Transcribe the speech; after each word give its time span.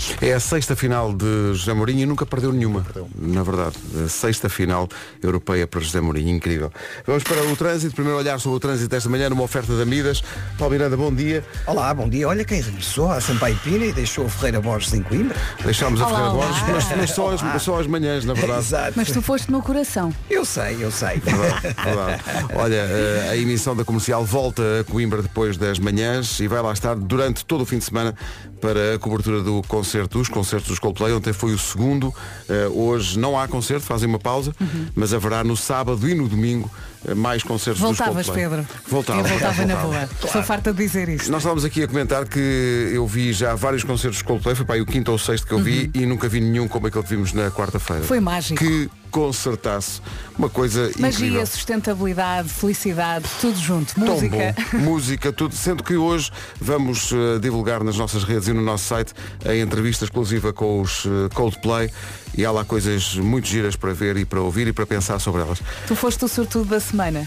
baixo. 0.00 0.16
É 0.20 0.32
a 0.32 0.40
sexta 0.40 0.74
final 0.74 1.12
de 1.12 1.52
José 1.52 1.72
Mourinho 1.74 2.00
e 2.00 2.06
nunca 2.06 2.24
perdeu 2.24 2.52
nenhuma. 2.52 2.84
Na 3.16 3.42
verdade, 3.42 3.76
a 4.04 4.08
sexta 4.08 4.48
final 4.48 4.88
europeia 5.22 5.66
para 5.66 5.80
José 5.80 6.00
Mourinho, 6.00 6.34
incrível. 6.34 6.72
Vamos 7.06 7.22
para 7.22 7.42
o 7.44 7.54
trânsito, 7.54 7.94
primeiro 7.94 8.18
olhar 8.18 8.40
sobre 8.40 8.56
o 8.56 8.60
trânsito 8.60 8.88
desta 8.88 9.08
manhã 9.08 9.28
numa 9.28 9.42
oferta 9.42 9.76
da 9.76 9.84
Midas. 9.84 10.22
Paulo 10.58 10.72
Miranda, 10.72 10.96
bom 10.96 11.12
dia. 11.12 11.44
Olá, 11.66 11.92
bom 11.92 12.08
dia. 12.08 12.26
Olha 12.26 12.44
quem 12.44 12.60
regressou 12.60 13.10
à 13.10 13.20
Sampaio 13.20 13.56
Pina 13.62 13.84
e 13.84 13.92
deixou 13.92 14.26
a 14.26 14.28
Ferreira 14.30 14.60
Borges 14.60 14.94
em 14.94 15.02
Coimbra. 15.02 15.36
Deixámos 15.62 16.00
a 16.00 16.06
Olá, 16.06 16.16
Ferreira 16.16 16.34
olá. 16.34 16.46
Borges, 16.46 16.62
mas, 16.68 16.96
mas 16.96 17.10
só, 17.10 17.32
as, 17.32 17.62
só 17.62 17.80
as 17.80 17.86
manhãs, 17.86 18.24
na 18.24 18.34
verdade. 18.34 18.60
Exato. 18.60 18.92
Mas 18.96 19.10
tu 19.10 19.20
foste 19.20 19.50
no 19.50 19.62
coração. 19.62 20.14
Eu 20.28 20.44
sei, 20.44 20.78
eu 20.80 20.90
sei. 20.90 21.20
Verdade, 21.20 21.76
verdade. 21.84 22.22
Olha, 22.54 22.74
eh, 22.74 23.28
a 23.30 23.36
emissão 23.36 23.76
da 23.76 23.84
comercial 23.84 24.24
volta 24.24 24.62
a 24.80 24.84
Coimbra 24.84 25.22
depois 25.22 25.56
das 25.56 25.78
manhãs 25.78 26.40
e 26.40 26.48
vai 26.48 26.62
lá 26.62 26.72
estar 26.72 26.94
durante 26.96 27.44
todo 27.44 27.62
o 27.62 27.66
fim 27.66 27.78
de 27.78 27.84
semana 27.84 28.14
para 28.60 28.94
a 28.94 28.98
cobertura 28.98 29.42
do 29.42 29.62
concerto, 29.66 29.89
dos 30.10 30.28
concertos 30.28 30.68
dos 30.68 30.78
Coldplay. 30.78 31.12
Ontem 31.12 31.32
foi 31.32 31.52
o 31.52 31.58
segundo, 31.58 32.14
eh, 32.48 32.68
hoje 32.68 33.18
não 33.18 33.38
há 33.38 33.46
concerto, 33.48 33.84
fazem 33.84 34.08
uma 34.08 34.18
pausa, 34.18 34.54
mas 34.94 35.12
haverá 35.12 35.42
no 35.44 35.56
sábado 35.56 36.08
e 36.08 36.14
no 36.14 36.28
domingo 36.28 36.70
eh, 37.06 37.14
mais 37.14 37.42
concertos 37.42 37.80
Voltavas, 37.80 38.26
dos 38.26 38.34
Coldplay. 38.34 38.48
Pedro. 38.48 38.66
Voltava. 38.86 39.20
Eu 39.20 39.24
voltava 39.24 39.66
na 39.66 39.76
boa. 39.76 40.08
Sou 40.30 40.42
farta 40.42 40.72
de 40.72 40.78
dizer 40.78 41.08
isto. 41.08 41.30
Nós 41.30 41.42
estávamos 41.42 41.64
aqui 41.64 41.82
a 41.82 41.88
comentar 41.88 42.26
que 42.26 42.90
eu 42.92 43.06
vi 43.06 43.32
já 43.32 43.54
vários 43.54 43.84
concertos 43.84 44.18
de 44.18 44.24
Coldplay, 44.24 44.54
foi 44.54 44.64
para 44.64 44.74
aí 44.76 44.80
o 44.80 44.86
quinto 44.86 45.10
ou 45.10 45.18
sexto 45.18 45.46
que 45.46 45.52
eu 45.52 45.58
vi 45.58 45.90
e 45.94 46.06
nunca 46.06 46.28
vi 46.28 46.40
nenhum 46.40 46.68
como 46.68 46.86
aquele 46.86 47.04
que 47.04 47.10
vimos 47.10 47.32
na 47.32 47.50
quarta-feira. 47.50 48.02
Uhum. 48.02 48.08
Foi 48.08 48.20
mágico. 48.20 48.58
Que 48.58 48.90
concertasse. 49.10 50.00
Uma 50.38 50.48
coisa 50.48 50.90
Magia, 50.98 51.26
incrível. 51.26 51.46
sustentabilidade, 51.46 52.48
felicidade, 52.48 53.26
tudo 53.40 53.58
junto. 53.58 53.98
Música. 53.98 54.54
Música, 54.72 55.32
tudo. 55.32 55.54
Sendo 55.54 55.82
que 55.82 55.96
hoje 55.96 56.30
vamos 56.60 57.12
eh, 57.12 57.38
divulgar 57.38 57.84
nas 57.84 57.96
nossas 57.96 58.24
redes 58.24 58.48
e 58.48 58.52
no 58.52 58.62
nosso 58.62 58.84
site 58.84 59.12
a 59.44 59.54
entrevista 59.54 60.04
exclusiva 60.04 60.52
com 60.52 60.80
os 60.80 61.04
eh, 61.04 61.34
Coldplay 61.34 61.90
e 62.36 62.44
há 62.44 62.50
lá 62.50 62.64
coisas 62.64 63.16
muito 63.16 63.46
giras 63.46 63.76
para 63.76 63.92
ver 63.92 64.16
e 64.16 64.24
para 64.24 64.40
ouvir 64.40 64.68
e 64.68 64.72
para 64.72 64.86
pensar 64.86 65.18
sobre 65.18 65.42
elas. 65.42 65.60
Tu 65.86 65.94
foste 65.94 66.24
o 66.24 66.28
sortudo 66.28 66.70
da 66.70 66.80
semana. 66.80 67.26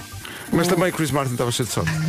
Mas 0.54 0.68
também 0.68 0.92
Chris 0.92 1.12
Martin 1.12 1.34
estava 1.34 1.52
cheio 1.52 1.68
de 1.68 1.73
sono. 1.73 1.88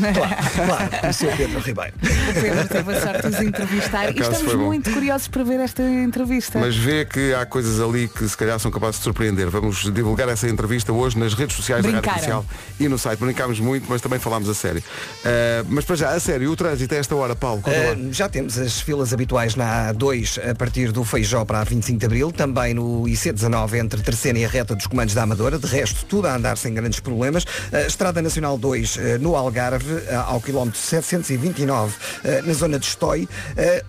Claro, 0.55 1.11
o 1.11 1.13
seu 1.13 1.31
Pedro 1.37 1.61
Ribeiro. 1.61 1.93
O 1.97 2.41
Pedro 2.41 2.69
teve 2.69 2.93
a 2.93 3.01
sorte 3.01 3.23
de 3.23 3.35
os 3.35 3.41
entrevistar 3.41 4.17
e 4.17 4.21
estamos 4.21 4.55
muito 4.55 4.93
curiosos 4.93 5.29
para 5.29 5.45
ver 5.45 5.61
esta 5.61 5.83
entrevista. 5.83 6.59
Mas 6.59 6.77
vê 6.77 7.05
que 7.05 7.35
há 7.35 7.45
coisas 7.45 7.81
ali 7.81 8.09
que 8.09 8.29
se 8.29 8.37
calhar 8.37 8.59
são 8.59 8.71
capazes 8.71 8.99
de 8.99 9.05
surpreender. 9.05 9.51
Vamos 9.51 9.93
divulgar 9.93 10.29
essa 10.29 10.49
entrevista 10.49 10.93
hoje 10.93 11.19
nas 11.19 11.35
redes 11.35 11.57
sociais 11.57 11.83
da 11.83 11.91
Rádio 11.91 12.03
Brincaram. 12.03 12.45
Comercial 12.45 12.65
e 12.79 12.89
no 12.89 12.99
site. 12.99 13.19
Brincámos 13.19 13.59
muito, 13.61 13.87
mas 13.89 14.01
também 14.01 14.19
falámos 14.19 14.49
a 14.49 14.55
sério. 14.55 14.83
Eh, 15.25 15.65
mas 15.69 15.85
para 15.85 15.97
já, 15.97 16.11
a 16.11 16.21
sério, 16.21 16.51
o 16.51 16.57
trânsito 16.57 16.95
a 16.95 16.99
esta 16.99 17.15
hora, 17.17 17.35
Paulo. 17.35 17.63
Uh, 17.67 18.13
já 18.13 18.29
temos 18.29 18.59
as 18.59 18.81
filas 18.81 19.13
habituais 19.13 19.55
na 19.57 19.93
A2 19.93 20.51
a 20.51 20.55
partir 20.55 20.93
do 20.93 21.05
Feijó 21.05 21.45
para 21.45 21.61
a 21.61 21.65
25 21.65 21.99
de 21.99 22.07
Abril, 22.07 22.33
também 22.33 22.75
no 22.75 23.05
IC19 23.05 23.75
entre 23.75 24.03
Terceira 24.03 24.39
e 24.39 24.45
a 24.45 24.49
reta 24.49 24.75
dos 24.75 24.87
comandos 24.87 25.15
da 25.15 25.23
Amadora, 25.23 25.59
de 25.59 25.67
resto 25.67 26.05
tudo 26.07 26.27
a 26.29 26.37
andar 26.37 26.57
sem 26.57 26.75
grandes 26.75 27.01
problemas. 27.01 27.45
Uh, 27.45 27.87
Estrada 27.87 28.21
Nacional 28.21 28.34
2 28.41 28.97
uh, 28.97 29.01
no 29.21 29.37
Algarve, 29.37 29.95
uh, 29.95 30.25
ao 30.27 30.41
quilómetro 30.41 30.79
729 30.79 31.95
uh, 31.95 32.47
na 32.47 32.53
zona 32.53 32.79
de 32.79 32.87
Estói, 32.87 33.29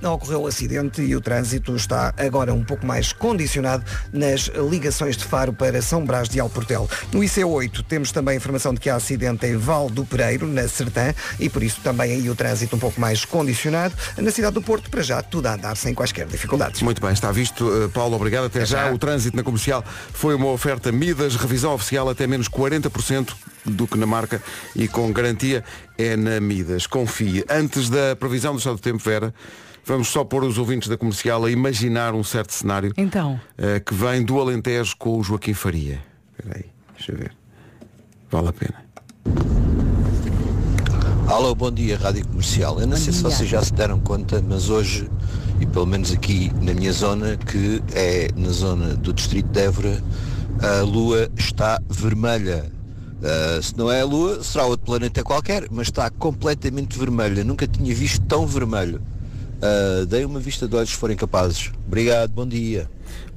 ocorreu 0.04 0.44
o 0.44 0.48
acidente 0.48 1.02
e 1.02 1.16
o 1.16 1.22
trânsito 1.22 1.76
está 1.76 2.14
agora 2.18 2.54
um 2.54 2.64
pouco 2.64 2.86
mais 2.86 3.12
condicionado 3.12 3.84
nas 4.14 4.52
ligações 4.70 5.18
de 5.18 5.26
Faro 5.26 5.52
para 5.52 5.82
São 5.82 6.06
Brás 6.06 6.30
de 6.30 6.40
Alportel. 6.40 6.88
No 7.12 7.22
IC8 7.22 7.84
temos 7.88 8.12
também 8.12 8.38
informação 8.38 8.74
de 8.74 8.80
que 8.80 8.90
há 8.90 8.96
acidente 8.96 9.46
em 9.46 9.58
Val 9.58 9.90
do 9.90 10.06
Pereiro, 10.06 10.48
na 10.48 10.68
Sertã, 10.68 11.14
e 11.40 11.50
por 11.50 11.64
isso 11.64 11.82
também 11.82 12.12
aí 12.12 12.30
o 12.30 12.36
trânsito 12.36 12.76
um 12.76 12.80
pouco 12.80 13.02
mais 13.02 13.26
condicionado. 13.26 13.96
Na 14.18 14.32
cidade 14.32 14.54
do 14.54 14.62
Porto, 14.62 14.90
para 14.90 15.02
já, 15.02 15.22
tudo 15.22 15.48
a 15.48 15.54
andar 15.56 15.76
sem 15.76 15.94
quaisquer 15.94 16.28
dificuldades. 16.28 16.82
Muito 16.82 17.02
bem, 17.02 17.12
está 17.12 17.32
visto. 17.32 17.90
Paulo, 17.94 18.16
obrigado. 18.16 18.46
Até 18.46 18.66
já. 18.66 18.86
já. 18.86 18.94
O 18.94 18.98
trânsito 18.98 19.36
na 19.36 19.44
comercial 19.44 19.84
foi 20.14 20.36
uma 20.36 20.48
oferta 20.48 20.92
Midas, 20.92 21.36
revisão 21.36 21.74
oficial 21.74 22.10
até 22.10 22.28
menos 22.28 22.48
40% 22.48 23.34
do 23.66 23.88
que 23.88 23.98
na 23.98 24.06
marca 24.06 24.42
e 24.76 24.88
com 24.88 25.12
garantia 25.12 25.64
é 25.98 26.16
na 26.16 26.40
Midas. 26.40 26.88
Confie. 26.88 27.44
Antes 27.50 27.90
da 27.90 28.16
previsão 28.16 28.54
do 28.54 28.60
estado 28.60 28.76
do 28.76 28.82
tempo, 28.82 29.00
Vera, 29.00 29.34
vamos 29.86 30.08
só 30.08 30.24
pôr 30.24 30.44
os 30.44 30.58
ouvintes 30.58 30.88
da 30.88 30.98
comercial 30.98 31.44
a 31.46 31.52
imaginar 31.52 32.14
um 32.14 32.24
certo 32.24 32.54
cenário 32.54 32.94
Então, 32.98 33.40
uh, 33.58 33.84
que 33.84 33.94
vem 33.94 34.24
do 34.24 34.40
Alentejo 34.40 34.96
com 34.98 35.18
o 35.20 35.24
Joaquim 35.24 35.54
Faria. 35.54 36.02
Espera 36.38 36.58
aí, 36.58 36.66
deixa 36.96 37.12
eu 37.12 37.18
ver. 37.18 37.32
Vale 38.32 38.50
a 38.50 38.54
pena. 38.54 38.86
Alô, 41.28 41.56
bom 41.56 41.72
dia, 41.72 41.98
Rádio 41.98 42.28
Comercial. 42.28 42.80
Eu 42.80 42.88
não 42.88 42.98
Bom 42.98 43.04
sei 43.04 43.12
se 43.12 43.20
dia. 43.22 43.30
vocês 43.30 43.50
já 43.50 43.62
se 43.62 43.74
deram 43.74 44.00
conta, 44.00 44.44
mas 44.48 44.70
hoje, 44.70 45.10
e 45.60 45.66
pelo 45.66 45.86
menos 45.86 46.12
aqui 46.12 46.52
na 46.62 46.74
minha 46.74 46.94
zona, 46.94 47.36
que 47.36 47.82
é 47.94 48.28
na 48.36 48.50
zona 48.50 48.96
do 48.96 49.12
Distrito 49.12 49.48
de 49.50 49.60
Évora, 49.60 50.04
a 50.62 50.82
lua 50.84 51.30
está 51.36 51.82
vermelha. 51.90 52.72
Ah, 53.24 53.60
se 53.62 53.78
não 53.78 53.92
é 53.92 54.02
a 54.02 54.06
lua, 54.06 54.44
será 54.44 54.66
outro 54.66 54.86
planeta 54.86 55.24
qualquer, 55.24 55.68
mas 55.72 55.88
está 55.88 56.10
completamente 56.10 56.98
vermelha. 56.98 57.44
Nunca 57.44 57.68
tinha 57.68 57.94
visto 57.96 58.26
tão 58.26 58.46
vermelho. 58.46 59.02
Deem 60.08 60.26
uma 60.26 60.40
vista 60.40 60.68
de 60.68 60.76
olhos 60.76 60.92
se 60.92 60.96
forem 60.96 61.18
capazes. 61.18 61.72
Obrigado, 61.88 62.30
bom 62.32 62.48
dia. 62.48 62.90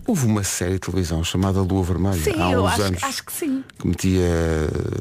Houve 0.08 0.24
uma 0.24 0.42
série 0.42 0.72
de 0.72 0.78
televisão 0.78 1.22
chamada 1.22 1.60
Lua 1.60 1.82
Vermelha 1.82 2.14
sim, 2.14 2.40
há 2.40 2.48
uns 2.48 2.72
acho, 2.72 2.82
anos 2.82 3.02
acho 3.02 3.24
que 3.26 3.30
sim. 3.30 3.62
que 3.78 3.86
metia 3.86 4.24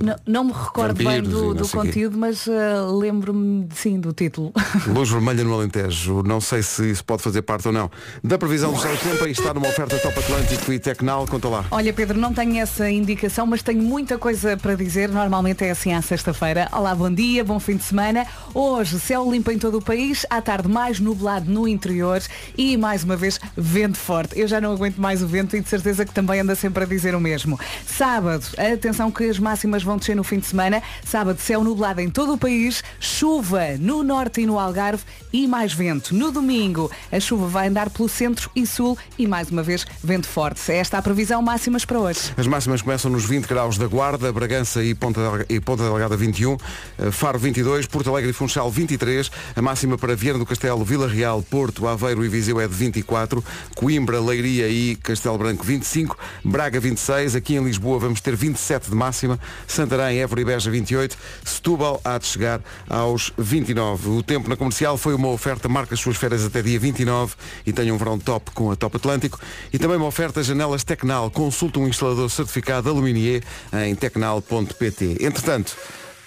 Não, 0.03 0.16
não 0.28 0.44
me 0.44 0.51
recordo 0.51 1.01
bem 1.01 1.19
e 1.19 1.22
do, 1.22 1.53
do 1.53 1.63
sei 1.63 1.79
quê. 1.79 1.88
conteúdo, 1.88 2.18
mas 2.18 2.45
ah, 2.45 2.85
lembro-me 2.91 3.69
sim 3.73 4.01
do 4.01 4.12
título. 4.12 4.51
Luz 4.85 5.09
vermelha 5.09 5.45
no 5.45 5.53
Alentejo. 5.53 6.23
Não 6.23 6.41
sei 6.41 6.62
se 6.62 6.91
isso 6.91 7.06
pode 7.06 7.23
fazer 7.23 7.41
parte 7.44 7.69
ou 7.69 7.73
não. 7.73 7.90
Da 8.22 8.38
previsão 8.38 8.73
do 8.73 8.75
estado 8.75 8.97
do 8.97 9.09
tempo, 9.09 9.23
aí 9.23 9.31
está 9.31 9.53
numa 9.53 9.69
oferta 9.69 9.97
Top 9.97 10.19
Atlântico 10.19 10.73
e 10.73 10.78
Tecnal. 10.78 11.25
Conta 11.25 11.47
lá. 11.47 11.66
Olha 11.72 11.94
Pedro, 11.94 12.19
não 12.19 12.34
tenho 12.34 12.57
essa 12.57 12.89
indicação, 12.89 13.47
mas 13.47 13.63
tenho 13.63 13.81
muita 13.81 14.18
coisa 14.18 14.57
para 14.57 14.75
dizer. 14.75 15.07
Normalmente 15.07 15.63
é 15.63 15.72
assim 15.72 15.94
à 15.94 16.01
sexta-feira. 16.01 16.68
Olá, 16.74 16.94
bom 16.94 17.09
dia, 17.09 17.45
bom 17.45 17.62
fim 17.62 17.78
de 17.78 17.84
semana. 17.84 18.28
Hoje, 18.53 19.00
céu 19.00 19.31
limpo 19.31 19.51
em 19.51 19.57
todo 19.57 19.78
o 19.78 19.81
país, 19.81 20.25
à 20.29 20.41
tarde 20.41 20.68
mais 20.68 21.00
nublado 21.00 21.50
no 21.50 21.66
interior 21.66 22.22
e 22.57 22.75
mais 22.75 23.06
uma 23.06 23.16
vez 23.16 23.39
vento 23.56 23.97
forte. 23.97 24.38
Eu 24.38 24.50
já 24.50 24.59
não 24.59 24.74
aguento 24.74 24.96
mais 24.99 25.21
o 25.21 25.27
vento 25.27 25.55
e 25.55 25.61
de 25.61 25.69
certeza 25.69 26.05
que 26.05 26.13
também 26.13 26.39
anda 26.41 26.55
sempre 26.55 26.83
a 26.83 26.87
dizer 26.87 27.15
o 27.15 27.19
mesmo. 27.19 27.59
Sábado, 27.85 28.45
atenção 28.57 29.09
que 29.11 29.23
as 29.25 29.39
máximas 29.39 29.83
vão 29.83 29.97
descer 29.97 30.15
no 30.15 30.23
fim 30.23 30.39
de 30.39 30.45
semana. 30.45 30.81
Sábado, 31.05 31.39
céu 31.39 31.63
nublado 31.63 32.01
em 32.01 32.09
todo 32.09 32.33
o 32.33 32.37
país, 32.37 32.83
chuva 32.99 33.75
no 33.79 34.03
norte 34.03 34.41
e 34.41 34.45
no 34.45 34.59
Algarve 34.59 35.03
e 35.31 35.47
mais 35.47 35.73
vento. 35.73 36.13
No 36.15 36.31
domingo, 36.31 36.91
a 37.11 37.19
chuva 37.19 37.47
vai 37.47 37.67
andar 37.67 37.89
pelo 37.89 38.07
centro 38.09 38.49
e 38.55 38.65
sul 38.65 38.97
e 39.17 39.25
mais 39.27 39.49
uma 39.49 39.63
vez 39.63 39.85
vento 40.03 40.27
forte. 40.27 40.71
Esta 40.71 40.97
é 40.97 40.99
a 40.99 41.01
previsão 41.01 41.41
máximas 41.41 41.85
para 41.85 41.99
hoje. 41.99 42.19
As 42.37 42.47
máximas 42.47 42.81
começam 42.81 43.09
nos 43.11 43.25
20 43.25 43.45
graus 43.47 43.77
da 43.77 43.87
Guarda, 43.87 44.31
Bragança 44.31 44.83
e 44.83 44.93
Ponta, 44.93 45.21
Delga- 45.21 45.45
e 45.49 45.59
Ponta 45.59 45.83
Delgada 45.83 46.15
21, 46.17 46.57
eh, 46.99 47.11
Faro 47.11 47.39
22, 47.39 47.85
Porto 47.87 48.09
Alegre 48.09 48.29
e 48.31 48.33
Funchal 48.33 48.69
23, 48.69 49.31
a 49.55 49.61
máxima 49.61 49.97
para 49.97 50.15
Viana 50.15 50.39
do 50.39 50.45
Castelo, 50.45 50.83
Vila 50.85 51.07
Real, 51.07 51.41
Porto, 51.41 51.87
Aveiro 51.87 52.23
e 52.23 52.29
Viseu 52.29 52.59
é 52.59 52.67
de 52.67 52.73
24, 52.73 53.43
Coimbra, 53.75 54.19
Leiria 54.21 54.67
e 54.67 54.86
Castelo 54.95 55.37
Branco 55.37 55.63
25, 55.63 56.17
Braga 56.43 56.79
26, 56.79 57.35
aqui 57.35 57.55
em 57.55 57.63
Lisboa 57.63 57.99
vamos 57.99 58.21
ter 58.21 58.35
27 58.35 58.89
de 58.89 58.95
máxima, 58.95 59.39
Santarém, 59.67 60.19
Évora 60.19 60.41
e 60.41 60.45
Beja 60.45 60.71
28, 60.71 61.17
Setúbal 61.43 61.99
há 62.03 62.17
de 62.17 62.25
chegar 62.25 62.61
aos 62.89 63.31
29. 63.37 64.09
O 64.09 64.23
tempo 64.23 64.49
na 64.49 64.55
comercial 64.55 64.97
foi 64.97 65.13
uma 65.13 65.29
oferta, 65.29 65.67
marca 65.67 65.93
as 65.93 65.99
suas 65.99 66.17
férias 66.17 66.45
até 66.45 66.61
dia 66.61 66.79
29 66.79 67.35
e 67.65 67.73
tenha 67.73 67.93
um 67.93 67.97
verão 67.97 68.17
top 68.17 68.51
com 68.51 68.71
a 68.71 68.75
Top 68.75 68.95
Atlântico 68.95 69.39
e 69.71 69.77
também 69.79 69.97
uma 69.97 70.07
oferta 70.07 70.43
janelas 70.43 70.83
Tecnal. 70.83 71.29
Consulta 71.29 71.79
um 71.79 71.87
instalador 71.87 72.29
certificado 72.29 72.89
Aluminier 72.89 73.43
em 73.85 73.95
tecnal.pt. 73.95 75.17
Entretanto, 75.21 75.75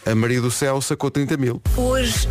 a 0.04 0.15
Maria 0.15 0.41
do 0.41 0.50
Céu 0.50 0.81
sacou 0.81 1.10
30 1.10 1.37
mil. 1.37 1.62
Hoje 1.76 2.26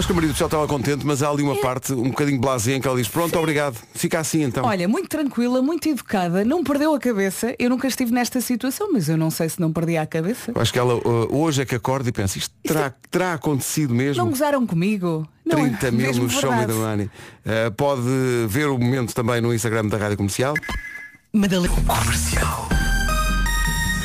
Acho 0.00 0.06
que 0.06 0.12
a 0.12 0.14
Maria 0.14 0.32
do 0.32 0.38
Céu 0.38 0.46
estava 0.46 0.66
contente, 0.66 1.06
mas 1.06 1.22
há 1.22 1.28
ali 1.28 1.42
uma 1.42 1.60
parte 1.60 1.92
um 1.92 2.08
bocadinho 2.08 2.40
blasé 2.40 2.74
em 2.74 2.80
que 2.80 2.88
ela 2.88 2.96
diz, 2.96 3.06
pronto, 3.06 3.38
obrigado, 3.38 3.76
fica 3.92 4.18
assim 4.18 4.42
então. 4.42 4.64
Olha, 4.64 4.88
muito 4.88 5.10
tranquila, 5.10 5.60
muito 5.60 5.90
educada, 5.90 6.42
não 6.42 6.64
perdeu 6.64 6.94
a 6.94 6.98
cabeça. 6.98 7.54
Eu 7.58 7.68
nunca 7.68 7.86
estive 7.86 8.10
nesta 8.10 8.40
situação, 8.40 8.90
mas 8.90 9.10
eu 9.10 9.18
não 9.18 9.30
sei 9.30 9.50
se 9.50 9.60
não 9.60 9.70
perdi 9.70 9.98
a 9.98 10.06
cabeça. 10.06 10.52
Acho 10.54 10.72
que 10.72 10.78
ela 10.78 10.94
uh, 10.94 11.36
hoje 11.36 11.60
é 11.60 11.66
que 11.66 11.74
acorda 11.74 12.08
e 12.08 12.12
pensa, 12.12 12.38
isto 12.38 12.54
terá, 12.62 12.94
terá 13.10 13.34
acontecido 13.34 13.94
mesmo. 13.94 14.24
Não 14.24 14.30
gozaram 14.30 14.66
comigo. 14.66 15.28
Não, 15.44 15.58
é 15.58 15.68
30 15.68 15.90
mil 15.92 16.06
mesmo 16.06 16.24
no 16.24 16.30
show 16.30 16.50
me 16.50 16.66
the 16.66 16.72
money. 16.72 17.10
Uh, 17.44 17.70
pode 17.76 18.00
ver 18.48 18.70
o 18.70 18.78
momento 18.78 19.14
também 19.14 19.42
no 19.42 19.52
Instagram 19.52 19.86
da 19.86 19.98
Rádio 19.98 20.16
Comercial. 20.16 20.54
Madalena. 21.30 21.74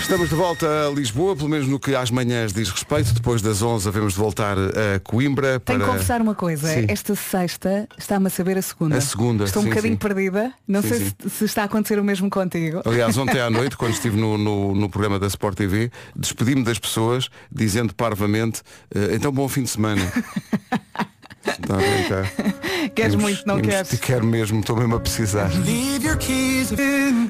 Estamos 0.05 0.29
de 0.29 0.35
volta 0.35 0.67
a 0.87 0.91
Lisboa, 0.91 1.35
pelo 1.35 1.49
menos 1.49 1.67
no 1.67 1.79
que 1.79 1.95
às 1.95 2.11
manhãs 2.11 2.53
diz 2.53 2.69
respeito. 2.69 3.11
Depois 3.11 3.41
das 3.41 3.63
11 3.63 3.87
havemos 3.87 4.13
de 4.13 4.19
voltar 4.19 4.55
a 4.55 4.99
Coimbra 5.03 5.59
Tenho 5.59 5.79
para... 5.79 5.87
que 5.87 5.93
confessar 5.93 6.21
uma 6.21 6.35
coisa. 6.35 6.67
Sim. 6.71 6.85
Esta 6.87 7.15
sexta 7.15 7.87
está-me 7.97 8.27
a 8.27 8.29
saber 8.29 8.55
a 8.55 8.61
segunda. 8.61 8.97
A 8.97 9.01
segunda, 9.01 9.45
Estou 9.45 9.63
um 9.63 9.65
sim, 9.65 9.69
bocadinho 9.69 9.93
sim. 9.95 9.97
perdida. 9.97 10.53
Não 10.67 10.83
Sim, 10.83 10.89
sei 10.89 10.99
sim. 10.99 11.11
Se, 11.23 11.29
se 11.31 11.45
está 11.45 11.63
a 11.63 11.65
acontecer 11.65 11.97
o 11.97 12.03
mesmo 12.03 12.29
contigo. 12.29 12.81
Aliás, 12.85 13.17
ontem 13.17 13.39
à 13.41 13.49
noite, 13.49 13.75
quando 13.75 13.93
estive 13.93 14.15
no, 14.15 14.37
no, 14.37 14.75
no 14.75 14.87
programa 14.89 15.17
da 15.19 15.25
Sport 15.25 15.57
TV, 15.57 15.89
despedi-me 16.15 16.63
das 16.63 16.77
pessoas 16.77 17.27
dizendo 17.51 17.93
parvamente, 17.95 18.61
"Eh, 18.93 19.15
então 19.15 19.31
bom 19.31 19.49
fim 19.49 19.63
de 19.63 19.71
semana. 19.71 20.01
Queres 22.93 23.11
Temos- 23.13 23.15
muito, 23.23 23.43
não 23.47 23.55
temos- 23.59 23.73
queres? 23.75 23.99
Quero 23.99 24.25
mesmo, 24.25 24.59
estou 24.59 24.75
mesmo 24.77 24.95
a 24.97 24.99
precisar. 24.99 25.49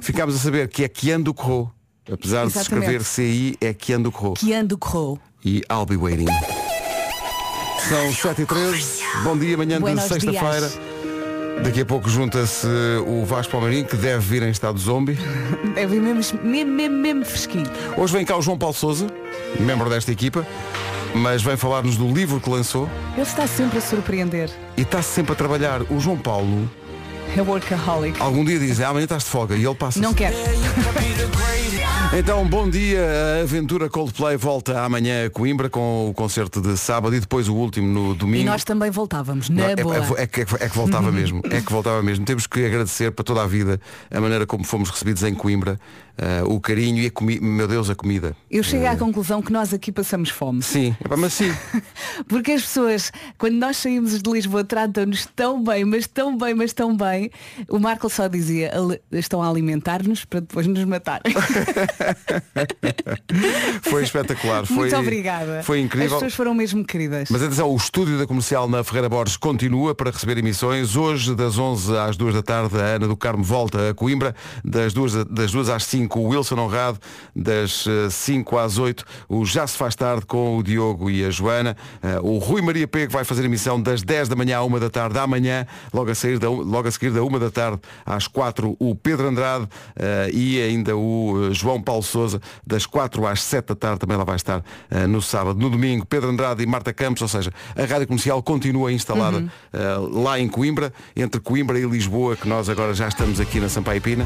Ficámos 0.02 0.36
a 0.36 0.40
saber 0.40 0.68
que 0.68 0.84
é 0.84 0.90
Kian 0.90 1.22
do 1.22 1.34
Corro. 1.34 1.72
Apesar 2.12 2.46
de 2.46 2.52
se 2.54 2.60
Exatamente. 2.60 2.86
escrever 3.00 3.04
CI, 3.04 3.58
é 3.62 3.74
Kian 3.74 4.02
do 4.02 4.12
Corro. 4.12 4.36
Que 4.36 4.54
ando 4.54 4.78
corrou. 4.78 5.20
E 5.44 5.62
I'll 5.72 5.86
be 5.86 5.96
waiting. 5.98 6.28
São 7.88 8.12
7 8.14 8.42
e 8.42 8.46
13 8.46 9.04
Bom 9.24 9.38
dia, 9.38 9.56
manhã 9.58 9.76
de 9.78 9.82
Buenos 9.82 10.04
sexta-feira. 10.06 10.72
Daqui 11.64 11.82
a 11.82 11.86
pouco 11.86 12.10
junta-se 12.10 12.68
o 13.08 13.24
Vasco 13.26 13.52
Palmeirinho, 13.54 13.86
que 13.86 13.96
deve 13.96 14.20
vir 14.26 14.44
em 14.44 14.50
estado 14.50 14.78
zombie. 14.78 15.18
É 15.76 15.86
vir 15.86 16.00
mesmo, 16.02 16.40
mesmo, 16.42 16.72
mesmo, 16.72 16.96
mesmo 16.98 17.26
fresquinho. 17.26 17.66
Hoje 17.98 18.14
vem 18.14 18.24
cá 18.26 18.38
o 18.38 18.42
João 18.42 18.58
Paulo 18.58 18.74
Souza, 18.74 19.08
membro 19.60 19.90
desta 19.90 20.10
equipa, 20.12 20.46
mas 21.14 21.42
vem 21.44 21.58
falar-nos 21.58 21.98
do 21.98 22.08
livro 22.14 22.40
que 22.40 22.50
lançou 22.50 22.90
Ele 23.14 23.22
está 23.24 23.46
sempre 23.46 23.80
a 23.80 23.82
surpreender. 23.82 24.50
e 24.78 24.82
está 24.84 25.02
sempre 25.02 25.34
a 25.34 25.36
trabalhar. 25.36 25.82
O 25.92 26.00
João 26.00 26.18
Paulo, 26.18 26.70
É 27.36 27.42
workaholic. 27.42 28.22
algum 28.22 28.46
dia 28.46 28.58
diz, 28.58 28.80
ah, 28.80 28.88
amanhã 28.90 29.04
estás 29.04 29.24
de 29.26 29.30
folga, 29.30 29.56
e 29.56 29.66
ele 29.66 29.76
passa. 29.76 30.00
Não 30.00 30.14
quer. 30.14 30.32
Então, 32.14 32.48
bom 32.48 32.70
dia. 32.70 33.02
A 33.40 33.42
aventura 33.44 33.90
Coldplay 33.90 34.38
volta 34.38 34.82
amanhã 34.82 35.26
a 35.26 35.30
Coimbra 35.30 35.70
com 35.70 36.10
o 36.10 36.14
concerto 36.14 36.62
de 36.62 36.78
sábado 36.78 37.14
e 37.14 37.20
depois 37.20 37.50
o 37.50 37.54
último 37.56 37.88
no 37.88 38.16
domingo. 38.16 38.42
E 38.44 38.46
nós 38.46 38.64
também 38.64 38.90
voltávamos, 38.90 39.50
na 39.50 39.64
Não, 39.64 39.70
é, 39.70 39.76
boa. 39.76 39.98
é- 39.98 40.24
é 40.24 40.28
que, 40.28 40.42
é 40.42 40.46
que- 40.46 40.64
é 40.64 40.70
que 40.70 40.76
voltava 40.76 41.12
mesmo. 41.12 41.42
É 41.52 41.60
que 41.60 41.72
voltava 41.72 42.02
mesmo. 42.02 42.24
Temos 42.26 42.48
que 42.48 42.66
agradecer 42.66 43.12
para 43.12 43.24
toda 43.26 43.44
a 43.44 43.48
vida 43.48 43.82
a 44.10 44.22
maneira 44.22 44.46
como 44.46 44.64
fomos 44.64 44.90
recebidos 44.90 45.24
em 45.24 45.34
Coimbra, 45.34 45.78
eh, 46.18 46.42
o 46.46 46.58
carinho 46.62 47.00
e 47.04 47.08
a 47.08 47.12
comida. 47.12 47.46
Meu 47.46 47.68
Deus, 47.68 47.90
a 47.90 47.96
comida. 47.96 48.34
Eu 48.50 48.64
chego 48.64 48.88
à 48.88 48.96
conclusão 48.96 49.42
que 49.42 49.52
nós 49.52 49.74
aqui 49.74 49.92
passamos 49.92 50.30
fome. 50.30 50.62
Sim, 50.62 50.96
mas 51.18 51.34
sim. 51.34 51.54
Porque 52.30 52.54
as 52.54 52.62
pessoas, 52.62 53.12
quando 53.38 53.56
nós 53.56 53.76
saímos 53.76 54.22
de 54.22 54.30
Lisboa, 54.32 54.64
tratam-nos 54.64 55.26
tão 55.36 55.62
bem, 55.62 55.84
mas 55.84 56.08
tão 56.08 56.38
bem, 56.38 56.54
mas 56.54 56.72
tão 56.72 56.96
bem. 56.96 57.30
O 57.68 57.78
Marco 57.78 58.10
só 58.10 58.28
dizia, 58.30 58.72
"Ali- 58.74 59.02
estão 59.12 59.44
a 59.44 59.50
alimentar-nos 59.50 60.24
para 60.24 60.40
depois 60.40 60.66
nos 60.66 60.84
matar. 60.86 61.22
Foi 63.84 64.04
espetacular. 64.04 64.66
Foi, 64.66 64.76
Muito 64.78 64.96
obrigada. 64.98 65.64
Foi 65.64 65.80
As 65.80 65.86
incrível. 65.86 66.10
pessoas 66.12 66.34
foram 66.34 66.54
mesmo 66.54 66.84
queridas. 66.86 67.30
Mas 67.30 67.42
atenção, 67.42 67.70
o 67.72 67.76
estúdio 67.76 68.18
da 68.18 68.26
comercial 68.28 68.68
na 68.68 68.84
Ferreira 68.84 69.10
Borges 69.10 69.38
continua 69.38 69.94
para 69.96 70.12
receber 70.12 70.38
emissões. 70.38 70.96
Hoje, 70.96 71.36
das 71.36 71.58
11 71.58 71.96
às 71.98 72.18
2 72.18 72.34
da 72.36 72.42
tarde, 72.44 72.76
a 72.78 72.84
Ana 72.96 73.08
do 73.08 73.16
Carmo 73.18 73.44
volta 73.44 73.90
a 73.90 73.94
Coimbra. 73.94 74.36
Das 74.64 74.94
2, 74.94 75.16
a- 75.18 75.24
das 75.24 75.52
2 75.52 75.70
às 75.70 75.84
5, 75.86 76.20
o 76.20 76.28
Wilson 76.30 76.56
Honrado. 76.60 77.00
Das 77.36 77.86
eh, 77.88 78.10
5 78.10 78.58
às 78.58 78.78
8, 78.78 79.04
o 79.30 79.46
Já 79.46 79.66
se 79.68 79.78
faz 79.78 79.96
tarde 79.96 80.26
com 80.26 80.58
o 80.58 80.64
Diogo 80.64 81.10
e 81.10 81.24
a 81.26 81.30
Joana. 81.30 81.76
Eh, 82.02 82.20
o 82.22 82.38
Rui 82.38 82.62
Maria 82.62 82.88
Pego 82.88 83.12
vai 83.12 83.24
fazer 83.24 83.46
emissão 83.46 83.82
das 83.82 84.02
10 84.02 84.28
da 84.30 84.36
manhã 84.36 84.58
à 84.60 84.64
1 84.64 84.80
da 84.80 84.90
tarde. 84.90 85.18
Amanhã, 85.20 85.66
logo 85.94 86.12
a, 86.12 86.16
sair 86.16 86.40
da, 86.40 86.50
logo 86.50 86.88
a 86.88 86.92
seguir 86.92 87.12
da 87.12 87.24
1 87.24 87.40
da 87.40 87.50
tarde 87.52 87.80
às 88.06 88.28
4, 88.28 88.76
o 88.80 88.96
Pedro 88.96 89.28
Andrade 89.28 89.68
eh, 89.96 90.30
e 90.34 90.62
ainda 90.62 90.96
o 90.96 91.50
eh, 91.50 91.54
João 91.54 91.82
Paulo 91.86 92.04
Souza. 92.04 92.42
Das 92.66 92.86
4 92.86 93.26
às 93.28 93.42
7 93.44 93.68
da 93.68 93.76
tarde 93.76 94.00
também 94.00 94.18
lá 94.18 94.24
vai 94.26 94.36
estar 94.36 94.64
eh, 94.92 95.08
no 95.08 95.22
sábado. 95.22 95.58
No 95.60 95.70
domingo, 95.70 96.06
Pedro 96.06 96.30
Andrade 96.30 96.64
e 96.64 96.66
Marta 96.66 96.92
Campos, 96.92 97.22
ou 97.22 97.28
seja, 97.28 97.52
a 97.78 97.86
rádio 97.86 98.08
comercial 98.08 98.42
continua 98.44 98.92
instalada 98.92 99.38
Uhum. 99.38 99.50
eh, 99.72 99.96
lá 100.12 100.40
em 100.40 100.48
Coimbra, 100.48 100.92
entre 101.16 101.40
Coimbra 101.40 101.80
e 101.80 101.86
Lisboa, 101.86 102.36
que 102.36 102.48
nós 102.48 102.68
agora 102.68 102.94
já 102.94 103.08
estamos 103.08 103.40
aqui 103.40 103.60
na 103.60 103.70
Sampaio 103.70 104.02
Pina. 104.02 104.26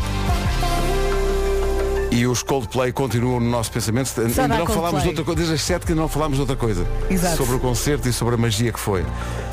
E 2.11 2.25
os 2.25 2.41
Coldplay 2.41 2.91
continuam 2.91 3.39
no 3.39 3.49
nosso 3.49 3.71
pensamento. 3.71 4.11
Ainda 4.19 4.47
não 4.47 4.65
falámos 4.65 5.03
de 5.03 5.09
outra 5.09 5.23
coisa, 5.23 5.37
desde 5.37 5.53
as 5.53 5.61
7 5.61 5.85
que 5.85 5.91
ainda 5.91 6.01
não 6.01 6.09
falámos 6.09 6.37
de 6.37 6.41
outra 6.41 6.55
coisa. 6.55 6.85
Exato. 7.09 7.37
Sobre 7.37 7.55
o 7.55 7.59
concerto 7.59 8.07
e 8.07 8.13
sobre 8.13 8.33
a 8.33 8.37
magia 8.37 8.71
que 8.71 8.79
foi. 8.79 9.05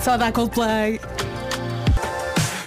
Só 0.02 0.16
dá 0.16 0.32
Coldplay. 0.32 0.98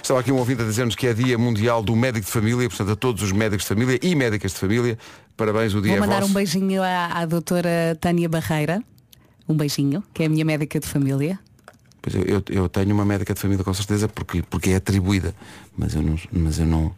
Estava 0.02 0.20
aqui 0.20 0.32
um 0.32 0.38
ouvinte 0.38 0.60
a 0.62 0.64
dizer-nos 0.64 0.96
que 0.96 1.06
é 1.06 1.12
Dia 1.14 1.38
Mundial 1.38 1.82
do 1.84 1.94
Médico 1.94 2.26
de 2.26 2.32
Família, 2.32 2.68
portanto 2.68 2.90
a 2.90 2.96
todos 2.96 3.22
os 3.22 3.30
médicos 3.30 3.64
de 3.64 3.68
família 3.68 3.98
e 4.02 4.14
médicas 4.16 4.52
de 4.52 4.58
família. 4.58 4.98
Parabéns, 5.40 5.72
o 5.72 5.80
dia 5.80 5.92
Vou 5.92 5.96
é 5.96 6.00
mandar 6.00 6.20
vosso. 6.20 6.32
um 6.32 6.34
beijinho 6.34 6.82
à, 6.82 7.06
à 7.06 7.24
doutora 7.24 7.96
Tânia 7.98 8.28
Barreira. 8.28 8.84
Um 9.48 9.56
beijinho, 9.56 10.04
que 10.12 10.22
é 10.22 10.26
a 10.26 10.28
minha 10.28 10.44
médica 10.44 10.78
de 10.78 10.86
família. 10.86 11.38
Pois 12.02 12.14
eu, 12.14 12.22
eu, 12.24 12.42
eu 12.50 12.68
tenho 12.68 12.92
uma 12.92 13.06
médica 13.06 13.32
de 13.32 13.40
família 13.40 13.64
com 13.64 13.72
certeza 13.72 14.06
porque, 14.06 14.42
porque 14.42 14.68
é 14.68 14.76
atribuída. 14.76 15.34
Mas 15.78 15.94
eu 15.94 16.02
não. 16.02 16.16
Mas 16.30 16.58
eu 16.58 16.66
não. 16.66 16.94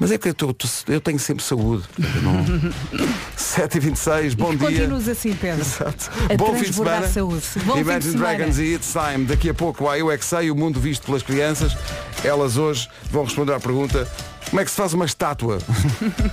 Mas 0.00 0.12
é 0.12 0.18
que 0.18 0.28
eu, 0.28 0.34
tô- 0.34 0.54
eu 0.88 1.00
tenho 1.00 1.18
sempre 1.18 1.42
saúde. 1.44 1.84
não... 2.22 2.44
7h26, 3.36 4.36
bom 4.36 4.54
dia. 4.54 4.68
continues 4.68 5.08
assim, 5.08 5.34
Pedro. 5.34 5.60
Exato. 5.62 6.10
A 6.32 6.36
Bom 6.36 6.54
fim 6.54 6.62
de 6.64 6.72
semana. 6.74 7.08
saúde. 7.08 7.42
Bom 7.64 7.72
fim 7.72 7.74
de 7.74 7.80
Imagine 7.80 8.12
semana. 8.12 8.36
Dragons 8.36 8.58
e 8.58 8.74
It's 8.74 8.92
Time. 8.92 9.24
Daqui 9.24 9.50
a 9.50 9.54
pouco 9.54 9.88
há 9.88 9.98
Eu 9.98 10.10
é 10.10 10.16
que 10.18 10.24
sei, 10.24 10.50
o 10.50 10.54
mundo 10.54 10.78
visto 10.78 11.06
pelas 11.06 11.22
crianças. 11.22 11.76
Elas 12.22 12.56
hoje 12.56 12.88
vão 13.10 13.24
responder 13.24 13.52
à 13.54 13.60
pergunta 13.60 14.06
como 14.50 14.60
é 14.60 14.64
que 14.64 14.70
se 14.70 14.76
faz 14.76 14.92
uma 14.94 15.04
estátua? 15.04 15.58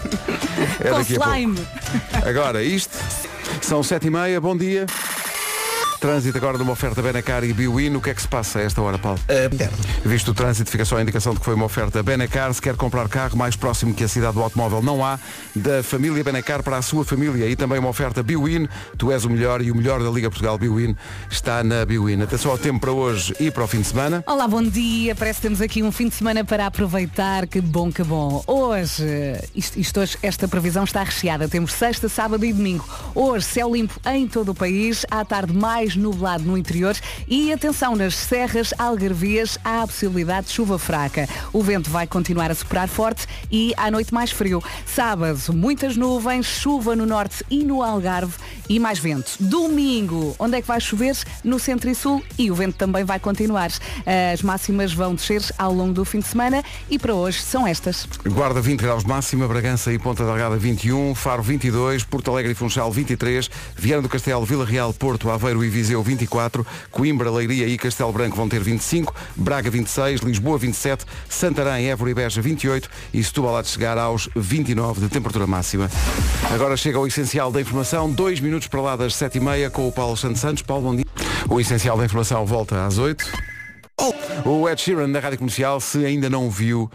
é 0.80 0.90
daqui 0.92 1.16
a 1.16 1.20
pouco. 1.20 2.28
Agora, 2.28 2.64
isto 2.64 2.96
são 3.62 3.82
sete 3.84 4.08
e 4.08 4.10
meia, 4.10 4.40
bom 4.40 4.56
dia. 4.56 4.86
Trânsito 6.06 6.38
agora 6.38 6.56
numa 6.56 6.72
oferta 6.74 7.02
Benacar 7.02 7.44
e 7.44 7.52
Biwin. 7.52 7.96
O 7.96 8.00
que 8.00 8.12
é 8.12 8.14
que 8.14 8.22
se 8.22 8.28
passa 8.28 8.60
a 8.60 8.62
esta 8.62 8.80
hora, 8.80 9.00
Paulo? 9.00 9.20
Visto 10.06 10.30
o 10.30 10.34
trânsito, 10.36 10.70
fica 10.70 10.86
só 10.86 10.98
a 10.98 11.02
indicação 11.02 11.34
de 11.34 11.40
que 11.40 11.46
foi 11.46 11.56
uma 11.56 11.66
oferta 11.66 12.04
Benacar. 12.04 12.54
Se 12.54 12.62
quer 12.62 12.76
comprar 12.76 13.10
carro 13.10 13.36
mais 13.36 13.56
próximo 13.56 13.92
que 13.92 14.04
a 14.04 14.08
cidade 14.08 14.36
do 14.36 14.44
automóvel, 14.44 14.84
não 14.84 15.04
há. 15.04 15.18
Da 15.56 15.82
família 15.82 16.24
Benacar 16.24 16.62
para 16.62 16.78
a 16.78 16.84
sua 16.84 17.04
família. 17.04 17.48
E 17.48 17.56
também 17.56 17.80
uma 17.80 17.90
oferta 17.90 18.22
Biwin. 18.22 18.70
Tu 19.00 19.12
és 19.12 19.26
o 19.26 19.32
melhor 19.32 19.64
e 19.64 19.72
o 19.72 19.76
melhor 19.76 20.00
da 20.00 20.12
Liga 20.12 20.30
Portugal 20.30 20.60
Biwin 20.60 20.96
está 21.28 21.64
na 21.64 21.84
Biwin. 21.84 22.22
Atenção 22.22 22.52
ao 22.52 22.58
tempo 22.60 22.82
para 22.82 22.92
hoje 22.92 23.34
e 23.40 23.50
para 23.50 23.64
o 23.64 23.68
fim 23.68 23.82
de 23.82 23.88
semana. 23.88 24.24
Olá, 24.28 24.48
bom 24.48 24.62
dia. 24.62 25.16
Parece 25.16 25.38
que 25.38 25.48
temos 25.48 25.60
aqui 25.60 25.82
um 25.82 25.92
fim 25.92 26.08
de 26.08 26.14
semana 26.14 26.46
para 26.46 26.68
aproveitar. 26.68 27.48
Que 27.48 27.60
bom, 27.60 27.92
que 27.92 28.04
bom. 28.04 28.44
Hoje, 28.46 29.04
isto, 29.56 29.80
isto 29.80 30.00
hoje, 30.02 30.20
esta 30.22 30.48
previsão 30.48 30.84
está 30.84 31.02
recheada. 31.02 31.48
Temos 31.48 31.74
sexta, 31.74 32.08
sábado 32.08 32.46
e 32.46 32.54
domingo. 32.54 32.88
Hoje, 33.16 33.48
céu 33.48 33.74
limpo 33.74 34.00
em 34.06 34.28
todo 34.28 34.50
o 34.50 34.56
país. 34.56 35.04
À 35.10 35.26
tarde, 35.26 35.52
mais 35.52 35.95
nublado 35.96 36.44
no 36.44 36.58
interior. 36.58 36.96
E 37.28 37.52
atenção, 37.52 37.96
nas 37.96 38.16
serras 38.16 38.74
algarvias 38.78 39.58
há 39.64 39.84
a 39.84 39.88
possibilidade 39.88 40.48
de 40.48 40.54
chuva 40.54 40.78
fraca. 40.78 41.28
O 41.54 41.62
vento 41.62 41.90
vai 41.90 42.08
continuar 42.08 42.52
a 42.52 42.56
soprar 42.56 42.88
forte 42.88 43.28
e 43.52 43.74
à 43.78 43.90
noite 43.90 44.14
mais 44.14 44.32
frio. 44.32 44.64
Sábado, 44.86 45.40
muitas 45.54 45.98
nuvens, 45.98 46.46
chuva 46.46 46.96
no 46.96 47.06
norte 47.06 47.44
e 47.50 47.64
no 47.64 47.82
Algarve 47.82 48.34
e 48.68 48.80
mais 48.80 49.00
vento. 49.00 49.32
Domingo, 49.40 50.36
onde 50.40 50.58
é 50.58 50.62
que 50.62 50.68
vai 50.68 50.80
chover? 50.80 51.16
No 51.44 51.60
centro 51.60 51.90
e 51.90 51.96
sul 51.96 52.24
e 52.38 52.50
o 52.50 52.56
vento 52.56 52.78
também 52.78 53.04
vai 53.04 53.20
continuar. 53.20 53.72
As 54.34 54.42
máximas 54.42 54.94
vão 54.94 55.16
descer 55.16 55.42
ao 55.58 55.74
longo 55.74 55.94
do 55.94 56.06
fim 56.06 56.20
de 56.20 56.28
semana 56.28 56.64
e 56.90 56.98
para 56.98 57.14
hoje 57.14 57.42
são 57.42 57.68
estas. 57.68 58.08
Guarda 58.26 58.62
20 58.62 58.80
graus 58.82 59.04
de 59.04 59.10
máxima, 59.10 59.48
Bragança 59.48 59.94
e 59.94 60.00
Ponta 60.00 60.24
Delgada 60.26 60.58
21, 60.58 61.14
Faro 61.16 61.44
22, 61.44 62.04
Porto 62.04 62.32
Alegre 62.32 62.52
e 62.52 62.56
Funchal 62.56 62.92
23, 62.92 63.50
Viana 63.76 64.02
do 64.02 64.10
Castelo, 64.10 64.46
Vila 64.46 64.66
Real, 64.66 64.94
Porto, 64.94 65.30
Aveiro 65.30 65.64
e 65.64 65.70
Viseu 65.76 66.02
24, 66.02 66.66
Coimbra, 66.90 67.30
Leiria 67.30 67.68
e 67.68 67.78
Castelo 67.78 68.14
Branco 68.14 68.38
vão 68.38 68.48
ter 68.48 68.62
25, 68.62 69.14
Braga 69.36 69.70
26, 69.70 70.22
Lisboa 70.22 70.58
27, 70.58 71.04
Santarém, 71.28 71.90
Évora 71.90 72.12
e 72.12 72.14
Beja 72.14 72.42
28 72.42 72.90
e 73.14 73.22
Setúbal 73.22 73.58
há 73.58 73.62
de 73.62 73.68
chegar 73.68 73.98
aos 73.98 74.30
29 74.34 75.02
de 75.02 75.10
temperatura 75.10 75.46
máxima. 75.46 75.92
Agora 76.50 76.78
chega 76.78 76.98
o 76.98 77.06
essencial 77.06 77.52
da 77.52 77.60
informação, 77.60 78.10
dois 78.10 78.40
minutos 78.40 78.70
para 78.70 78.80
lá 78.80 78.96
das 78.96 79.16
7h30 79.16 79.70
com 79.70 79.86
o 79.86 79.92
Paulo 79.92 80.16
Santos 80.16 80.40
Santos. 80.40 80.64
Paulo, 80.64 80.84
bom 80.84 80.96
dia. 80.96 81.06
O 81.50 81.60
essencial 81.60 81.98
da 81.98 82.06
informação 82.06 82.46
volta 82.46 82.86
às 82.86 82.98
8. 82.98 83.26
O 84.46 84.70
Ed 84.70 84.80
Sheeran 84.80 85.10
da 85.10 85.20
Rádio 85.20 85.40
Comercial, 85.40 85.82
se 85.82 86.06
ainda 86.06 86.30
não 86.30 86.50
viu, 86.50 86.90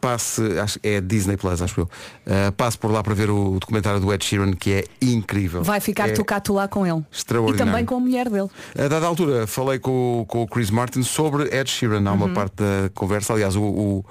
passe, 0.00 0.42
acho, 0.58 0.78
é 0.82 1.00
Disney 1.00 1.36
Plus, 1.36 1.60
acho 1.62 1.80
eu. 1.80 1.84
Uh, 2.26 2.52
passe 2.52 2.78
por 2.78 2.90
lá 2.90 3.02
para 3.02 3.14
ver 3.14 3.30
o 3.30 3.58
documentário 3.60 4.00
do 4.00 4.12
Ed 4.12 4.24
Sheeran, 4.24 4.52
que 4.52 4.72
é 4.72 4.84
incrível. 5.02 5.62
Vai 5.62 5.80
ficar 5.80 6.08
é 6.08 6.40
tu 6.40 6.52
lá 6.54 6.66
com 6.68 6.86
ele. 6.86 6.98
E 7.12 7.16
extraordinário. 7.16 7.66
também 7.72 7.84
com 7.84 7.96
a 7.96 8.00
mulher 8.00 8.28
dele. 8.28 8.48
A 8.78 8.88
dada 8.88 9.06
altura, 9.06 9.46
falei 9.46 9.78
com, 9.78 10.22
o- 10.22 10.26
com 10.26 10.42
o 10.42 10.46
Chris 10.48 10.70
Martin 10.70 11.02
sobre 11.02 11.44
Ed 11.54 11.70
Sheeran. 11.70 12.02
Há 12.08 12.12
uma 12.12 12.26
Uhum. 12.26 12.34
parte 12.34 12.54
da 12.56 12.90
conversa, 12.94 13.32
aliás, 13.34 13.54
o, 13.56 13.62
o, 13.62 14.04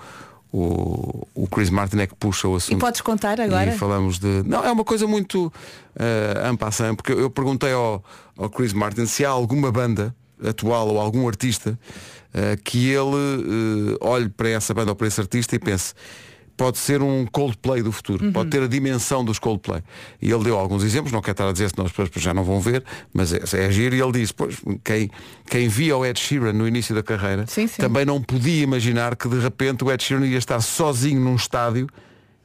o, 0.51 1.27
o 1.35 1.47
Chris 1.47 1.69
Martin 1.69 1.97
é 1.99 2.07
que 2.07 2.15
puxa 2.15 2.47
o 2.47 2.55
assunto. 2.55 2.75
E 2.77 2.79
podes 2.79 3.01
contar 3.01 3.39
agora? 3.39 3.73
E 3.73 3.77
falamos 3.77 4.19
de. 4.19 4.43
Não, 4.45 4.63
é 4.63 4.71
uma 4.71 4.83
coisa 4.83 5.05
muito 5.07 5.47
uh, 5.47 6.47
ampassant, 6.49 6.95
porque 6.95 7.11
eu 7.13 7.29
perguntei 7.29 7.71
ao, 7.73 8.03
ao 8.37 8.49
Chris 8.49 8.73
Martin 8.73 9.05
se 9.05 9.23
há 9.25 9.29
alguma 9.29 9.71
banda 9.71 10.15
atual 10.43 10.87
ou 10.87 10.99
algum 10.99 11.27
artista 11.27 11.77
que 12.63 12.89
ele 12.89 12.99
uh, 12.99 13.97
olhe 14.01 14.29
para 14.29 14.49
essa 14.49 14.73
banda 14.73 14.91
ou 14.91 14.95
para 14.95 15.07
esse 15.07 15.19
artista 15.19 15.55
e 15.55 15.59
pense. 15.59 15.93
Pode 16.55 16.77
ser 16.77 17.01
um 17.01 17.25
Coldplay 17.25 17.81
do 17.81 17.89
futuro, 17.89 18.25
Uhum. 18.25 18.33
pode 18.33 18.49
ter 18.49 18.61
a 18.61 18.67
dimensão 18.67 19.23
dos 19.23 19.39
Coldplay. 19.39 19.81
E 20.21 20.29
ele 20.29 20.43
deu 20.43 20.57
alguns 20.57 20.83
exemplos, 20.83 21.13
não 21.13 21.21
quero 21.21 21.31
estar 21.31 21.47
a 21.47 21.53
dizer 21.53 21.69
se 21.69 21.75
pessoas 21.75 22.09
já 22.17 22.33
não 22.33 22.43
vão 22.43 22.59
ver, 22.59 22.83
mas 23.13 23.31
é, 23.31 23.39
é 23.65 23.71
giro 23.71 23.95
e 23.95 24.01
ele 24.01 24.11
disse, 24.11 24.33
pois, 24.33 24.57
quem, 24.83 25.09
quem 25.49 25.69
via 25.69 25.95
o 25.95 26.05
Ed 26.05 26.19
Sheeran 26.19 26.51
no 26.51 26.67
início 26.67 26.93
da 26.93 27.01
carreira 27.01 27.45
Sim, 27.47 27.65
sim. 27.65 27.81
também 27.81 28.03
não 28.03 28.21
podia 28.21 28.61
imaginar 28.61 29.15
que 29.15 29.29
de 29.29 29.39
repente 29.39 29.85
o 29.85 29.91
Ed 29.91 30.03
Sheeran 30.03 30.25
ia 30.25 30.37
estar 30.37 30.59
sozinho 30.59 31.21
num 31.21 31.35
estádio 31.35 31.87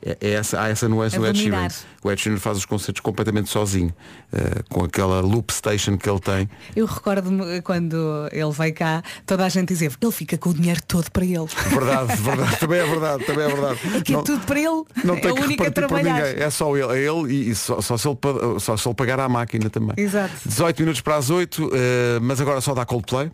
É, 0.05 0.19
é 0.21 0.31
essa, 0.33 0.61
há 0.61 0.69
essa 0.69 0.87
nuance 0.87 1.19
no 1.19 1.27
Ed 1.27 1.39
Sheeran. 1.39 1.69
O 2.03 2.13
Ed 2.13 2.21
Sheeran 2.21 2.39
faz 2.39 2.59
os 2.59 2.67
concertos 2.67 3.01
completamente 3.01 3.49
sozinho, 3.49 3.91
eh, 4.31 4.63
com 4.69 4.85
aquela 4.85 5.21
loop 5.21 5.51
station 5.51 5.97
que 5.97 6.09
ele 6.09 6.21
tem. 6.21 6.49
Eu 6.77 6.85
recordo-me 6.85 7.63
quando 7.63 8.29
ele 8.31 8.51
veio 8.53 8.75
cá, 8.75 9.03
toda 9.25 9.47
a 9.47 9.49
gente 9.49 9.69
dizia, 9.69 9.91
ele 10.01 10.13
fica 10.13 10.37
com 10.37 10.51
o 10.51 10.55
dinheiro 10.55 10.83
todo 10.87 11.11
para 11.11 11.25
ele. 11.25 11.47
Verdade, 11.71 12.21
verdade, 12.21 12.57
também 12.59 12.79
é 12.81 12.87
verdade, 12.87 13.25
também 13.25 13.45
é 13.45 13.49
verdade. 13.49 13.81
É 13.97 14.01
que 14.03 14.13
é 14.13 14.17
Não- 14.17 14.25
tudo 14.25 14.45
para 14.45 14.59
ele. 14.59 14.85
Não 15.03 15.15
é 15.15 15.21
tem 15.21 15.31
o 15.33 15.35
que 15.35 15.43
único 15.43 15.65
a 15.67 15.71
trabalhar. 15.71 16.21
É 16.21 16.51
só 16.51 16.77
ele, 16.77 16.93
é 16.93 17.11
ele 17.11 17.33
e, 17.33 17.51
e 17.51 17.55
só, 17.55 17.81
só 17.81 17.97
se 17.97 18.07
ele, 18.07 18.19
só 18.61 18.77
se 18.77 18.87
ele 18.87 18.95
pagar 18.95 19.19
à 19.21 19.29
máquina 19.29 19.71
também. 19.71 19.95
Exato. 19.97 20.35
18 20.45 20.81
minutos 20.81 21.01
para 21.01 21.17
as 21.17 21.31
8, 21.31 21.71
eh, 21.73 22.19
mas 22.21 22.41
agora 22.41 22.61
só 22.61 22.75
dá 22.75 22.85
Coldplay. 22.85 23.31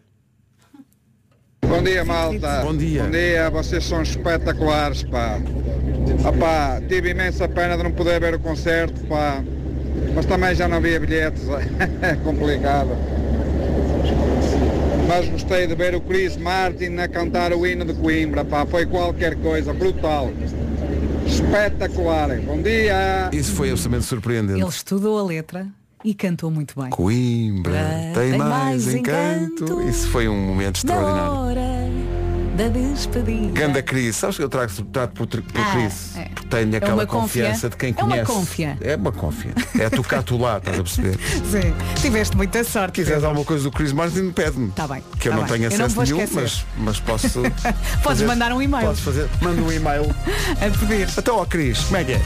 Bom 1.80 1.84
dia, 1.84 2.04
malta. 2.04 2.60
Bom 2.62 2.76
dia. 2.76 3.04
Bom 3.04 3.10
dia, 3.10 3.48
vocês 3.48 3.86
são 3.86 4.02
espetaculares, 4.02 5.02
pá. 5.02 5.40
Opá, 6.28 6.78
tive 6.86 7.12
imensa 7.12 7.48
pena 7.48 7.74
de 7.74 7.82
não 7.82 7.90
poder 7.90 8.20
ver 8.20 8.34
o 8.34 8.38
concerto, 8.38 9.00
pá. 9.06 9.42
Mas 10.14 10.26
também 10.26 10.54
já 10.54 10.68
não 10.68 10.76
havia 10.76 11.00
bilhetes, 11.00 11.44
é 12.02 12.16
complicado. 12.16 12.90
Mas 15.08 15.26
gostei 15.30 15.66
de 15.66 15.74
ver 15.74 15.94
o 15.94 16.02
Chris 16.02 16.36
Martin 16.36 16.98
a 16.98 17.08
cantar 17.08 17.50
o 17.54 17.66
hino 17.66 17.86
de 17.86 17.94
Coimbra, 17.94 18.44
pá. 18.44 18.66
Foi 18.66 18.84
qualquer 18.84 19.36
coisa, 19.36 19.72
brutal. 19.72 20.30
Espetacular. 21.26 22.28
Bom 22.40 22.60
dia. 22.60 23.30
Isso 23.32 23.54
foi 23.54 23.70
absolutamente 23.70 24.04
surpreendente. 24.04 24.60
Ele 24.60 24.68
estudou 24.68 25.18
a 25.18 25.22
letra 25.22 25.66
e 26.04 26.14
cantou 26.14 26.50
muito 26.50 26.78
bem. 26.80 26.90
Coimbra 26.90 27.72
Ah, 27.80 28.14
tem, 28.14 28.30
tem 28.30 28.38
mais, 28.38 28.50
mais 28.50 28.94
encanto. 28.94 29.64
encanto. 29.64 29.88
Isso 29.88 30.08
foi 30.08 30.28
um 30.28 30.46
momento 30.46 30.76
extraordinário. 30.76 31.89
Da 32.68 32.80
despedida. 32.80 33.52
Ganda 33.60 33.82
Cris, 33.82 34.16
sabes 34.16 34.36
que 34.36 34.42
eu 34.42 34.48
trago 34.48 34.70
trato 34.92 35.12
por, 35.14 35.26
por 35.26 35.42
Ah, 35.60 35.72
Cris? 35.72 36.16
é. 36.16 36.28
Tenho 36.50 36.76
aquela 36.76 36.94
uma 36.94 37.06
confiança 37.06 37.52
confia. 37.52 37.70
de 37.70 37.76
quem 37.76 37.94
É 37.96 38.02
uma 38.02 38.10
conhece. 38.10 38.32
confia. 38.32 38.78
É 38.80 38.96
uma 38.96 39.12
confia. 39.12 39.52
É 39.78 39.88
tu 39.88 40.02
cá, 40.02 40.22
tu 40.22 40.36
lá, 40.36 40.58
estás 40.58 40.78
a 40.78 40.82
perceber? 40.82 41.18
Sim. 41.50 41.74
Tiveste 42.00 42.36
muita 42.36 42.62
sorte. 42.64 43.00
quiseres 43.00 43.22
alguma 43.24 43.44
coisa 43.44 43.64
do 43.64 43.70
Chris 43.70 43.92
Martin, 43.92 44.30
pede-me. 44.30 44.70
Tá 44.72 44.86
bem, 44.88 45.02
Que 45.18 45.28
eu 45.28 45.32
tá 45.32 45.38
não 45.38 45.44
bem. 45.46 45.52
tenho 45.58 45.68
não 45.70 45.74
acesso 45.76 45.94
vou 45.94 46.04
nenhum, 46.04 46.26
mas, 46.32 46.66
mas 46.76 47.00
posso. 47.00 47.40
Podes 48.02 48.02
fazer- 48.02 48.26
mandar 48.26 48.52
um 48.52 48.60
e-mail 48.60 48.86
Posso 48.88 49.02
fazer. 49.02 49.28
Manda 49.40 49.62
um 49.62 49.72
e-mail. 49.72 50.04
a 50.60 50.78
pedir. 50.78 51.08
Então, 51.16 51.36
ó 51.36 51.44
Cris, 51.46 51.78
como 51.84 51.96
é 51.98 52.04
que 52.04 52.12
é? 52.12 52.20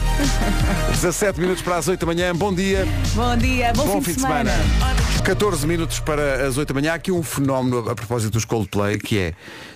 17 0.91 1.39
minutos 1.39 1.61
para 1.61 1.77
as 1.77 1.87
8 1.87 1.99
da 1.99 2.05
manhã, 2.05 2.33
bom 2.35 2.53
dia, 2.53 2.87
Bom 3.13 3.37
dia, 3.37 3.71
bom, 3.75 3.85
bom 3.85 4.01
fim 4.01 4.13
de 4.13 4.21
semana. 4.21 4.51
14 5.23 5.65
minutos 5.67 5.99
para 5.99 6.47
as 6.47 6.57
8 6.57 6.67
da 6.73 6.73
manhã, 6.79 6.91
há 6.93 6.95
aqui 6.95 7.11
um 7.11 7.21
fenómeno 7.23 7.87
a 7.89 7.95
propósito 7.95 8.33
dos 8.33 8.45
Coldplay, 8.45 8.97
que 8.97 9.17
é. 9.19 9.33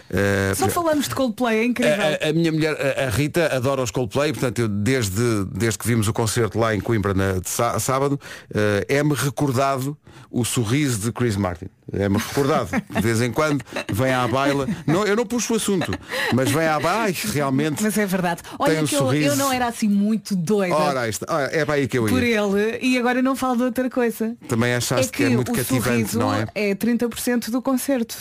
Eh, 0.09 0.53
Só 0.55 0.67
falamos 0.69 1.07
de 1.07 1.15
Coldplay, 1.15 1.59
é 1.59 1.65
incrível. 1.65 1.93
a, 2.21 2.29
a 2.29 2.33
minha 2.33 2.51
mulher, 2.51 2.75
a, 2.75 3.05
a 3.05 3.09
Rita, 3.09 3.55
adora 3.55 3.81
os 3.81 3.91
Coldplay, 3.91 4.31
portanto, 4.33 4.59
eu, 4.59 4.67
desde, 4.67 5.45
desde 5.53 5.77
que 5.77 5.87
vimos 5.87 6.07
o 6.07 6.13
concerto 6.13 6.57
lá 6.59 6.73
em 6.75 6.79
Coimbra 6.79 7.13
na, 7.13 7.33
de 7.39 7.49
sá- 7.49 7.79
sábado, 7.79 8.19
eh, 8.53 8.85
é-me 8.89 9.13
recordado 9.13 9.97
o 10.31 10.43
sorriso 10.43 10.99
de 10.99 11.11
Chris 11.11 11.35
Martin. 11.35 11.67
É-me 11.91 12.17
recordado. 12.17 12.69
De 12.89 13.01
vez 13.01 13.19
em 13.21 13.31
quando 13.31 13.63
vem 13.91 14.13
à 14.13 14.27
baila. 14.27 14.67
Não, 14.85 15.03
eu 15.05 15.15
não 15.15 15.25
puxo 15.25 15.53
o 15.53 15.55
assunto, 15.55 15.91
mas 16.35 16.51
vem 16.51 16.67
à 16.67 16.79
baila. 16.79 17.03
Ai, 17.05 17.15
realmente. 17.33 17.81
Mas 17.81 17.97
é 17.97 18.05
verdade. 18.05 18.41
Olha 18.59 18.81
um 18.81 18.85
que 18.85 18.95
eu, 18.95 19.11
eu 19.13 19.35
não 19.35 19.51
era 19.51 19.67
assim 19.67 19.87
muito 19.87 20.35
doida 20.35 20.75
Ora, 20.75 21.09
ora, 21.27 21.49
é 21.51 21.65
para 21.65 21.75
aí 21.75 21.87
que 21.87 21.97
eu 21.97 22.05
por 22.05 22.21
ia. 22.21 22.41
ele 22.41 22.77
e 22.81 22.97
agora 22.99 23.21
não 23.23 23.35
falo 23.35 23.57
de 23.57 23.63
outra 23.63 23.89
coisa. 23.89 24.35
Também 24.47 24.75
achaste 24.75 25.11
que, 25.11 25.23
é 25.23 25.29
muito 25.29 25.51
o 25.51 25.55
cativante, 25.55 25.83
sorriso 25.83 26.19
não 26.19 26.31
é? 26.33 26.45
é 26.53 26.75
30% 26.75 27.49
do 27.49 27.59
concerto. 27.61 28.15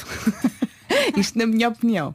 Isto 1.17 1.39
na 1.39 1.47
minha 1.47 1.69
opinião. 1.69 2.15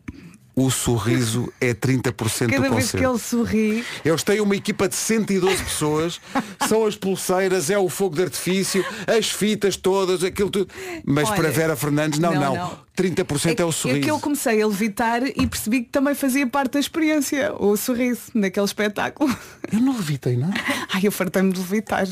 O 0.55 0.69
sorriso 0.69 1.51
é 1.59 1.73
30% 1.73 2.45
do 2.45 2.53
Cada 2.53 2.69
vez 2.69 2.91
que 2.91 3.03
ele 3.03 3.17
sorri, 3.17 3.83
Eles 4.05 4.21
têm 4.21 4.39
uma 4.39 4.55
equipa 4.55 4.87
de 4.87 4.93
112 4.93 5.63
pessoas, 5.63 6.21
são 6.67 6.85
as 6.85 6.95
pulseiras, 6.95 7.71
é 7.71 7.77
o 7.77 7.89
fogo 7.89 8.15
de 8.15 8.21
artifício, 8.21 8.85
as 9.07 9.31
fitas 9.31 9.75
todas, 9.75 10.23
aquilo 10.23 10.51
tudo. 10.51 10.71
Mas 11.03 11.27
Olha, 11.27 11.41
para 11.41 11.49
Vera 11.49 11.75
Fernandes, 11.75 12.19
não. 12.19 12.35
não, 12.35 12.55
não. 12.55 12.77
30% 12.95 13.59
é, 13.59 13.65
o 13.65 13.69
é 13.69 13.71
sorriso. 13.71 14.01
que 14.01 14.11
eu 14.11 14.19
comecei 14.19 14.61
a 14.61 14.67
levitar 14.67 15.23
e 15.25 15.47
percebi 15.47 15.81
que 15.81 15.89
também 15.89 16.13
fazia 16.13 16.45
parte 16.45 16.73
da 16.73 16.79
experiência, 16.79 17.53
o 17.57 17.75
sorriso, 17.75 18.21
naquele 18.35 18.65
espetáculo. 18.65 19.35
Eu 19.71 19.79
não 19.79 19.95
levitei 19.95 20.37
nada. 20.37 20.53
Ai, 20.93 21.01
eu 21.03 21.11
fartei-me 21.11 21.51
de 21.51 21.59
levitar. 21.59 22.07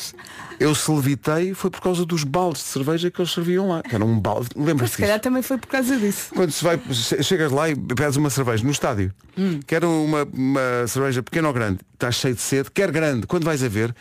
Eu 0.59 0.73
se 0.73 0.89
levitei 0.91 1.53
foi 1.53 1.69
por 1.69 1.81
causa 1.81 2.03
dos 2.05 2.23
baldes 2.23 2.63
de 2.63 2.67
cerveja 2.69 3.11
que 3.11 3.21
eles 3.21 3.31
serviam 3.31 3.67
lá. 3.69 3.83
Que 3.83 3.93
era 3.93 4.03
um 4.03 4.19
balde. 4.19 4.50
Mas 4.55 4.65
Lembras-te 4.65 4.95
se 4.95 5.01
calhar 5.01 5.19
também 5.19 5.41
foi 5.43 5.57
por 5.57 5.67
causa 5.67 5.95
disso. 5.97 6.33
Quando 6.33 6.51
se 6.51 6.63
vai, 6.63 6.79
che- 6.91 7.21
chegas 7.23 7.51
lá 7.51 7.69
e 7.69 7.75
pedes 7.75 8.15
uma 8.17 8.29
cerveja 8.29 8.63
no 8.63 8.71
estádio, 8.71 9.13
Hum. 9.38 9.59
quer 9.65 9.85
uma, 9.85 10.23
uma 10.33 10.88
cerveja 10.88 11.21
pequena 11.23 11.47
ou 11.47 11.53
grande, 11.53 11.79
estás 11.93 12.15
cheio 12.15 12.35
de 12.35 12.41
sede, 12.41 12.69
quer 12.71 12.91
grande, 12.91 13.25
quando 13.27 13.43
vais 13.45 13.63
a 13.63 13.67
ver, 13.69 13.95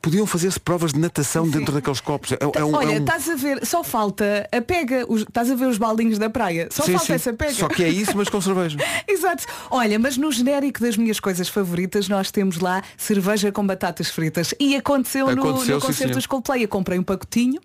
podiam 0.00 0.24
fazer-se 0.26 0.60
provas 0.60 0.92
de 0.92 1.00
natação 1.00 1.48
dentro 1.48 1.72
daqueles 1.74 2.00
copos. 2.00 2.30
É, 2.32 2.38
é 2.40 2.64
um, 2.64 2.74
Olha, 2.74 2.92
é 2.92 2.98
um- 2.98 2.98
estás 3.00 3.28
a 3.28 3.34
ver, 3.34 3.66
só 3.66 3.82
falta 3.82 4.48
a 4.52 4.60
pega, 4.60 5.04
os- 5.08 5.22
estás 5.22 5.50
a 5.50 5.54
ver 5.56 5.66
os 5.66 5.78
baldinhos 5.78 6.16
da 6.18 6.30
praia, 6.30 6.68
só 6.70 6.84
Sim, 6.84 6.92
falta 6.92 7.06
sim. 7.06 7.12
essa 7.14 7.32
pega. 7.32 7.54
Só 7.54 7.66
que 7.68 7.82
é 7.82 7.88
isso, 7.88 8.16
mas 8.16 8.28
com 8.28 8.40
cerveja. 8.40 8.78
Exato. 9.08 9.44
Olha, 9.70 9.98
mas 9.98 10.16
no 10.16 10.30
genérico 10.30 10.80
das 10.80 10.96
minhas 10.96 11.18
coisas 11.18 11.48
favoritas 11.48 12.08
nós 12.08 12.30
temos 12.30 12.58
lá 12.58 12.82
cerveja 12.96 13.50
com 13.50 13.66
batatas 13.66 14.08
fritas. 14.08 14.54
E 14.60 14.76
aconteceu, 14.76 15.26
no- 15.34 15.42
Aconteceu, 15.42 15.74
no, 15.76 15.80
sim, 15.80 15.86
concerto 15.88 16.14
dos 16.14 16.26
Coldplay. 16.26 16.62
Eu 16.64 16.68
comprei 16.68 16.98
um 16.98 17.02
pacotinho, 17.02 17.60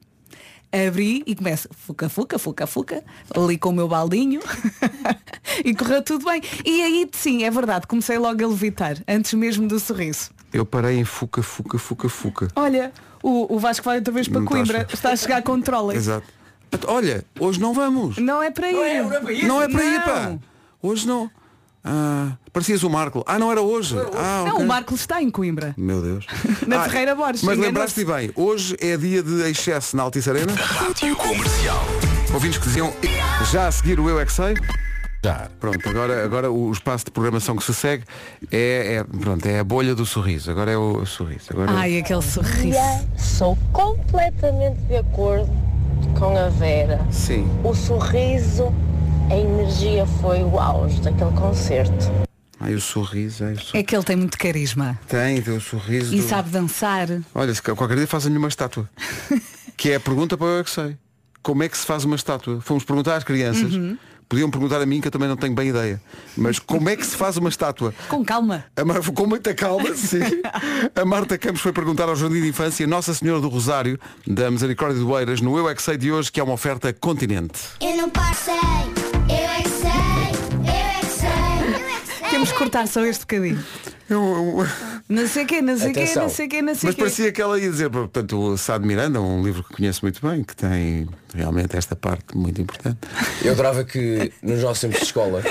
abri 0.71 1.21
e 1.27 1.35
começo 1.35 1.67
fuca, 1.77 2.09
fuca, 2.09 2.39
fuca, 2.39 2.65
fuca, 2.65 3.03
ali 3.35 3.57
com 3.57 3.69
o 3.69 3.73
meu 3.73 3.87
baldinho 3.87 4.39
e 5.63 5.75
correu 5.75 6.01
tudo 6.01 6.25
bem. 6.25 6.41
E 6.65 6.81
aí 6.81 7.09
sim, 7.11 7.43
é 7.43 7.51
verdade, 7.51 7.85
comecei 7.85 8.17
logo 8.17 8.43
a 8.43 8.47
levitar, 8.47 8.97
antes 9.07 9.33
mesmo 9.33 9.67
do 9.67 9.79
sorriso. 9.79 10.31
Eu 10.53 10.65
parei 10.65 10.97
em 10.97 11.05
Fuca, 11.05 11.41
Fuca, 11.41 11.77
Fuca, 11.77 12.09
Fuca. 12.09 12.47
Olha, 12.55 12.91
o, 13.23 13.55
o 13.55 13.59
Vasco 13.59 13.85
vai 13.85 13.97
outra 13.97 14.13
vez 14.13 14.27
para 14.27 14.39
Não 14.39 14.45
está 14.45 14.55
a 14.55 14.57
Coimbra, 14.59 14.77
chegar. 14.79 14.93
está 14.93 15.11
a 15.11 15.15
chegar 15.15 15.41
com 15.43 15.61
trolley. 15.61 15.97
Exato. 15.97 16.27
Olha, 16.87 17.25
hoje 17.39 17.59
não 17.59 17.73
vamos. 17.73 18.17
Não 18.17 18.41
é 18.41 18.49
para 18.51 18.71
ir. 18.71 19.03
Não 19.45 19.61
é 19.61 19.67
para 19.69 19.83
ir, 19.83 19.97
Não. 19.99 20.03
pá. 20.05 20.33
Hoje 20.81 21.07
não. 21.07 21.29
Ah, 21.83 22.33
parecias 22.53 22.83
o 22.83 22.89
Marco. 22.89 23.23
Ah, 23.25 23.39
não 23.39 23.51
era 23.51 23.61
hoje. 23.61 23.95
Ah, 24.15 24.43
Não, 24.45 24.53
ok. 24.55 24.63
o 24.65 24.67
Marco 24.67 24.93
está 24.93 25.21
em 25.21 25.29
Coimbra. 25.31 25.73
Meu 25.77 26.01
Deus. 26.01 26.25
Na 26.67 26.81
Ah, 26.81 26.83
Ferreira 26.89 27.15
Borges, 27.15 27.41
Mas 27.43 27.57
enganou-se. 27.57 27.99
lembraste 27.99 28.05
bem, 28.05 28.31
hoje 28.35 28.77
é 28.79 28.95
dia 28.97 29.23
de 29.23 29.49
excesso 29.49 29.97
na 29.97 30.03
Altice 30.03 30.29
Arena. 30.29 30.53
Rádio 30.53 31.15
Comercial. 31.15 31.83
Ouvintes 32.33 32.59
que 32.59 32.65
diziam 32.67 32.93
já 33.51 33.67
a 33.67 33.71
seguir 33.71 33.99
o 33.99 34.07
Eu 34.09 34.19
é 34.19 34.25
que 34.25 34.31
sei. 34.31 34.53
Já. 35.23 35.49
Pronto, 35.59 35.87
agora, 35.87 36.23
agora 36.23 36.51
o 36.51 36.71
espaço 36.71 37.05
de 37.05 37.11
programação 37.11 37.55
que 37.55 37.63
se 37.63 37.73
segue 37.73 38.03
é, 38.51 38.95
é, 38.95 39.03
pronto, 39.03 39.45
é 39.45 39.59
a 39.59 39.63
bolha 39.63 39.93
do 39.93 40.05
sorriso. 40.05 40.49
Agora 40.49 40.71
é 40.71 40.77
o 40.77 41.05
sorriso. 41.05 41.45
Agora 41.51 41.71
Ai, 41.71 41.99
aquele 41.99 42.23
sorriso. 42.23 42.77
Sou 43.17 43.55
completamente 43.71 44.79
de 44.87 44.97
acordo 44.97 45.51
com 46.17 46.35
a 46.35 46.49
Vera. 46.49 46.99
Sim. 47.11 47.47
O 47.63 47.75
sorriso, 47.75 48.73
a 49.29 49.35
energia 49.35 50.07
foi 50.21 50.43
o 50.43 50.59
auge 50.59 50.99
daquele 51.01 51.31
concerto. 51.31 52.11
Ai, 52.59 52.73
o 52.73 52.81
sorriso, 52.81 53.43
ai, 53.43 53.53
o 53.53 53.55
sorriso. 53.57 53.77
É 53.77 53.83
que 53.83 53.95
ele 53.95 54.03
tem 54.03 54.15
muito 54.15 54.37
carisma. 54.39 54.99
Tem, 55.07 55.39
tem 55.41 55.55
o 55.55 55.61
sorriso. 55.61 56.15
E 56.15 56.19
do- 56.21 56.27
sabe 56.27 56.49
dançar. 56.49 57.07
Olha, 57.35 57.53
se 57.53 57.61
qualquer 57.61 57.95
dia 57.95 58.07
fazem-lhe 58.07 58.37
uma 58.39 58.47
estátua. 58.47 58.89
que 59.77 59.91
é 59.91 59.95
a 59.95 59.99
pergunta 59.99 60.35
para 60.35 60.45
o 60.47 60.49
Eu 60.49 60.59
é 60.61 60.63
que 60.63 60.69
sei. 60.71 60.97
Como 61.43 61.61
é 61.63 61.69
que 61.69 61.77
se 61.77 61.85
faz 61.85 62.05
uma 62.05 62.15
estátua? 62.15 62.59
Fomos 62.61 62.83
perguntar 62.83 63.15
às 63.17 63.23
crianças. 63.23 63.73
Uhum. 63.73 63.97
Podiam 64.31 64.49
perguntar 64.49 64.81
a 64.81 64.85
mim, 64.85 65.01
que 65.01 65.09
eu 65.09 65.11
também 65.11 65.27
não 65.27 65.35
tenho 65.35 65.53
bem 65.53 65.67
ideia. 65.67 66.01
Mas 66.37 66.57
como 66.57 66.87
é 66.87 66.95
que 66.95 67.05
se 67.05 67.17
faz 67.17 67.35
uma 67.35 67.49
estátua? 67.49 67.93
Com 68.07 68.23
calma. 68.23 68.63
A 68.77 68.85
Mar- 68.85 69.01
Com 69.11 69.27
muita 69.27 69.53
calma, 69.53 69.91
sim. 69.93 70.21
A 70.95 71.03
Marta 71.03 71.37
Campos 71.37 71.59
foi 71.59 71.73
perguntar 71.73 72.07
ao 72.07 72.15
Jardim 72.15 72.39
de 72.41 72.47
Infância 72.47 72.87
Nossa 72.87 73.13
Senhora 73.13 73.41
do 73.41 73.49
Rosário, 73.49 73.99
da 74.25 74.49
Misericórdia 74.49 74.97
de 74.97 75.03
Oeiras, 75.03 75.41
no 75.41 75.57
Eu 75.57 75.67
é 75.69 75.75
que 75.75 75.81
sei 75.81 75.97
de 75.97 76.13
hoje, 76.13 76.31
que 76.31 76.39
é 76.39 76.43
uma 76.43 76.53
oferta 76.53 76.93
continente. 76.93 77.59
Eu 77.81 77.97
não 77.97 78.09
passei, 78.09 78.53
eu 78.53 79.35
é 79.35 79.61
que 79.63 79.69
sei, 79.69 79.89
eu 80.59 80.71
é 80.71 80.99
que 81.01 81.05
sei, 81.05 81.29
eu 81.29 81.75
é 81.75 81.99
que 81.99 82.07
sei. 82.21 82.29
Temos 82.29 82.51
que 82.53 82.57
cortar 82.57 82.87
só 82.87 83.03
este 83.05 83.21
bocadinho. 83.23 83.61
Eu- 84.09 84.17
eu- 84.59 84.67
Não 85.09 85.27
sei 85.27 85.43
o 85.43 85.47
quê, 85.47 85.61
não 85.61 85.77
sei 85.77 85.91
o 85.91 85.93
quê, 85.93 85.99
Atenção. 86.03 86.23
não 86.23 86.29
sei 86.29 86.45
o 86.45 86.49
quê, 86.49 86.61
não 86.61 86.73
sei 86.73 86.81
o 86.83 86.87
Mas 86.87 86.95
quê. 86.95 87.01
parecia 87.01 87.31
que 87.33 87.41
ela 87.41 87.59
ia 87.59 87.69
dizer, 87.69 87.89
portanto, 87.89 88.39
o 88.39 88.57
Sá 88.57 88.77
de 88.77 88.87
Miranda, 88.87 89.19
um 89.19 89.43
livro 89.43 89.61
que 89.61 89.75
conheço 89.75 89.99
muito 90.05 90.25
bem, 90.25 90.41
que 90.41 90.55
tem 90.55 91.05
realmente 91.35 91.75
esta 91.77 91.95
parte 91.95 92.35
muito 92.37 92.61
importante. 92.61 92.97
Eu 93.43 93.53
adorava 93.53 93.83
que 93.83 94.31
nos 94.41 94.61
nossos 94.61 94.81
tempos 94.81 94.99
de 94.99 95.05
escola 95.05 95.41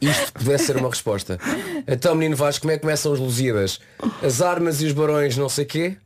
isto 0.00 0.32
pudesse 0.32 0.66
ser 0.66 0.76
uma 0.76 0.88
resposta. 0.88 1.38
Então, 1.86 2.14
menino 2.14 2.34
Vasco, 2.36 2.62
como 2.62 2.72
é 2.72 2.74
que 2.76 2.80
começam 2.82 3.12
os 3.12 3.20
Lusíadas? 3.20 3.78
As 4.22 4.42
armas 4.42 4.82
e 4.82 4.86
os 4.86 4.92
barões 4.92 5.36
não 5.36 5.48
sei 5.48 5.64
quê? 5.64 5.96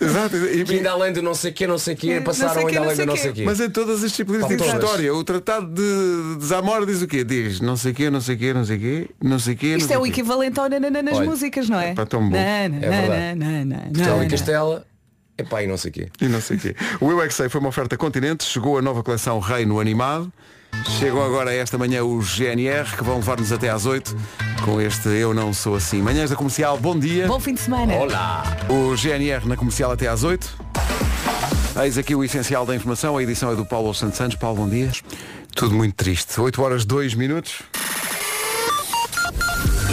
Exato. 0.00 0.36
E- 0.36 0.64
Que 0.64 0.76
ainda 0.76 0.90
além 0.92 1.12
do 1.12 1.20
não 1.22 1.34
sei 1.34 1.52
quê, 1.52 1.66
não 1.66 1.76
sei 1.78 1.94
quê, 1.94 2.20
passaram 2.22 2.54
sei 2.54 2.62
quê, 2.64 2.68
ainda 2.78 2.80
além 2.80 2.96
do 2.96 3.06
não 3.06 3.16
sei 3.16 3.32
quê. 3.32 3.42
Mas 3.44 3.60
em 3.60 3.68
todas 3.70 4.02
as 4.02 4.10
disciplinas 4.10 4.48
todas. 4.56 4.74
história, 4.74 5.14
o 5.14 5.22
tratado 5.22 5.66
de, 5.66 6.36
de 6.38 6.44
Zamora 6.46 6.86
diz 6.86 7.02
o 7.02 7.06
quê? 7.06 7.24
Diz 7.24 7.60
não 7.60 7.76
sei 7.76 7.92
quê, 7.92 8.08
não 8.10 8.20
sei 8.20 8.36
quê, 8.36 8.54
não 8.54 8.64
sei 8.64 8.78
quê, 8.78 9.10
não 9.22 9.38
sei 9.38 9.54
quê. 9.54 9.76
Isto 9.76 9.92
é 9.92 9.98
o 9.98 10.06
equivalente 10.06 10.58
ao 10.58 10.68
nanana 10.68 11.02
nas 11.02 11.18
músicas, 11.26 11.68
não 11.68 11.78
é? 11.80 11.94
pá, 11.94 12.06
tão 12.06 12.26
bom. 12.28 12.36
É 12.36 12.68
verdade. 12.68 13.38
e 14.24 14.28
Castela, 14.28 14.86
epá, 15.42 15.62
e 15.62 15.66
não 15.66 15.76
sei 15.76 15.90
quê. 15.90 16.08
E 16.20 16.28
não 16.28 16.40
sei 16.40 16.56
o 16.56 16.60
quê. 16.60 16.76
O 17.00 17.10
Eu 17.10 17.22
é 17.22 17.28
que 17.28 17.34
sei 17.34 17.48
foi 17.48 17.60
uma 17.60 17.68
oferta 17.68 17.96
continente, 17.96 18.44
chegou 18.44 18.78
a 18.78 18.82
nova 18.82 19.02
coleção 19.02 19.38
Reino 19.38 19.78
Animado 19.78 20.32
Chegam 20.98 21.22
agora 21.22 21.54
esta 21.54 21.78
manhã 21.78 22.02
os 22.02 22.34
GNR 22.34 22.96
que 22.96 23.04
vão 23.04 23.16
levar-nos 23.16 23.52
até 23.52 23.68
às 23.68 23.86
8 23.86 24.16
com 24.64 24.80
este 24.80 25.08
Eu 25.08 25.34
Não 25.34 25.52
Sou 25.52 25.76
Assim. 25.76 26.00
Manhãs 26.00 26.30
da 26.30 26.36
Comercial, 26.36 26.78
bom 26.78 26.98
dia. 26.98 27.26
Bom 27.26 27.38
fim 27.38 27.54
de 27.54 27.60
semana. 27.60 27.94
Olá! 27.94 28.42
O 28.68 28.96
GNR 28.96 29.46
na 29.46 29.56
Comercial 29.56 29.92
até 29.92 30.08
às 30.08 30.24
8. 30.24 30.56
Eis 31.82 31.98
aqui 31.98 32.14
o 32.14 32.24
essencial 32.24 32.66
da 32.66 32.74
informação. 32.74 33.16
A 33.16 33.22
edição 33.22 33.52
é 33.52 33.56
do 33.56 33.64
Paulo 33.64 33.92
Santos 33.94 34.16
Santos. 34.16 34.36
Paulo, 34.36 34.56
bom 34.62 34.68
dia. 34.68 34.90
Tudo 35.54 35.74
muito 35.74 35.94
triste. 35.94 36.40
8 36.40 36.62
horas 36.62 36.84
2 36.84 37.14
minutos. 37.14 37.62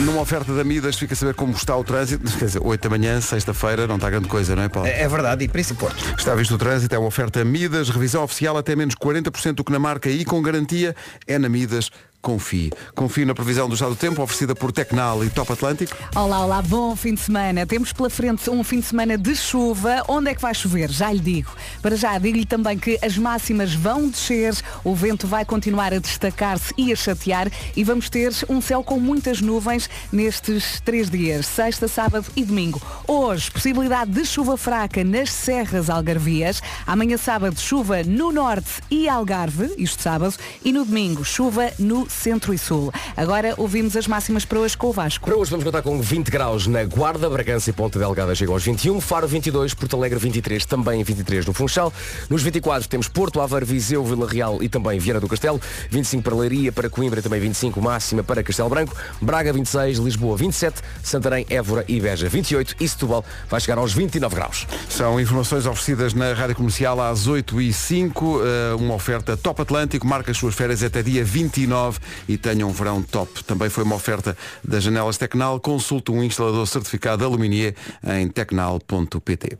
Numa 0.06 0.22
oferta 0.22 0.54
da 0.54 0.64
Midas, 0.64 0.98
fica 0.98 1.14
a 1.14 1.18
saber 1.18 1.34
como 1.34 1.52
está 1.52 1.76
o 1.76 1.84
trânsito. 1.84 2.24
Quer 2.38 2.46
dizer, 2.46 2.62
8 2.64 2.82
da 2.82 2.90
manhã, 2.90 3.20
sexta-feira, 3.20 3.86
não 3.86 3.96
está 3.96 4.10
grande 4.10 4.30
coisa, 4.30 4.56
não 4.56 4.64
é, 4.64 4.70
Paulo? 4.70 4.88
É 4.88 5.08
verdade, 5.08 5.44
e 5.44 5.48
Príncipe 5.48 5.78
Porto. 5.78 6.02
Está 6.18 6.34
visto 6.36 6.56
o 6.56 6.58
trânsito, 6.58 6.96
é 6.96 6.98
uma 6.98 7.08
oferta 7.08 7.44
Midas, 7.44 7.90
revisão 7.90 8.24
oficial 8.24 8.58
até 8.58 8.76
menos 8.78 8.96
40% 8.96 9.54
do 9.54 9.64
que 9.64 9.72
na 9.72 9.80
marca 9.80 10.10
e 10.10 10.24
com 10.24 10.42
garantia 10.42 10.96
é 11.28 11.38
na 11.38 11.50
Midas. 11.50 11.92
Confie. 12.22 12.70
Confie 12.94 13.24
na 13.24 13.34
previsão 13.34 13.70
do 13.70 13.76
estado 13.76 13.92
do 13.92 13.96
tempo 13.96 14.22
oferecida 14.22 14.54
por 14.54 14.74
Tecnal 14.74 15.24
e 15.24 15.30
Top 15.30 15.54
Atlântico. 15.54 15.96
Olá, 16.14 16.44
olá, 16.44 16.62
bom 16.62 16.94
fim 16.94 17.14
de 17.14 17.22
semana. 17.22 17.66
Temos 17.66 17.94
pela 17.94 18.10
frente 18.10 18.50
um 18.50 18.62
fim 18.62 18.82
de 18.82 18.88
semana 18.88 19.18
de 19.18 19.36
chuva. 19.36 20.04
Onde 20.08 20.32
é 20.32 20.36
que 20.36 20.42
vai 20.42 20.54
chover? 20.54 20.92
Já 20.92 21.14
lhe 21.14 21.20
digo. 21.20 21.50
Para 21.82 21.96
já, 21.96 22.18
digo-lhe 22.18 22.46
também 22.46 22.78
que 22.78 23.00
as 23.02 23.18
máximas 23.18 23.74
vão 23.74 24.10
descer, 24.10 24.54
o 24.84 24.94
vento 24.94 25.28
vai 25.28 25.46
continuar 25.46 25.94
a 25.94 26.00
destacar-se 26.00 26.74
e 26.78 26.92
a 26.92 26.96
chatear 26.96 27.50
e 27.76 27.84
vamos 27.86 28.10
ter 28.10 28.34
um 28.50 28.60
céu 28.60 28.84
com 28.84 29.00
muitas 29.00 29.40
nuvens 29.40 29.90
nestes 30.12 30.82
três 30.82 31.10
dias, 31.10 31.46
sexta, 31.46 31.88
sábado 31.88 32.26
e 32.36 32.44
domingo. 32.44 32.82
Hoje, 33.08 33.50
possibilidade 33.50 34.12
de 34.12 34.26
chuva 34.26 34.58
fraca 34.58 35.06
nas 35.06 35.32
serras 35.32 35.90
algarvias. 35.90 36.62
Amanhã, 36.86 37.16
sábado, 37.18 37.58
chuva 37.58 38.04
no 38.04 38.32
norte 38.32 38.82
e 38.92 39.08
Algarve, 39.08 39.74
isto 39.78 40.04
sábado, 40.04 40.36
e 40.66 40.74
no 40.74 40.84
domingo, 40.84 41.24
chuva 41.24 41.72
no 41.80 42.09
centro 42.10 42.54
e 42.54 42.58
sul. 42.58 42.92
Agora 43.16 43.54
ouvimos 43.58 43.96
as 43.96 44.08
máximas 44.08 44.46
para 44.46 44.60
hoje 44.60 44.78
com 44.78 44.88
o 44.88 44.92
Vasco. 44.92 45.26
Para 45.26 45.38
hoje 45.38 45.52
vamos 45.52 45.66
contar 45.66 45.82
com 45.82 46.02
20 46.02 46.30
graus 46.30 46.68
na 46.68 46.84
Guarda, 46.84 47.30
Bragança 47.30 47.70
e 47.70 47.74
Ponta 47.74 48.00
Delgada 48.00 48.36
chegam 48.36 48.54
aos 48.54 48.64
21, 48.64 49.00
Faro 49.00 49.28
22, 49.28 49.74
Porto 49.74 49.96
Alegre 49.96 50.20
23, 50.20 50.66
também 50.66 51.04
23 51.04 51.46
no 51.46 51.54
Funchal. 51.54 51.94
Nos 52.30 52.42
24 52.42 52.88
temos 52.88 53.08
Porto, 53.08 53.42
Aveiro, 53.42 53.66
Viseu, 53.66 54.04
Vila 54.04 54.28
Real 54.28 54.62
e 54.62 54.70
também 54.70 55.00
Viana 55.00 55.20
do 55.20 55.28
Castelo. 55.28 55.62
25 55.90 56.24
para 56.24 56.36
Leiria, 56.36 56.72
para 56.72 56.90
Coimbra 56.90 57.22
também 57.22 57.40
25, 57.40 57.82
máxima 57.82 58.24
para 58.24 58.44
Castelo 58.44 58.70
Branco. 58.70 58.96
Braga 59.22 59.54
26, 59.54 60.00
Lisboa 60.00 60.38
27, 60.38 60.82
Santarém, 61.04 61.46
Évora 61.50 61.86
e 61.88 62.00
Beja 62.00 62.28
28 62.30 62.76
e 62.80 62.88
Setúbal 62.88 63.24
vai 63.50 63.60
chegar 63.60 63.78
aos 63.78 63.94
29 63.94 64.36
graus. 64.36 64.68
São 64.90 65.20
informações 65.20 65.66
oferecidas 65.66 66.14
na 66.14 66.34
Rádio 66.34 66.56
Comercial 66.56 67.02
às 67.02 67.28
8 67.28 67.62
e 67.62 67.74
05 67.74 68.42
eh, 68.42 68.76
uma 68.76 68.96
oferta 68.96 69.36
Top 69.38 69.62
Atlântico, 69.62 70.08
marca 70.08 70.32
as 70.32 70.38
suas 70.38 70.56
férias 70.56 70.84
até 70.84 71.02
dia 71.02 71.24
29 71.24 71.99
e 72.28 72.38
tenha 72.38 72.66
um 72.66 72.72
verão 72.72 73.02
top. 73.02 73.44
Também 73.44 73.70
foi 73.70 73.84
uma 73.84 73.96
oferta 73.96 74.38
das 74.64 74.84
janelas 74.84 75.18
Tecnal, 75.18 75.60
consulte 75.60 76.12
um 76.12 76.24
instalador 76.24 76.66
certificado 76.68 77.24
Aluminier 77.26 77.76
em 78.04 78.28
tecnal.pt. 78.28 79.58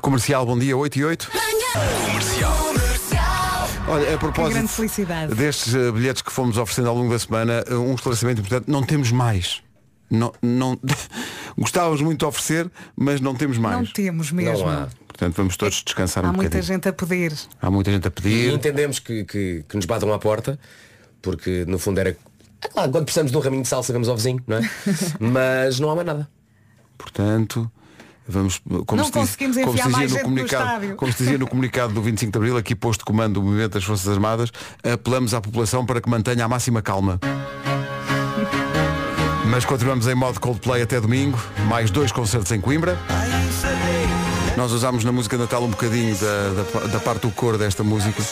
Comercial, 0.00 0.44
bom 0.44 0.58
dia, 0.58 0.76
8 0.76 0.98
e 0.98 1.04
8. 1.04 1.30
Olha, 3.88 4.14
a 4.14 4.18
propósito 4.18 4.68
felicidade. 4.68 5.34
destes 5.34 5.74
eh, 5.74 5.90
bilhetes 5.90 6.22
que 6.22 6.30
fomos 6.30 6.56
oferecendo 6.58 6.88
ao 6.90 6.94
longo 6.96 7.10
da 7.10 7.18
semana, 7.18 7.64
eh, 7.66 7.74
um 7.74 7.94
esclarecimento 7.94 8.40
importante, 8.40 8.70
não 8.70 8.82
temos 8.84 9.10
mais. 9.10 9.62
Não, 10.10 10.32
não... 10.42 10.78
Gostávamos 11.58 12.00
muito 12.00 12.20
de 12.20 12.24
oferecer, 12.24 12.70
mas 12.96 13.20
não 13.20 13.34
temos 13.34 13.58
mais. 13.58 13.76
Não 13.76 13.84
temos 13.86 14.30
mesmo. 14.30 14.64
Não 14.66 14.68
há. 14.68 14.88
Portanto, 15.08 15.34
vamos 15.36 15.56
todos 15.56 15.82
descansar 15.82 16.24
Há 16.24 16.28
um 16.28 16.32
muita 16.32 16.50
bocadinho. 16.50 16.74
gente 16.74 16.88
a 16.88 16.92
pedir. 16.92 17.32
Há 17.60 17.70
muita 17.70 17.90
gente 17.90 18.06
a 18.06 18.08
E 18.08 18.10
pedir. 18.12 18.52
entendemos 18.52 18.98
que, 19.00 19.24
que, 19.24 19.64
que 19.68 19.76
nos 19.76 19.86
batam 19.86 20.12
à 20.12 20.18
porta, 20.18 20.58
porque 21.22 21.64
no 21.66 21.78
fundo 21.78 21.98
era. 22.00 22.16
É 22.62 22.68
claro, 22.68 22.90
quando 22.90 23.04
precisamos 23.04 23.32
de 23.32 23.38
um 23.38 23.40
raminho 23.40 23.62
de 23.62 23.68
sal 23.68 23.82
sabemos 23.82 24.08
ao 24.08 24.16
vizinho, 24.16 24.42
não 24.46 24.58
é? 24.58 24.70
Mas 25.18 25.80
não 25.80 25.90
há 25.90 25.94
mais 25.94 26.06
nada. 26.06 26.28
Portanto, 26.98 27.70
vamos. 28.28 28.60
Como 28.86 29.00
Não 29.00 29.04
se 29.04 29.10
diz- 29.12 29.20
conseguimos 29.20 29.56
como 29.56 29.70
enfiar 29.70 29.84
se 29.84 29.88
dizia 29.90 29.98
mais 29.98 30.12
no 30.12 30.20
comunicado. 30.20 30.96
Como 30.96 31.12
se 31.12 31.18
dizia 31.18 31.38
no 31.38 31.46
comunicado 31.48 31.94
do 31.94 32.02
25 32.02 32.32
de 32.32 32.38
Abril, 32.38 32.56
aqui 32.56 32.74
posto 32.74 33.00
de 33.00 33.04
comando 33.06 33.34
do 33.34 33.42
movimento 33.42 33.72
das 33.72 33.84
Forças 33.84 34.08
Armadas, 34.08 34.50
apelamos 34.84 35.32
à 35.32 35.40
população 35.40 35.86
para 35.86 36.00
que 36.00 36.08
mantenha 36.10 36.44
a 36.44 36.48
máxima 36.48 36.82
calma. 36.82 37.18
Mas 39.46 39.64
continuamos 39.64 40.06
em 40.06 40.14
modo 40.14 40.38
Coldplay 40.38 40.82
até 40.82 41.00
domingo, 41.00 41.38
mais 41.66 41.90
dois 41.90 42.12
concertos 42.12 42.52
em 42.52 42.60
Coimbra. 42.60 42.96
Nós 44.56 44.70
usámos 44.72 45.02
na 45.02 45.10
música 45.10 45.36
de 45.36 45.42
Natal 45.42 45.64
um 45.64 45.70
bocadinho 45.70 46.14
da, 46.16 46.80
da, 46.80 46.86
da 46.86 47.00
parte 47.00 47.22
do 47.22 47.30
cor 47.30 47.56
desta 47.58 47.82
música. 47.82 48.22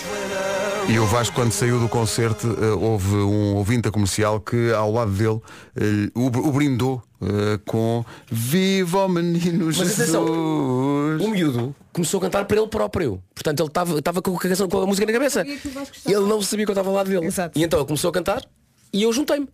E 0.88 0.98
o 0.98 1.04
Vasco, 1.04 1.34
quando 1.34 1.52
saiu 1.52 1.78
do 1.78 1.88
concerto, 1.88 2.46
eh, 2.46 2.70
houve 2.70 3.14
um 3.14 3.56
ouvinte 3.56 3.90
comercial 3.90 4.40
que, 4.40 4.72
ao 4.72 4.90
lado 4.90 5.10
dele, 5.10 5.38
eh, 5.76 6.10
o, 6.14 6.30
brindou 6.50 7.02
eh, 7.20 7.60
com 7.66 8.02
Viva 8.30 9.04
o 9.04 9.08
Menino 9.08 9.66
Mas 9.66 9.76
Jesus. 9.76 10.00
atenção, 10.00 10.24
o 10.24 11.28
miúdo 11.30 11.74
começou 11.92 12.18
a 12.18 12.20
cantar 12.22 12.46
para 12.46 12.56
ele 12.58 12.68
próprio. 12.68 13.22
Portanto, 13.34 13.60
ele 13.60 13.68
estava 13.68 13.98
estava 13.98 14.22
com, 14.22 14.34
com 14.34 14.78
a 14.80 14.86
música 14.86 15.06
na 15.06 15.12
cabeça. 15.12 15.44
E 15.46 16.12
ele 16.12 16.26
não 16.26 16.40
sabia 16.40 16.64
que 16.64 16.70
eu 16.70 16.74
estava 16.74 16.88
ao 16.88 16.94
lado 16.94 17.10
dele. 17.10 17.26
Exato. 17.26 17.58
E 17.58 17.62
então 17.62 17.78
ele 17.78 17.86
começou 17.86 18.08
a 18.08 18.12
cantar 18.12 18.42
e 18.92 19.02
eu 19.02 19.12
juntei-me. 19.12 19.48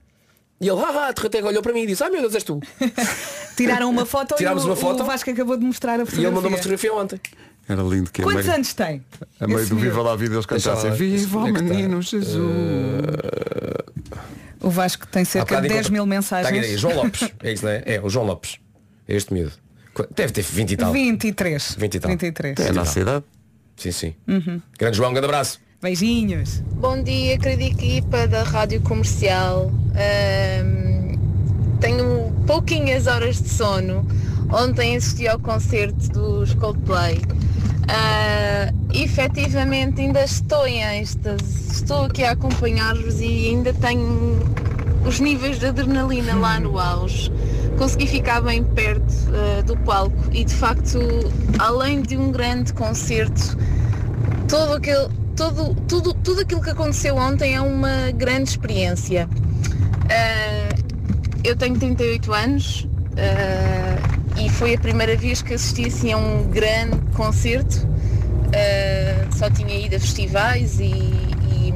E 0.60 0.68
ele, 0.68 0.78
haha, 0.80 1.10
de 1.12 1.20
repente 1.20 1.44
olhou 1.44 1.62
para 1.62 1.72
mim 1.72 1.80
e 1.80 1.86
disse, 1.88 2.04
ah 2.04 2.10
meu 2.10 2.20
Deus, 2.20 2.34
és 2.34 2.44
tu. 2.44 2.60
Tiraram 3.56 3.90
uma 3.90 4.06
foto 4.06 4.36
Tirámos 4.36 4.62
e 4.62 4.66
o, 4.66 4.70
uma 4.70 4.76
foto. 4.76 5.02
o 5.02 5.06
Vasco 5.06 5.28
acabou 5.30 5.56
de 5.56 5.64
mostrar 5.64 5.94
a 5.98 6.02
E 6.02 6.06
fotografia. 6.06 6.26
ele 6.28 6.34
mandou 6.34 6.48
uma 6.50 6.56
fotografia 6.58 6.94
ontem. 6.94 7.20
Era 7.68 7.82
lindo 7.82 8.10
que 8.10 8.20
a 8.20 8.24
Quantos 8.24 8.44
meio, 8.44 8.54
anos 8.56 8.74
tem? 8.74 9.02
a 9.40 9.46
meio 9.46 9.66
do 9.66 9.76
Viva 9.76 10.02
lá 10.02 10.12
a 10.12 10.16
vida 10.16 10.34
eles 10.34 10.44
cantassem 10.46 10.90
Viva 10.92 11.38
o 11.38 11.48
é? 11.48 11.52
Menino 11.52 12.02
Jesus. 12.02 12.34
O 14.60 14.70
Vasco 14.70 15.06
tem 15.06 15.24
cerca 15.24 15.46
de 15.46 15.50
bocado 15.52 15.68
10 15.68 15.74
encontra- 15.80 15.92
mil 15.92 16.06
mensagens. 16.06 16.80
João 16.80 16.96
Lopes. 16.96 17.30
É 17.42 17.52
isso, 17.52 17.64
não 17.64 17.72
é? 17.72 17.82
É, 17.86 18.00
o 18.02 18.08
João 18.08 18.26
Lopes. 18.26 18.58
É 19.08 19.14
este 19.16 19.32
miúdo. 19.32 19.52
Deve 20.14 20.32
ter 20.32 20.42
20 20.42 20.70
e 20.72 20.76
tal. 20.76 20.92
23. 20.92 21.76
20 21.78 21.94
e 21.94 22.00
tal. 22.00 22.10
23. 22.10 22.58
É 22.58 22.70
a 22.70 22.72
nossa 22.72 23.00
idade. 23.00 23.24
Sim, 23.76 23.92
sim. 23.92 24.14
Uhum. 24.26 24.60
Grande 24.78 24.96
João, 24.96 25.10
um 25.10 25.12
grande 25.12 25.26
abraço. 25.26 25.60
Beijinhos. 25.82 26.60
Bom 26.72 27.02
dia, 27.02 27.38
querida 27.38 27.64
equipa 27.64 28.26
da 28.26 28.42
Rádio 28.42 28.80
Comercial. 28.80 29.70
Ahm, 29.94 31.18
tenho 31.80 32.32
pouquinhas 32.46 33.06
horas 33.06 33.40
de 33.42 33.48
sono. 33.50 34.06
Ontem 34.54 34.96
assisti 34.96 35.26
ao 35.26 35.36
concerto 35.40 36.10
dos 36.10 36.54
Coldplay. 36.54 37.20
Ah, 37.88 38.72
efetivamente 38.94 40.00
ainda 40.00 40.22
estou 40.22 40.64
em 40.64 40.80
êxtase. 41.00 41.72
Estou 41.72 42.04
aqui 42.04 42.22
a 42.22 42.30
acompanhar-vos 42.30 43.20
e 43.20 43.48
ainda 43.48 43.74
tenho 43.74 44.38
os 45.04 45.18
níveis 45.18 45.58
de 45.58 45.66
adrenalina 45.66 46.36
lá 46.36 46.60
no 46.60 46.78
auge. 46.78 47.32
Consegui 47.76 48.06
ficar 48.06 48.42
bem 48.42 48.62
perto 48.62 49.12
ah, 49.32 49.62
do 49.62 49.76
palco 49.78 50.16
e 50.30 50.44
de 50.44 50.54
facto, 50.54 51.00
além 51.58 52.00
de 52.00 52.16
um 52.16 52.30
grande 52.30 52.72
concerto, 52.74 53.58
todo 54.48 54.74
aquele, 54.74 55.08
todo, 55.34 55.74
tudo, 55.88 56.14
tudo 56.14 56.42
aquilo 56.42 56.62
que 56.62 56.70
aconteceu 56.70 57.16
ontem 57.16 57.56
é 57.56 57.60
uma 57.60 58.12
grande 58.12 58.50
experiência. 58.50 59.28
Ah, 60.08 60.76
eu 61.42 61.56
tenho 61.56 61.76
38 61.76 62.32
anos 62.32 62.86
e 64.36 64.48
foi 64.48 64.74
a 64.74 64.78
primeira 64.78 65.16
vez 65.16 65.42
que 65.42 65.54
assisti 65.54 65.86
assim, 65.86 66.12
a 66.12 66.16
um 66.18 66.44
grande 66.48 66.98
concerto. 67.14 67.86
Ah, 68.54 69.26
só 69.36 69.50
tinha 69.50 69.74
ido 69.74 69.96
a 69.96 70.00
festivais 70.00 70.78
e, 70.80 70.84
e- 70.84 71.74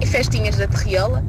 e 0.00 0.06
festinhas 0.06 0.56
da 0.56 0.66
Terriola. 0.66 1.24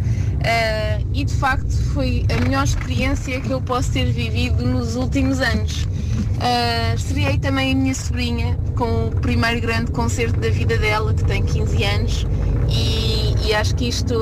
Ah, 0.45 0.99
e 1.13 1.23
de 1.23 1.33
facto 1.33 1.71
foi 1.93 2.25
a 2.35 2.41
melhor 2.43 2.63
experiência 2.63 3.39
que 3.39 3.51
eu 3.51 3.61
posso 3.61 3.91
ter 3.91 4.11
vivido 4.11 4.65
nos 4.65 4.95
últimos 4.95 5.39
anos. 5.39 5.87
Uh, 6.33 6.95
estreiei 6.95 7.37
também 7.37 7.71
a 7.71 7.75
minha 7.75 7.95
sobrinha 7.95 8.57
com 8.75 9.07
o 9.07 9.11
primeiro 9.11 9.61
grande 9.61 9.91
concerto 9.91 10.37
da 10.39 10.49
vida 10.49 10.77
dela, 10.77 11.13
que 11.13 11.23
tem 11.23 11.41
15 11.43 11.83
anos, 11.83 12.27
e, 12.69 13.33
e 13.47 13.53
acho 13.53 13.73
que 13.75 13.87
isto 13.87 14.15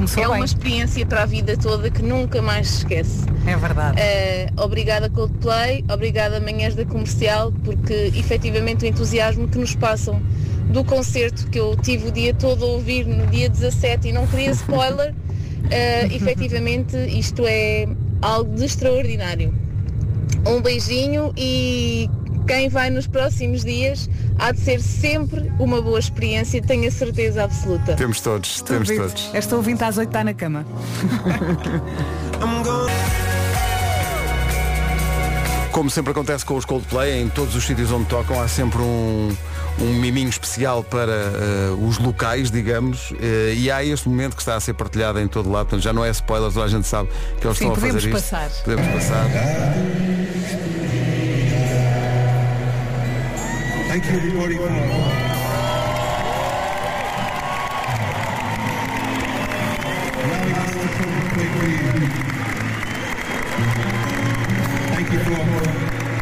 Começou 0.00 0.22
é 0.22 0.26
bem. 0.28 0.36
uma 0.36 0.44
experiência 0.46 1.04
para 1.04 1.24
a 1.24 1.26
vida 1.26 1.58
toda 1.58 1.90
que 1.90 2.02
nunca 2.02 2.40
mais 2.40 2.68
se 2.68 2.78
esquece. 2.78 3.26
É 3.46 3.54
verdade. 3.54 4.00
Uh, 4.00 4.62
obrigada 4.62 5.10
Coldplay, 5.10 5.84
obrigada 5.92 6.40
Manhãs 6.40 6.74
da 6.74 6.86
Comercial, 6.86 7.52
porque 7.62 8.10
efetivamente 8.14 8.86
o 8.86 8.88
entusiasmo 8.88 9.46
que 9.46 9.58
nos 9.58 9.74
passam 9.74 10.22
do 10.70 10.82
concerto 10.84 11.46
que 11.48 11.60
eu 11.60 11.76
tive 11.76 12.08
o 12.08 12.10
dia 12.10 12.32
todo 12.32 12.64
a 12.64 12.68
ouvir 12.68 13.04
no 13.04 13.26
dia 13.26 13.50
17 13.50 14.08
e 14.08 14.12
não 14.12 14.26
queria 14.26 14.52
spoiler, 14.52 15.12
uh, 15.12 15.66
efetivamente 16.10 16.96
isto 16.96 17.44
é 17.46 17.86
algo 18.22 18.54
de 18.54 18.64
extraordinário. 18.64 19.52
Um 20.46 20.62
beijinho 20.62 21.30
e 21.36 22.08
quem 22.46 22.68
vai 22.68 22.90
nos 22.90 23.06
próximos 23.06 23.64
dias 23.64 24.08
há 24.38 24.52
de 24.52 24.60
ser 24.60 24.80
sempre 24.80 25.52
uma 25.58 25.80
boa 25.80 25.98
experiência, 25.98 26.60
tenho 26.62 26.88
a 26.88 26.90
certeza 26.90 27.44
absoluta. 27.44 27.94
Temos 27.94 28.20
todos, 28.20 28.60
temos 28.62 28.88
todos. 28.88 29.30
Esta 29.32 29.56
ouvinte 29.56 29.84
às 29.84 29.98
8 29.98 30.08
está 30.08 30.24
na 30.24 30.34
cama. 30.34 30.66
Como 35.72 35.88
sempre 35.88 36.10
acontece 36.10 36.44
com 36.44 36.56
os 36.56 36.64
Coldplay, 36.64 37.22
em 37.22 37.28
todos 37.28 37.54
os 37.54 37.64
sítios 37.64 37.92
onde 37.92 38.06
tocam 38.06 38.40
há 38.40 38.48
sempre 38.48 38.82
um, 38.82 39.34
um 39.80 39.94
miminho 39.94 40.28
especial 40.28 40.82
para 40.82 41.12
eh, 41.12 41.76
os 41.80 41.96
locais, 41.96 42.50
digamos, 42.50 43.12
eh, 43.20 43.54
e 43.56 43.70
há 43.70 43.82
este 43.84 44.08
momento 44.08 44.34
que 44.34 44.42
está 44.42 44.56
a 44.56 44.60
ser 44.60 44.74
partilhado 44.74 45.20
em 45.20 45.28
todo 45.28 45.48
lado, 45.50 45.66
portanto 45.66 45.82
já 45.82 45.92
não 45.92 46.04
é 46.04 46.10
spoiler, 46.10 46.52
toda 46.52 46.66
a 46.66 46.68
gente 46.68 46.86
sabe 46.86 47.08
que 47.40 47.46
eles 47.46 47.56
Sim, 47.56 47.68
estão 47.68 47.72
a 47.72 47.74
fazer 47.76 47.92
podemos 47.92 48.04
isto. 48.04 48.12
passar. 48.12 48.50
Podemos 48.64 48.86
passar. 48.88 50.09
Thank 53.90 54.04
you 54.04 54.18
everybody 54.18 54.56
for. 54.56 54.68
Thank 64.94 65.10
you 65.10 65.18
for 65.18 65.42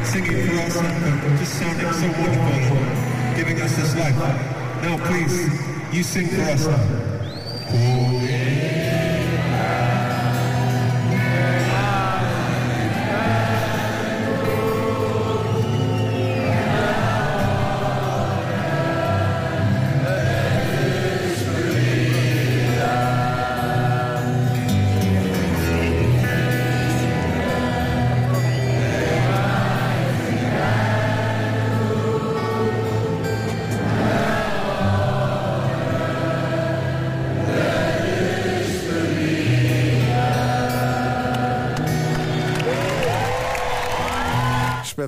singing 0.06 0.46
for 0.46 0.54
us 0.62 0.76
and 0.78 1.38
just 1.38 1.58
sounding 1.58 1.92
so 1.92 2.08
wonderful, 2.08 3.36
giving 3.36 3.60
us 3.60 3.76
this 3.76 3.94
life. 3.96 4.16
Now 4.16 4.96
please, 5.06 5.36
you 5.94 6.02
sing 6.02 6.28
for 6.28 6.40
us. 6.40 6.66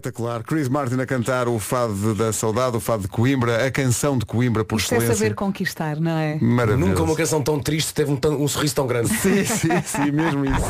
Espetacular. 0.00 0.44
Chris 0.44 0.68
Martin 0.68 1.00
a 1.00 1.06
cantar 1.06 1.48
o 1.48 1.58
fado 1.58 2.14
da 2.14 2.32
saudade, 2.32 2.76
o 2.76 2.80
fado 2.80 3.02
de 3.02 3.08
Coimbra, 3.08 3.66
a 3.66 3.70
canção 3.72 4.16
de 4.16 4.24
Coimbra 4.24 4.64
por 4.64 4.78
Isto 4.78 4.94
é 4.94 4.98
excelência. 4.98 5.16
saber 5.24 5.34
conquistar, 5.34 5.96
não 5.98 6.12
é? 6.16 6.38
Maravilhoso. 6.40 6.88
Nunca 6.90 7.02
uma 7.02 7.16
canção 7.16 7.42
tão 7.42 7.58
triste 7.58 7.92
teve 7.92 8.12
um, 8.12 8.16
tão- 8.16 8.40
um 8.40 8.46
sorriso 8.46 8.76
tão 8.76 8.86
grande. 8.86 9.08
Sim, 9.08 9.44
sim, 9.44 9.68
sim, 9.84 10.12
mesmo 10.12 10.44
isso. 10.44 10.64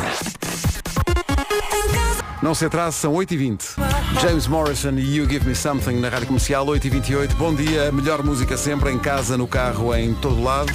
Não 2.42 2.54
se 2.54 2.64
atrase, 2.64 2.96
são 2.96 3.12
8h20. 3.12 3.74
James 4.22 4.46
Morrison 4.46 4.92
e 4.92 5.16
You 5.18 5.28
Give 5.28 5.46
Me 5.46 5.54
Something 5.54 6.00
na 6.00 6.08
Rádio 6.08 6.28
Comercial 6.28 6.64
8h28. 6.64 7.34
Bom 7.34 7.54
dia, 7.54 7.90
a 7.90 7.92
melhor 7.92 8.22
música 8.24 8.56
sempre, 8.56 8.90
em 8.90 8.98
casa, 8.98 9.36
no 9.36 9.46
carro, 9.46 9.94
em 9.94 10.14
todo 10.14 10.42
lado. 10.42 10.72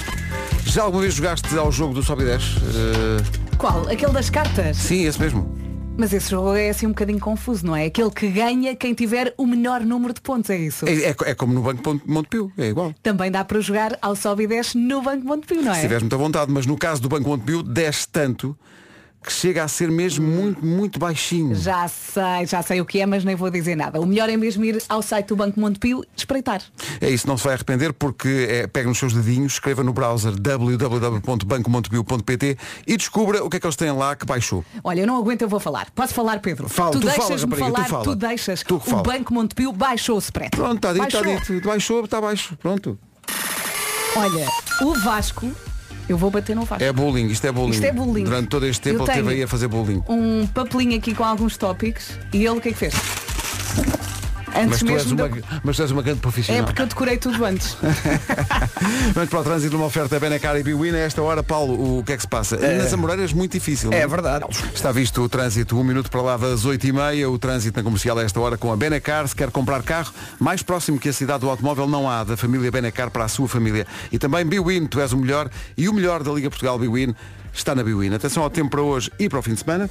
Já 0.64 0.82
alguma 0.84 1.02
vez 1.02 1.14
jogaste 1.14 1.58
ao 1.58 1.72
jogo 1.72 1.94
do 1.94 2.02
Sobe 2.04 2.22
e 2.22 2.26
10? 2.26 2.42
Eh, 2.42 3.56
Qual? 3.58 3.88
Aquele 3.88 4.12
das 4.12 4.30
cartas? 4.30 4.76
sim, 4.76 5.04
esse 5.04 5.20
mesmo. 5.20 5.65
Mas 5.98 6.12
esse 6.12 6.30
jogo 6.30 6.54
é 6.54 6.68
assim 6.68 6.84
um 6.86 6.90
bocadinho 6.90 7.18
confuso, 7.18 7.64
não 7.64 7.74
é? 7.74 7.86
Aquele 7.86 8.10
que 8.10 8.28
ganha 8.28 8.76
quem 8.76 8.92
tiver 8.92 9.32
o 9.38 9.46
menor 9.46 9.80
número 9.80 10.12
de 10.12 10.20
pontos, 10.20 10.50
é 10.50 10.58
isso? 10.58 10.86
É, 10.86 10.92
é- 11.10 11.16
é 11.30 11.34
como 11.34 11.54
no 11.54 11.62
Banco 11.62 12.00
Montepio, 12.04 12.52
é 12.58 12.66
igual. 12.66 12.94
Também 13.02 13.30
dá 13.30 13.42
para 13.44 13.58
jogar 13.60 13.96
ao 14.02 14.14
sobe 14.14 14.44
e 14.44 14.46
desce 14.46 14.76
no 14.76 15.00
Banco 15.00 15.24
Montepio, 15.26 15.62
não 15.62 15.72
Se 15.72 15.78
é? 15.78 15.82
tiveres 15.82 16.02
muita 16.02 16.18
vontade, 16.18 16.52
mas 16.52 16.66
no 16.66 16.76
caso 16.76 17.00
do 17.00 17.08
Banco 17.08 17.30
Montepio, 17.30 17.62
desce 17.62 18.06
tanto 18.08 18.54
que 19.22 19.32
chega 19.32 19.64
a 19.64 19.68
ser 19.68 19.90
mesmo 19.90 20.26
muito, 20.26 20.62
muito 20.64 20.98
baixinho. 20.98 21.54
Já 21.54 21.88
sei, 21.88 22.46
já 22.46 22.62
sei 22.62 22.80
o 22.80 22.84
que 22.84 23.00
é, 23.00 23.06
mas 23.06 23.24
nem 23.24 23.34
vou 23.34 23.50
dizer 23.50 23.74
nada. 23.76 24.00
O 24.00 24.06
melhor 24.06 24.28
é 24.28 24.36
mesmo 24.36 24.64
ir 24.64 24.80
ao 24.88 25.02
site 25.02 25.28
do 25.28 25.36
Banco 25.36 25.58
Montepio 25.58 26.04
espreitar. 26.16 26.62
É 27.00 27.10
isso, 27.10 27.26
não 27.26 27.36
se 27.36 27.42
vai 27.44 27.54
arrepender 27.54 27.92
porque 27.92 28.46
é, 28.48 28.68
pega 28.68 28.88
nos 28.88 28.98
seus 28.98 29.12
dedinhos, 29.12 29.54
escreva 29.54 29.82
no 29.82 29.92
browser 29.92 30.32
www.bancomontepio.pt 30.38 32.56
e 32.86 32.96
descubra 32.96 33.42
o 33.44 33.50
que 33.50 33.56
é 33.56 33.60
que 33.60 33.66
eles 33.66 33.74
têm 33.76 33.90
lá 33.90 34.14
que 34.14 34.24
baixou. 34.24 34.64
Olha, 34.84 35.00
eu 35.00 35.06
não 35.06 35.16
aguento, 35.16 35.42
eu 35.42 35.48
vou 35.48 35.58
falar. 35.58 35.90
Posso 35.90 36.14
falar, 36.14 36.38
Pedro? 36.40 36.68
Fala, 36.68 36.92
tu 36.92 37.00
tu 37.00 37.06
deixas-me 37.06 37.54
rapariga, 37.54 37.66
tu 37.66 37.72
falar, 37.74 37.88
fala. 37.88 38.04
tu 38.04 38.14
deixas. 38.14 38.62
Tu 38.62 38.80
o. 38.86 39.02
Banco 39.02 39.34
Montepio 39.34 39.72
baixou 39.72 40.14
o 40.16 40.20
spread. 40.20 40.50
Pronto, 40.50 40.76
está 40.76 40.92
dito, 40.92 41.06
está 41.06 41.22
dito. 41.22 41.60
Baixou, 41.66 42.04
está 42.04 42.20
baixo. 42.20 42.56
Pronto. 42.56 42.96
Olha, 44.16 44.46
o 44.82 44.94
Vasco, 44.94 45.50
eu 46.08 46.16
vou 46.16 46.30
bater 46.30 46.54
no 46.54 46.64
Vasco. 46.64 46.82
É 46.82 46.92
bullying, 46.92 47.26
isto 47.26 47.46
é 47.46 47.52
bullying. 47.52 47.70
Isto 47.72 47.84
é 47.84 47.92
bullying. 47.92 48.24
Durante 48.24 48.48
todo 48.48 48.66
este 48.66 48.80
tempo 48.80 49.00
Eu 49.00 49.02
ele 49.02 49.10
esteve 49.10 49.34
aí 49.34 49.42
a 49.42 49.48
fazer 49.48 49.68
bullying. 49.68 50.02
Um 50.08 50.46
papelinho 50.46 50.96
aqui 50.96 51.14
com 51.14 51.24
alguns 51.24 51.56
tópicos 51.56 52.10
e 52.32 52.38
ele 52.38 52.48
o 52.50 52.60
que 52.60 52.68
é 52.68 52.72
que 52.72 52.78
fez? 52.78 52.94
Antes 54.56 54.68
Mas 54.68 54.78
tu, 54.80 54.90
és 54.90 55.04
mesmo 55.06 55.24
uma, 55.24 55.60
mas 55.62 55.76
tu 55.76 55.82
és 55.82 55.90
uma 55.90 56.02
grande 56.02 56.18
É 56.18 56.22
profissional. 56.22 56.64
porque 56.64 56.82
eu 56.82 56.86
decorei 56.86 57.16
tudo 57.18 57.44
antes. 57.44 57.76
Vamos 59.14 59.30
para 59.30 59.40
o 59.40 59.44
trânsito 59.44 59.72
numa 59.74 59.86
oferta 59.86 60.18
Benacar 60.18 60.56
e 60.56 60.62
Biwin. 60.62 60.90
A 60.94 60.98
esta 60.98 61.22
hora, 61.22 61.42
Paulo, 61.42 61.98
o 61.98 62.04
que 62.04 62.12
é 62.12 62.16
que 62.16 62.22
se 62.22 62.28
passa? 62.28 62.56
Nas 62.56 62.92
Amoreiras 62.92 63.32
muito 63.32 63.52
difícil. 63.52 63.90
não 63.90 63.98
É 63.98 64.06
verdade. 64.06 64.44
Está 64.74 64.92
visto 64.92 65.22
o 65.22 65.28
trânsito, 65.28 65.78
um 65.78 65.84
minuto 65.84 66.10
para 66.10 66.22
lá 66.22 66.36
das 66.36 66.64
8h30. 66.64 67.28
O 67.30 67.38
trânsito 67.38 67.78
na 67.78 67.84
comercial 67.84 68.18
a 68.18 68.22
esta 68.22 68.40
hora 68.40 68.56
com 68.56 68.72
a 68.72 68.76
Benacar. 68.76 69.26
Se 69.28 69.36
quer 69.36 69.50
comprar 69.50 69.82
carro, 69.82 70.12
mais 70.38 70.62
próximo 70.62 70.98
que 70.98 71.08
a 71.08 71.12
cidade 71.12 71.40
do 71.40 71.50
automóvel 71.50 71.86
não 71.86 72.08
há 72.08 72.24
da 72.24 72.36
família 72.36 72.70
Benacar 72.70 73.10
para 73.10 73.24
a 73.24 73.28
sua 73.28 73.48
família. 73.48 73.86
E 74.10 74.18
também 74.18 74.44
Biwin, 74.44 74.86
tu 74.86 75.00
és 75.00 75.12
o 75.12 75.16
melhor. 75.18 75.50
E 75.76 75.88
o 75.88 75.92
melhor 75.92 76.22
da 76.22 76.32
Liga 76.32 76.48
Portugal 76.48 76.78
Biwin 76.78 77.14
está 77.52 77.74
na 77.74 77.82
Biwin. 77.82 78.14
Atenção 78.14 78.42
ao 78.42 78.50
tempo 78.50 78.70
para 78.70 78.82
hoje 78.82 79.10
e 79.18 79.28
para 79.28 79.38
o 79.38 79.42
fim 79.42 79.54
de 79.54 79.60
semana. 79.60 79.88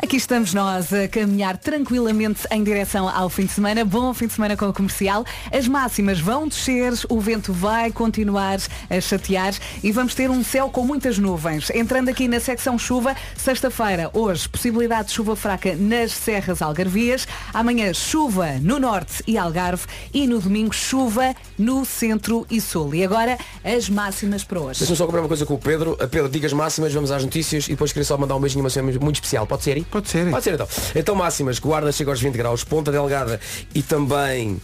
Aqui 0.00 0.16
estamos 0.16 0.54
nós 0.54 0.92
a 0.92 1.08
caminhar 1.08 1.56
tranquilamente 1.56 2.46
em 2.50 2.62
direção 2.62 3.08
ao 3.08 3.28
fim 3.28 3.46
de 3.46 3.52
semana. 3.52 3.84
Bom 3.84 4.14
fim 4.14 4.26
de 4.26 4.32
semana 4.32 4.56
com 4.56 4.68
o 4.68 4.72
comercial. 4.72 5.24
As 5.52 5.66
máximas 5.66 6.20
vão 6.20 6.46
descer, 6.46 6.92
o 7.08 7.20
vento 7.20 7.52
vai 7.52 7.90
continuar 7.90 8.58
a 8.88 9.00
chatear 9.00 9.54
e 9.82 9.90
vamos 9.90 10.14
ter 10.14 10.30
um 10.30 10.44
céu 10.44 10.70
com 10.70 10.84
muitas 10.84 11.18
nuvens. 11.18 11.70
Entrando 11.70 12.08
aqui 12.08 12.28
na 12.28 12.38
secção 12.38 12.78
chuva, 12.78 13.16
sexta-feira, 13.36 14.10
hoje, 14.12 14.48
possibilidade 14.48 15.08
de 15.08 15.14
chuva 15.14 15.34
fraca 15.34 15.74
nas 15.74 16.12
serras 16.12 16.62
algarvias. 16.62 17.26
Amanhã, 17.52 17.92
chuva 17.92 18.52
no 18.60 18.78
norte 18.78 19.22
e 19.26 19.36
Algarve. 19.36 19.86
E 20.14 20.26
no 20.26 20.40
domingo, 20.40 20.72
chuva 20.72 21.34
no 21.58 21.84
centro 21.84 22.46
e 22.50 22.60
sul. 22.60 22.94
E 22.94 23.04
agora, 23.04 23.36
as 23.64 23.88
máximas 23.88 24.44
para 24.44 24.60
hoje. 24.60 24.78
Deixa-me 24.78 24.96
só 24.96 25.06
comprar 25.06 25.20
uma 25.20 25.28
coisa 25.28 25.44
com 25.44 25.54
o 25.54 25.58
Pedro. 25.58 25.96
A 26.00 26.06
Pedro, 26.06 26.28
diga 26.28 26.46
as 26.46 26.52
máximas, 26.52 26.92
vamos 26.92 27.10
às 27.10 27.24
notícias 27.24 27.66
e 27.66 27.70
depois 27.70 27.92
queria 27.92 28.04
só 28.04 28.16
mandar 28.16 28.36
um 28.36 28.40
beijinho 28.40 28.62
uma 28.62 28.70
cena 28.70 28.86
muito 29.00 29.16
especial. 29.16 29.46
Pode 29.46 29.64
ser? 29.64 29.78
aí? 29.78 29.87
Pode 29.90 30.08
ser. 30.08 30.30
Pode 30.30 30.44
ser 30.44 30.54
então. 30.54 30.68
Então 30.94 31.14
máximas, 31.14 31.58
Guarda 31.58 31.90
chega 31.92 32.10
aos 32.10 32.20
20 32.20 32.34
graus, 32.36 32.64
Ponta 32.64 32.92
Delgada 32.92 33.40
e 33.74 33.82
também 33.82 34.60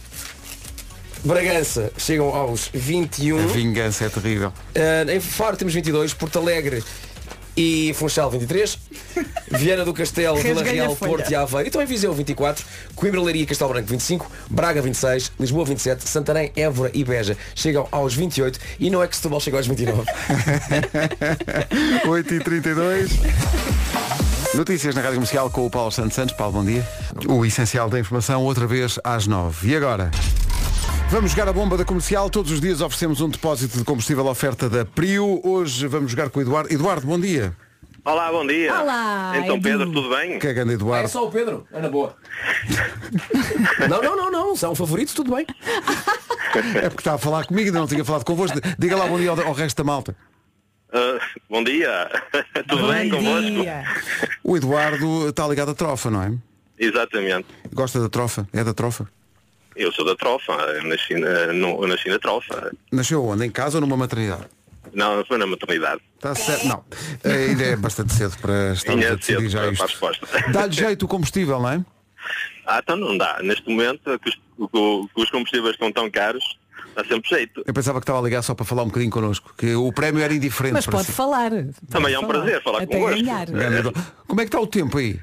Bragança 1.23 1.91
chegam 1.97 2.27
aos 2.35 2.69
21. 2.71 3.43
A 3.43 3.47
vingança 3.47 4.05
é 4.05 4.09
terrível. 4.09 4.53
Uh, 4.75 5.09
em 5.09 5.19
Faro 5.19 5.57
temos 5.57 5.73
22, 5.73 6.13
Porto 6.13 6.37
Alegre 6.37 6.83
e 7.57 7.93
Funchal 7.95 8.29
23, 8.29 8.77
Viana 9.49 9.83
do 9.83 9.93
Castelo, 9.93 10.37
Vila 10.43 10.61
Real. 10.61 10.95
Porto 10.95 11.31
e 11.31 11.35
Aveiro, 11.35 11.67
e 11.67 11.71
também 11.71 11.87
Viseu 11.87 12.13
24, 12.13 12.63
Coimbra, 12.95 13.21
Leiria 13.21 13.41
e 13.41 13.45
Castelo 13.45 13.71
Branco 13.71 13.87
25, 13.87 14.29
Braga 14.49 14.81
26, 14.81 15.31
Lisboa 15.39 15.65
27, 15.65 16.07
Santarém, 16.07 16.51
Évora 16.55 16.91
e 16.93 17.03
Beja 17.03 17.35
chegam 17.55 17.87
aos 17.91 18.13
28 18.13 18.59
e 18.79 18.89
não 18.91 19.01
é 19.01 19.07
que 19.07 19.15
Setúbal 19.15 19.39
chega 19.39 19.57
aos 19.57 19.65
29. 19.65 20.03
8h32. 22.05 23.09
Notícias 24.55 24.95
na 24.95 25.01
Rádio 25.01 25.15
Comercial 25.17 25.49
com 25.49 25.65
o 25.65 25.69
Paulo 25.69 25.91
Santos 25.91 26.13
Santos. 26.13 26.35
Paulo, 26.35 26.53
bom 26.53 26.65
dia. 26.65 26.87
O 27.27 27.45
essencial 27.45 27.89
da 27.89 27.99
informação 27.99 28.43
outra 28.43 28.65
vez 28.65 28.99
às 29.03 29.27
9. 29.27 29.67
E 29.69 29.75
agora? 29.75 30.11
Vamos 31.09 31.31
jogar 31.31 31.47
a 31.49 31.53
bomba 31.53 31.77
da 31.77 31.83
comercial. 31.85 32.29
Todos 32.29 32.51
os 32.51 32.61
dias 32.61 32.81
oferecemos 32.81 33.21
um 33.21 33.29
depósito 33.29 33.77
de 33.77 33.83
combustível 33.83 34.27
à 34.27 34.31
oferta 34.31 34.69
da 34.69 34.85
Prio. 34.85 35.41
Hoje 35.43 35.87
vamos 35.87 36.11
jogar 36.11 36.29
com 36.29 36.39
o 36.39 36.41
Eduardo. 36.41 36.73
Eduardo, 36.73 37.05
bom 37.05 37.19
dia. 37.19 37.55
Olá, 38.03 38.31
bom 38.31 38.45
dia. 38.45 38.71
Olá, 38.73 39.33
Então, 39.37 39.55
Edu. 39.55 39.63
Pedro, 39.63 39.91
tudo 39.91 40.09
bem? 40.15 40.37
Que 40.39 40.47
é 40.47 40.53
grande 40.53 40.71
É 40.71 40.75
Eduardo. 40.75 41.09
só 41.09 41.25
o 41.25 41.31
Pedro, 41.31 41.65
é 41.73 41.81
na 41.81 41.89
boa. 41.89 42.15
não, 43.89 44.01
não, 44.01 44.15
não, 44.15 44.31
não, 44.31 44.55
são 44.55 44.75
favoritos, 44.75 45.13
tudo 45.13 45.35
bem. 45.35 45.45
É 46.75 46.87
porque 46.89 47.01
está 47.01 47.15
a 47.15 47.17
falar 47.17 47.45
comigo, 47.45 47.67
ainda 47.67 47.79
não 47.79 47.87
tinha 47.87 48.05
falado 48.05 48.23
convosco. 48.23 48.59
Diga 48.77 48.95
lá 48.95 49.07
bom 49.07 49.17
dia 49.17 49.31
ao, 49.31 49.41
ao 49.47 49.53
resto 49.53 49.77
da 49.77 49.83
malta. 49.83 50.15
Ah, 50.95 51.19
bom 51.49 51.61
dia. 51.61 52.09
tudo 52.69 52.87
bem 52.87 53.09
convosco? 53.09 53.51
O 54.41 54.55
Eduardo 54.55 55.27
está 55.27 55.45
ligado 55.45 55.71
à 55.71 55.73
trofa, 55.75 56.09
não 56.09 56.23
é? 56.23 56.33
Exatamente. 56.79 57.47
Gosta 57.73 57.99
da 57.99 58.07
trofa? 58.07 58.47
É 58.53 58.63
da 58.63 58.73
trofa? 58.73 59.05
Eu 59.75 59.91
sou 59.91 60.05
da 60.05 60.15
Trofa, 60.15 60.53
eu 60.53 60.83
nasci 60.85 61.15
na, 61.15 61.47
no, 61.51 61.83
eu 61.83 61.87
nasci 61.89 62.07
na 62.07 62.17
Trofa. 62.17 62.71
Nasceu 62.93 63.25
onde? 63.25 63.45
Em 63.45 63.51
casa 63.51 63.75
ou 63.75 63.81
numa 63.81 63.97
maternidade? 63.97 64.45
Não, 64.93 65.25
foi 65.25 65.37
na 65.37 65.45
maternidade. 65.45 65.99
Está 66.15 66.33
certo? 66.33 66.65
Não. 66.65 66.85
Ainda 67.25 67.61
é 67.61 67.75
bastante 67.75 68.13
cedo 68.13 68.37
para 68.37 68.71
estarmos 68.71 69.03
Ainda 69.03 69.09
a 69.09 69.13
é 69.15 69.17
decidir 69.17 69.41
cedo 69.41 69.49
já 69.49 69.59
para, 69.59 69.73
para 69.73 69.83
a 69.83 69.87
isto. 69.87 70.05
resposta. 70.15 70.51
Dá-lhe 70.53 70.71
jeito 70.71 71.03
o 71.03 71.07
combustível, 71.09 71.59
não 71.59 71.69
é? 71.69 71.85
Ah, 72.65 72.79
então 72.81 72.95
não 72.95 73.17
dá. 73.17 73.39
Neste 73.43 73.69
momento, 73.69 74.17
que 74.19 74.29
os, 74.29 74.35
que 75.13 75.21
os 75.21 75.29
combustíveis 75.29 75.73
estão 75.73 75.91
tão 75.91 76.09
caros, 76.09 76.57
dá 76.95 77.03
sempre 77.05 77.29
jeito. 77.29 77.63
Eu 77.65 77.73
pensava 77.73 77.99
que 77.99 78.03
estava 78.03 78.19
a 78.19 78.21
ligar 78.23 78.41
só 78.41 78.53
para 78.55 78.65
falar 78.65 78.83
um 78.83 78.87
bocadinho 78.87 79.11
connosco, 79.11 79.53
que 79.57 79.75
o 79.75 79.91
prémio 79.91 80.21
era 80.23 80.33
indiferente 80.33 80.73
Mas 80.73 80.85
pode 80.85 81.05
si. 81.07 81.11
falar. 81.11 81.51
Também 81.89 82.13
é 82.13 82.19
um 82.19 82.23
Pode 82.25 82.39
prazer 82.39 82.63
falar 82.63 82.81
Até 82.83 82.95
convosco. 82.97 83.21
ganhar. 83.21 83.47
Como 84.27 84.41
é 84.41 84.43
que 84.45 84.47
está 84.49 84.59
o 84.59 84.67
tempo 84.67 84.97
aí? 84.97 85.19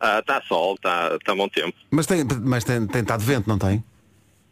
Ah, 0.00 0.18
Está 0.20 0.42
sol, 0.42 0.74
está 0.74 1.18
tá 1.24 1.34
bom 1.34 1.48
tempo. 1.48 1.74
Mas 1.90 2.06
tem, 2.06 2.22
mas 2.42 2.64
tem, 2.64 2.86
tem 2.86 3.00
estado 3.02 3.22
vento, 3.22 3.48
não 3.48 3.58
tem? 3.58 3.82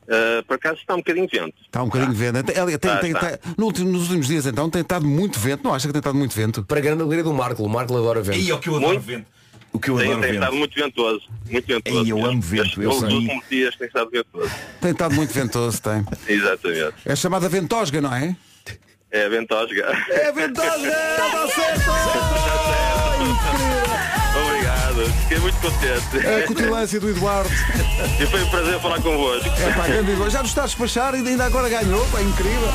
Ah, 0.08 0.42
por 0.46 0.54
acaso 0.56 0.78
está 0.80 0.94
um 0.94 0.98
bocadinho 0.98 1.26
de 1.28 1.38
vento. 1.38 1.54
Está 1.64 1.82
um 1.82 1.86
bocadinho 1.86 2.10
de 2.12 2.16
vento. 2.18 2.42
Tem- 2.44 2.54
Tem, 2.54 2.78
tem, 2.78 2.90
Ah, 2.90 2.96
tem- 2.98 3.12
tá. 3.12 3.38
no 3.56 3.66
último- 3.66 3.90
nos 3.92 4.02
últimos 4.02 4.26
dias 4.26 4.46
então 4.46 4.68
tem 4.70 4.82
estado 4.82 5.06
muito 5.06 5.38
vento. 5.38 5.62
Não 5.64 5.74
acha 5.74 5.86
que 5.86 5.92
tem 5.92 6.00
estado 6.00 6.16
muito 6.16 6.34
vento? 6.34 6.64
Para 6.64 6.78
a 6.78 6.80
grande 6.82 7.02
alegria 7.02 7.22
do 7.24 7.32
Marco, 7.32 7.62
o 7.62 7.68
Marco 7.68 7.96
adora 7.96 8.22
vento. 8.22 8.38
E 8.38 8.50
é 8.50 8.54
o 8.54 8.58
que 8.58 8.68
eu 8.68 8.76
adoro 8.76 8.92
Muito. 8.94 9.04
vento. 9.06 9.26
O 9.74 9.78
que 9.80 9.90
eu 9.90 9.96
Tem, 9.98 10.06
adoro 10.06 10.20
tem 10.22 10.30
vento. 10.30 10.42
estado 10.42 10.56
muito 10.56 10.74
ventoso. 10.76 11.22
Muito 11.50 11.66
ventoso. 11.66 12.04
Ei, 12.06 12.12
eu 12.12 12.24
amo 12.24 12.40
vento, 12.40 12.80
eu 12.82 12.90
Os 12.90 13.00
sei. 13.00 13.08
últimos 13.12 13.44
dias 13.50 13.76
tem 13.76 13.86
estado 13.88 14.08
ventoso. 14.10 14.50
Tem 14.80 14.90
estado 14.92 15.14
muito 15.14 15.32
ventoso, 15.34 15.82
tem. 15.82 16.04
Exatamente. 16.32 16.94
É 17.04 17.16
chamada 17.16 17.48
ventosga, 17.48 18.00
não 18.00 18.14
é? 18.14 18.36
É 19.10 19.26
a 19.26 19.28
ventosga. 19.28 19.84
É 20.10 20.32
ventosga! 20.32 20.90
Dá 20.90 21.48
certo! 21.48 21.90
Obrigado. 23.20 23.73
Fiquei 25.22 25.38
muito 25.38 25.56
contente. 25.60 26.26
É 26.26 26.44
a 26.44 26.46
cutilância 26.46 27.00
do 27.00 27.10
Eduardo. 27.10 27.50
E 28.20 28.26
foi 28.26 28.42
um 28.42 28.48
prazer 28.50 28.80
falar 28.80 29.00
convosco. 29.00 29.48
É 29.48 29.72
pá, 29.72 29.86
grande 29.86 30.10
Eduardo. 30.12 30.30
Já 30.32 30.40
nos 30.40 30.50
está 30.50 30.62
a 30.62 30.66
despachar 30.66 31.14
e 31.14 31.18
ainda 31.28 31.44
agora 31.44 31.68
ganhou. 31.68 32.04
Pá, 32.08 32.20
incrível. 32.22 32.68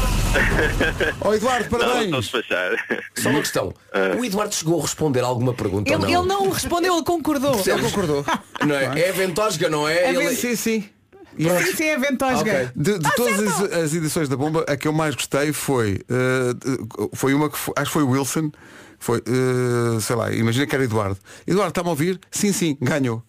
Ó 1.22 1.34
Eduardo, 1.34 1.68
Não, 1.72 1.80
não 1.80 1.88
parabéns. 1.88 2.26
estou 2.26 2.40
a 2.40 2.42
despachar. 2.42 3.02
Só 3.18 3.30
uma 3.30 3.40
questão. 3.40 3.74
O 4.20 4.26
Eduardo 4.26 4.54
chegou 4.56 4.80
a 4.80 4.82
responder 4.84 5.22
alguma 5.22 5.54
pergunta 5.54 5.92
ou 5.92 5.98
Ele, 5.98 6.12
não? 6.14 6.20
ele 6.22 6.28
não 6.28 6.50
respondeu, 6.50 6.96
ele 6.96 7.04
concordou. 7.06 7.62
Ele 7.66 7.82
concordou. 7.82 8.26
Não 8.66 8.76
é? 8.76 9.00
É 9.00 9.12
ventosga, 9.14 9.70
não 9.70 9.88
é? 9.88 9.98
É 10.06 10.10
Ele- 10.14 10.36
Sim, 10.36 10.56
sim. 10.56 10.90
Sim, 11.38 11.76
sim, 11.76 11.84
é 11.86 11.98
ventosga. 11.98 12.52
Ok. 12.52 12.70
De, 12.76 13.00
de 13.00 13.16
todas 13.16 13.40
as, 13.40 13.62
as 13.72 13.94
edições 13.94 14.28
da 14.28 14.36
bomba, 14.36 14.66
a 14.68 14.76
que 14.76 14.86
eu 14.88 14.92
mais 14.92 15.16
gostei 15.16 15.54
foi 15.54 15.94
de- 16.00 17.08
foi 17.16 17.34
uma 17.34 17.50
que 17.50 17.58
foi- 17.58 17.74
acho 17.78 17.86
que 17.88 17.94
foi 17.94 18.04
o 18.04 18.10
Wilson. 18.10 18.52
Foi, 19.00 19.20
eh, 19.26 20.00
sei 20.02 20.16
lá, 20.16 20.32
imagina 20.34 20.68
que 20.68 20.76
era 20.76 20.84
Eduardo. 20.84 21.18
Eduardo, 21.48 21.70
está-me 21.70 21.88
a 21.88 21.92
ouvir? 21.92 22.20
Sim, 22.30 22.52
sim, 22.52 22.78
ganhou. 22.82 23.24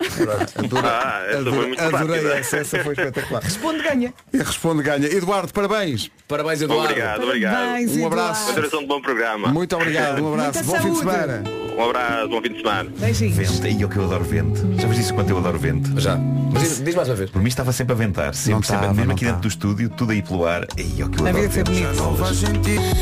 Adorei, 0.56 0.90
Ah, 0.90 1.22
essa 1.22 1.32
foi 1.32 1.40
adorei, 1.40 1.66
muito 1.68 1.80
adorei 1.82 2.06
rápida. 2.16 2.38
essa, 2.38 2.56
essa 2.58 2.78
foi 2.84 2.92
espetacular. 2.92 3.42
Responde, 3.42 3.82
ganha. 3.82 4.14
E 4.32 4.38
responde 4.38 4.82
ganha. 4.82 5.06
Eduardo, 5.06 5.52
parabéns. 5.52 6.10
Parabéns, 6.26 6.60
Eduardo. 6.62 6.84
Obrigado, 6.86 7.22
obrigado. 7.22 7.54
Parabéns, 7.54 7.96
Um 7.96 8.06
abraço. 8.06 8.46
Continuação 8.46 8.80
de 8.80 8.86
bom 8.86 9.00
programa. 9.00 9.48
Muito 9.48 9.76
obrigado, 9.76 10.22
um 10.24 10.32
abraço. 10.34 10.58
Muita 10.58 10.62
Bom 10.64 10.82
fim 10.82 10.90
de 10.92 10.98
saúde. 10.98 10.98
semana. 10.98 11.42
Um 11.78 11.84
abraço, 11.84 12.28
bom 12.28 12.42
fim 12.42 12.48
de 12.52 12.56
semana. 12.58 12.90
Beijinhos. 12.98 13.36
Vento. 13.36 13.66
É 13.82 13.84
o 13.84 13.88
que 13.88 13.96
eu 13.96 14.04
adoro 14.04 14.24
vento. 14.24 14.60
Já 14.80 14.88
viste 14.88 15.02
isso 15.02 15.14
quanto 15.14 15.30
eu 15.30 15.38
adoro 15.38 15.58
vento? 15.58 15.98
Já. 16.00 16.16
Mas 16.52 16.62
diz, 16.62 16.80
diz 16.84 16.94
mais 16.94 17.08
uma 17.08 17.14
vez. 17.14 17.30
Por 17.30 17.40
mim 17.40 17.48
estava 17.48 17.72
sempre 17.72 17.92
a 17.92 17.96
ventar. 17.96 18.34
Sempre, 18.34 18.52
Não 18.54 18.62
sempre. 18.62 18.80
tava, 18.82 18.92
Mesmo 18.94 19.06
não 19.06 19.14
aqui 19.14 19.24
dentro 19.24 19.40
do 19.40 19.48
estúdio, 19.48 19.88
tudo 19.88 20.10
aí 20.12 20.20
pelo 20.20 20.44
ar. 20.46 20.62
É 20.76 21.04
o 21.04 21.08
que 21.08 21.20
eu 21.20 21.26
adoro 21.26 21.48
vento. 21.48 21.70
bonito. 21.70 23.00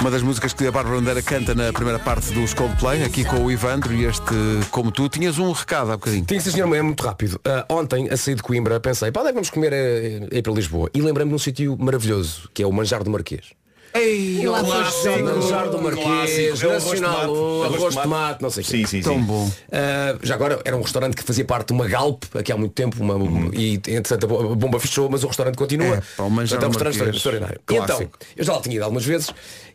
Uma 0.00 0.10
das 0.10 0.22
músicas 0.22 0.52
que 0.52 0.66
a 0.66 0.72
Bárbara 0.72 0.96
Bandeira 0.96 1.22
canta 1.22 1.54
na 1.58 1.72
primeira 1.72 1.98
parte 1.98 2.32
dos 2.32 2.54
Coldplay, 2.54 3.02
aqui 3.02 3.24
com 3.24 3.44
o 3.44 3.50
Ivandro 3.50 3.92
e 3.92 4.04
este 4.04 4.22
Como 4.70 4.92
Tu, 4.92 5.08
tinhas 5.08 5.38
um 5.38 5.50
recado 5.50 5.90
há 5.90 5.96
bocadinho. 5.96 6.24
Tinha 6.24 6.40
ser 6.40 6.52
senhor, 6.52 6.72
é 6.72 6.82
muito 6.82 7.02
rápido. 7.02 7.40
Ah, 7.44 7.66
ontem, 7.68 8.08
a 8.08 8.16
sair 8.16 8.36
de 8.36 8.44
Coimbra, 8.44 8.78
pensei, 8.78 9.10
pá, 9.10 9.20
onde 9.20 9.30
é 9.30 9.32
que 9.32 9.34
vamos 9.34 9.50
comer 9.50 9.74
a, 9.74 10.36
ir 10.36 10.40
para 10.40 10.52
Lisboa? 10.52 10.88
E 10.94 11.02
lembrei-me 11.02 11.30
de 11.30 11.34
um 11.34 11.38
sítio 11.38 11.76
maravilhoso, 11.76 12.48
que 12.54 12.62
é 12.62 12.66
o 12.66 12.72
Manjar 12.72 13.02
do 13.02 13.10
Marquês. 13.10 13.46
Ei, 13.94 14.40
E 14.42 14.46
lá 14.48 14.62
foste. 14.64 15.08
Manjar 15.22 15.70
do 15.70 15.80
Marquês, 15.80 16.04
Clássico. 16.04 16.66
É 16.66 16.72
Nacional, 16.74 17.64
Arroz 17.64 17.94
de 17.94 18.02
tomate, 18.02 18.42
não 18.42 18.50
sei 18.50 18.62
o 18.62 18.66
quê. 18.66 18.72
Sim, 18.78 18.86
sim, 18.86 19.00
tão 19.00 19.14
sim. 19.14 19.22
bom. 19.22 19.44
Uh, 19.46 20.18
já 20.22 20.34
agora 20.34 20.60
era 20.64 20.76
um 20.76 20.82
restaurante 20.82 21.16
que 21.16 21.22
fazia 21.22 21.44
parte 21.44 21.68
de 21.68 21.72
uma 21.72 21.86
Galp 21.88 22.22
aqui 22.34 22.52
há 22.52 22.56
muito 22.56 22.72
tempo 22.72 23.02
uma, 23.02 23.14
Uhum. 23.14 23.50
e 23.52 23.74
entretanto 23.74 24.24
a 24.24 24.26
bo- 24.28 24.52
a 24.52 24.54
bomba 24.54 24.78
fechou 24.78 25.08
mas 25.10 25.24
o 25.24 25.26
restaurante 25.26 25.56
continua 25.56 25.96
É, 25.96 26.02
pá, 26.16 26.22
o 26.24 26.30
Manjar 26.30 26.56
é 26.62 26.66
um 26.66 26.70
do 26.70 26.78
restaurante 26.78 26.96
Marquês. 26.98 27.16
extraordinário 27.16 27.60
E 27.68 27.74
então 27.74 27.86
Clássico. 27.86 28.18
eu 28.36 28.44
já 28.44 28.52
lá 28.52 28.60
tinha 28.60 28.74
ido 28.76 28.84
algumas 28.84 29.04
vezes 29.04 29.30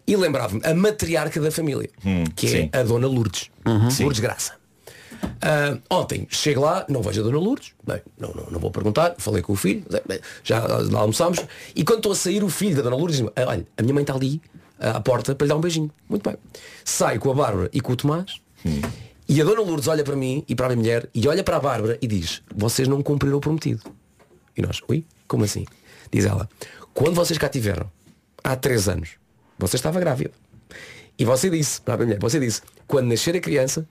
e 0.08 0.16
lembrava-me 0.16 0.62
a 0.64 0.74
matriarca 0.74 1.40
da 1.42 1.52
família 1.52 1.90
que 2.36 2.46
Hum, 2.46 2.50
sim. 2.50 2.70
é 2.72 2.80
a 2.80 2.84
Dona 2.84 3.08
Lourdes 3.08 3.50
Lourdes 4.00 4.20
Graça 4.20 4.54
Ah, 5.46 5.78
ontem 5.90 6.26
chego 6.30 6.62
lá, 6.62 6.86
não 6.88 7.02
vejo 7.02 7.20
a 7.20 7.24
Dona 7.26 7.38
Lourdes. 7.38 7.74
Bem, 7.86 8.02
não, 8.18 8.32
não, 8.34 8.46
não 8.50 8.60
vou 8.62 8.72
perguntar 8.72 9.14
Falei 9.18 9.42
com 9.42 9.52
o 9.52 9.56
filho, 9.58 9.84
já 10.42 10.66
lá 10.66 11.02
almoçámos 11.02 11.38
E 11.76 11.84
quando 11.84 11.98
estou 11.98 12.14
a 12.14 12.16
sair 12.16 12.42
o 12.46 12.50
filho 12.50 12.78
da 12.78 12.82
Dona 12.82 12.96
Lourdes 12.96 13.18
diz-me 13.18 13.32
"Ah, 13.36 13.50
Olha, 13.50 13.68
a 13.78 13.82
minha 13.82 13.94
mãe 13.94 14.04
está 14.04 14.16
ali 14.16 14.42
ah, 14.80 14.92
à 14.92 15.02
porta 15.02 15.36
para 15.36 15.44
lhe 15.44 15.50
dar 15.50 15.58
um 15.58 15.60
beijinho. 15.60 15.92
Muito 16.08 16.30
bem. 16.30 16.38
Saio 16.86 17.20
com 17.20 17.30
a 17.30 17.34
Bárbara 17.34 17.70
e 17.74 17.82
com 17.82 17.92
o 17.92 17.96
Tomás 17.98 18.40
E 19.28 19.42
a 19.42 19.44
Dona 19.44 19.62
Lourdes 19.62 19.90
olha 19.90 20.02
para 20.06 20.16
mim 20.16 20.46
e 20.48 20.56
para 20.56 20.68
a 20.68 20.70
minha 20.70 20.78
mulher 20.78 21.10
E 21.14 21.28
olha 21.28 21.44
para 21.44 21.58
a 21.58 21.60
Bárbara 21.60 21.98
e 22.02 22.08
diz 22.08 22.42
Vocês 22.56 22.88
não 22.88 23.04
cumpriram 23.04 23.38
o 23.38 23.42
prometido. 23.42 23.82
E 24.56 24.62
nós, 24.62 24.80
ui, 24.88 25.06
como 25.28 25.44
assim? 25.44 25.66
Diz 26.10 26.24
ela 26.24 26.48
Quando 26.94 27.16
vocês 27.16 27.38
cá 27.38 27.50
tiveram 27.50 27.92
Há 28.42 28.56
três 28.56 28.88
anos 28.88 29.10
Você 29.60 29.76
estava 29.76 30.00
grávida. 30.00 30.32
E 31.20 31.26
você 31.26 31.50
disse, 31.50 31.82
para 31.82 31.96
a 31.96 31.98
minha 31.98 32.08
mulher, 32.08 32.20
você 32.22 32.40
disse 32.40 32.62
Quando 32.88 33.08
nascer 33.10 33.36
a 33.36 33.42
criança 33.42 33.86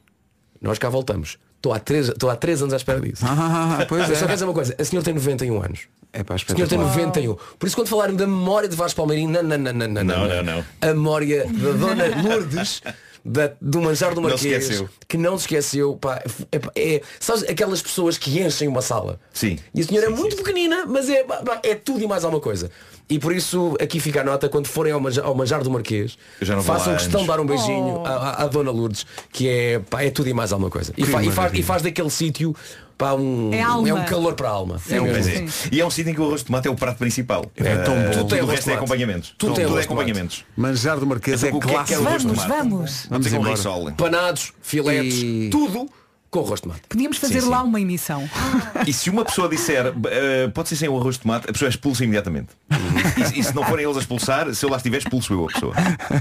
nós 0.62 0.79
cá 0.79 0.88
voltamos. 0.88 1.38
Estou 1.57 1.72
há 1.72 1.79
três, 1.79 2.09
estou 2.09 2.29
há 2.29 2.35
três 2.37 2.61
anos 2.61 2.75
à 2.75 2.77
espera 2.77 3.01
disso. 3.01 3.25
Ah, 3.25 3.85
pois 3.88 4.09
Mas 4.09 4.11
só 4.11 4.14
é. 4.14 4.18
quero 4.27 4.33
dizer 4.33 4.44
uma 4.46 4.55
coisa, 4.55 4.75
a 4.79 4.85
senhora 4.85 5.05
tem 5.05 5.14
91 5.14 5.62
anos. 5.62 5.81
É 6.12 6.22
pá, 6.25 6.35
A 6.35 6.38
senhora 6.38 6.55
tem 6.68 6.79
espetacular. 6.79 6.96
91. 6.96 7.37
Por 7.59 7.66
isso 7.66 7.77
quando 7.77 7.88
falarem 7.88 8.16
da 8.16 8.27
memória 8.27 8.68
de 8.68 8.75
Vasco 8.77 8.96
Palmeirinho, 8.96 9.31
não, 9.31 9.42
não, 9.42 9.57
não, 9.59 9.72
não, 9.72 9.88
não, 9.88 10.05
Não, 10.05 10.29
não, 10.29 10.42
não. 10.42 10.64
A 10.81 10.87
memória 10.88 11.46
da 11.46 11.72
Dona 11.72 12.05
Lourdes 12.22 12.83
da- 13.25 13.53
do 13.61 13.81
Manjar 13.81 14.11
do 14.14 14.20
Não 14.20 14.29
Marquês 14.31 14.64
esqueceu. 14.64 14.88
que 15.07 15.16
não 15.16 15.38
se 15.38 15.44
esqueceu 15.44 15.94
pá, 15.96 16.20
é, 16.51 16.61
é, 16.96 17.03
sabes, 17.20 17.44
aquelas 17.44 17.81
pessoas 17.81 18.18
que 18.18 18.40
enchem 18.40 18.66
uma 18.66 18.83
sala 18.83 19.20
Sim. 19.33 19.61
e 19.72 19.81
a 19.81 19.85
senhora 19.85 20.09
Sim, 20.09 20.12
é 20.12 20.16
muito 20.16 20.37
sim. 20.37 20.42
pequenina 20.42 20.85
mas 20.87 21.09
é, 21.09 21.22
pá, 21.22 21.61
é 21.62 21.77
tudo 21.77 22.03
e 22.03 22.07
mais 22.09 22.25
alguma 22.25 22.42
coisa 22.42 22.68
e 23.14 23.18
por 23.18 23.33
isso 23.35 23.77
aqui 23.81 24.01
fica 24.01 24.20
a 24.20 24.25
nota 24.25 24.48
quando 24.48 24.66
forem 24.66 24.92
ao 24.92 25.01
manjar, 25.01 25.25
ao 25.25 25.35
manjar 25.35 25.62
do 25.62 25.70
Marquês 25.70 26.16
façam 26.64 26.94
questão 26.94 27.20
de 27.22 27.27
dar 27.27 27.40
um 27.40 27.46
beijinho 27.46 28.03
Oh. 28.03 28.07
à, 28.07 28.46
Dona 28.46 28.70
Lourdes 28.70 29.05
que 29.33 29.48
é, 29.48 29.79
pá, 29.79 30.03
é 30.03 30.11
tudo 30.11 30.29
e 30.29 30.35
mais 30.35 30.53
alguma 30.53 30.70
coisa 30.70 30.92
e, 30.96 31.05
fa- 31.05 31.22
e 31.22 31.31
faz, 31.31 31.53
e 31.55 31.62
faz 31.62 31.83
daquele 31.83 32.11
sítio 32.11 32.55
pá, 32.96 33.12
um, 33.14 33.53
É 33.53 33.61
alma. 33.62 33.92
um 33.94 34.05
calor 34.05 34.35
para 34.35 34.48
a 34.48 34.53
alma 34.53 34.79
Sim, 34.79 34.96
é 34.96 35.01
um, 35.01 35.07
é. 35.07 35.46
E 35.70 35.81
é 35.81 35.87
um 35.87 35.90
sítio 35.90 36.11
em 36.11 36.14
que 36.14 36.20
o 36.20 36.25
arroz 36.25 36.40
de 36.40 36.46
tomate 36.46 36.68
é 36.68 36.70
o 36.70 36.75
prato 36.75 36.98
principal. 36.98 37.44
É 37.57 37.77
tão 37.79 37.94
bom. 37.94 38.11
Tudo 38.11 38.29
tem 38.29 38.38
Tudo 38.38 38.48
o 38.48 38.51
resto 38.51 38.70
é 38.70 38.75
acompanhamentos. 38.75 39.35
Tudo 39.38 39.55
tem 39.55 39.55
Tudo 39.55 39.61
é 39.61 39.64
arroz 39.72 39.83
de 39.83 39.88
tomate. 39.88 40.03
acompanhamentos. 40.11 40.44
Manjar 40.57 40.98
do 41.01 41.07
Marquês 41.07 41.42
é 41.44 41.48
Então, 41.48 41.59
o 41.59 41.61
que 41.61 41.68
é 41.75 41.85
que 41.85 41.94
é 41.94 41.96
clássico. 41.98 42.33
Vamos, 42.35 42.44
vamos. 42.44 43.07
Vamos 43.11 43.27
um 43.33 43.37
embora. 43.37 43.51
risole. 43.51 43.92
panados, 43.92 44.53
filetes, 44.62 45.14
E- 45.22 45.48
tudo 45.51 45.88
com 46.33 46.40
arroz 46.40 46.61
de 46.61 46.62
tomate 46.62 46.83
Podíamos 46.88 47.18
fazer 47.18 47.35
Sim, 47.35 47.40
sim. 47.42 47.49
lá 47.51 47.62
uma 47.62 47.81
emissão. 47.81 48.29
E 48.87 48.92
se 48.92 49.11
uma 49.11 49.25
pessoa 49.25 49.49
disser 49.49 49.95
eh, 50.11 50.49
pode 50.49 50.68
ser 50.71 50.77
sem 50.77 50.88
o 50.88 50.99
arroz 50.99 51.14
de 51.14 51.21
tomate, 51.21 51.49
a 51.49 51.53
pessoa 51.53 51.68
é 51.68 51.71
expulsa 51.71 52.03
imediatamente. 52.03 52.49
E, 53.35 53.40
e 53.40 53.45
se 53.45 53.55
não 53.55 53.64
forem 53.64 53.85
eles 53.85 53.97
a 53.97 54.01
expulsar, 54.01 54.53
se 54.55 54.64
eu 54.64 54.71
lá 54.71 54.79
estiver, 54.79 54.99
expulso 54.99 55.33
eu 55.33 55.45
a 55.45 55.53
pessoa. 55.53 55.75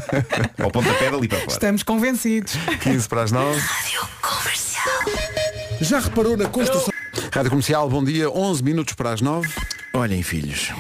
Ao 0.62 0.69
pontapé 0.69 1.10
dali 1.10 1.28
para 1.28 1.39
fora. 1.39 1.52
Estamos 1.52 1.84
convencidos. 1.84 2.54
15 2.82 3.08
para 3.08 3.24
as 3.24 3.32
9. 3.32 3.62
Já 5.80 6.00
reparou 6.00 6.36
na 6.36 6.47
construção? 6.47 6.93
Rádio 7.32 7.50
Comercial, 7.50 7.89
bom 7.89 8.04
dia, 8.04 8.30
11 8.30 8.63
minutos 8.63 8.93
para 8.93 9.13
as 9.13 9.21
9. 9.21 9.50
Olhem, 9.93 10.21
filhos, 10.21 10.71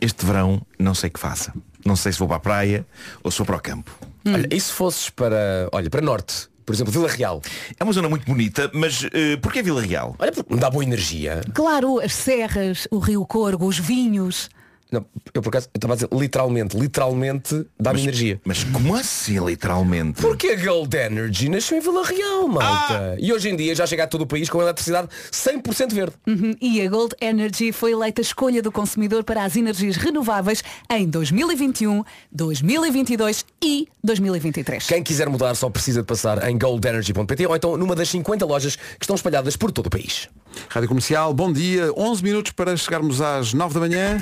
este 0.00 0.26
verão 0.26 0.60
não 0.78 0.94
sei 0.94 1.08
que 1.08 1.20
faça. 1.20 1.52
Não 1.84 1.96
sei 1.96 2.12
se 2.12 2.18
vou 2.18 2.28
para 2.28 2.36
a 2.36 2.40
praia 2.40 2.86
ou 3.22 3.30
se 3.30 3.38
vou 3.38 3.46
para 3.46 3.56
o 3.56 3.60
campo. 3.60 3.90
Olha, 4.26 4.48
e 4.50 4.60
se 4.60 4.72
fosses 4.72 5.08
para, 5.10 5.68
olha, 5.72 5.88
para 5.88 6.00
norte, 6.00 6.48
por 6.64 6.74
exemplo, 6.74 6.92
Vila 6.92 7.08
Real, 7.08 7.40
É 7.78 7.84
uma 7.84 7.92
zona 7.92 8.08
muito 8.08 8.24
bonita, 8.26 8.70
mas 8.74 9.06
eh, 9.12 9.36
porquê 9.36 9.62
Vila 9.62 9.80
Real? 9.82 10.14
olha, 10.18 10.32
porque 10.32 10.54
me 10.54 10.60
dá 10.60 10.70
boa 10.70 10.84
energia. 10.84 11.40
Claro, 11.54 12.00
as 12.00 12.14
serras, 12.14 12.86
o 12.90 12.98
Rio 12.98 13.24
Corgo, 13.26 13.66
os 13.66 13.78
vinhos. 13.78 14.48
Não, 14.92 15.06
eu 15.32 15.40
por 15.40 15.48
acaso 15.48 15.68
eu 15.72 15.78
estava 15.78 15.94
a 15.94 15.96
dizer 15.96 16.08
literalmente, 16.12 16.76
literalmente 16.76 17.66
dá-me 17.80 18.02
energia. 18.02 18.38
Mas 18.44 18.62
como 18.62 18.94
assim, 18.94 19.42
literalmente? 19.42 20.20
Porque 20.20 20.48
a 20.48 20.56
Gold 20.56 20.94
Energy 20.94 21.48
nasceu 21.48 21.78
em 21.78 21.80
Vila 21.80 22.04
Real, 22.04 22.46
malta. 22.46 23.16
E 23.18 23.32
hoje 23.32 23.48
em 23.48 23.56
dia 23.56 23.74
já 23.74 23.86
chega 23.86 24.04
a 24.04 24.06
todo 24.06 24.22
o 24.22 24.26
país 24.26 24.50
com 24.50 24.60
eletricidade 24.60 25.08
100% 25.32 25.94
verde. 25.94 26.12
Uhum. 26.26 26.54
E 26.60 26.82
a 26.82 26.90
Gold 26.90 27.14
Energy 27.22 27.72
foi 27.72 27.92
eleita 27.92 28.20
a 28.20 28.24
escolha 28.24 28.60
do 28.60 28.70
consumidor 28.70 29.24
para 29.24 29.44
as 29.44 29.56
energias 29.56 29.96
renováveis 29.96 30.62
em 30.90 31.08
2021, 31.08 32.04
2022 32.30 33.46
e 33.64 33.88
2023. 34.04 34.86
Quem 34.86 35.02
quiser 35.02 35.30
mudar 35.30 35.54
só 35.54 35.70
precisa 35.70 36.02
de 36.02 36.06
passar 36.06 36.46
em 36.50 36.58
goldenergy.pt 36.58 37.46
ou 37.46 37.56
então 37.56 37.76
numa 37.78 37.96
das 37.96 38.10
50 38.10 38.44
lojas 38.44 38.76
que 38.76 39.04
estão 39.04 39.16
espalhadas 39.16 39.56
por 39.56 39.72
todo 39.72 39.86
o 39.86 39.90
país. 39.90 40.28
Rádio 40.68 40.88
Comercial, 40.88 41.32
bom 41.34 41.52
dia, 41.52 41.92
11 41.96 42.22
minutos 42.22 42.52
para 42.52 42.76
chegarmos 42.76 43.20
às 43.20 43.52
9 43.52 43.74
da 43.74 43.80
manhã. 43.80 44.18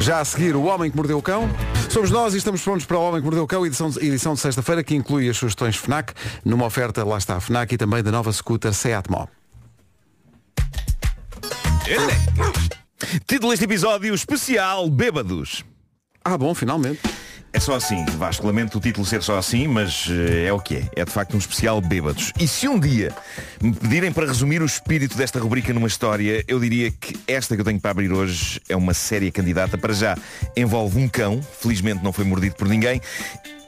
Já 0.00 0.20
a 0.20 0.24
seguir, 0.24 0.56
o 0.56 0.64
Homem 0.64 0.90
que 0.90 0.96
Mordeu 0.96 1.18
o 1.18 1.22
Cão. 1.22 1.48
Somos 1.88 2.10
nós 2.10 2.34
e 2.34 2.38
estamos 2.38 2.60
prontos 2.62 2.86
para 2.86 2.98
o 2.98 3.02
Homem 3.02 3.20
que 3.20 3.24
Mordeu 3.24 3.44
o 3.44 3.46
Cão, 3.46 3.64
edição 3.64 3.90
de, 3.90 3.98
edição 4.04 4.34
de 4.34 4.40
sexta-feira, 4.40 4.82
que 4.82 4.94
inclui 4.94 5.28
as 5.28 5.36
sugestões 5.36 5.76
FNAC, 5.76 6.12
numa 6.44 6.66
oferta, 6.66 7.04
lá 7.04 7.18
está 7.18 7.36
a 7.36 7.40
FNAC, 7.40 7.74
e 7.74 7.78
também 7.78 8.02
da 8.02 8.10
nova 8.10 8.32
scooter 8.32 8.72
Seat 8.72 9.10
Mó. 9.10 9.26
Título 13.26 13.50
deste 13.50 13.64
episódio 13.64 14.14
especial 14.14 14.88
Bêbados. 14.88 15.64
Ah, 16.24 16.38
bom, 16.38 16.54
finalmente. 16.54 17.00
É 17.54 17.60
só 17.60 17.74
assim, 17.74 18.04
Vasco, 18.16 18.46
lamento 18.46 18.78
o 18.78 18.80
título 18.80 19.04
ser 19.04 19.22
só 19.22 19.36
assim, 19.36 19.68
mas 19.68 20.08
eh, 20.08 20.46
é 20.46 20.52
o 20.52 20.58
que 20.58 20.76
é. 20.76 20.88
É 20.96 21.04
de 21.04 21.10
facto 21.10 21.34
um 21.34 21.38
especial 21.38 21.82
bêbados. 21.82 22.32
E 22.40 22.48
se 22.48 22.66
um 22.66 22.80
dia 22.80 23.14
me 23.60 23.74
pedirem 23.74 24.10
para 24.10 24.26
resumir 24.26 24.62
o 24.62 24.64
espírito 24.64 25.18
desta 25.18 25.38
rubrica 25.38 25.72
numa 25.72 25.86
história, 25.86 26.42
eu 26.48 26.58
diria 26.58 26.90
que 26.90 27.18
esta 27.28 27.54
que 27.54 27.60
eu 27.60 27.64
tenho 27.64 27.78
para 27.78 27.90
abrir 27.90 28.10
hoje 28.10 28.58
é 28.70 28.74
uma 28.74 28.94
séria 28.94 29.30
candidata. 29.30 29.76
Para 29.76 29.92
já, 29.92 30.16
envolve 30.56 30.98
um 30.98 31.06
cão, 31.06 31.42
felizmente 31.60 32.02
não 32.02 32.12
foi 32.12 32.24
mordido 32.24 32.54
por 32.54 32.66
ninguém, 32.66 33.02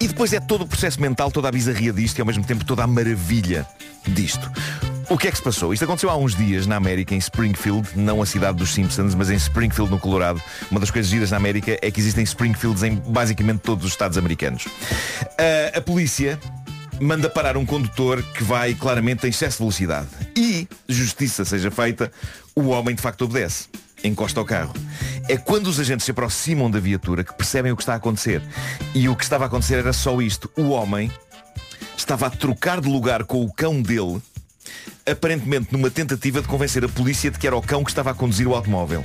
e 0.01 0.09
depois 0.09 0.33
é 0.33 0.41
todo 0.41 0.63
o 0.65 0.67
processo 0.67 1.01
mental, 1.01 1.31
toda 1.31 1.49
a 1.49 1.53
bizarria 1.53 1.93
disto 1.93 2.19
e 2.19 2.21
ao 2.23 2.27
mesmo 2.27 2.45
tempo 2.45 2.65
toda 2.65 2.83
a 2.83 2.87
maravilha 2.87 3.67
disto. 4.09 4.51
O 5.11 5.19
que 5.19 5.29
é 5.29 5.31
que 5.31 5.37
se 5.37 5.43
passou? 5.43 5.73
Isto 5.73 5.85
aconteceu 5.85 6.09
há 6.09 6.17
uns 6.17 6.35
dias 6.35 6.67
na 6.67 6.77
América, 6.77 7.15
em 7.15 7.19
Springfield, 7.19 7.89
não 7.95 8.23
a 8.23 8.27
cidade 8.27 8.59
dos 8.59 8.73
Simpsons, 8.73 9.15
mas 9.15 9.31
em 9.31 9.35
Springfield, 9.35 9.91
no 9.91 9.99
Colorado. 9.99 10.41
Uma 10.71 10.81
das 10.81 10.91
coisas 10.91 11.11
giras 11.11 11.31
na 11.31 11.37
América 11.37 11.79
é 11.83 11.91
que 11.91 12.01
existem 12.01 12.25
Springfields 12.25 12.83
em 12.83 12.95
basicamente 12.95 13.61
todos 13.61 13.85
os 13.85 13.93
estados 13.93 14.17
americanos. 14.17 14.67
Ah, 15.39 15.79
a 15.79 15.81
polícia 15.81 16.39
manda 17.01 17.29
parar 17.29 17.57
um 17.57 17.67
condutor 17.67 18.23
que 18.23 18.43
vai 18.43 18.75
claramente 18.75 19.27
em 19.27 19.31
excesso 19.31 19.59
de 19.59 19.63
velocidade. 19.63 20.09
E, 20.37 20.67
justiça 20.89 21.45
seja 21.45 21.71
feita, 21.71 22.11
o 22.55 22.69
homem 22.69 22.95
de 22.95 23.03
facto 23.03 23.23
obedece. 23.23 23.69
Encosta 24.03 24.41
ao 24.41 24.47
carro. 24.47 24.75
É 25.29 25.37
quando 25.37 25.67
os 25.67 25.81
agentes 25.81 26.05
se 26.05 26.11
aproximam 26.11 26.71
da 26.71 26.79
viatura 26.79 27.25
que 27.25 27.35
percebem 27.35 27.73
o 27.73 27.77
que 27.77 27.83
está 27.83 27.95
a 27.95 27.97
acontecer. 27.97 28.43
E 28.95 29.09
o 29.09 29.17
que 29.17 29.25
estava 29.25 29.45
a 29.45 29.47
acontecer 29.47 29.77
era 29.77 29.93
só 29.93 30.21
isto. 30.21 30.51
O 30.57 30.71
homem 30.71 31.11
estava 31.97 32.27
a 32.27 32.31
trocar 32.31 32.81
de 32.81 32.89
lugar 32.89 33.25
com 33.25 33.43
o 33.43 33.53
cão 33.53 33.81
dele, 33.81 34.21
aparentemente 35.07 35.69
numa 35.71 35.91
tentativa 35.91 36.41
de 36.41 36.49
convencer 36.49 36.85
a 36.85 36.89
polícia 36.89 37.31
de 37.31 37.39
que 37.39 37.47
era 37.47 37.57
o 37.57 37.63
cão 37.63 37.85
que 37.85 37.91
estava 37.91 38.11
a 38.11 38.15
conduzir 38.15 38.49
o 38.49 38.55
automóvel. 38.55 39.03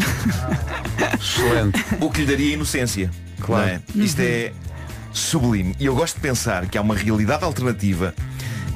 Excelente. 1.19 1.83
O 1.99 2.09
que 2.09 2.21
lhe 2.21 2.27
daria 2.27 2.53
inocência. 2.53 3.11
Claro. 3.41 3.65
não 3.65 3.73
é? 3.73 3.81
Isto 3.95 4.21
é 4.21 4.53
sublime. 5.11 5.75
E 5.79 5.85
eu 5.85 5.95
gosto 5.95 6.15
de 6.15 6.21
pensar 6.21 6.67
que 6.67 6.77
há 6.77 6.81
uma 6.81 6.95
realidade 6.95 7.43
alternativa 7.43 8.13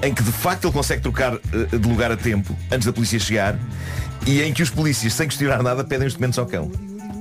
em 0.01 0.13
que 0.13 0.21
de 0.21 0.31
facto 0.31 0.65
ele 0.65 0.73
consegue 0.73 1.01
trocar 1.01 1.33
eh, 1.33 1.77
de 1.77 1.87
lugar 1.87 2.11
a 2.11 2.17
tempo, 2.17 2.55
antes 2.69 2.85
da 2.85 2.91
polícia 2.91 3.17
chegar, 3.17 3.57
e 4.27 4.41
em 4.41 4.53
que 4.53 4.61
os 4.61 4.69
polícias, 4.69 5.13
sem 5.13 5.27
questionar 5.27 5.63
nada, 5.63 5.83
pedem 5.83 6.07
os 6.07 6.13
documentos 6.13 6.37
ao 6.37 6.45
cão. 6.45 6.69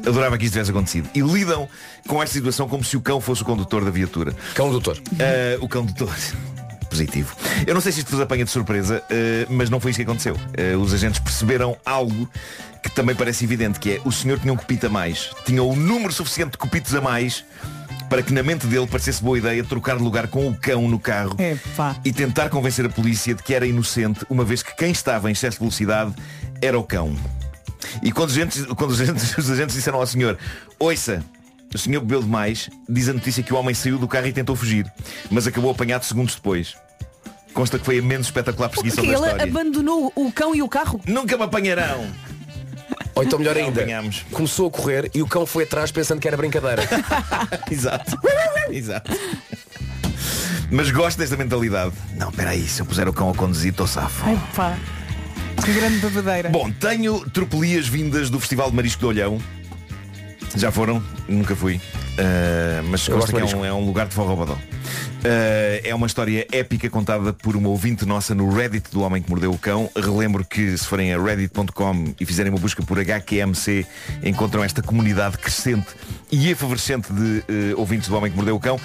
Adorava 0.04 0.36
que 0.36 0.44
isso 0.44 0.52
tivesse 0.52 0.72
acontecido. 0.72 1.08
E 1.14 1.20
lidam 1.20 1.68
com 2.08 2.20
esta 2.20 2.34
situação 2.34 2.68
como 2.68 2.82
se 2.82 2.96
o 2.96 3.00
cão 3.00 3.20
fosse 3.20 3.42
o 3.42 3.44
condutor 3.44 3.84
da 3.84 3.90
viatura. 3.90 4.34
Cão 4.54 4.68
doutor. 4.68 5.00
Ah, 5.12 5.58
o 5.60 5.68
cão 5.68 5.84
doutor. 5.84 6.12
Positivo. 6.92 7.34
Eu 7.66 7.72
não 7.72 7.80
sei 7.80 7.90
se 7.90 8.00
isto 8.00 8.10
vos 8.10 8.20
apanha 8.20 8.44
de 8.44 8.50
surpresa, 8.50 9.02
ah, 9.10 9.46
mas 9.48 9.70
não 9.70 9.80
foi 9.80 9.92
isso 9.92 9.98
que 9.98 10.02
aconteceu. 10.02 10.36
Ah, 10.36 10.76
os 10.76 10.92
agentes 10.92 11.18
perceberam 11.20 11.74
algo 11.86 12.28
que 12.82 12.90
também 12.90 13.16
parece 13.16 13.44
evidente, 13.44 13.80
que 13.80 13.92
é 13.92 14.00
o 14.04 14.12
senhor 14.12 14.38
tinha 14.38 14.52
um 14.52 14.56
copito 14.56 14.86
a 14.86 14.90
mais. 14.90 15.30
Tinha 15.46 15.62
o 15.62 15.74
número 15.74 16.12
suficiente 16.12 16.52
de 16.52 16.58
copitos 16.58 16.94
a 16.94 17.00
mais 17.00 17.44
para 18.10 18.22
que 18.22 18.30
na 18.30 18.42
mente 18.42 18.66
dele 18.66 18.86
parecesse 18.86 19.22
boa 19.22 19.38
ideia 19.38 19.64
trocar 19.64 19.96
de 19.96 20.02
lugar 20.02 20.28
com 20.28 20.46
o 20.46 20.54
cão 20.54 20.86
no 20.86 20.98
carro 20.98 21.34
Epá. 21.38 21.96
e 22.04 22.12
tentar 22.12 22.50
convencer 22.50 22.84
a 22.84 22.90
polícia 22.90 23.34
de 23.34 23.42
que 23.42 23.54
era 23.54 23.66
inocente, 23.66 24.26
uma 24.28 24.44
vez 24.44 24.62
que 24.62 24.76
quem 24.76 24.92
estava 24.92 25.30
em 25.30 25.32
excesso 25.32 25.56
de 25.56 25.60
velocidade 25.60 26.12
era 26.60 26.78
o 26.78 26.84
cão. 26.84 27.16
E 28.02 28.12
quando 28.12 28.28
os 28.28 28.36
agentes, 28.36 28.66
quando 28.76 28.90
os 28.90 29.00
agentes, 29.00 29.32
os 29.38 29.50
agentes 29.50 29.74
disseram 29.74 29.98
ao 29.98 30.06
senhor, 30.06 30.36
ouça, 30.78 31.24
o 31.74 31.78
senhor 31.78 32.00
bebeu 32.00 32.22
demais, 32.22 32.68
diz 32.88 33.08
a 33.08 33.12
notícia 33.12 33.42
que 33.42 33.52
o 33.52 33.56
homem 33.56 33.74
saiu 33.74 33.98
do 33.98 34.06
carro 34.08 34.26
e 34.26 34.32
tentou 34.32 34.54
fugir, 34.56 34.90
mas 35.30 35.46
acabou 35.46 35.70
apanhado 35.70 36.04
segundos 36.04 36.34
depois. 36.34 36.74
Consta 37.54 37.78
que 37.78 37.84
foi 37.84 37.98
a 37.98 38.02
menos 38.02 38.26
espetacular 38.28 38.68
perseguição 38.68 39.04
Porque 39.04 39.18
da 39.18 39.26
ele 39.26 39.32
história. 39.34 39.50
abandonou 39.52 40.12
o 40.16 40.32
cão 40.32 40.54
e 40.54 40.62
o 40.62 40.68
carro. 40.68 41.00
Nunca 41.06 41.36
me 41.36 41.42
apanharão. 41.44 42.06
Ou 43.14 43.22
então 43.22 43.38
melhor 43.38 43.56
ainda, 43.56 43.82
apanhamos. 43.82 44.24
começou 44.32 44.68
a 44.68 44.70
correr 44.70 45.10
e 45.14 45.20
o 45.20 45.26
cão 45.26 45.44
foi 45.44 45.64
atrás 45.64 45.90
pensando 45.92 46.18
que 46.18 46.26
era 46.26 46.36
brincadeira. 46.36 46.82
Exato. 47.70 48.18
Exato. 48.70 49.12
Mas 50.70 50.90
gosto 50.90 51.18
desta 51.18 51.36
mentalidade. 51.36 51.92
Não, 52.16 52.30
espera 52.30 52.50
aí, 52.50 52.66
se 52.66 52.80
eu 52.80 52.86
puser 52.86 53.06
o 53.06 53.12
cão 53.12 53.28
a 53.28 53.34
conduzir, 53.34 53.70
estou 53.72 53.86
safo. 53.86 54.24
Epá. 54.30 54.78
Que 55.62 55.72
grande 55.74 55.98
babadeira. 55.98 56.48
Bom, 56.48 56.70
tenho 56.72 57.20
tropelias 57.30 57.86
vindas 57.86 58.30
do 58.30 58.40
Festival 58.40 58.70
de 58.70 58.76
Marisco 58.76 59.02
do 59.02 59.08
Olhão. 59.08 59.38
Já 60.56 60.70
foram? 60.70 61.02
Nunca 61.28 61.56
fui. 61.56 61.76
Uh, 61.76 62.82
mas 62.90 63.06
Eu 63.08 63.16
gosto 63.16 63.32
que 63.34 63.40
é 63.40 63.56
um, 63.56 63.64
é 63.64 63.72
um 63.72 63.84
lugar 63.84 64.06
de 64.06 64.14
forró 64.14 64.36
badó. 64.36 64.52
Uh, 64.54 65.80
é 65.84 65.94
uma 65.94 66.06
história 66.06 66.46
épica 66.52 66.90
contada 66.90 67.32
por 67.32 67.56
uma 67.56 67.68
ouvinte 67.68 68.04
nossa 68.04 68.34
no 68.34 68.52
Reddit 68.52 68.90
do 68.90 69.02
Homem 69.02 69.22
que 69.22 69.30
Mordeu 69.30 69.52
o 69.52 69.58
Cão. 69.58 69.88
Relembro 69.96 70.44
que 70.44 70.76
se 70.76 70.86
forem 70.86 71.14
a 71.14 71.22
reddit.com 71.22 72.14
e 72.18 72.26
fizerem 72.26 72.50
uma 72.50 72.58
busca 72.58 72.82
por 72.82 72.98
HQMC, 72.98 73.86
encontram 74.24 74.62
esta 74.64 74.82
comunidade 74.82 75.38
crescente 75.38 75.88
e 76.30 76.50
efervescente 76.50 77.12
de 77.12 77.38
uh, 77.72 77.78
ouvintes 77.80 78.08
do 78.08 78.16
Homem 78.16 78.30
que 78.30 78.36
Mordeu 78.36 78.56
o 78.56 78.60
Cão. 78.60 78.78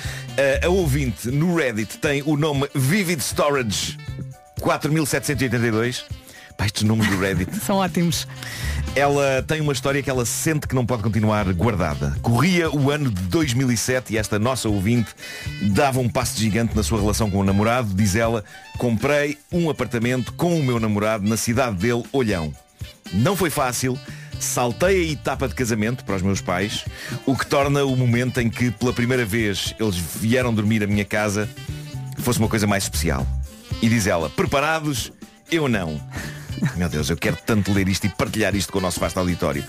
A 0.63 0.69
ouvinte 0.69 1.29
no 1.29 1.55
Reddit 1.55 1.97
tem 1.97 2.21
o 2.25 2.37
nome 2.37 2.69
Vivid 2.75 3.21
Storage 3.21 3.97
4782. 4.61 6.05
Pá, 6.57 6.65
estes 6.65 6.83
nomes 6.83 7.07
do 7.07 7.19
Reddit. 7.19 7.55
São 7.63 7.77
ótimos. 7.77 8.27
Ela 8.95 9.43
tem 9.47 9.61
uma 9.61 9.71
história 9.71 10.01
que 10.01 10.09
ela 10.09 10.25
sente 10.25 10.67
que 10.67 10.73
não 10.73 10.85
pode 10.85 11.03
continuar 11.03 11.45
guardada. 11.53 12.17
Corria 12.21 12.71
o 12.71 12.89
ano 12.89 13.11
de 13.11 13.21
2007 13.23 14.13
e 14.13 14.17
esta 14.17 14.39
nossa 14.39 14.67
ouvinte 14.67 15.11
dava 15.73 15.99
um 15.99 16.09
passo 16.09 16.39
gigante 16.39 16.75
na 16.75 16.81
sua 16.81 16.99
relação 16.99 17.29
com 17.29 17.37
o 17.37 17.43
namorado. 17.43 17.93
Diz 17.93 18.15
ela, 18.15 18.43
comprei 18.79 19.37
um 19.51 19.69
apartamento 19.69 20.33
com 20.33 20.59
o 20.59 20.63
meu 20.63 20.79
namorado 20.79 21.27
na 21.27 21.37
cidade 21.37 21.77
dele, 21.77 22.03
Olhão. 22.11 22.51
Não 23.13 23.35
foi 23.35 23.51
fácil. 23.51 23.97
Saltei 24.39 25.09
a 25.09 25.11
etapa 25.13 25.47
de 25.47 25.55
casamento 25.55 26.03
para 26.03 26.15
os 26.15 26.21
meus 26.21 26.41
pais, 26.41 26.85
o 27.25 27.35
que 27.35 27.45
torna 27.45 27.83
o 27.83 27.95
momento 27.95 28.39
em 28.39 28.51
que 28.51 28.69
pela 28.69 28.93
primeira 28.93 29.25
vez 29.25 29.73
eles 29.79 29.95
vieram 29.95 30.53
dormir 30.53 30.83
à 30.83 30.87
minha 30.87 31.03
casa 31.03 31.49
fosse 32.27 32.39
uma 32.39 32.49
coisa 32.49 32.67
mais 32.67 32.83
especial. 32.83 33.25
E 33.81 33.87
diz 33.87 34.05
ela, 34.05 34.29
preparados? 34.29 35.13
Eu 35.49 35.69
não. 35.69 36.01
Meu 36.75 36.89
Deus, 36.89 37.09
eu 37.09 37.17
quero 37.17 37.37
tanto 37.45 37.71
ler 37.71 37.87
isto 37.87 38.05
e 38.05 38.09
partilhar 38.09 38.55
isto 38.55 38.71
com 38.71 38.79
o 38.79 38.81
nosso 38.81 38.99
vasto 38.99 39.19
auditório. 39.19 39.63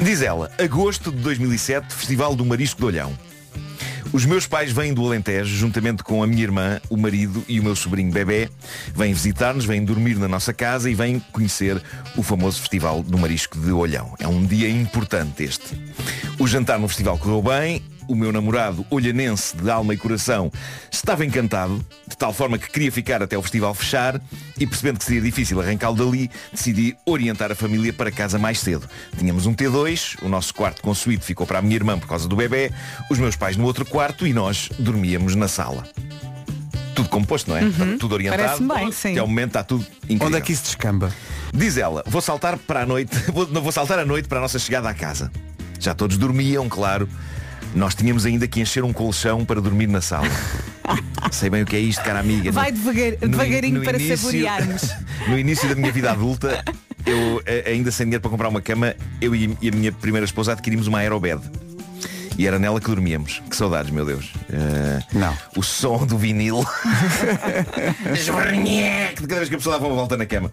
Diz 0.00 0.22
ela, 0.22 0.50
agosto 0.58 1.10
de 1.10 1.18
2007, 1.18 1.94
Festival 1.94 2.34
do 2.34 2.44
Marisco 2.44 2.80
de 2.80 2.86
Olhão. 2.86 3.16
Os 4.12 4.24
meus 4.24 4.46
pais 4.46 4.72
vêm 4.72 4.94
do 4.94 5.04
Alentejo, 5.04 5.54
juntamente 5.54 6.02
com 6.02 6.22
a 6.22 6.26
minha 6.26 6.42
irmã, 6.42 6.80
o 6.88 6.96
marido 6.96 7.44
e 7.48 7.58
o 7.58 7.62
meu 7.62 7.74
sobrinho 7.74 8.12
bebê. 8.12 8.48
Vêm 8.94 9.12
visitar-nos, 9.12 9.64
vêm 9.64 9.84
dormir 9.84 10.16
na 10.16 10.28
nossa 10.28 10.52
casa 10.52 10.88
e 10.88 10.94
vêm 10.94 11.20
conhecer 11.32 11.82
o 12.16 12.22
famoso 12.22 12.60
Festival 12.60 13.02
do 13.02 13.18
Marisco 13.18 13.58
de 13.58 13.72
Olhão. 13.72 14.14
É 14.18 14.28
um 14.28 14.44
dia 14.46 14.68
importante 14.68 15.42
este. 15.42 15.76
O 16.38 16.46
jantar 16.46 16.78
no 16.78 16.88
festival 16.88 17.18
correu 17.18 17.42
bem. 17.42 17.82
O 18.08 18.14
meu 18.14 18.32
namorado, 18.32 18.86
olhanense 18.90 19.56
de 19.56 19.68
alma 19.68 19.92
e 19.92 19.96
coração, 19.96 20.50
estava 20.90 21.24
encantado, 21.24 21.84
de 22.06 22.16
tal 22.16 22.32
forma 22.32 22.56
que 22.56 22.70
queria 22.70 22.92
ficar 22.92 23.22
até 23.22 23.36
o 23.36 23.42
festival 23.42 23.74
fechar 23.74 24.20
e 24.58 24.66
percebendo 24.66 24.98
que 24.98 25.04
seria 25.04 25.20
difícil 25.20 25.60
arrancá-lo 25.60 25.96
dali, 25.96 26.30
decidi 26.52 26.96
orientar 27.04 27.50
a 27.50 27.54
família 27.54 27.92
para 27.92 28.10
casa 28.10 28.38
mais 28.38 28.60
cedo. 28.60 28.88
Tínhamos 29.18 29.46
um 29.46 29.54
T2, 29.54 30.22
o 30.22 30.28
nosso 30.28 30.54
quarto 30.54 30.82
com 30.82 30.94
suíte 30.94 31.24
ficou 31.24 31.46
para 31.46 31.58
a 31.58 31.62
minha 31.62 31.74
irmã 31.74 31.98
por 31.98 32.08
causa 32.08 32.28
do 32.28 32.36
bebê, 32.36 32.70
os 33.10 33.18
meus 33.18 33.36
pais 33.36 33.56
no 33.56 33.64
outro 33.64 33.84
quarto 33.84 34.26
e 34.26 34.32
nós 34.32 34.70
dormíamos 34.78 35.34
na 35.34 35.48
sala. 35.48 35.84
Tudo 36.94 37.08
composto, 37.10 37.50
não 37.50 37.58
é? 37.58 37.64
Está 37.64 37.84
tudo 37.98 38.14
orientado. 38.14 38.66
Bem, 38.66 38.90
sim. 38.90 39.10
Até 39.10 39.20
ao 39.20 39.26
momento 39.26 39.48
está 39.48 39.62
tudo 39.62 39.84
incrível. 40.04 40.28
Onde 40.28 40.36
é 40.38 40.40
que 40.40 40.52
isso 40.52 40.62
descamba? 40.62 41.12
Diz 41.52 41.76
ela, 41.76 42.02
vou 42.06 42.22
saltar 42.22 42.56
para 42.56 42.82
a 42.82 42.86
noite, 42.86 43.14
vou, 43.32 43.46
não, 43.48 43.60
vou 43.60 43.70
saltar 43.72 43.98
à 43.98 44.04
noite 44.04 44.28
para 44.28 44.38
a 44.38 44.40
nossa 44.40 44.58
chegada 44.58 44.88
à 44.88 44.94
casa. 44.94 45.30
Já 45.78 45.94
todos 45.94 46.16
dormiam, 46.16 46.68
claro. 46.68 47.06
Nós 47.76 47.94
tínhamos 47.94 48.24
ainda 48.26 48.48
que 48.48 48.60
encher 48.60 48.82
um 48.82 48.92
colchão 48.92 49.44
para 49.44 49.60
dormir 49.60 49.86
na 49.86 50.00
sala. 50.00 50.26
Sei 51.30 51.50
bem 51.50 51.62
o 51.62 51.66
que 51.66 51.76
é 51.76 51.78
isto, 51.80 52.02
cara 52.02 52.20
amiga. 52.20 52.50
Vai 52.50 52.72
devagar- 52.72 53.12
no- 53.20 53.28
devagarinho 53.28 53.78
no 53.80 53.84
para 53.84 53.98
início- 53.98 54.16
saborearmos. 54.16 54.82
No 55.28 55.38
início 55.38 55.68
da 55.68 55.74
minha 55.74 55.90
vida 55.92 56.10
adulta, 56.12 56.62
eu 57.04 57.42
ainda 57.66 57.90
sem 57.90 58.06
dinheiro 58.06 58.20
para 58.22 58.30
comprar 58.30 58.48
uma 58.48 58.60
cama, 58.60 58.94
eu 59.20 59.34
e 59.34 59.56
e 59.60 59.68
a 59.68 59.72
minha 59.72 59.90
primeira 59.92 60.24
esposa 60.24 60.52
adquirimos 60.52 60.86
uma 60.86 60.98
aerobed. 60.98 61.40
E 62.38 62.46
era 62.46 62.58
nela 62.58 62.78
que 62.80 62.86
dormíamos. 62.86 63.42
Que 63.50 63.56
saudades, 63.56 63.90
meu 63.90 64.04
Deus. 64.04 64.30
Eh, 64.52 65.02
Não. 65.14 65.36
O 65.56 65.62
som 65.62 66.04
do 66.06 66.16
vinil. 66.18 66.64
Esbarnheque 68.12 69.22
de 69.22 69.26
cada 69.28 69.36
vez 69.36 69.48
que 69.48 69.54
a 69.54 69.58
pessoa 69.58 69.76
dava 69.76 69.86
uma 69.86 69.96
volta 69.96 70.16
na 70.16 70.26
cama. 70.26 70.52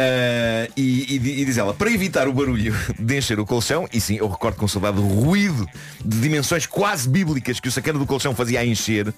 Eh, 0.00 0.70
e, 0.76 1.16
e 1.16 1.40
e 1.40 1.44
diz 1.44 1.58
ela, 1.58 1.74
para 1.74 1.90
evitar 1.90 2.28
o 2.28 2.32
barulho 2.32 2.72
de 2.96 3.18
encher 3.18 3.40
o 3.40 3.44
colchão, 3.44 3.88
e 3.92 4.00
sim, 4.00 4.16
eu 4.16 4.28
recordo 4.28 4.56
com 4.56 4.68
saudade 4.68 4.98
o 5.00 5.02
ruído 5.02 5.68
de 6.04 6.20
dimensões 6.20 6.66
quase 6.66 7.08
bíblicas 7.08 7.58
que 7.58 7.68
o 7.68 7.72
sacana 7.72 7.98
do 7.98 8.06
colchão 8.06 8.32
fazia 8.32 8.60
a 8.60 8.64
encher, 8.64 9.12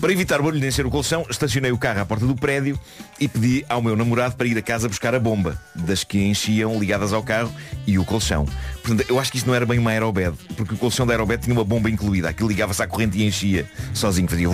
para 0.00 0.12
evitar 0.12 0.40
o 0.40 0.44
barulho 0.44 0.60
de 0.60 0.68
encher 0.68 0.86
o 0.86 0.90
colchão, 0.90 1.26
estacionei 1.28 1.72
o 1.72 1.78
carro 1.78 2.00
à 2.00 2.06
porta 2.06 2.26
do 2.26 2.36
prédio 2.36 2.78
e 3.18 3.26
pedi 3.26 3.64
ao 3.68 3.82
meu 3.82 3.96
namorado 3.96 4.36
para 4.36 4.46
ir 4.46 4.56
a 4.56 4.62
casa 4.62 4.88
buscar 4.88 5.16
a 5.16 5.18
bomba, 5.18 5.60
das 5.74 6.04
que 6.04 6.18
enchiam 6.18 6.78
ligadas 6.78 7.12
ao 7.12 7.22
carro 7.22 7.52
e 7.84 7.98
o 7.98 8.04
colchão. 8.04 8.46
Portanto, 8.84 9.08
eu 9.08 9.18
acho 9.18 9.32
que 9.32 9.38
isto 9.38 9.46
não 9.46 9.54
era 9.54 9.64
bem 9.64 9.78
uma 9.78 9.90
aerobed, 9.90 10.36
porque 10.58 10.74
o 10.74 10.76
colchão 10.76 11.06
da 11.06 11.14
aerobed 11.14 11.42
tinha 11.42 11.54
uma 11.54 11.64
bomba 11.64 11.88
incluída. 11.88 12.28
Aquilo 12.28 12.50
ligava-se 12.50 12.82
à 12.82 12.86
corrente 12.86 13.16
e 13.16 13.26
enchia 13.26 13.66
sozinho, 13.94 14.28
fazia 14.28 14.46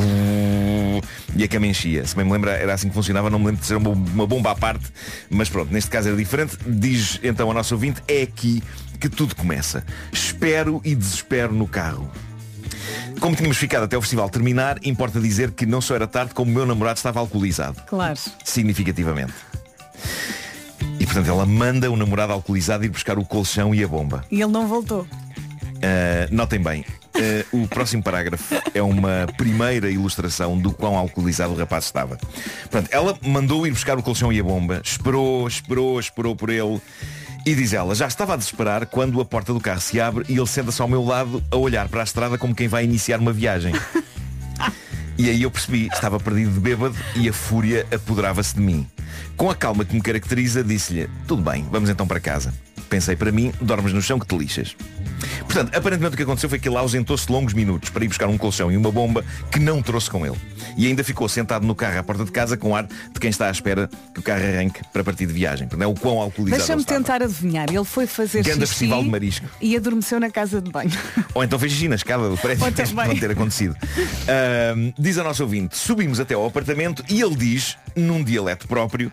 e 1.34 1.42
a 1.42 1.48
cama 1.48 1.66
enchia. 1.66 2.06
Se 2.06 2.14
bem 2.14 2.24
me 2.24 2.30
lembra, 2.30 2.52
era 2.52 2.72
assim 2.72 2.88
que 2.88 2.94
funcionava, 2.94 3.28
não 3.28 3.40
me 3.40 3.46
lembro 3.46 3.60
de 3.60 3.66
ser 3.66 3.74
uma, 3.74 3.90
uma 3.90 4.28
bomba 4.28 4.52
à 4.52 4.54
parte, 4.54 4.84
mas 5.28 5.48
pronto, 5.48 5.72
neste 5.72 5.90
caso 5.90 6.06
era 6.06 6.16
diferente. 6.16 6.56
Diz 6.64 7.18
então 7.24 7.50
a 7.50 7.54
nossa 7.54 7.74
ouvinte, 7.74 8.00
é 8.06 8.22
aqui 8.22 8.62
que 9.00 9.08
tudo 9.08 9.34
começa. 9.34 9.84
Espero 10.12 10.80
e 10.84 10.94
desespero 10.94 11.52
no 11.52 11.66
carro. 11.66 12.08
Como 13.18 13.34
tínhamos 13.34 13.58
ficado 13.58 13.82
até 13.82 13.98
o 13.98 14.00
festival 14.00 14.30
terminar, 14.30 14.78
importa 14.84 15.18
dizer 15.20 15.50
que 15.50 15.66
não 15.66 15.80
só 15.80 15.96
era 15.96 16.06
tarde, 16.06 16.34
como 16.34 16.52
o 16.52 16.54
meu 16.54 16.64
namorado 16.64 16.98
estava 16.98 17.18
alcoolizado. 17.18 17.82
Claro. 17.88 18.18
Significativamente. 18.44 19.34
Portanto 21.10 21.28
ela 21.28 21.44
manda 21.44 21.90
o 21.90 21.96
namorado 21.96 22.32
alcoolizado 22.32 22.84
ir 22.84 22.88
buscar 22.88 23.18
o 23.18 23.24
colchão 23.24 23.74
e 23.74 23.82
a 23.82 23.88
bomba. 23.88 24.24
E 24.30 24.40
ele 24.40 24.52
não 24.52 24.68
voltou. 24.68 25.00
Uh, 25.00 26.28
notem 26.30 26.60
bem, 26.60 26.84
eh, 27.12 27.44
o 27.50 27.66
próximo 27.66 28.00
parágrafo 28.00 28.54
é 28.72 28.80
uma 28.80 29.26
primeira 29.36 29.90
ilustração 29.90 30.56
do 30.56 30.70
quão 30.70 30.96
alcoolizado 30.96 31.52
o 31.52 31.56
rapaz 31.56 31.86
estava. 31.86 32.16
Portanto, 32.16 32.90
ela 32.92 33.18
mandou 33.22 33.66
ir 33.66 33.72
buscar 33.72 33.98
o 33.98 34.04
colchão 34.04 34.32
e 34.32 34.38
a 34.38 34.44
bomba, 34.44 34.80
esperou, 34.84 35.48
esperou, 35.48 35.98
esperou 35.98 36.36
por 36.36 36.48
ele. 36.48 36.80
E 37.44 37.56
diz 37.56 37.72
ela, 37.72 37.92
já 37.92 38.06
estava 38.06 38.34
a 38.34 38.36
desesperar 38.36 38.86
quando 38.86 39.20
a 39.20 39.24
porta 39.24 39.52
do 39.52 39.58
carro 39.58 39.80
se 39.80 40.00
abre 40.00 40.24
e 40.28 40.36
ele 40.36 40.46
senta-se 40.46 40.80
ao 40.80 40.86
meu 40.86 41.02
lado 41.02 41.42
a 41.50 41.56
olhar 41.56 41.88
para 41.88 42.02
a 42.02 42.04
estrada 42.04 42.38
como 42.38 42.54
quem 42.54 42.68
vai 42.68 42.84
iniciar 42.84 43.18
uma 43.18 43.32
viagem. 43.32 43.74
E 45.18 45.28
aí 45.28 45.42
eu 45.42 45.50
percebi, 45.50 45.86
estava 45.92 46.18
perdido 46.18 46.52
de 46.52 46.60
bêbado 46.60 46.96
e 47.14 47.28
a 47.28 47.32
fúria 47.34 47.86
apoderava-se 47.92 48.54
de 48.54 48.62
mim. 48.62 48.86
Com 49.36 49.50
a 49.50 49.54
calma 49.54 49.84
que 49.84 49.94
me 49.94 50.00
caracteriza, 50.00 50.62
disse-lhe, 50.62 51.08
tudo 51.26 51.42
bem, 51.42 51.66
vamos 51.70 51.88
então 51.90 52.06
para 52.06 52.20
casa. 52.20 52.52
Pensei 52.88 53.14
para 53.14 53.30
mim, 53.30 53.52
dormes 53.60 53.92
no 53.92 54.02
chão 54.02 54.18
que 54.18 54.26
te 54.26 54.36
lixas. 54.36 54.76
Portanto, 55.44 55.74
aparentemente 55.74 56.14
o 56.14 56.16
que 56.16 56.22
aconteceu 56.22 56.48
foi 56.48 56.58
que 56.58 56.68
ele 56.68 56.76
ausentou-se 56.76 57.30
longos 57.30 57.54
minutos 57.54 57.90
para 57.90 58.04
ir 58.04 58.08
buscar 58.08 58.28
um 58.28 58.38
colchão 58.38 58.70
e 58.70 58.76
uma 58.76 58.90
bomba 58.90 59.24
que 59.50 59.58
não 59.58 59.82
trouxe 59.82 60.10
com 60.10 60.24
ele. 60.24 60.36
E 60.76 60.86
ainda 60.86 61.02
ficou 61.02 61.28
sentado 61.28 61.66
no 61.66 61.74
carro 61.74 61.98
à 61.98 62.02
porta 62.02 62.24
de 62.24 62.30
casa 62.30 62.56
com 62.56 62.74
ar 62.74 62.86
de 62.86 63.20
quem 63.20 63.30
está 63.30 63.48
à 63.48 63.50
espera 63.50 63.88
que 64.14 64.20
o 64.20 64.22
carro 64.22 64.42
arranque 64.44 64.80
para 64.92 65.02
partir 65.02 65.26
de 65.26 65.32
viagem. 65.32 65.66
Portanto, 65.68 65.84
é 65.84 65.86
o 65.86 65.94
quão 65.94 66.20
alcoolizado 66.20 66.62
Deixa-me 66.62 66.84
tentar 66.84 67.22
adivinhar. 67.22 67.68
Ele 67.68 67.84
foi 67.84 68.06
fazer 68.06 68.42
Ganda 68.42 68.66
xixi 68.66 68.78
festival 68.78 69.02
de 69.02 69.08
marisco. 69.10 69.46
e 69.60 69.76
adormeceu 69.76 70.20
na 70.20 70.30
casa 70.30 70.60
de 70.60 70.70
banho. 70.70 70.90
Ou 71.34 71.42
então 71.44 71.58
fez 71.58 71.72
xixi 71.72 71.88
na 71.88 71.96
escada 71.96 72.28
do 72.28 72.36
prédio. 72.36 72.64
Pode 72.72 73.20
ter 73.20 73.30
acontecido. 73.30 73.76
Ahm, 74.28 74.92
diz 74.98 75.18
a 75.18 75.24
nosso 75.24 75.42
ouvinte, 75.42 75.76
subimos 75.76 76.20
até 76.20 76.34
ao 76.34 76.46
apartamento 76.46 77.04
e 77.08 77.20
ele 77.20 77.34
diz, 77.34 77.76
num 77.96 78.22
dialeto 78.22 78.68
próprio, 78.68 79.12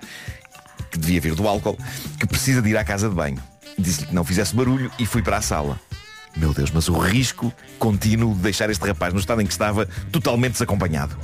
que 0.92 0.98
devia 0.98 1.20
vir 1.20 1.36
do 1.36 1.48
álcool, 1.48 1.78
que 2.20 2.28
precisa 2.28 2.62
de 2.62 2.70
ir 2.70 2.78
à 2.78 2.84
casa 2.84 3.10
de 3.10 3.16
banho. 3.16 3.42
Disse-lhe 3.78 4.08
que 4.08 4.16
não 4.16 4.24
fizesse 4.24 4.56
barulho 4.56 4.92
e 4.98 5.06
fui 5.06 5.22
para 5.22 5.38
a 5.38 5.42
sala. 5.42 5.80
Meu 6.36 6.54
Deus, 6.54 6.70
mas 6.72 6.88
o 6.88 6.98
risco 6.98 7.52
contínuo 7.80 8.36
de 8.36 8.42
deixar 8.42 8.70
este 8.70 8.86
rapaz 8.86 9.12
no 9.14 9.20
estado 9.20 9.42
em 9.42 9.46
que 9.46 9.52
estava 9.52 9.88
totalmente 10.12 10.54
desacompanhado. 10.54 11.18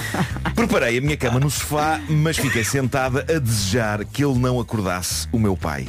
Preparei 0.54 0.98
a 0.98 1.00
minha 1.00 1.16
cama 1.16 1.40
no 1.40 1.50
sofá, 1.50 2.00
mas 2.08 2.36
fiquei 2.36 2.62
sentada 2.62 3.20
a 3.20 3.38
desejar 3.38 4.04
que 4.04 4.22
ele 4.22 4.38
não 4.38 4.60
acordasse 4.60 5.26
o 5.32 5.38
meu 5.38 5.56
pai. 5.56 5.86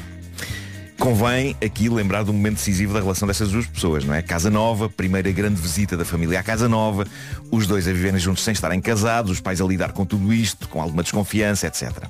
Convém 0.98 1.56
aqui 1.64 1.88
lembrar 1.88 2.24
do 2.24 2.34
momento 2.34 2.56
decisivo 2.56 2.94
da 2.94 3.00
relação 3.00 3.26
destas 3.26 3.52
duas 3.52 3.66
pessoas, 3.66 4.04
não 4.04 4.14
é? 4.14 4.22
Casa 4.22 4.50
nova, 4.50 4.90
primeira 4.90 5.32
grande 5.32 5.60
visita 5.60 5.96
da 5.96 6.04
família 6.04 6.40
à 6.40 6.44
casa 6.44 6.68
nova, 6.68 7.06
os 7.50 7.66
dois 7.66 7.88
a 7.88 7.94
viverem 7.94 8.20
juntos 8.20 8.44
sem 8.44 8.52
estarem 8.52 8.82
casados, 8.82 9.32
os 9.32 9.40
pais 9.40 9.62
a 9.62 9.66
lidar 9.66 9.94
com 9.94 10.06
tudo 10.06 10.34
isto, 10.34 10.68
com 10.68 10.82
alguma 10.82 11.02
desconfiança, 11.02 11.68
etc. 11.68 12.06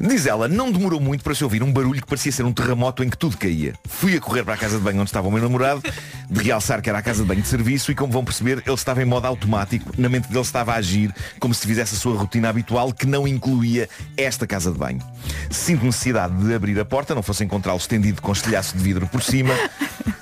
Diz 0.00 0.26
ela, 0.26 0.48
não 0.48 0.70
demorou 0.70 1.00
muito 1.00 1.22
para 1.22 1.34
se 1.34 1.44
ouvir 1.44 1.62
um 1.62 1.72
barulho 1.72 2.00
que 2.00 2.06
parecia 2.06 2.32
ser 2.32 2.44
um 2.44 2.52
terremoto 2.52 3.02
em 3.04 3.10
que 3.10 3.16
tudo 3.16 3.36
caía. 3.36 3.74
Fui 3.88 4.16
a 4.16 4.20
correr 4.20 4.44
para 4.44 4.54
a 4.54 4.56
casa 4.56 4.78
de 4.78 4.82
banho 4.82 5.00
onde 5.00 5.08
estava 5.08 5.28
o 5.28 5.30
meu 5.30 5.42
namorado, 5.42 5.82
de 6.30 6.42
realçar 6.42 6.80
que 6.82 6.88
era 6.88 6.98
a 6.98 7.02
casa 7.02 7.22
de 7.22 7.28
banho 7.28 7.42
de 7.42 7.48
serviço 7.48 7.92
e 7.92 7.94
como 7.94 8.12
vão 8.12 8.24
perceber, 8.24 8.62
ele 8.64 8.74
estava 8.74 9.02
em 9.02 9.04
modo 9.04 9.26
automático, 9.26 9.92
na 9.96 10.08
mente 10.08 10.28
dele 10.28 10.40
estava 10.40 10.72
a 10.72 10.76
agir 10.76 11.14
como 11.38 11.54
se 11.54 11.66
fizesse 11.66 11.94
a 11.94 11.98
sua 11.98 12.16
rotina 12.16 12.48
habitual 12.48 12.92
que 12.92 13.06
não 13.06 13.26
incluía 13.26 13.88
esta 14.16 14.46
casa 14.46 14.70
de 14.72 14.78
banho. 14.78 15.00
Sinto 15.50 15.84
necessidade 15.84 16.34
de 16.34 16.54
abrir 16.54 16.78
a 16.80 16.84
porta, 16.84 17.14
não 17.14 17.22
fosse 17.22 17.44
encontrá-lo 17.44 17.78
estendido 17.78 18.20
com 18.22 18.32
estilhaço 18.32 18.76
de 18.76 18.82
vidro 18.82 19.06
por 19.06 19.22
cima. 19.22 19.54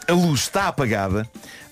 A 0.07 0.13
luz 0.13 0.41
está 0.41 0.69
apagada. 0.69 1.29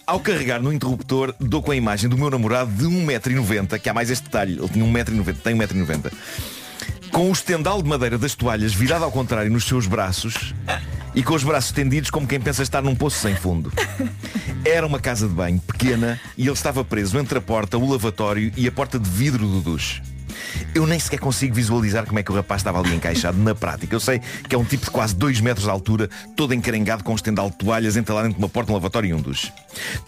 Ao 0.07 0.21
carregar 0.21 0.62
no 0.62 0.73
interruptor, 0.73 1.35
dou 1.39 1.62
com 1.62 1.71
a 1.71 1.77
imagem 1.77 2.09
do 2.09 2.16
meu 2.16 2.31
namorado 2.31 2.71
de 2.71 2.85
1,90m, 2.85 3.79
que 3.79 3.91
há 3.91 3.93
mais 3.93 4.09
este 4.09 4.25
detalhe, 4.25 4.59
ele 4.59 4.69
tinha 4.69 4.85
1,90m, 4.85 5.37
tem 5.43 5.55
1,90m 5.55 6.11
com 7.11 7.28
o 7.28 7.32
estendal 7.32 7.82
de 7.82 7.88
madeira 7.88 8.18
das 8.18 8.34
toalhas 8.34 8.72
virado 8.72 9.04
ao 9.04 9.11
contrário 9.11 9.50
nos 9.50 9.64
seus 9.64 9.86
braços 9.86 10.54
e 11.14 11.22
com 11.22 11.34
os 11.34 11.42
braços 11.42 11.70
estendidos 11.70 12.11
como 12.11 12.26
quem 12.26 12.40
pensa 12.40 12.62
estar 12.62 12.82
num 12.82 12.94
poço 12.94 13.18
sem 13.18 13.34
fundo. 13.34 13.72
Era 14.64 14.86
uma 14.86 15.00
casa 15.00 15.26
de 15.26 15.34
banho 15.34 15.59
pequena 15.61 16.20
e 16.36 16.42
ele 16.42 16.52
estava 16.52 16.84
preso 16.84 17.18
entre 17.18 17.38
a 17.38 17.40
porta, 17.40 17.78
o 17.78 17.90
lavatório 17.90 18.52
e 18.56 18.66
a 18.66 18.72
porta 18.72 18.98
de 18.98 19.09
vidro 19.09 19.46
do 19.46 19.61
duche. 19.61 20.02
Eu 20.74 20.86
nem 20.86 20.99
sequer 20.99 21.18
consigo 21.20 21.55
visualizar 21.55 22.07
como 22.07 22.18
é 22.18 22.22
que 22.22 22.30
o 22.30 22.34
rapaz 22.34 22.61
estava 22.61 22.78
ali 22.80 22.95
encaixado 22.95 23.39
na 23.39 23.55
prática. 23.55 23.95
Eu 23.95 24.01
sei 24.01 24.20
que 24.49 24.55
é 24.55 24.59
um 24.59 24.64
tipo 24.64 24.84
de 24.84 24.91
quase 24.91 25.14
2 25.14 25.41
metros 25.41 25.64
de 25.64 25.70
altura, 25.70 26.09
todo 26.36 26.55
encarengado 26.55 27.03
com 27.05 27.12
um 27.12 27.16
estendal 27.16 27.51
de 27.51 27.57
toalhas 27.57 27.97
entalado 27.97 28.26
dentro 28.28 28.39
de 28.39 28.45
uma 28.45 28.49
porta, 28.49 28.70
um 28.72 28.74
lavatório 28.74 29.11
e 29.11 29.14
um 29.14 29.20
duche. 29.20 29.53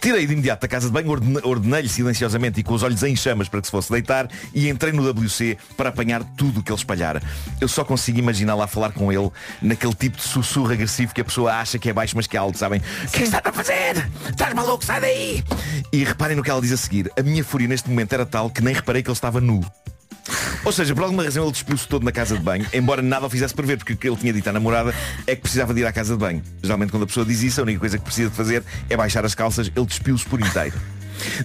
Tirei 0.00 0.26
de 0.26 0.32
imediato 0.32 0.62
da 0.62 0.68
casa 0.68 0.86
de 0.86 0.92
banho, 0.92 1.08
ordene- 1.10 1.40
ordenei-lhe 1.42 1.88
silenciosamente 1.88 2.60
e 2.60 2.62
com 2.62 2.74
os 2.74 2.82
olhos 2.82 3.02
em 3.02 3.14
chamas 3.16 3.48
para 3.48 3.60
que 3.60 3.66
se 3.66 3.70
fosse 3.70 3.90
deitar 3.90 4.28
e 4.54 4.68
entrei 4.68 4.92
no 4.92 5.08
WC 5.08 5.56
para 5.76 5.88
apanhar 5.90 6.22
tudo 6.36 6.60
o 6.60 6.62
que 6.62 6.70
ele 6.72 6.78
espalhara. 6.78 7.22
Eu 7.60 7.68
só 7.68 7.84
consigo 7.84 8.18
imaginar 8.18 8.54
lá 8.54 8.66
falar 8.66 8.92
com 8.92 9.12
ele 9.12 9.30
naquele 9.62 9.94
tipo 9.94 10.16
de 10.16 10.22
sussurro 10.22 10.72
agressivo 10.72 11.14
que 11.14 11.20
a 11.20 11.24
pessoa 11.24 11.52
acha 11.54 11.78
que 11.78 11.88
é 11.88 11.92
baixo 11.92 12.16
mas 12.16 12.26
que 12.26 12.36
é 12.36 12.40
alto, 12.40 12.58
sabem? 12.58 12.80
O 12.80 13.10
que 13.10 13.22
é 13.24 13.26
que 13.26 13.48
a 13.48 13.52
fazer? 13.52 14.08
Estás 14.28 14.54
maluco? 14.54 14.84
Sai 14.84 15.00
daí! 15.00 15.44
E 15.92 16.04
reparem 16.04 16.36
no 16.36 16.42
que 16.42 16.50
ela 16.50 16.60
diz 16.60 16.72
a 16.72 16.76
seguir. 16.76 17.10
A 17.18 17.22
minha 17.22 17.44
fúria 17.44 17.68
neste 17.68 17.88
momento 17.88 18.12
era 18.12 18.26
tal 18.26 18.50
que 18.50 18.62
nem 18.62 18.74
reparei 18.74 19.02
que 19.02 19.08
ele 19.08 19.14
estava 19.16 19.40
nu. 19.40 19.64
Ou 20.64 20.72
seja, 20.72 20.94
por 20.94 21.04
alguma 21.04 21.24
razão 21.24 21.44
ele 21.44 21.52
despiu-se 21.52 21.86
todo 21.88 22.04
na 22.04 22.12
casa 22.12 22.36
de 22.36 22.42
banho, 22.42 22.66
embora 22.72 23.00
nada 23.02 23.26
o 23.26 23.30
fizesse 23.30 23.54
prever, 23.54 23.76
porque 23.78 23.92
o 23.94 23.96
que 23.96 24.08
ele 24.08 24.16
tinha 24.16 24.32
dito 24.32 24.48
à 24.48 24.52
namorada 24.52 24.94
é 25.26 25.34
que 25.34 25.42
precisava 25.42 25.72
de 25.72 25.80
ir 25.80 25.86
à 25.86 25.92
casa 25.92 26.14
de 26.14 26.18
banho. 26.20 26.42
Geralmente 26.62 26.90
quando 26.90 27.04
a 27.04 27.06
pessoa 27.06 27.24
diz 27.24 27.42
isso, 27.42 27.60
a 27.60 27.62
única 27.64 27.80
coisa 27.80 27.98
que 27.98 28.04
precisa 28.04 28.30
de 28.30 28.36
fazer 28.36 28.62
é 28.88 28.96
baixar 28.96 29.24
as 29.24 29.34
calças, 29.34 29.70
ele 29.74 29.86
despiu-se 29.86 30.24
por 30.26 30.40
inteiro. 30.40 30.76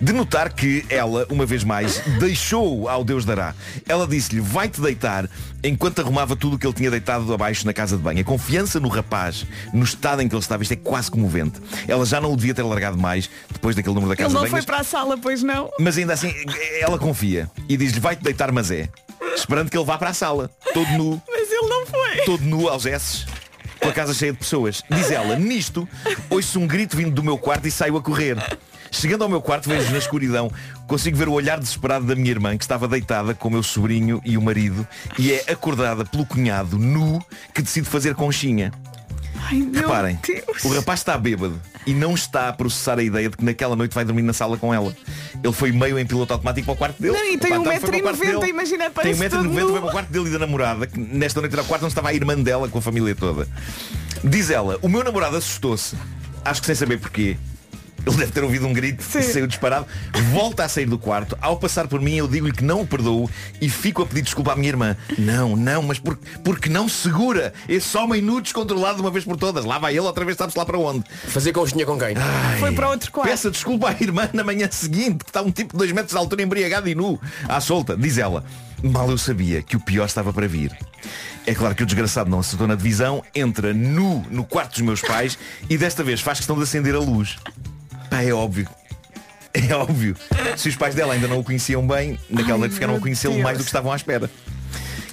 De 0.02 0.14
notar 0.14 0.54
que 0.54 0.86
ela, 0.90 1.28
uma 1.30 1.46
vez 1.46 1.62
mais, 1.66 2.00
deixou 2.18 2.88
ao 2.88 3.04
Deus 3.04 3.26
dará. 3.26 3.54
Ela 3.86 4.08
disse-lhe, 4.08 4.40
vai-te 4.40 4.80
deitar, 4.80 5.30
enquanto 5.62 6.00
arrumava 6.00 6.34
tudo 6.34 6.56
o 6.56 6.60
que 6.60 6.66
ele 6.66 6.74
tinha 6.74 6.90
deitado 6.90 7.34
abaixo 7.34 7.66
na 7.66 7.74
casa 7.74 7.98
de 7.98 8.02
banho. 8.02 8.22
A 8.22 8.24
confiança 8.24 8.80
no 8.80 8.88
rapaz, 8.88 9.46
no 9.74 9.84
estado 9.84 10.22
em 10.22 10.30
que 10.30 10.34
ele 10.36 10.42
estava, 10.42 10.64
isto 10.64 10.72
é 10.72 10.78
quase 10.78 11.12
comovente. 11.12 11.60
Ela 11.90 12.06
já 12.06 12.22
não 12.22 12.32
o 12.32 12.38
devia 12.38 12.54
ter 12.54 12.64
largado 12.64 12.98
mais 12.98 13.30
depois 13.52 13.76
daquele 13.76 13.96
número 13.96 14.12
da 14.12 14.16
casa 14.16 14.30
Ele 14.30 14.34
não 14.34 14.46
de 14.46 14.52
banho. 14.52 14.64
foi 14.64 14.66
para 14.66 14.82
a 14.82 14.84
sala, 14.86 15.18
pois 15.18 15.44
não? 15.44 15.70
Mas 15.78 15.98
ainda 15.98 16.14
assim, 16.14 16.34
ela 16.80 16.98
confia 16.98 17.52
e 17.68 17.76
diz-lhe 17.76 18.00
vai-te 18.00 18.24
deitar, 18.24 18.54
mas 18.54 18.72
é. 18.72 18.88
Esperando 19.36 19.70
que 19.70 19.78
ele 19.78 19.86
vá 19.86 19.98
para 19.98 20.10
a 20.10 20.14
sala, 20.14 20.50
todo 20.74 20.88
nu, 20.92 21.22
Mas 21.28 21.52
ele 21.52 21.68
não 21.68 21.86
foi. 21.86 22.18
todo 22.26 22.44
nu 22.44 22.68
aos 22.68 22.86
S, 22.86 23.26
com 23.82 23.90
a 23.90 23.94
casa 23.94 24.14
cheia 24.14 24.32
de 24.32 24.40
pessoas. 24.40 24.84
Diz 24.90 25.12
ela, 25.12 25.36
nisto, 25.36 25.88
ouço 26.30 26.60
um 26.60 26.68
grito 26.68 26.96
vindo 26.98 27.12
do 27.12 27.24
meu 27.24 27.38
quarto 27.38 27.68
e 27.68 27.72
saio 27.72 27.98
a 27.98 28.02
correr. 28.02 28.38
Chegando 28.92 29.24
ao 29.24 29.30
meu 29.30 29.42
quarto, 29.42 29.68
vejo 29.68 29.92
na 29.92 29.98
escuridão, 29.98 30.50
consigo 30.88 31.18
ver 31.18 31.28
o 31.28 31.34
olhar 31.34 31.60
desesperado 31.60 32.06
da 32.06 32.16
minha 32.16 32.30
irmã, 32.32 32.58
que 32.58 32.64
estava 32.64 32.88
deitada 32.88 33.34
com 33.34 33.50
o 33.50 33.52
meu 33.52 33.64
sobrinho 33.64 34.22
e 34.24 34.38
o 34.38 34.42
marido, 34.42 34.88
e 35.20 35.34
é 35.34 35.52
acordada 35.52 36.06
pelo 36.06 36.26
cunhado 36.26 36.78
nu 36.78 37.22
que 37.54 37.62
decide 37.62 37.90
fazer 37.90 38.16
conchinha. 38.16 38.72
Ai, 39.48 39.58
meu 39.60 39.82
Reparem, 39.82 40.20
Deus. 40.26 40.64
o 40.64 40.70
rapaz 40.74 41.00
está 41.02 41.18
bêbado 41.18 41.62
e 41.86 41.94
não 41.94 42.14
está 42.16 42.50
a 42.50 42.54
processar 42.54 42.98
a 42.98 43.04
ideia 43.04 43.30
de 43.30 43.38
que 43.38 43.46
naquela 43.46 43.76
noite 43.76 43.94
vai 43.94 44.04
dormir 44.04 44.24
na 44.24 44.34
sala 44.34 44.58
com 44.58 44.74
ela. 44.74 44.96
Ele 45.44 45.54
foi 45.54 45.72
meio 45.72 46.00
em 46.00 46.06
piloto 46.06 46.34
automático 46.34 46.66
para 46.66 46.74
o 46.74 46.78
quarto 46.78 47.00
dele. 47.02 47.14
Não, 47.14 47.32
e 47.32 47.38
tem 47.38 47.54
Opa, 47.54 47.62
então 47.62 47.80
foi 47.80 47.90
para 47.92 47.98
o 48.00 48.02
quarto 48.02 48.20
1,90m, 48.22 48.40
dele. 48.40 48.50
imagina, 48.52 48.84
Tem 48.86 48.92
parece 48.94 49.20
1,90m, 49.22 49.30
todo 49.30 49.54
foi 49.54 49.62
nu. 49.64 49.72
para 49.74 49.86
o 49.88 49.92
quarto 49.92 50.10
dele 50.10 50.28
e 50.28 50.32
da 50.32 50.40
namorada, 50.40 50.88
que 50.88 51.00
nesta 51.00 51.40
noite 51.42 51.54
era 51.54 51.62
o 51.62 51.66
quarto 51.66 51.84
onde 51.84 51.92
estava 51.92 52.10
a 52.10 52.14
irmã 52.14 52.36
dela 52.36 52.68
com 52.68 52.80
a 52.80 52.82
família 52.82 53.14
toda. 53.16 53.48
Diz 54.24 54.50
ela, 54.50 54.80
o 54.82 54.90
meu 54.90 55.04
namorado 55.04 55.36
assustou-se, 55.38 55.96
acho 56.44 56.62
que 56.62 56.66
sem 56.68 56.76
saber 56.76 57.00
porquê. 57.00 57.38
Ele 58.06 58.18
deve 58.18 58.32
ter 58.32 58.44
ouvido 58.44 58.68
um 58.68 58.74
grito 58.74 59.04
e 59.18 59.24
saiu 59.24 59.48
disparado. 59.48 59.88
Volta 60.32 60.64
a 60.64 60.70
sair 60.70 60.86
do 60.86 60.98
quarto. 60.98 61.38
Ao 61.42 61.58
passar 61.58 61.88
por 61.88 62.00
mim, 62.00 62.16
eu 62.16 62.28
digo-lhe 62.28 62.54
que 62.54 62.64
não 62.64 62.82
o 62.82 62.88
perdoo 62.88 63.30
e 63.60 63.70
fico 63.70 64.02
a 64.04 64.06
pedir 64.06 64.22
desculpa 64.22 64.54
à 64.54 64.56
minha 64.56 64.70
irmã. 64.70 64.96
Não, 65.18 65.56
não, 65.56 65.82
mas 65.82 65.98
por, 65.98 66.18
porque 66.44 66.70
não 66.70 66.88
segura 66.88 67.54
esse 67.68 67.98
homem 67.98 68.22
nu 68.22 68.40
descontrolado 68.42 68.96
de 68.96 69.02
uma 69.02 69.12
vez 69.12 69.26
por 69.26 69.38
todas. 69.38 69.66
Lá 69.66 69.80
vai 69.80 69.94
ele 69.94 70.02
outra 70.02 70.24
vez, 70.24 70.38
sabe-se 70.38 70.58
lá 70.58 70.66
para 70.66 70.78
onde. 70.78 71.04
Fazer 71.28 71.52
conchinha 71.52 71.86
com 71.86 71.98
quem? 71.98 72.16
Foi 72.60 72.72
para 72.72 72.90
outro 72.90 73.12
quarto. 73.12 73.30
Peça 73.30 73.50
desculpa 73.50 73.90
à 73.90 73.96
irmã 74.00 74.30
na 74.34 74.44
manhã 74.44 74.70
seguinte, 74.72 75.24
que 75.24 75.30
está 75.30 75.42
um 75.42 75.52
tipo 75.52 75.74
de 75.74 75.80
2 75.80 75.92
metros 75.92 76.12
de 76.12 76.18
altura 76.18 76.44
embriagado 76.44 76.88
e 76.88 76.96
nu. 76.96 77.20
À 77.48 77.60
solta, 77.60 77.98
diz 77.98 78.18
ela. 78.18 78.44
Mal 78.84 79.10
eu 79.10 79.18
sabia 79.18 79.62
que 79.64 79.76
o 79.76 79.80
pior 79.80 80.06
estava 80.06 80.32
para 80.32 80.48
vir. 80.48 80.78
É 81.48 81.54
claro 81.54 81.76
que 81.76 81.84
o 81.84 81.86
desgraçado 81.86 82.30
não 82.30 82.40
acertou 82.40 82.68
na 82.68 82.76
divisão, 82.76 83.24
entra 83.34 83.74
nu 83.74 84.26
no 84.30 84.44
quarto 84.44 84.72
dos 84.72 84.82
meus 84.82 85.02
pais 85.02 85.38
e 85.70 85.78
desta 85.78 86.04
vez 86.04 86.22
faz 86.22 86.40
questão 86.40 86.56
de 86.56 86.64
acender 86.64 86.96
a 86.96 87.00
luz. 87.00 87.38
Pá, 88.10 88.22
é 88.22 88.34
óbvio. 88.34 88.68
É 89.54 89.74
óbvio. 89.74 90.18
Se 90.58 90.68
os 90.68 90.76
pais 90.76 90.94
dela 90.94 91.14
ainda 91.14 91.30
não 91.30 91.40
o 91.40 91.44
conheciam 91.44 91.86
bem, 91.88 92.20
naquela 92.30 92.56
Ai, 92.56 92.60
noite 92.60 92.74
ficaram 92.74 92.96
a 92.96 93.00
conhecê-lo 93.00 93.42
mais 93.42 93.58
do 93.58 93.64
que 93.64 93.70
estavam 93.70 93.92
à 93.92 93.96
espera. 93.96 94.30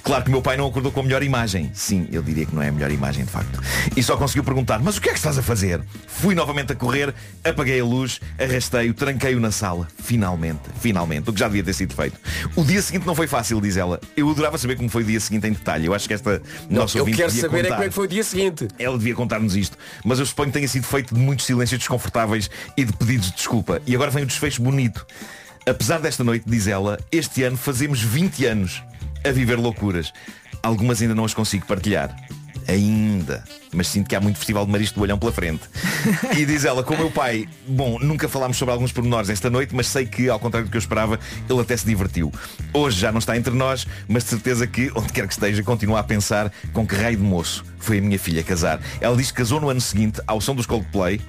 Claro 0.03 0.25
que 0.25 0.29
meu 0.29 0.41
pai 0.41 0.57
não 0.57 0.67
acordou 0.67 0.91
com 0.91 0.99
a 0.99 1.03
melhor 1.03 1.23
imagem. 1.23 1.71
Sim, 1.73 2.09
eu 2.11 2.21
diria 2.21 2.45
que 2.45 2.53
não 2.53 2.61
é 2.61 2.67
a 2.67 2.71
melhor 2.73 2.91
imagem, 2.91 3.23
de 3.23 3.31
facto. 3.31 3.61
E 3.95 4.03
só 4.03 4.17
conseguiu 4.17 4.43
perguntar, 4.43 4.79
mas 4.79 4.97
o 4.97 5.01
que 5.01 5.07
é 5.07 5.13
que 5.13 5.17
estás 5.17 5.37
a 5.37 5.41
fazer? 5.41 5.81
Fui 6.07 6.35
novamente 6.35 6.73
a 6.73 6.75
correr, 6.75 7.13
apaguei 7.41 7.79
a 7.79 7.85
luz, 7.85 8.19
arrastei-o, 8.37 8.93
tranquei-o 8.93 9.39
na 9.39 9.49
sala. 9.49 9.87
Finalmente, 9.97 10.59
finalmente, 10.81 11.29
o 11.29 11.33
que 11.33 11.39
já 11.39 11.47
devia 11.47 11.63
ter 11.63 11.73
sido 11.73 11.95
feito. 11.95 12.19
O 12.53 12.65
dia 12.65 12.81
seguinte 12.81 13.07
não 13.07 13.15
foi 13.15 13.27
fácil, 13.27 13.61
diz 13.61 13.77
ela. 13.77 13.97
Eu 14.17 14.29
adorava 14.29 14.57
saber 14.57 14.75
como 14.75 14.89
foi 14.89 15.03
o 15.03 15.05
dia 15.05 15.21
seguinte 15.21 15.47
em 15.47 15.53
detalhe. 15.53 15.85
Eu 15.85 15.93
acho 15.93 16.05
que 16.05 16.13
esta 16.13 16.41
Não, 16.69 16.81
nossa 16.81 16.97
eu 16.97 17.05
quero 17.05 17.31
saber 17.31 17.59
é 17.59 17.63
contar. 17.63 17.75
como 17.75 17.83
é 17.83 17.87
que 17.87 17.95
foi 17.95 18.05
o 18.05 18.09
dia 18.09 18.23
seguinte. 18.25 18.67
Ela 18.77 18.97
devia 18.97 19.15
contar-nos 19.15 19.55
isto. 19.55 19.77
Mas 20.03 20.19
eu 20.19 20.25
suponho 20.25 20.49
que 20.49 20.53
tenha 20.53 20.67
sido 20.67 20.83
feito 20.85 21.15
de 21.15 21.19
muitos 21.21 21.45
silêncios 21.45 21.79
desconfortáveis 21.79 22.49
e 22.75 22.83
de 22.83 22.91
pedidos 22.91 23.27
de 23.29 23.37
desculpa. 23.37 23.81
E 23.87 23.95
agora 23.95 24.11
vem 24.11 24.23
o 24.23 24.25
desfecho 24.25 24.61
bonito. 24.61 25.05
Apesar 25.65 25.99
desta 25.99 26.25
noite, 26.25 26.43
diz 26.45 26.67
ela, 26.67 26.99
este 27.09 27.41
ano 27.43 27.55
fazemos 27.55 28.01
20 28.01 28.45
anos 28.45 28.83
a 29.23 29.31
viver 29.31 29.57
loucuras. 29.57 30.13
Algumas 30.61 31.01
ainda 31.01 31.15
não 31.15 31.25
as 31.25 31.33
consigo 31.33 31.65
partilhar. 31.65 32.15
Ainda. 32.67 33.43
Mas 33.73 33.87
sinto 33.87 34.07
que 34.07 34.15
há 34.15 34.21
muito 34.21 34.37
festival 34.37 34.65
de 34.65 34.71
marisco 34.71 34.95
do 34.95 35.01
olhão 35.01 35.17
pela 35.17 35.31
frente. 35.31 35.63
E 36.37 36.45
diz 36.45 36.65
ela, 36.65 36.83
com 36.83 36.93
o 36.93 36.97
meu 36.97 37.11
pai, 37.11 37.47
bom, 37.67 37.97
nunca 37.99 38.27
falámos 38.27 38.57
sobre 38.57 38.73
alguns 38.73 38.91
pormenores 38.91 39.29
esta 39.29 39.49
noite, 39.49 39.75
mas 39.75 39.87
sei 39.87 40.05
que, 40.05 40.29
ao 40.29 40.39
contrário 40.39 40.67
do 40.67 40.71
que 40.71 40.77
eu 40.77 40.79
esperava, 40.79 41.19
ele 41.49 41.59
até 41.59 41.75
se 41.77 41.85
divertiu. 41.85 42.31
Hoje 42.73 42.99
já 42.99 43.11
não 43.11 43.19
está 43.19 43.37
entre 43.37 43.53
nós, 43.53 43.87
mas 44.07 44.23
de 44.23 44.31
certeza 44.31 44.67
que, 44.67 44.91
onde 44.95 45.13
quer 45.13 45.27
que 45.27 45.33
esteja, 45.33 45.63
continua 45.63 45.99
a 45.99 46.03
pensar 46.03 46.51
com 46.71 46.85
que 46.85 46.95
raio 46.95 47.17
de 47.17 47.23
moço 47.23 47.63
foi 47.77 47.99
a 47.99 48.01
minha 48.01 48.19
filha 48.19 48.43
casar. 48.43 48.81
Ela 48.99 49.15
diz 49.15 49.31
que 49.31 49.37
casou 49.37 49.61
no 49.61 49.69
ano 49.69 49.81
seguinte, 49.81 50.21
ao 50.25 50.41
som 50.41 50.55
dos 50.55 50.65
Coldplay, 50.65 51.21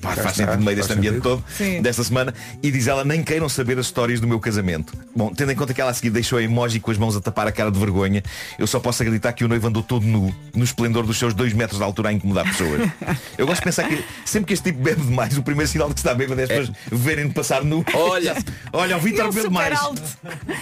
Pá, 0.00 0.14
faz 0.16 0.36
sentido 0.36 0.56
no 0.58 0.64
meio 0.64 0.76
deste 0.76 0.92
ambiente 0.92 1.14
sentido. 1.16 1.22
todo 1.22 1.44
Sim. 1.56 1.82
desta 1.82 2.02
semana 2.04 2.34
e 2.62 2.70
diz 2.70 2.86
ela 2.86 3.04
nem 3.04 3.22
queiram 3.22 3.48
saber 3.48 3.78
as 3.78 3.86
histórias 3.86 4.20
do 4.20 4.26
meu 4.26 4.40
casamento 4.40 4.92
bom, 5.14 5.32
tendo 5.34 5.52
em 5.52 5.54
conta 5.54 5.74
que 5.74 5.80
ela 5.80 5.90
a 5.90 5.94
seguir 5.94 6.10
deixou 6.10 6.38
a 6.38 6.42
emoji 6.42 6.80
com 6.80 6.90
as 6.90 6.98
mãos 6.98 7.16
a 7.16 7.20
tapar 7.20 7.46
a 7.46 7.52
cara 7.52 7.70
de 7.70 7.78
vergonha 7.78 8.22
eu 8.58 8.66
só 8.66 8.80
posso 8.80 9.02
acreditar 9.02 9.32
que 9.32 9.44
o 9.44 9.48
noivo 9.48 9.66
andou 9.66 9.82
todo 9.82 10.06
nu 10.06 10.34
no 10.54 10.64
esplendor 10.64 11.04
dos 11.06 11.18
seus 11.18 11.34
dois 11.34 11.52
metros 11.52 11.78
de 11.78 11.84
altura 11.84 12.08
a 12.10 12.12
incomodar 12.12 12.44
pessoas 12.46 12.88
eu 13.36 13.46
gosto 13.46 13.60
de 13.60 13.64
pensar 13.64 13.88
que 13.88 14.02
sempre 14.24 14.46
que 14.48 14.54
este 14.54 14.70
tipo 14.70 14.82
bebe 14.82 15.02
demais 15.02 15.36
o 15.36 15.42
primeiro 15.42 15.70
sinal 15.70 15.88
de 15.88 15.94
que 15.94 16.00
está 16.00 16.14
bêbado 16.14 16.40
é 16.40 16.44
as 16.44 16.48
pessoas 16.50 16.70
verem-no 16.90 17.32
passar 17.32 17.64
nu 17.64 17.84
Olha. 17.94 18.36
olha 18.72 18.96
o 18.96 19.00
Vitor 19.00 19.32
bebe 19.32 19.48
mais 19.50 19.78
alto. 19.78 20.02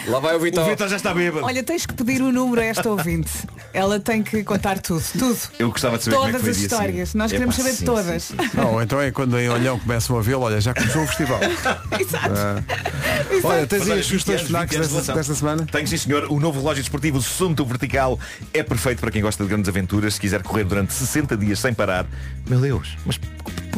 Lá 0.07 0.19
vai 0.21 0.35
o 0.35 0.39
o 0.39 0.41
Vitor. 0.41 0.65
Vitor 0.65 0.89
já 0.89 0.97
está 0.97 1.13
bêbado 1.15 1.45
Olha, 1.45 1.63
tens 1.63 1.85
que 1.87 1.95
pedir 1.95 2.23
o 2.23 2.33
número 2.33 2.61
a 2.61 2.65
esta 2.65 2.89
ouvinte. 2.89 3.31
Ela 3.73 4.01
tem 4.01 4.23
que 4.23 4.43
contar 4.45 4.79
tudo, 4.81 5.03
tudo. 5.19 5.39
eu 5.59 5.71
gostava 5.71 5.99
de 5.99 6.05
saber 6.05 6.17
como 6.17 6.29
é 6.29 6.33
que 6.33 6.39
Todas 6.39 6.43
foi 6.43 6.51
as 6.51 6.57
histórias. 6.73 7.09
seguinte. 7.11 7.17
Nós 7.17 7.33
queremos 7.33 7.55
Epá, 7.55 7.65
saber 7.65 7.77
sim, 7.77 7.85
todas. 7.85 8.23
sim, 8.23 8.35
sim. 8.39 8.51
Não, 8.57 8.83
então 8.83 9.01
é 9.01 9.11
quando 9.11 9.28
em 9.37 9.49
Olhão 9.49 9.79
começam 9.79 10.17
a 10.19 10.23
vê-lo, 10.23 10.43
olha, 10.43 10.61
já 10.61 10.73
começou 10.73 11.03
o 11.03 11.07
festival. 11.07 11.41
Exato. 11.99 12.35
Ah. 12.37 12.63
Olha, 13.43 13.67
tens 13.67 13.91
aí 13.91 14.01
as 14.01 14.07
sugestões 14.07 14.43
20 14.43 14.49
anos, 14.49 14.51
FNACs 14.51 14.71
20 14.71 14.77
anos 14.77 14.89
de 14.89 14.97
desta, 14.97 15.15
desta 15.15 15.35
semana? 15.35 15.67
Tenho 15.71 15.89
sim 15.89 15.97
senhor, 15.97 16.27
o 16.31 16.41
novo 16.41 16.61
relógio 16.61 16.83
desportivo 16.83 17.21
Sunto 17.21 17.65
Vertical 17.65 18.19
é 18.55 18.63
perfeito 18.63 19.01
para 19.01 19.11
quem 19.11 19.23
gosta 19.23 19.43
de 19.43 19.49
grandes 19.49 19.69
aventuras, 19.69 20.15
se 20.15 20.21
quiser 20.21 20.43
correr 20.43 20.65
durante 20.65 20.93
60 20.93 21.37
dias 21.37 21.59
sem 21.59 21.75
parar. 21.75 22.07
Meu 22.49 22.61
Deus, 22.61 22.97
mas 23.05 23.19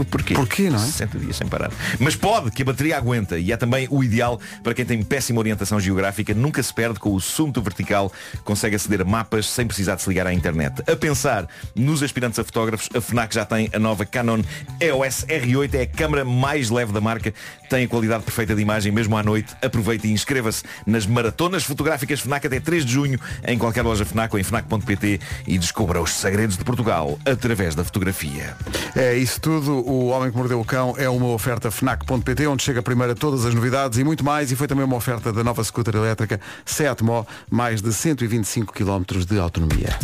p- 0.04 0.10
porquê? 0.10 0.34
Porquê, 0.34 0.70
não 0.70 0.76
é? 0.76 0.86
60 0.86 1.18
dias 1.18 1.36
sem 1.36 1.46
parar. 1.46 1.70
Mas 1.98 2.14
pode, 2.16 2.50
que 2.50 2.62
a 2.62 2.64
bateria 2.64 2.96
aguenta 2.96 3.38
e 3.38 3.52
é 3.52 3.56
também 3.56 3.86
o 3.90 4.02
ideal 4.04 4.40
para 4.62 4.74
quem 4.74 4.84
tem 4.84 5.02
péssima 5.02 5.38
orientação 5.38 5.78
geográfica, 5.80 6.34
nunca 6.34 6.62
se 6.62 6.72
perde 6.72 6.98
com 6.98 7.14
o 7.14 7.20
Sunto 7.20 7.62
Vertical, 7.62 8.12
consegue 8.44 8.76
aceder 8.76 9.00
a 9.00 9.04
mapas 9.04 9.46
sem 9.46 9.66
precisar 9.66 9.94
de 9.96 10.02
se 10.02 10.08
ligar 10.08 10.26
à 10.26 10.32
internet. 10.32 10.82
A 10.90 10.96
pensar 10.96 11.46
nos 11.74 12.02
aspirantes 12.02 12.38
a 12.38 12.44
fotógrafos, 12.44 12.88
a 12.94 13.00
FNAC 13.00 13.34
já 13.34 13.44
tem 13.44 13.68
a 13.72 13.78
nova 13.78 14.04
Canon 14.04 14.40
EOS 14.80 15.24
R8, 15.26 15.74
é 15.74 15.82
a 15.82 15.86
câmara 15.86 16.24
mais 16.24 16.70
leve 16.70 16.92
da 16.92 17.00
marca, 17.00 17.32
tem 17.70 17.84
a 17.84 17.88
qualidade 17.88 18.24
perfeita 18.24 18.52
de 18.52 18.60
imagem 18.60 18.90
mesmo 18.90 19.16
à 19.16 19.22
noite. 19.22 19.54
Aproveite 19.62 20.08
e 20.08 20.12
inscreva-se 20.12 20.64
nas 20.84 21.06
maratonas 21.06 21.62
fotográficas 21.62 22.18
FNAC 22.18 22.48
até 22.48 22.58
3 22.58 22.84
de 22.84 22.92
junho 22.92 23.20
em 23.46 23.56
qualquer 23.56 23.82
loja 23.82 24.04
FNAC 24.04 24.34
ou 24.34 24.40
em 24.40 24.42
FNAC.pt 24.42 25.20
e 25.46 25.56
descubra 25.56 26.02
os 26.02 26.10
segredos 26.10 26.58
de 26.58 26.64
Portugal 26.64 27.16
através 27.24 27.76
da 27.76 27.84
fotografia. 27.84 28.56
É 28.96 29.14
isso 29.14 29.40
tudo. 29.40 29.88
O 29.88 30.08
Homem 30.08 30.32
que 30.32 30.36
Mordeu 30.36 30.60
o 30.60 30.64
Cão 30.64 30.94
é 30.98 31.08
uma 31.08 31.28
oferta 31.28 31.70
FNAC.pt, 31.70 32.46
onde 32.48 32.64
chega 32.64 32.82
primeiro 32.82 33.12
a 33.12 33.14
todas 33.14 33.46
as 33.46 33.54
novidades 33.54 33.98
e 33.98 34.04
muito 34.04 34.24
mais. 34.24 34.50
E 34.50 34.56
foi 34.56 34.66
também 34.66 34.84
uma 34.84 34.96
oferta 34.96 35.32
da 35.32 35.44
nova 35.44 35.62
scooter 35.62 35.94
elétrica 35.94 36.40
Seat 36.66 37.04
Mó, 37.04 37.24
mais 37.48 37.80
de 37.80 37.92
125 37.92 38.72
km 38.72 39.24
de 39.24 39.38
autonomia. 39.38 39.96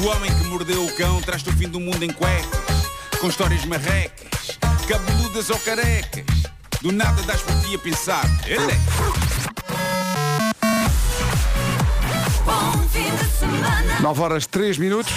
O 0.00 0.06
homem 0.06 0.32
que 0.34 0.46
mordeu 0.46 0.84
o 0.84 0.92
cão 0.96 1.20
traz-te 1.20 1.48
o 1.48 1.52
fim 1.52 1.68
do 1.68 1.80
mundo 1.80 2.04
em 2.04 2.12
cuecas, 2.12 2.88
com 3.20 3.28
histórias 3.28 3.64
marrecas, 3.64 4.41
cabeludas 4.92 5.48
ou 5.48 5.58
carecas. 5.60 6.24
Do 6.82 6.92
nada 6.92 7.22
das 7.22 7.40
por 7.40 7.58
ti 7.62 7.74
a 7.74 7.78
pensar. 7.78 8.24
Ele 8.44 8.72
é. 8.72 8.76
9 14.02 14.20
horas 14.20 14.46
3 14.46 14.76
minutos. 14.78 15.12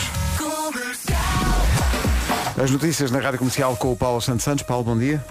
As 2.62 2.72
notícias 2.72 3.12
na 3.12 3.20
Rádio 3.20 3.40
Comercial 3.40 3.76
com 3.76 3.92
o 3.92 3.98
Paulo 3.98 4.22
Santos 4.22 4.46
Santos. 4.46 4.64
Paulo, 4.64 4.86
bom 4.86 4.98
dia. 4.98 5.22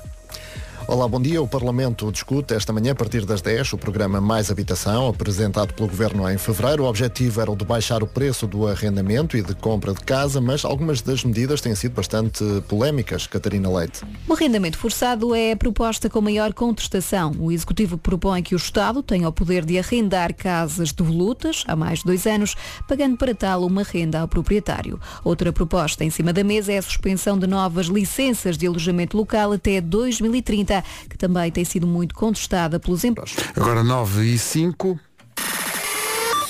Olá, 0.87 1.09
bom 1.09 1.21
dia. 1.21 1.41
O 1.41 1.49
Parlamento 1.49 2.13
discute 2.13 2.53
esta 2.53 2.71
manhã, 2.71 2.93
a 2.93 2.95
partir 2.95 3.25
das 3.25 3.41
10, 3.41 3.73
o 3.73 3.79
programa 3.79 4.21
Mais 4.21 4.51
Habitação, 4.51 5.09
apresentado 5.09 5.73
pelo 5.73 5.89
Governo 5.89 6.29
em 6.31 6.37
fevereiro. 6.37 6.85
O 6.85 6.87
objetivo 6.87 7.41
era 7.41 7.51
o 7.51 7.57
de 7.57 7.65
baixar 7.65 8.03
o 8.03 8.07
preço 8.07 8.47
do 8.47 8.69
arrendamento 8.69 9.35
e 9.35 9.43
de 9.43 9.55
compra 9.55 9.95
de 9.95 10.01
casa, 10.01 10.43
mas 10.43 10.63
algumas 10.63 11.01
das 11.01 11.25
medidas 11.25 11.63
têm 11.63 11.75
sido 11.75 11.95
bastante 11.95 12.45
polémicas. 12.69 13.27
Catarina 13.27 13.71
Leite. 13.71 14.03
O 14.29 14.35
arrendamento 14.35 14.77
forçado 14.77 15.35
é 15.35 15.53
a 15.53 15.57
proposta 15.57 16.11
com 16.11 16.21
maior 16.21 16.53
contestação. 16.53 17.33
O 17.39 17.51
Executivo 17.51 17.97
propõe 17.97 18.43
que 18.43 18.55
o 18.55 18.59
Estado 18.59 19.03
tenha 19.03 19.27
o 19.27 19.33
poder 19.33 19.65
de 19.65 19.79
arrendar 19.79 20.35
casas 20.35 20.93
devolutas 20.93 21.65
há 21.67 21.75
mais 21.75 22.01
de 22.01 22.05
dois 22.05 22.27
anos, 22.27 22.55
pagando 22.87 23.17
para 23.17 23.35
tal 23.35 23.65
uma 23.65 23.83
renda 23.83 24.21
ao 24.21 24.29
proprietário. 24.29 25.01
Outra 25.25 25.51
proposta 25.51 26.05
em 26.05 26.11
cima 26.11 26.31
da 26.31 26.45
mesa 26.45 26.73
é 26.75 26.79
a 26.79 26.83
suspensão 26.83 27.39
de 27.39 27.47
novas 27.47 27.87
licenças 27.87 28.59
de 28.59 28.67
alojamento 28.67 29.17
local 29.17 29.53
até 29.53 29.81
2030, 29.81 30.74
que 31.09 31.17
também 31.17 31.51
tem 31.51 31.65
sido 31.65 31.87
muito 31.87 32.15
contestada 32.15 32.81
pelos 32.81 33.05
empresários. 33.05 33.53
Agora 33.57 33.85
9 33.85 34.25
e 34.25 34.39
5. 34.39 34.99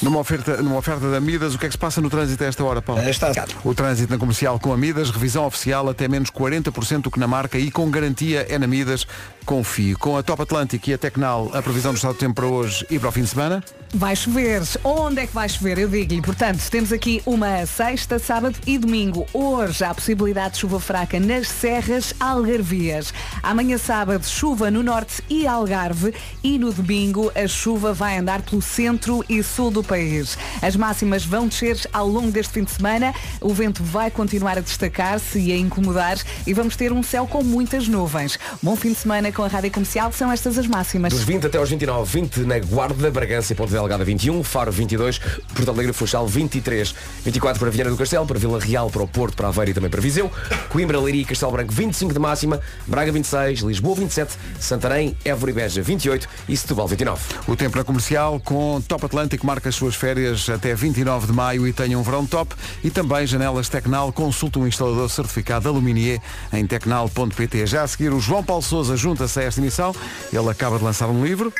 Numa 0.03 0.19
oferta, 0.19 0.61
numa 0.63 0.77
oferta 0.77 1.11
da 1.11 1.19
Midas, 1.19 1.55
o 1.55 1.59
que 1.59 1.65
é 1.65 1.69
que 1.69 1.73
se 1.73 1.79
passa 1.79 2.01
no 2.01 2.11
trânsito 2.11 2.45
a 2.45 2.47
esta 2.47 2.63
hora, 2.63 2.83
Paulo? 2.83 3.03
Está 3.09 3.33
O 3.65 3.75
trânsito 3.75 4.13
na 4.13 4.19
comercial 4.19 4.61
com 4.61 4.71
a 4.71 4.77
Midas, 4.77 5.11
revisão 5.11 5.47
oficial 5.47 5.89
até 5.89 6.07
menos 6.07 6.31
40% 6.31 7.03
do 7.03 7.11
que 7.11 7.19
na 7.19 7.27
marca 7.27 7.59
e 7.59 7.71
com 7.71 7.91
garantia 7.91 8.47
é 8.49 8.59
na 8.59 8.67
Midas. 8.67 9.07
Confie. 9.47 9.95
Com 9.95 10.17
a 10.19 10.23
Top 10.23 10.43
Atlântico 10.43 10.91
e 10.91 10.95
a 10.95 10.99
Tecnal, 10.99 11.51
a 11.55 11.63
previsão 11.63 11.93
do 11.93 11.97
estado 11.97 12.15
do 12.15 12.19
tempo 12.19 12.35
para 12.35 12.47
hoje 12.47 12.85
e 12.91 12.99
para 12.99 13.09
o 13.09 13.13
fim 13.13 13.23
de 13.23 13.29
semana. 13.29 13.65
Vai 13.97 14.17
chover. 14.17 14.61
Onde 14.83 15.21
é 15.21 15.27
que 15.29 15.33
vai 15.33 15.49
chover? 15.49 15.79
Eu 15.79 15.89
digo-lhe. 15.89 16.21
Portanto, 16.21 16.69
temos 16.69 16.93
aqui 16.93 17.23
uma 17.25 17.65
sexta, 17.65 18.19
sábado 18.19 18.59
e 18.67 18.77
domingo. 18.77 19.25
Hoje 19.33 19.85
há 19.85 19.95
possibilidade 19.95 20.55
de 20.55 20.61
chuva 20.61 20.81
fraca 20.81 21.21
nas 21.21 21.47
serras 21.47 22.13
algarvias. 22.19 23.15
Amanhã 23.41 23.79
sábado, 23.79 24.27
chuva 24.27 24.69
no 24.69 24.83
norte 24.83 25.23
e 25.31 25.47
Algarve. 25.47 26.13
E 26.43 26.59
no 26.59 26.73
domingo, 26.73 27.31
a 27.37 27.47
chuva 27.47 27.93
vai 27.93 28.19
andar 28.19 28.43
pelo 28.43 28.61
centro 28.61 29.25
e 29.29 29.41
sul 29.45 29.71
do 29.71 29.85
país. 29.85 30.37
As 30.61 30.75
máximas 30.75 31.25
vão 31.25 31.47
descer 31.47 31.79
ao 31.93 32.09
longo 32.09 32.33
deste 32.33 32.55
fim 32.55 32.65
de 32.65 32.73
semana. 32.73 33.15
O 33.41 33.55
vento 33.55 33.81
vai 33.85 34.11
continuar 34.11 34.59
a 34.59 34.61
destacar-se 34.61 35.39
e 35.39 35.53
a 35.53 35.57
incomodar. 35.57 36.19
E 36.45 36.53
vamos 36.53 36.75
ter 36.75 36.93
um 36.93 37.03
céu 37.03 37.29
com 37.29 37.45
muitas 37.45 37.87
nuvens. 37.87 38.41
Bom 38.61 38.75
fim 38.75 38.89
de 38.89 38.99
semana 38.99 39.31
com 39.31 39.45
a 39.45 39.47
Rádio 39.47 39.71
Comercial. 39.71 40.11
São 40.11 40.33
estas 40.33 40.59
as 40.59 40.67
máximas. 40.67 41.13
Dos 41.13 41.23
20 41.23 41.47
até 41.47 41.59
aos 41.59 41.71
29, 41.71 42.21
20 42.21 42.41
na 42.41 42.59
Guarda, 42.59 43.09
Bragança 43.09 43.53
e 43.53 43.57
Ponte 43.57 43.84
Delgada 43.85 44.05
21, 44.05 44.43
Faro 44.43 44.73
22, 44.73 45.19
Porto 45.19 45.71
Alegre 45.71 45.91
e 45.91 45.95
Funchal 45.95 46.27
23, 46.27 46.95
24 47.23 47.61
para 47.61 47.71
Viana 47.71 47.91
do 47.91 47.97
Castelo, 47.99 48.27
para 48.27 48.39
Vila 48.39 48.59
Real, 48.59 48.89
para 48.89 49.03
o 49.03 49.07
Porto, 49.07 49.37
para 49.37 49.49
Aveiro 49.49 49.73
e 49.73 49.75
também 49.75 49.91
para 49.91 50.01
Viseu, 50.01 50.31
Coimbra, 50.71 50.99
Leiria 50.99 51.21
e 51.21 51.25
Castelo 51.25 51.53
Branco 51.53 51.71
25 51.71 52.15
de 52.15 52.19
máxima, 52.19 52.61
Braga 52.87 53.13
26, 53.13 53.61
Lisboa 53.61 53.95
27, 53.97 54.39
Santarém, 54.59 55.15
Évora 55.23 55.51
e 55.51 55.55
Beja 55.55 55.83
28 55.83 56.27
e 56.49 56.57
Setúbal 56.57 56.89
29. 56.89 57.23
O 57.47 57.55
tempo 57.55 57.77
na 57.77 57.85
comercial 57.85 58.41
com 58.41 58.81
Top 58.89 59.05
Atlântico 59.05 59.47
marca 59.47 59.69
as 59.69 59.75
suas 59.75 59.95
férias 59.95 60.49
até 60.49 60.75
29 60.75 61.27
de 61.27 61.33
maio 61.35 61.69
e 61.69 61.73
tenha 61.73 61.99
um 61.99 62.03
verão 62.03 62.25
top. 62.25 62.55
E 62.83 62.89
também 62.91 63.27
janelas 63.27 63.69
Tecnal, 63.69 64.11
consulta 64.15 64.59
um 64.59 64.67
instalador 64.67 65.11
certificado 65.11 65.69
Aluminier 65.69 66.21
em 66.55 66.67
tecnal.pt. 66.67 67.67
Já 67.67 67.83
a 67.83 67.87
seguir, 67.87 68.15
o 68.15 68.21
João 68.21 68.43
Paulo 68.43 68.63
Souza 68.63 68.97
junta-se 68.97 69.41
a 69.41 69.43
esta 69.43 69.61
emissão. 69.61 69.95
Ele 70.33 70.49
acaba 70.49 70.79
de 70.79 70.85
lançar 70.85 71.09
um 71.09 71.23
livro. 71.23 71.53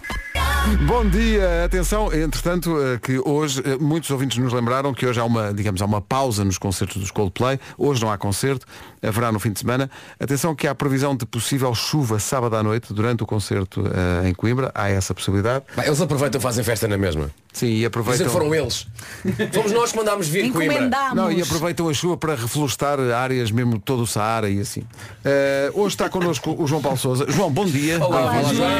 Bom 0.87 1.07
dia, 1.07 1.65
atenção, 1.65 2.11
entretanto, 2.13 2.81
eh, 2.81 2.99
que 2.99 3.19
hoje 3.19 3.63
eh, 3.65 3.77
muitos 3.79 4.11
ouvintes 4.11 4.39
nos 4.39 4.51
lembraram 4.51 4.95
que 4.95 5.07
hoje 5.07 5.21
há 5.21 5.25
uma, 5.25 5.53
digamos, 5.53 5.83
há 5.83 5.85
uma 5.85 6.01
pausa 6.01 6.43
nos 6.43 6.57
concertos 6.57 6.97
dos 6.97 7.11
Coldplay. 7.11 7.61
Hoje 7.77 8.01
não 8.01 8.11
há 8.11 8.17
concerto, 8.17 8.67
haverá 9.03 9.31
no 9.31 9.39
fim 9.39 9.53
de 9.53 9.61
semana. 9.61 9.91
Atenção 10.19 10.55
que 10.55 10.67
há 10.67 10.75
previsão 10.75 11.15
de 11.15 11.27
possível 11.27 11.75
chuva 11.75 12.19
sábado 12.19 12.57
à 12.57 12.63
noite 12.63 12.95
durante 12.95 13.23
o 13.23 13.27
concerto 13.27 13.85
eh, 13.87 14.29
em 14.29 14.35
Coimbra. 14.35 14.73
Há 14.75 14.89
essa 14.89 15.13
possibilidade. 15.13 15.65
Bah, 15.77 15.85
eles 15.85 16.01
aproveitam 16.01 16.39
e 16.39 16.43
fazem 16.43 16.65
festa 16.65 16.89
na 16.89 16.97
mesma. 16.97 17.31
Sim, 17.53 17.69
e 17.69 17.85
aproveitam. 17.85 18.29
Foram 18.31 18.55
eles. 18.55 18.87
Fomos 19.53 19.71
nós 19.71 19.93
que 19.93 19.99
mandámos 19.99 20.27
vir 20.29 20.51
Coimbra. 20.51 20.91
Não, 21.15 21.31
e 21.31 21.43
aproveitam 21.43 21.89
a 21.91 21.95
chuva 21.95 22.17
para 22.17 22.35
reflorestar 22.35 22.99
áreas 22.99 23.51
mesmo 23.51 23.79
todo 23.79 24.03
o 24.03 24.07
Saara 24.07 24.49
e 24.49 24.61
assim. 24.61 24.83
Eh, 25.25 25.71
hoje 25.75 25.95
está 25.95 26.09
connosco 26.09 26.57
o 26.59 26.67
João 26.67 26.81
Paulo 26.81 26.97
Souza. 26.97 27.27
João, 27.29 27.51
bom 27.53 27.67
dia. 27.67 28.03
Olá, 28.03 28.23
olá. 28.23 28.43
João. 28.55 28.71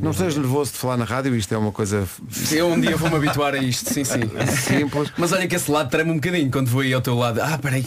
Não 0.00 0.10
estejas 0.10 0.36
nervoso 0.36 0.72
de 0.72 0.78
falar 0.78 0.93
na 0.96 1.04
rádio, 1.04 1.34
isto 1.36 1.52
é 1.54 1.58
uma 1.58 1.72
coisa 1.72 2.06
Eu 2.52 2.68
um 2.68 2.80
dia 2.80 2.96
vou-me 2.96 3.16
habituar 3.16 3.54
a 3.54 3.58
isto, 3.58 3.92
sim, 3.92 4.04
sim. 4.04 4.20
Simples. 4.66 5.10
Mas 5.16 5.32
olha 5.32 5.46
que 5.46 5.54
esse 5.56 5.70
lado 5.70 5.90
treme 5.90 6.10
um 6.10 6.14
bocadinho 6.16 6.50
quando 6.50 6.68
vou 6.68 6.80
aí 6.82 6.92
ao 6.92 7.00
teu 7.00 7.14
lado. 7.16 7.40
Ah, 7.42 7.58
peraí. 7.58 7.84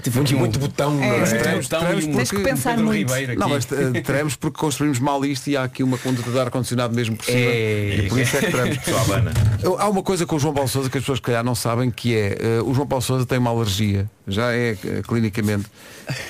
Tive 0.00 0.20
aqui 0.20 0.34
um- 0.36 0.38
Muito 0.38 0.60
botão, 0.60 0.94
não 0.94 1.02
É, 1.02 1.06
é? 1.08 1.18
muito 1.18 1.38
Tremos, 1.38 1.66
botão 1.66 1.80
tremos 1.80 2.04
e 2.04 2.08
um 2.08 2.12
porque- 2.12 2.36
Pedro 2.38 2.90
Ribeiro 2.92 3.32
aqui. 3.32 3.40
Não, 3.40 3.48
mas 3.48 3.66
eh, 3.72 4.00
tremos 4.06 4.36
porque 4.36 4.56
construímos 4.56 5.00
mal 5.00 5.24
isto 5.24 5.48
e 5.50 5.56
há 5.56 5.64
aqui 5.64 5.82
uma 5.82 5.98
conduta 5.98 6.30
de 6.30 6.38
ar-condicionado 6.38 6.94
mesmo 6.94 7.16
por 7.16 7.24
cima. 7.26 7.36
É. 7.38 7.96
E 8.04 8.08
por 8.08 8.20
isso 8.20 8.36
é 8.36 8.40
que 8.40 8.50
tremos. 8.52 8.78
Há 9.80 9.88
uma 9.88 10.02
coisa 10.04 10.24
com 10.24 10.36
o 10.36 10.38
João 10.38 10.54
Paulo 10.54 10.68
Souza 10.68 10.88
que 10.88 10.98
as 10.98 11.02
pessoas 11.02 11.18
que 11.18 11.26
calhar 11.26 11.42
não 11.42 11.56
sabem 11.56 11.90
que 11.90 12.14
é 12.14 12.38
eh, 12.40 12.62
o 12.64 12.72
João 12.72 12.86
Paulo 12.86 13.02
Souza 13.02 13.26
tem 13.26 13.38
uma 13.38 13.50
alergia, 13.50 14.08
já 14.26 14.52
é 14.52 14.76
eh, 14.84 15.02
clinicamente, 15.06 15.66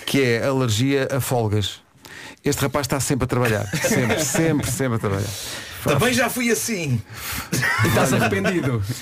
que 0.07 0.23
é 0.23 0.47
alergia 0.47 1.07
a 1.13 1.21
folgas. 1.21 1.81
Este 2.43 2.63
rapaz 2.63 2.87
está 2.87 2.99
sempre 3.01 3.25
a 3.25 3.29
trabalhar. 3.29 3.67
Sempre, 3.83 4.25
sempre, 4.25 4.71
sempre 4.71 4.95
a 4.97 4.99
trabalhar. 4.99 5.29
Também 5.85 6.13
já 6.13 6.29
fui 6.29 6.51
assim. 6.51 7.01
E 7.85 7.89
estás 7.89 8.13
arrependido. 8.13 8.83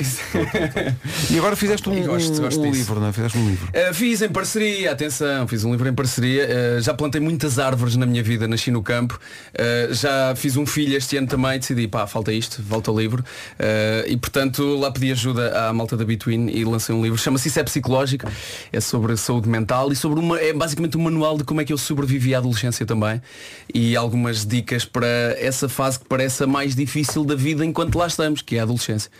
E 1.30 1.38
agora 1.38 1.56
fizeste 1.56 1.88
um, 1.88 2.06
gosto, 2.06 2.40
gosto 2.40 2.60
um 2.60 2.70
livro, 2.70 3.00
não 3.00 3.08
é? 3.08 3.12
Fizeste 3.12 3.38
um 3.38 3.48
livro. 3.48 3.68
Uh, 3.68 3.94
fiz 3.94 4.22
em 4.22 4.28
parceria, 4.28 4.92
atenção, 4.92 5.46
fiz 5.48 5.64
um 5.64 5.72
livro 5.72 5.88
em 5.88 5.94
parceria. 5.94 6.48
Uh, 6.78 6.80
já 6.80 6.94
plantei 6.94 7.20
muitas 7.20 7.58
árvores 7.58 7.96
na 7.96 8.06
minha 8.06 8.22
vida, 8.22 8.46
nasci 8.46 8.70
no 8.70 8.82
campo. 8.82 9.18
Uh, 9.52 9.92
já 9.92 10.34
fiz 10.36 10.56
um 10.56 10.66
filho 10.66 10.96
este 10.96 11.16
ano 11.16 11.26
também, 11.26 11.58
decidi, 11.58 11.88
pá, 11.88 12.06
falta 12.06 12.32
isto, 12.32 12.62
volta 12.62 12.90
ao 12.90 12.98
livro. 12.98 13.22
Uh, 13.52 14.08
e 14.08 14.16
portanto 14.16 14.76
lá 14.76 14.90
pedi 14.90 15.10
ajuda 15.12 15.68
à 15.68 15.72
malta 15.72 15.96
da 15.96 16.04
Between 16.04 16.48
e 16.48 16.64
lancei 16.64 16.94
um 16.94 17.02
livro. 17.02 17.18
Chama-se 17.18 17.48
Isso 17.48 17.60
é 17.60 17.64
Psicológico. 17.64 18.30
É 18.72 18.80
sobre 18.80 19.16
saúde 19.16 19.48
mental 19.48 19.92
e 19.92 19.96
sobre 19.96 20.20
uma. 20.20 20.38
É 20.38 20.52
basicamente 20.52 20.96
um 20.96 21.02
manual 21.02 21.36
de 21.38 21.44
como 21.44 21.60
é 21.60 21.64
que 21.64 21.72
eu 21.72 21.78
sobrevivi 21.78 22.34
à 22.34 22.38
adolescência 22.38 22.86
também. 22.86 23.20
E 23.72 23.96
algumas 23.96 24.46
dicas 24.46 24.84
para 24.84 25.06
essa 25.38 25.68
fase 25.68 25.98
que 25.98 26.06
parece 26.06 26.44
a 26.44 26.46
mais 26.46 26.65
difícil 26.74 27.24
da 27.24 27.34
vida 27.34 27.64
enquanto 27.64 27.96
lá 27.98 28.06
estamos, 28.06 28.42
que 28.42 28.56
é 28.56 28.60
a 28.60 28.62
adolescência. 28.62 29.10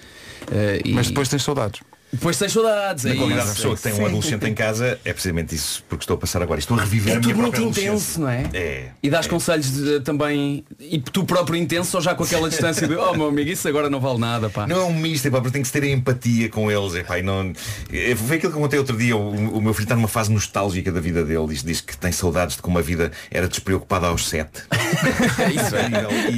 Uh, 0.42 0.88
e- 0.88 0.92
Mas 0.94 1.08
depois 1.08 1.28
tens 1.28 1.42
saudades. 1.42 1.80
Depois 2.12 2.38
tens 2.38 2.52
saudades. 2.52 3.04
Na 3.04 3.10
é 3.10 3.14
qualidade 3.16 3.42
de 3.42 3.46
isso, 3.52 3.56
pessoa 3.56 3.74
é 3.74 3.76
que 3.76 3.82
tem 3.82 3.92
isso. 3.92 4.00
um 4.02 4.06
adolescente 4.06 4.46
em 4.46 4.54
casa 4.54 4.98
é 5.04 5.12
precisamente 5.12 5.54
isso 5.54 5.84
porque 5.88 6.04
estou 6.04 6.14
a 6.14 6.18
passar 6.18 6.40
agora. 6.42 6.58
Estou 6.60 6.78
a 6.78 6.80
reviver 6.80 7.14
É 7.14 7.16
a 7.16 7.20
minha 7.20 7.34
tudo 7.34 7.42
muito 7.42 7.54
própria 7.56 7.82
adolescência. 7.82 7.88
intenso, 7.90 8.20
não 8.20 8.28
é? 8.28 8.50
É. 8.54 8.88
E 9.02 9.10
dás 9.10 9.26
conselhos 9.26 9.70
de- 9.72 10.00
também 10.00 10.64
e 10.80 10.98
tu 11.00 11.24
próprio 11.24 11.56
intenso 11.56 11.96
ou 11.96 12.02
já 12.02 12.14
com 12.14 12.22
aquela 12.24 12.48
distância 12.48 12.86
de 12.86 12.94
oh 12.94 13.12
meu 13.14 13.26
amigo, 13.28 13.50
isso 13.50 13.66
agora 13.68 13.90
não 13.90 14.00
vale 14.00 14.18
nada, 14.18 14.48
pá. 14.48 14.66
Não 14.66 14.76
é 14.80 14.84
um 14.84 14.94
misto, 14.94 15.26
é 15.26 15.30
pá, 15.30 15.38
porque 15.40 15.52
tem 15.52 15.62
que 15.62 15.68
se 15.68 15.72
ter 15.72 15.84
empatia 15.84 16.48
com 16.48 16.70
eles. 16.70 16.94
É, 16.94 17.02
pá, 17.02 17.18
e 17.18 17.22
não... 17.22 17.52
é, 17.92 18.14
Foi 18.16 18.36
aquilo 18.36 18.52
que 18.52 18.58
eu 18.58 18.62
contei 18.62 18.78
outro 18.78 18.96
dia. 18.96 19.16
O, 19.16 19.58
o 19.58 19.60
meu 19.60 19.74
filho 19.74 19.84
está 19.84 19.96
numa 19.96 20.08
fase 20.08 20.32
nostálgica 20.32 20.90
da 20.92 21.00
vida 21.00 21.24
dele. 21.24 21.46
Diz, 21.48 21.62
diz 21.62 21.80
que 21.80 21.96
tem 21.98 22.12
saudades 22.12 22.56
de 22.56 22.62
como 22.62 22.78
a 22.78 22.82
vida 22.82 23.10
era 23.30 23.48
despreocupada 23.48 24.06
aos 24.06 24.26
sete. 24.28 24.62
Isso 25.54 25.74
é. 25.76 26.30
E, 26.30 26.36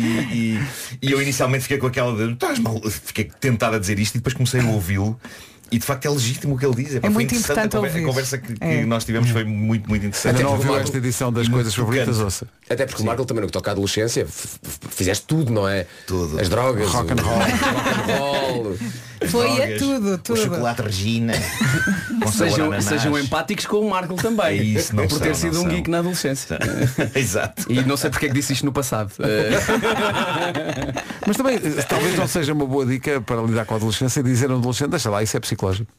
e- 0.56 0.60
e 1.02 1.12
eu 1.12 1.20
inicialmente 1.22 1.62
fiquei 1.62 1.78
com 1.78 1.86
aquela 1.86 2.16
de 2.16 2.32
estás 2.32 2.58
mal. 2.58 2.80
Fiquei 2.90 3.24
tentado 3.38 3.76
a 3.76 3.78
dizer 3.78 3.98
isto 3.98 4.14
e 4.14 4.18
depois 4.18 4.34
comecei 4.34 4.60
a 4.60 4.64
ouvi-lo. 4.64 5.18
E 5.70 5.78
de 5.78 5.84
facto 5.84 6.06
é 6.06 6.10
legítimo 6.10 6.54
o 6.54 6.58
que 6.58 6.64
ele 6.64 6.74
diz. 6.76 6.94
É, 6.96 7.00
É 7.02 7.08
muito 7.08 7.34
interessante 7.34 7.76
conver- 7.76 8.02
a 8.02 8.06
conversa 8.06 8.38
que, 8.38 8.54
que 8.54 8.64
É. 8.64 8.86
nós 8.86 9.04
tivemos 9.04 9.28
foi 9.30 9.44
muito, 9.44 9.88
muito 9.88 10.06
interessante. 10.06 10.34
Não 10.34 10.40
Até 10.40 10.50
ouviu 10.56 10.68
porque- 10.72 10.82
esta 10.84 10.96
edição 10.98 11.32
das 11.32 11.46
coisas 11.48 11.74
favoritas, 11.74 12.18
ouça. 12.20 12.46
Até 12.70 12.86
porque 12.86 13.02
o 13.02 13.04
Marco 13.06 13.24
também 13.26 13.42
no 13.42 13.46
que 13.48 13.52
toca 13.52 13.70
à 13.70 13.72
adolescência 13.72 14.26
fizeste 14.90 15.24
tudo, 15.26 15.52
não 15.52 15.68
é? 15.68 15.86
Tudo. 16.06 16.40
As 16.40 16.48
drogas. 16.48 16.88
Rock 16.88 17.12
and 17.12 17.16
o- 17.16 17.22
roll. 17.22 17.38
rock 17.38 18.10
and 18.10 18.18
roll. 18.18 18.76
Foi 19.26 19.50
a 19.50 19.54
drogas, 19.56 19.78
tudo, 19.78 20.14
O 20.14 20.18
tudo. 20.18 20.36
chocolate 20.40 20.82
Regina. 20.82 21.32
Sejam, 22.32 22.80
sejam 22.82 23.18
empáticos 23.18 23.64
com 23.66 23.78
o 23.78 23.90
Marco 23.90 24.14
também. 24.14 24.46
É 24.46 24.54
isso, 24.62 24.94
não 24.94 25.06
por 25.08 25.18
ter 25.18 25.34
são, 25.34 25.50
sido 25.50 25.58
um 25.60 25.62
são. 25.62 25.70
geek 25.70 25.88
na 25.88 25.98
adolescência. 26.00 26.58
Exato. 27.14 27.72
E 27.72 27.82
não 27.84 27.96
sei 27.96 28.10
porque 28.10 28.26
é 28.26 28.28
que 28.28 28.34
disse 28.34 28.52
isto 28.52 28.66
no 28.66 28.72
passado. 28.72 29.12
Eh, 29.22 29.50
Mas 31.26 31.36
também, 31.36 31.56
eh, 31.56 31.82
talvez 31.88 32.16
não 32.16 32.26
seja 32.26 32.52
uma 32.52 32.66
boa 32.66 32.84
dica 32.86 33.20
para 33.20 33.40
lidar 33.42 33.64
com 33.64 33.74
a 33.74 33.76
adolescência 33.76 34.22
dizer 34.22 34.50
a 34.50 34.54
um 34.54 34.58
adolescente, 34.58 34.90
deixa 34.90 35.10
lá, 35.10 35.22
isso 35.22 35.36
é 35.36 35.40
psicológico. 35.40 35.90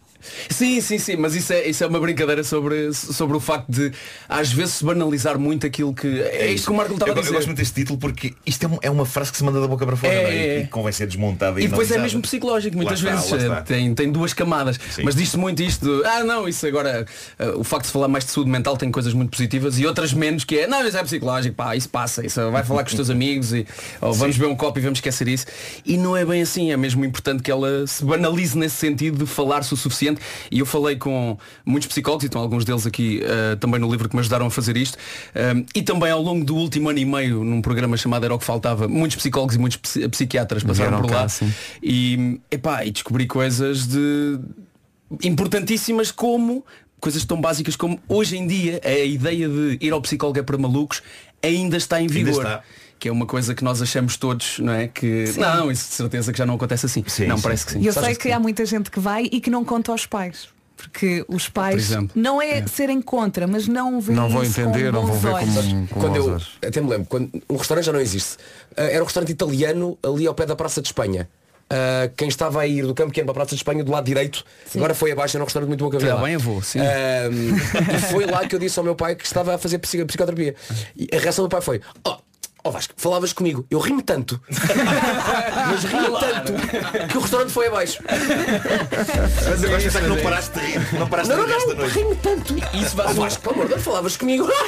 Sim, 0.50 0.82
sim, 0.82 0.98
sim, 1.00 1.16
mas 1.16 1.36
isso 1.36 1.54
é, 1.54 1.68
isso 1.68 1.84
é 1.84 1.88
uma 1.88 2.00
brincadeira 2.00 2.44
sobre, 2.44 2.94
sobre 2.94 3.38
o 3.38 3.40
facto 3.40 3.70
de 3.72 3.92
às 4.28 4.52
vezes 4.52 4.76
se 4.76 4.84
banalizar 4.86 5.40
muito 5.40 5.66
aquilo 5.66 5.94
que. 5.94 6.08
É 6.22 6.52
isto 6.52 6.66
que 6.66 6.72
o 6.72 6.76
Marco 6.76 6.94
estava 6.94 7.12
eu, 7.12 7.16
a 7.16 7.18
eu 7.18 7.22
dizer. 7.22 7.34
gosto 7.34 7.48
muito 7.48 7.58
deste 7.58 7.74
título 7.74 7.98
porque 8.00 8.34
isto 8.46 8.64
é, 8.66 8.68
um- 8.70 8.80
é 8.82 8.90
uma 8.90 9.06
frase 9.06 9.32
que 9.32 9.38
se 9.38 9.44
manda 9.44 9.60
da 9.62 9.68
boca 9.68 9.86
para 9.86 9.96
fora 9.96 10.12
É, 10.14 10.16
é? 10.24 10.24
é, 10.24 10.58
é. 10.58 10.62
e 10.64 10.68
convém 10.68 10.92
ser 10.92 11.08
desmontada 11.08 11.60
e, 11.60 11.66
E 11.66 11.68
depois 11.68 11.90
é 11.92 11.98
mesmo 11.98 12.22
psicológico, 12.22 12.76
muitas 12.76 13.02
Lá 13.02 13.12
vezes. 13.12 13.32
eh, 13.32 13.36
está. 13.38 13.62
Tem, 13.62 13.94
tem 13.96 14.12
duas 14.12 14.34
camadas. 14.34 14.78
Sim. 14.92 15.04
Mas 15.04 15.16
diz-se 15.16 15.38
muito 15.38 15.62
isto 15.64 15.86
de, 15.86 16.06
ah 16.06 16.24
não, 16.24 16.48
isso 16.48 16.66
agora, 16.68 17.06
eh, 17.38 17.50
o 17.56 17.64
facto 17.64 17.86
de 17.86 17.92
falar 17.92 18.08
mais 18.08 18.26
de 18.26 18.32
saúde 18.32 18.50
mental 18.50 18.76
tem 18.78 18.92
coisas 18.92 19.14
muito 19.14 19.32
positivas 19.32 19.80
e 19.80 19.86
outras 19.86 20.12
menos 20.14 20.44
que 20.44 20.60
é, 20.60 20.68
não, 20.68 20.86
isso 20.86 20.98
é 20.98 21.04
psicológico, 21.04 21.56
pá, 21.56 21.76
isso 21.76 21.90
passa, 21.90 22.26
isso 22.26 22.40
vai 22.52 22.64
falar 22.64 22.84
com 22.84 22.90
os 22.90 22.96
teus 22.96 23.10
amigos 23.12 23.54
e 23.54 23.66
ou 24.02 24.14
vamos 24.14 24.38
beber 24.38 24.52
um 24.52 24.56
copo 24.56 24.80
e 24.80 24.82
vamos 24.82 24.98
esquecer 24.98 25.28
isso. 25.28 25.46
E 25.86 25.98
não 25.98 26.16
é 26.18 26.26
bem 26.26 26.42
assim, 26.42 26.72
é 26.72 26.78
mesmo 26.78 27.04
importante 27.06 27.42
que 27.44 27.50
ela 27.52 27.86
se 27.88 28.04
banalize 28.04 28.58
nesse 28.58 28.76
sentido 28.76 29.18
de 29.20 29.26
falar-se 29.26 29.74
o 29.74 29.78
suficiente. 29.78 30.09
E 30.52 30.60
eu 30.60 30.66
falei 30.66 30.96
com 30.96 31.38
muitos 31.66 31.88
psicólogos, 31.88 32.24
e 32.24 32.28
estão 32.28 32.42
alguns 32.42 32.64
deles 32.66 32.86
aqui 32.86 33.22
eh, 33.24 33.56
também 33.58 33.80
no 33.80 33.90
livro 33.92 34.08
que 34.10 34.16
me 34.16 34.20
ajudaram 34.22 34.46
a 34.48 34.50
fazer 34.52 34.76
isto. 34.78 34.98
Um, 35.36 35.66
e 35.76 35.82
também 35.82 36.12
ao 36.12 36.22
longo 36.22 36.44
do 36.46 36.56
último 36.56 36.90
ano 36.90 37.00
e 37.00 37.06
meio, 37.06 37.44
num 37.44 37.62
programa 37.62 37.98
chamado 37.98 38.24
Era 38.26 38.34
o 38.36 38.40
que 38.40 38.46
Faltava, 38.46 38.88
muitos 38.88 39.18
psicólogos 39.18 39.56
e 39.56 39.60
muitos 39.60 39.78
psi- 39.78 40.08
psiquiatras 40.10 40.64
passaram 40.64 40.90
Vieram 40.92 41.02
por 41.02 41.12
cá, 41.12 41.22
lá. 41.22 41.30
sim. 41.30 41.54
E, 41.84 42.40
epá, 42.52 42.86
e 42.86 42.92
descobri 42.92 43.26
coisas 43.28 43.88
de 43.88 44.40
importantíssimas 45.24 46.12
como 46.12 46.66
coisas 47.00 47.24
tão 47.26 47.40
básicas 47.40 47.76
como 47.76 48.00
hoje 48.08 48.38
em 48.38 48.46
dia 48.46 48.82
a 48.84 48.92
ideia 49.06 49.48
de 49.48 49.78
ir 49.82 49.92
ao 49.92 50.02
psicólogo 50.02 50.40
é 50.40 50.44
para 50.44 50.58
malucos 50.58 51.02
ainda 51.42 51.78
está 51.78 52.02
em 52.02 52.08
vigor. 52.08 52.44
está. 52.44 52.62
Que 53.00 53.08
é 53.08 53.12
uma 53.12 53.26
coisa 53.26 53.56
que 53.56 53.64
nós 53.64 53.82
achamos 53.82 54.18
todos, 54.18 54.60
não 54.60 54.74
é? 54.74 54.88
Que 54.90 55.28
Sim. 55.28 55.40
não, 55.40 55.72
isso 55.72 55.88
de 55.90 55.94
certeza 55.96 56.32
que 56.34 56.38
já 56.38 56.46
não 56.46 56.56
acontece 56.56 56.86
assim. 56.86 57.04
Sim, 57.08 57.28
não, 57.28 57.38
sim. 57.38 57.44
parece 57.44 57.66
que 57.66 57.72
sim. 57.74 57.80
E 57.80 57.88
eu 57.88 57.94
Sabes 57.94 58.10
sei 58.10 58.16
que 58.18 58.32
há 58.32 58.40
muita 58.40 58.66
gente 58.66 58.92
que 58.92 59.00
vai 59.00 59.24
e 59.32 59.40
que 59.40 59.50
não 59.50 59.64
conta 59.64 59.92
aos 59.92 60.06
pais. 60.06 60.50
Porque 60.76 61.26
os 61.28 61.50
pais 61.50 61.76
exemplo. 61.92 62.12
não 62.16 62.42
é, 62.42 62.66
serem 62.68 63.02
contra, 63.02 63.46
mas 63.48 63.68
não 63.68 64.00
veem 64.00 64.16
Não 64.18 64.30
vão 64.30 64.44
entender, 64.46 64.86
com 64.88 64.92
não 65.00 65.06
vão 65.08 65.16
ver 65.18 65.28
olhos. 65.30 65.56
como, 65.56 65.88
como 65.88 66.02
Quando 66.02 66.16
eu, 66.16 66.38
até 66.66 66.80
me 66.82 66.90
lembro, 66.90 67.08
quando 67.08 67.30
um 67.50 67.56
restaurante 67.58 67.86
já 67.86 67.92
não 67.94 68.00
existe. 68.00 68.38
Ah, 68.78 68.84
era 68.84 69.02
um 69.02 69.06
restaurante 69.06 69.32
italiano 69.32 69.98
ali 70.04 70.26
ao 70.28 70.34
pé 70.34 70.46
da 70.46 70.56
Praça 70.56 70.82
de 70.82 70.88
Espanha. 70.88 71.28
Ah, 71.70 72.10
quem 72.16 72.28
estava 72.30 72.62
a 72.62 72.68
ir 72.68 72.86
do 72.86 72.94
campo 72.96 73.10
pequeno 73.10 73.26
para 73.26 73.32
a 73.34 73.36
Praça 73.36 73.50
de 73.50 73.56
Espanha 73.56 73.84
do 73.84 73.92
lado 73.92 74.06
direito, 74.06 74.44
agora 74.74 74.94
foi 74.96 75.12
abaixo, 75.12 75.36
era 75.36 75.44
um 75.44 75.46
restaurante 75.46 75.68
muito 75.68 75.84
bom 75.84 75.90
que 75.90 75.98
havia 75.98 76.10
Tá 76.10 76.16
lá. 76.16 76.24
bem, 76.24 76.36
avô, 76.36 76.62
sim. 76.62 76.80
Ah, 76.80 77.30
e 77.30 78.00
foi 78.12 78.26
lá 78.26 78.48
que 78.48 78.56
eu 78.56 78.60
disse 78.60 78.80
ao 78.80 78.86
meu 78.86 78.96
pai 78.96 79.16
que 79.16 79.26
estava 79.26 79.56
a 79.56 79.58
fazer 79.58 79.80
psico- 79.80 80.06
psicoterapia. 80.06 80.56
E 80.98 81.08
a 81.14 81.20
reação 81.20 81.44
do 81.46 81.50
pai 81.50 81.60
foi, 81.62 81.82
oh, 82.08 82.16
oh 82.64 82.72
Vasco, 82.72 82.94
falavas 82.98 83.34
comigo, 83.34 83.66
eu 83.70 83.80
rimo 83.80 84.02
tanto, 84.02 84.40
mas 84.50 85.84
rimo 85.86 86.18
tanto 86.20 86.54
que 87.08 87.18
o 87.18 87.22
restaurante 87.22 87.52
foi 87.52 87.68
abaixo. 87.68 88.00
Mas 89.50 89.64
eu 89.64 89.70
gosto 89.70 89.78
de 89.80 89.84
pensar 89.86 90.02
que 90.02 90.08
não 90.08 90.18
paraste 90.18 90.60
de 90.60 90.66
rir. 90.66 91.00
Não 91.00 91.08
paraste 91.08 91.34
Não, 91.34 91.38
de 91.38 91.42
não, 91.42 91.48
rir 91.50 91.56
esta 91.58 91.70
não, 91.70 91.76
noite. 91.82 91.98
rimo 92.00 92.16
tanto. 92.16 92.56
Isso 92.76 92.96
Oh, 93.00 93.04
faz 93.04 93.18
um- 93.18 93.22
Vasco, 93.22 93.42
pelo 93.42 93.54
amor 93.56 93.66
de 93.68 93.74
Deus, 93.74 93.84
falavas 93.84 94.18
comigo. 94.18 94.50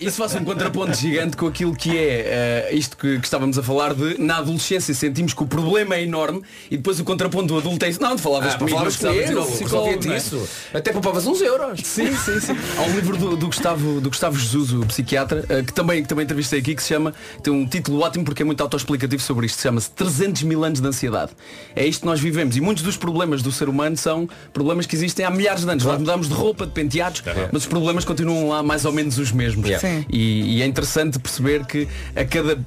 Isso 0.00 0.16
faz 0.16 0.34
um 0.34 0.44
contraponto 0.44 0.94
gigante 0.96 1.36
com 1.36 1.46
aquilo 1.46 1.74
que 1.76 1.96
é 1.96 2.68
eh, 2.70 2.74
isto 2.74 2.96
que, 2.96 3.18
que 3.18 3.24
estávamos 3.26 3.58
a 3.58 3.62
falar 3.62 3.92
de 3.94 4.18
na 4.18 4.38
adolescência 4.38 4.94
sentimos 4.94 5.34
que 5.34 5.42
o 5.42 5.46
problema 5.46 5.94
é 5.96 6.02
enorme 6.02 6.42
e 6.70 6.76
depois 6.78 6.98
o 7.00 7.04
contraponto 7.04 7.48
do 7.48 7.58
adulto 7.58 7.84
é 7.84 7.90
isso. 7.90 8.00
Não, 8.00 8.16
tu 8.16 8.22
falavas 8.22 8.54
Ah, 8.54 8.58
comigo, 8.58 8.78
falavas 8.78 9.00
não 9.00 9.12
precisavas 9.12 9.30
ir 9.30 9.34
comigo, 9.34 9.40
ao 9.40 9.46
psicólogo, 9.46 9.86
resolvia-te 9.90 10.06
não 10.08 10.14
é? 10.14 10.16
isso. 10.18 10.48
Até 10.72 10.92
poupavas 10.92 11.26
uns 11.26 11.40
euros. 11.42 11.80
Sim, 11.84 12.16
sim, 12.16 12.40
sim. 12.40 12.56
Há 12.78 12.82
um 12.82 12.94
livro 12.94 13.16
do, 13.18 13.36
do 13.36 13.46
Gustavo, 13.46 14.00
do 14.00 14.08
Gustavo 14.08 14.38
Jesus, 14.38 14.72
o 14.72 14.86
psiquiatra, 14.86 15.44
eh, 15.50 15.62
que 15.62 15.72
também, 15.72 16.02
que 16.02 16.08
também 16.08 16.26
entrevistei 16.44 16.60
aqui, 16.60 16.74
que 16.74 16.82
se 16.82 16.88
chama, 16.88 17.14
tem 17.42 17.52
um 17.52 17.66
título 17.66 18.00
ótimo 18.00 18.24
porque 18.24 18.42
é 18.42 18.44
muito 18.44 18.60
autoexplicativo 18.60 19.22
sobre 19.22 19.46
isto, 19.46 19.60
chama-se 19.60 19.90
300 19.90 20.42
mil 20.42 20.64
anos 20.64 20.80
de 20.80 20.86
ansiedade. 20.86 21.32
É 21.74 21.86
isto 21.86 22.00
que 22.00 22.06
nós 22.06 22.20
vivemos 22.20 22.56
e 22.56 22.60
muitos 22.60 22.82
dos 22.82 22.96
problemas 22.96 23.42
do 23.42 23.50
ser 23.50 23.68
humano 23.68 23.96
são 23.96 24.28
problemas 24.52 24.86
que 24.86 24.94
existem 24.94 25.24
há 25.24 25.30
milhares 25.30 25.64
de 25.64 25.70
anos. 25.70 25.84
Nós 25.84 25.98
mudamos 25.98 26.28
de 26.28 26.34
roupa, 26.34 26.66
de 26.66 26.72
penteados, 26.72 27.22
mas 27.52 27.62
os 27.62 27.68
problemas 27.68 28.04
continuam 28.04 28.48
lá 28.48 28.62
mais 28.62 28.84
ou 28.84 28.92
menos 28.92 29.18
os 29.18 29.32
mesmos. 29.32 29.68
Yeah. 29.68 30.04
E, 30.10 30.58
e 30.58 30.62
é 30.62 30.66
interessante 30.66 31.18
perceber 31.18 31.64
que 31.64 31.88
a 32.14 32.24
cada 32.24 32.58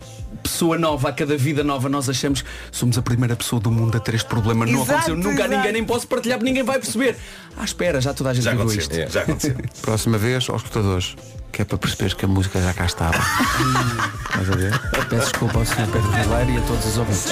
pessoa 0.41 0.77
nova, 0.77 1.09
a 1.09 1.11
cada 1.11 1.37
vida 1.37 1.63
nova, 1.63 1.89
nós 1.89 2.09
achamos 2.09 2.43
somos 2.71 2.97
a 2.97 3.01
primeira 3.01 3.35
pessoa 3.35 3.61
do 3.61 3.71
mundo 3.71 3.95
a 3.97 3.99
ter 3.99 4.15
este 4.15 4.27
problema. 4.27 4.65
Não 4.65 4.81
Exato, 4.81 4.91
aconteceu 4.91 5.15
nunca 5.15 5.45
a 5.45 5.47
ninguém, 5.47 5.73
nem 5.73 5.83
posso 5.83 6.07
partilhar 6.07 6.37
porque 6.37 6.49
ninguém 6.49 6.63
vai 6.63 6.79
perceber. 6.79 7.15
Ah, 7.55 7.63
espera, 7.63 7.99
já 7.99 8.13
toda 8.13 8.29
a 8.29 8.33
gente 8.33 8.43
Já 8.43 8.51
viveu 8.51 8.71
isto. 8.71 8.93
Já 9.09 9.21
aconteceu. 9.21 9.55
Próxima 9.81 10.17
vez 10.17 10.49
aos 10.49 10.61
escutadores. 10.61 11.15
Que 11.51 11.61
é 11.61 11.65
para 11.65 11.77
perceberes 11.77 12.13
que 12.13 12.25
a 12.25 12.27
música 12.27 12.61
já 12.61 12.73
cá 12.73 12.85
estava. 12.85 13.17
Estás 13.17 14.49
a 14.49 14.55
ver? 14.55 14.79
Peço 15.09 15.31
desculpa 15.31 15.59
ao 15.59 15.65
Sr. 15.65 15.87
Pedro 15.91 16.11
Ribeiro 16.11 16.51
e 16.51 16.57
a 16.57 16.61
todos 16.61 16.85
os 16.85 16.97
ouvintes. 16.97 17.25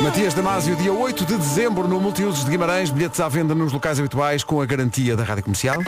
Matias 0.00 0.34
Damasio, 0.34 0.76
dia 0.76 0.92
8 0.92 1.24
de 1.24 1.36
dezembro 1.36 1.86
no 1.88 2.00
Multiusos 2.00 2.44
de 2.44 2.50
Guimarães, 2.50 2.90
bilhetes 2.90 3.20
à 3.20 3.28
venda 3.28 3.54
nos 3.54 3.72
locais 3.72 3.98
habituais 3.98 4.42
com 4.44 4.60
a 4.60 4.66
garantia 4.66 5.16
da 5.16 5.24
Rádio 5.24 5.44
Comercial. 5.44 5.78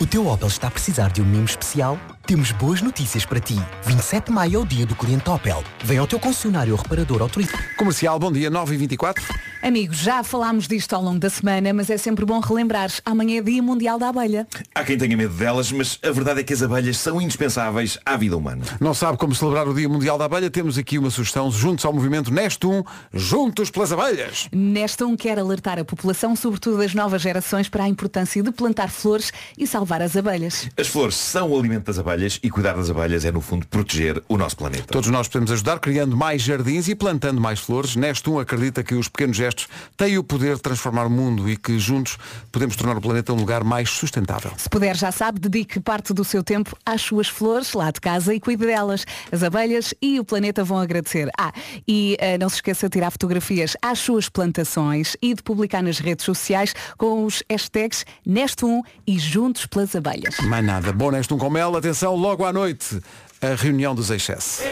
O 0.00 0.06
teu 0.06 0.28
Opel 0.28 0.46
está 0.46 0.68
a 0.68 0.70
precisar 0.70 1.10
de 1.10 1.20
um 1.20 1.24
mimo 1.24 1.44
especial? 1.44 1.98
Temos 2.24 2.52
boas 2.52 2.80
notícias 2.80 3.26
para 3.26 3.40
ti. 3.40 3.56
27 3.84 4.26
de 4.26 4.32
maio 4.32 4.54
é 4.54 4.58
o 4.58 4.64
dia 4.64 4.86
do 4.86 4.94
cliente 4.94 5.28
Opel. 5.28 5.64
Vem 5.82 5.98
ao 5.98 6.06
teu 6.06 6.20
concessionário 6.20 6.72
ou 6.72 6.78
reparador 6.80 7.20
autorizado. 7.20 7.64
Comercial, 7.76 8.16
bom 8.16 8.30
dia, 8.30 8.48
9 8.48 8.74
e 8.74 8.78
24 8.78 9.24
Amigos, 9.60 9.96
já 9.96 10.22
falámos 10.22 10.68
disto 10.68 10.92
ao 10.94 11.02
longo 11.02 11.18
da 11.18 11.28
semana, 11.28 11.72
mas 11.72 11.90
é 11.90 11.96
sempre 11.96 12.24
bom 12.24 12.38
relembrar. 12.38 12.92
Amanhã 13.04 13.38
é 13.38 13.42
Dia 13.42 13.60
Mundial 13.60 13.98
da 13.98 14.08
Abelha. 14.08 14.46
Há 14.72 14.84
quem 14.84 14.96
tenha 14.96 15.16
medo 15.16 15.34
delas, 15.34 15.72
mas 15.72 15.98
a 16.00 16.12
verdade 16.12 16.40
é 16.40 16.44
que 16.44 16.52
as 16.52 16.62
abelhas 16.62 16.96
são 16.98 17.20
indispensáveis 17.20 17.98
à 18.06 18.16
vida 18.16 18.36
humana. 18.36 18.64
Não 18.80 18.94
sabe 18.94 19.18
como 19.18 19.34
celebrar 19.34 19.66
o 19.66 19.74
Dia 19.74 19.88
Mundial 19.88 20.16
da 20.16 20.26
Abelha? 20.26 20.48
Temos 20.48 20.78
aqui 20.78 20.96
uma 20.96 21.10
sugestão, 21.10 21.50
juntos 21.50 21.84
ao 21.84 21.92
movimento 21.92 22.32
Neste 22.32 22.68
1, 22.68 22.84
Juntos 23.12 23.68
pelas 23.68 23.90
Abelhas. 23.90 24.48
Nesta 24.52 25.04
um 25.04 25.16
quer 25.16 25.40
alertar 25.40 25.76
a 25.76 25.84
população, 25.84 26.36
sobretudo 26.36 26.80
as 26.80 26.94
novas 26.94 27.20
gerações, 27.20 27.68
para 27.68 27.82
a 27.82 27.88
importância 27.88 28.40
de 28.40 28.52
plantar 28.52 28.90
flores 28.90 29.32
e 29.56 29.66
salvar 29.66 29.87
as 29.96 30.16
abelhas. 30.16 30.68
As 30.76 30.86
flores 30.86 31.16
são 31.16 31.50
o 31.50 31.58
alimento 31.58 31.86
das 31.86 31.98
abelhas 31.98 32.38
e 32.42 32.50
cuidar 32.50 32.74
das 32.74 32.90
abelhas 32.90 33.24
é, 33.24 33.32
no 33.32 33.40
fundo, 33.40 33.66
proteger 33.66 34.22
o 34.28 34.36
nosso 34.36 34.56
planeta. 34.56 34.84
Todos 34.86 35.10
nós 35.10 35.28
podemos 35.28 35.50
ajudar 35.50 35.78
criando 35.80 36.16
mais 36.16 36.42
jardins 36.42 36.88
e 36.88 36.94
plantando 36.94 37.40
mais 37.40 37.60
flores. 37.60 37.96
Neste 37.96 38.28
1 38.28 38.38
acredita 38.38 38.82
que 38.82 38.94
os 38.94 39.08
pequenos 39.08 39.36
gestos 39.36 39.68
têm 39.96 40.18
o 40.18 40.24
poder 40.24 40.56
de 40.56 40.62
transformar 40.62 41.06
o 41.06 41.10
mundo 41.10 41.48
e 41.48 41.56
que 41.56 41.78
juntos 41.78 42.18
podemos 42.52 42.76
tornar 42.76 42.96
o 42.96 43.00
planeta 43.00 43.32
um 43.32 43.36
lugar 43.36 43.64
mais 43.64 43.90
sustentável. 43.90 44.52
Se 44.56 44.68
puder, 44.68 44.96
já 44.96 45.10
sabe, 45.10 45.40
dedique 45.40 45.80
parte 45.80 46.12
do 46.12 46.24
seu 46.24 46.42
tempo 46.42 46.76
às 46.84 47.00
suas 47.02 47.28
flores 47.28 47.72
lá 47.72 47.90
de 47.90 48.00
casa 48.00 48.34
e 48.34 48.40
cuide 48.40 48.66
delas. 48.66 49.04
As 49.32 49.42
abelhas 49.42 49.94
e 50.00 50.20
o 50.20 50.24
planeta 50.24 50.62
vão 50.64 50.78
agradecer. 50.78 51.30
Ah, 51.38 51.52
e 51.86 52.16
eh, 52.18 52.38
não 52.38 52.48
se 52.48 52.56
esqueça 52.56 52.88
de 52.88 52.92
tirar 52.92 53.10
fotografias 53.10 53.76
às 53.82 53.98
suas 53.98 54.28
plantações 54.28 55.16
e 55.22 55.34
de 55.34 55.42
publicar 55.42 55.82
nas 55.82 55.98
redes 55.98 56.24
sociais 56.24 56.74
com 56.96 57.24
os 57.24 57.42
hashtags 57.50 58.04
Neste1 58.26 58.82
e 59.06 59.18
Juntos 59.18 59.66
pelas 59.78 59.94
Abelhas. 59.94 60.36
Mais 60.40 60.64
nada. 60.64 60.92
Bom, 60.92 61.10
neste 61.10 61.32
um 61.32 61.38
com 61.38 61.50
mel, 61.50 61.76
atenção, 61.76 62.16
logo 62.16 62.44
à 62.44 62.52
noite, 62.52 63.00
a 63.40 63.54
reunião 63.54 63.94
dos 63.94 64.10
Excesso. 64.10 64.62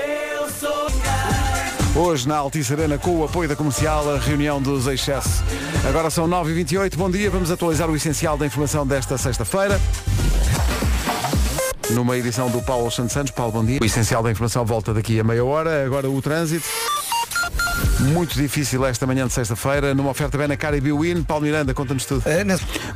Hoje 1.95 2.29
na 2.29 2.37
Altice 2.37 2.75
Arena 2.75 2.99
com 2.99 3.21
o 3.21 3.25
apoio 3.25 3.49
da 3.49 3.57
comercial 3.57 4.15
a 4.15 4.19
reunião 4.19 4.61
dos 4.61 4.87
Excesso. 4.87 5.45
Agora 5.89 6.11
são 6.11 6.29
9h28, 6.29 6.97
bom 6.97 7.11
dia, 7.11 7.31
vamos 7.31 7.51
atualizar 7.51 7.89
o 7.89 7.97
essencial 7.97 8.37
da 8.37 8.47
informação 8.47 8.87
desta 8.87 9.17
sexta-feira. 9.17 9.81
Numa 11.91 12.19
edição 12.19 12.51
do 12.51 12.61
Paulo 12.61 12.91
Santos 12.91 13.13
Santos. 13.13 13.31
Paulo, 13.31 13.53
bom 13.53 13.65
dia. 13.65 13.79
O 13.81 13.85
essencial 13.85 14.23
da 14.23 14.31
informação 14.31 14.65
volta 14.65 14.93
daqui 14.93 15.21
a 15.21 15.25
meia 15.25 15.45
hora. 15.45 15.87
Agora 15.87 16.11
o 16.11 16.21
trânsito. 16.21 16.67
Muito 17.99 18.35
difícil 18.35 18.85
esta 18.85 19.07
manhã 19.07 19.27
de 19.27 19.33
sexta-feira, 19.33 19.95
numa 19.95 20.11
oferta 20.11 20.37
Benacar 20.37 20.75
e 20.75 20.81
Biwin. 20.81 21.23
Paulo 21.23 21.45
Miranda, 21.45 21.73
conta-nos 21.73 22.05
tudo. 22.05 22.23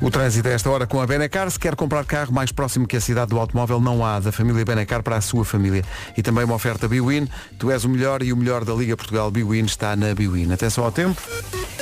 O 0.00 0.10
trânsito 0.10 0.46
a 0.48 0.52
esta 0.52 0.70
hora 0.70 0.86
com 0.86 1.00
a 1.00 1.06
Benacar. 1.06 1.50
Se 1.50 1.58
quer 1.58 1.74
comprar 1.74 2.04
carro 2.04 2.32
mais 2.32 2.52
próximo 2.52 2.86
que 2.86 2.96
a 2.96 3.00
cidade 3.00 3.30
do 3.30 3.38
automóvel, 3.38 3.80
não 3.80 4.04
há 4.04 4.20
da 4.20 4.30
família 4.30 4.64
Benacar 4.64 5.02
para 5.02 5.16
a 5.16 5.20
sua 5.20 5.44
família. 5.44 5.82
E 6.16 6.22
também 6.22 6.44
uma 6.44 6.54
oferta 6.54 6.86
Biwin. 6.86 7.26
Tu 7.58 7.70
és 7.70 7.84
o 7.84 7.88
melhor 7.88 8.22
e 8.22 8.32
o 8.32 8.36
melhor 8.36 8.64
da 8.64 8.74
Liga 8.74 8.96
Portugal 8.96 9.30
Biwin 9.30 9.64
está 9.64 9.96
na 9.96 10.14
Biwin. 10.14 10.52
Atenção 10.52 10.84
ao 10.84 10.92
tempo. 10.92 11.20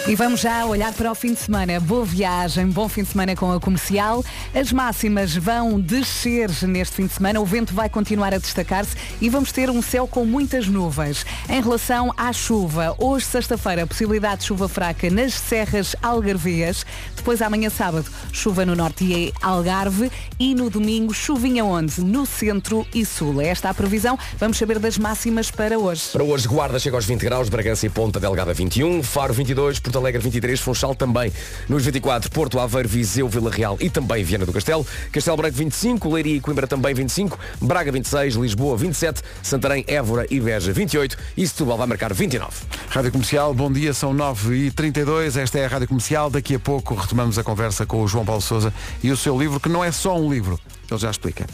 E 0.09 0.14
vamos 0.14 0.41
já 0.41 0.64
olhar 0.64 0.91
para 0.95 1.12
o 1.12 1.14
fim 1.14 1.35
de 1.35 1.41
semana. 1.41 1.79
Boa 1.81 2.03
viagem, 2.03 2.66
bom 2.69 2.89
fim 2.89 3.03
de 3.03 3.11
semana 3.11 3.37
com 3.37 3.53
a 3.53 3.61
comercial. 3.61 4.25
As 4.55 4.73
máximas 4.73 5.37
vão 5.37 5.79
descer 5.79 6.51
neste 6.62 6.95
fim 6.95 7.07
de 7.07 7.12
semana. 7.12 7.39
O 7.41 7.45
vento 7.45 7.75
vai 7.75 7.91
continuar 7.91 8.33
a 8.33 8.39
destacar-se 8.39 8.97
e 9.21 9.29
vamos 9.29 9.53
ter 9.53 9.69
um 9.69 9.83
céu 9.83 10.09
com 10.09 10.25
muitas 10.25 10.66
nuvens. 10.66 11.27
Em 11.47 11.61
relação 11.61 12.11
à 12.16 12.33
chuva, 12.33 12.97
hoje, 13.09 13.25
sexta-feira, 13.25 13.87
possibilidade 13.87 14.43
de 14.43 14.47
chuva 14.47 14.69
fraca 14.69 15.09
nas 15.09 15.33
serras 15.33 15.97
algarvias. 16.03 16.85
Depois, 17.17 17.41
amanhã, 17.41 17.71
sábado, 17.71 18.07
chuva 18.33 18.67
no 18.67 18.77
norte 18.77 19.05
e 19.05 19.33
Algarve. 19.41 20.11
E 20.39 20.55
no 20.55 20.69
domingo, 20.69 21.15
chuvinha 21.15 21.65
onde? 21.65 22.03
No 22.03 22.27
centro 22.27 22.87
e 22.95 23.05
sul. 23.07 23.41
É 23.41 23.49
esta 23.49 23.71
a 23.71 23.75
previsão. 23.75 24.19
Vamos 24.39 24.59
saber 24.59 24.79
das 24.79 24.99
máximas 24.99 25.51
para 25.51 25.79
hoje. 25.79 26.03
Para 26.13 26.23
hoje, 26.23 26.47
Guarda 26.47 26.79
chega 26.79 26.97
aos 26.97 27.07
20 27.07 27.23
graus, 27.23 27.49
Bragança 27.49 27.87
e 27.87 27.89
Ponta 27.89 28.21
Delgada 28.21 28.53
21, 28.53 29.03
Faro 29.03 29.33
22, 29.33 29.79
Porto 29.81 29.99
Alegre 29.99 30.21
23, 30.21 30.61
Funchal 30.61 30.95
também 30.95 31.33
nos 31.69 31.85
24, 31.85 32.31
Porto 32.31 32.61
Aveiro, 32.61 32.89
Viseu, 32.89 33.29
Vila 33.29 33.51
Real 33.51 33.79
e 33.81 33.89
também 33.89 34.23
Viana 34.23 34.45
do 34.45 34.53
Castelo, 34.53 34.87
Castelo 35.11 35.37
Branco 35.37 35.57
25, 35.57 36.13
Leiria 36.13 36.37
e 36.37 36.41
Coimbra 36.41 36.67
também 36.67 36.93
25, 36.95 37.39
Braga 37.61 37.91
26, 37.91 38.35
Lisboa 38.35 38.77
27, 38.77 39.23
Santarém, 39.43 39.85
Évora 39.87 40.27
e 40.31 40.39
Beja 40.41 40.73
28 40.73 41.17
e 41.37 41.47
Setúbal 41.47 41.79
vai 41.79 41.87
marcar 41.87 42.13
29. 42.13 42.53
Rádio 42.99 43.12
Comercial, 43.12 43.55
bom 43.55 43.70
dia, 43.70 43.94
são 43.94 44.12
9h32, 44.12 45.36
esta 45.36 45.57
é 45.57 45.66
a 45.66 45.68
Rádio 45.68 45.86
Comercial, 45.86 46.28
daqui 46.28 46.57
a 46.57 46.59
pouco 46.59 46.96
retomamos 46.96 47.38
a 47.38 47.44
conversa 47.44 47.86
com 47.86 48.03
o 48.03 48.09
João 48.09 48.24
Paulo 48.24 48.42
Souza 48.42 48.74
e 49.01 49.12
o 49.12 49.16
seu 49.16 49.38
livro, 49.38 49.61
que 49.61 49.68
não 49.68 49.84
é 49.84 49.92
só 49.92 50.18
um 50.18 50.28
livro, 50.28 50.59
ele 50.90 50.99
já 50.99 51.09
explica. 51.09 51.46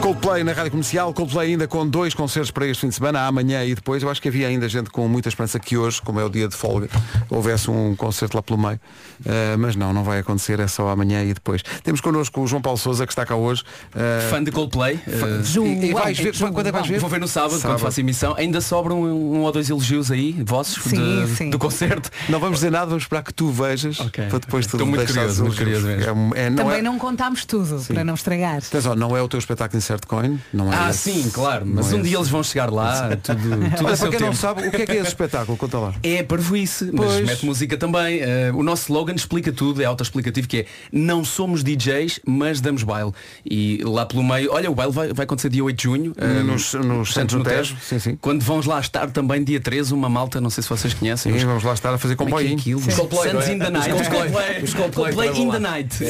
Coldplay 0.00 0.44
na 0.44 0.52
Rádio 0.52 0.72
Comercial, 0.72 1.14
Coldplay 1.14 1.52
ainda 1.52 1.66
com 1.66 1.86
dois 1.88 2.12
concertos 2.12 2.50
para 2.50 2.66
este 2.66 2.82
fim 2.82 2.88
de 2.88 2.94
semana, 2.94 3.26
amanhã 3.26 3.64
e 3.64 3.74
depois. 3.74 4.02
Eu 4.02 4.10
acho 4.10 4.20
que 4.20 4.28
havia 4.28 4.48
ainda 4.48 4.68
gente 4.68 4.90
com 4.90 5.08
muita 5.08 5.28
esperança 5.30 5.58
que 5.58 5.76
hoje, 5.78 6.02
como 6.02 6.20
é 6.20 6.24
o 6.24 6.28
dia 6.28 6.46
de 6.46 6.54
folga, 6.54 6.88
houvesse 7.30 7.70
um 7.70 7.94
concerto 7.96 8.36
lá 8.36 8.42
pelo 8.42 8.58
meio. 8.58 8.78
Uh, 9.20 9.56
mas 9.58 9.76
não, 9.76 9.92
não 9.94 10.04
vai 10.04 10.18
acontecer, 10.18 10.60
é 10.60 10.66
só 10.66 10.88
amanhã 10.90 11.22
e 11.24 11.32
depois. 11.32 11.62
Temos 11.82 12.00
connosco 12.02 12.38
o 12.42 12.46
João 12.46 12.60
Paulo 12.60 12.78
Souza, 12.78 13.06
que 13.06 13.12
está 13.12 13.24
cá 13.24 13.34
hoje. 13.34 13.62
Uh, 13.94 14.28
Fã 14.30 14.42
de 14.44 14.50
Coldplay. 14.50 14.96
Uh, 15.06 15.64
E- 15.64 15.86
e 15.90 15.92
vais 15.94 16.18
ver- 16.18 16.36
quando 16.38 16.60
é 16.60 16.64
que 16.64 16.72
vais 16.72 16.86
ver? 16.86 16.98
Vou 17.00 17.08
ver 17.08 17.20
no 17.20 17.28
sábado, 17.28 17.52
Sábado. 17.52 17.76
quando 17.78 17.80
faço 17.86 18.00
emissão. 18.00 18.34
Ainda 18.36 18.60
sobram 18.60 19.00
um, 19.02 19.36
um 19.36 19.40
ou 19.42 19.52
dois 19.52 19.70
elogios 19.70 20.10
aí, 20.10 20.32
vossos, 20.44 20.82
Sim, 20.82 21.24
de- 21.24 21.34
sim. 21.34 21.50
do 21.50 21.58
concerto. 21.58 22.10
Não 22.28 22.38
vamos 22.40 22.56
dizer 22.58 22.70
nada, 22.70 22.86
vamos 22.86 23.04
esperar 23.04 23.22
que 23.22 23.32
tu 23.32 23.48
vejas 23.50 23.96
para 23.96 24.38
depois 24.38 24.66
tu 24.66 24.76
Estou 24.76 24.86
muito 24.86 25.06
curioso, 25.06 25.30
os 25.44 25.48
muito 25.48 25.56
curioso 25.56 25.86
mesmo. 25.86 26.34
É 26.34 26.44
é- 26.44 26.50
não 26.50 26.56
Também 26.64 26.78
é- 26.78 26.82
não 26.82 26.98
contámos 26.98 27.44
tudo, 27.46 27.82
para 27.86 28.04
não 28.04 28.14
estragar. 28.14 28.60
Não 28.96 29.16
é 29.16 29.22
o 29.22 29.28
teu 29.28 29.38
espetáculo 29.38 29.78
Insert 29.78 30.06
Coin, 30.06 30.38
não 30.52 30.72
é 30.72 30.76
Ah, 30.76 30.90
esse. 30.90 31.12
sim, 31.12 31.30
claro. 31.30 31.64
Mas 31.66 31.86
Não 31.90 31.96
um 31.96 32.00
é 32.00 32.02
dia 32.02 32.10
esse. 32.12 32.18
eles 32.18 32.28
vão 32.28 32.42
chegar 32.42 32.70
lá, 32.72 33.16
tudo, 33.22 33.38
tudo 33.40 33.54
Olha, 33.54 33.66
a 33.66 33.96
para 33.96 33.96
quem 33.96 34.20
não 34.20 34.28
tempo. 34.28 34.34
sabe, 34.36 34.68
o 34.68 34.70
que 34.70 34.82
é 34.82 34.86
que 34.86 34.92
é 34.92 34.96
esse 34.96 35.08
espetáculo? 35.08 35.56
Conta 35.56 35.78
lá. 35.78 35.94
É 36.02 36.22
parvoíce, 36.22 36.90
mas 36.92 37.06
Pois. 37.06 37.26
mete 37.26 37.46
música 37.46 37.76
também. 37.76 38.20
Eh, 38.20 38.50
o 38.54 38.62
nosso 38.62 38.82
slogan 38.84 39.14
explica 39.14 39.52
tudo, 39.52 39.82
é 39.82 39.84
autoexplicativo, 39.84 40.46
que 40.48 40.58
é 40.58 40.66
não 40.92 41.24
somos 41.24 41.62
DJs, 41.62 42.20
mas 42.26 42.60
damos 42.60 42.82
baile. 42.82 43.12
E 43.44 43.80
lá 43.84 44.06
pelo 44.06 44.22
meio, 44.22 44.52
olha, 44.52 44.70
o 44.70 44.74
baile 44.74 44.92
vai, 44.92 45.12
vai 45.12 45.24
acontecer 45.24 45.48
dia 45.48 45.64
8 45.64 45.76
de 45.76 45.82
junho. 45.84 46.12
eh, 46.16 46.42
Nos- 46.42 46.74
nos 46.74 47.12
Santos 47.12 47.34
no 47.36 47.44
Tejo. 47.44 47.76
Sim, 47.82 47.98
sim. 47.98 48.18
Quando 48.20 48.42
vamos 48.42 48.66
lá 48.66 48.78
estar 48.80 49.10
também 49.10 49.42
dia 49.42 49.60
13, 49.60 49.92
uma 49.94 50.08
malta, 50.08 50.40
não 50.40 50.50
sei 50.50 50.62
se 50.62 50.68
vocês 50.68 50.94
conhecem. 50.94 51.32
Sim, 51.32 51.38
os- 51.38 51.44
vamos 51.44 51.62
lá 51.64 51.72
estar 51.74 51.92
a 51.94 51.98
fazer 51.98 52.16
Como 52.16 52.30
é 52.30 52.32
é 52.32 52.44
comboio. 52.44 52.58
aquilo? 52.58 52.80
Os 52.80 52.94
Coldplay, 52.94 53.30
Santos 53.30 53.46
não 53.46 53.52
é? 53.52 53.54
in 53.54 53.58
the 53.58 53.64
Os 53.66 53.72
night. 53.72 53.92
Os 54.02 54.08
Coldplay. 54.08 54.62
Os 54.62 54.74
Coldplay 54.74 55.12
Coldplay 55.14 55.42
in 55.42 55.50
the 55.50 55.58
night. 55.58 55.94
Sim. 55.94 56.04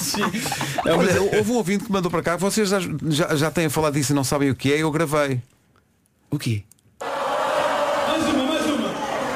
Sim. 0.00 0.22
É, 0.84 0.92
Olha, 0.92 1.20
houve 1.38 1.50
um 1.50 1.54
ouvinte 1.56 1.84
que 1.84 1.92
mandou 1.92 2.10
para 2.10 2.17
cá, 2.22 2.36
vocês 2.36 2.68
já, 2.68 2.78
já, 3.08 3.34
já 3.36 3.50
têm 3.50 3.68
falado 3.68 3.94
disso 3.94 4.12
e 4.12 4.14
não 4.14 4.24
sabem 4.24 4.50
o 4.50 4.54
que 4.54 4.72
é, 4.72 4.78
eu 4.82 4.90
gravei. 4.90 5.40
O 6.30 6.38
quê? 6.38 6.62
Mais 7.00 8.24
uma, 8.24 8.44
mais 8.44 8.66
uma. 8.66 8.88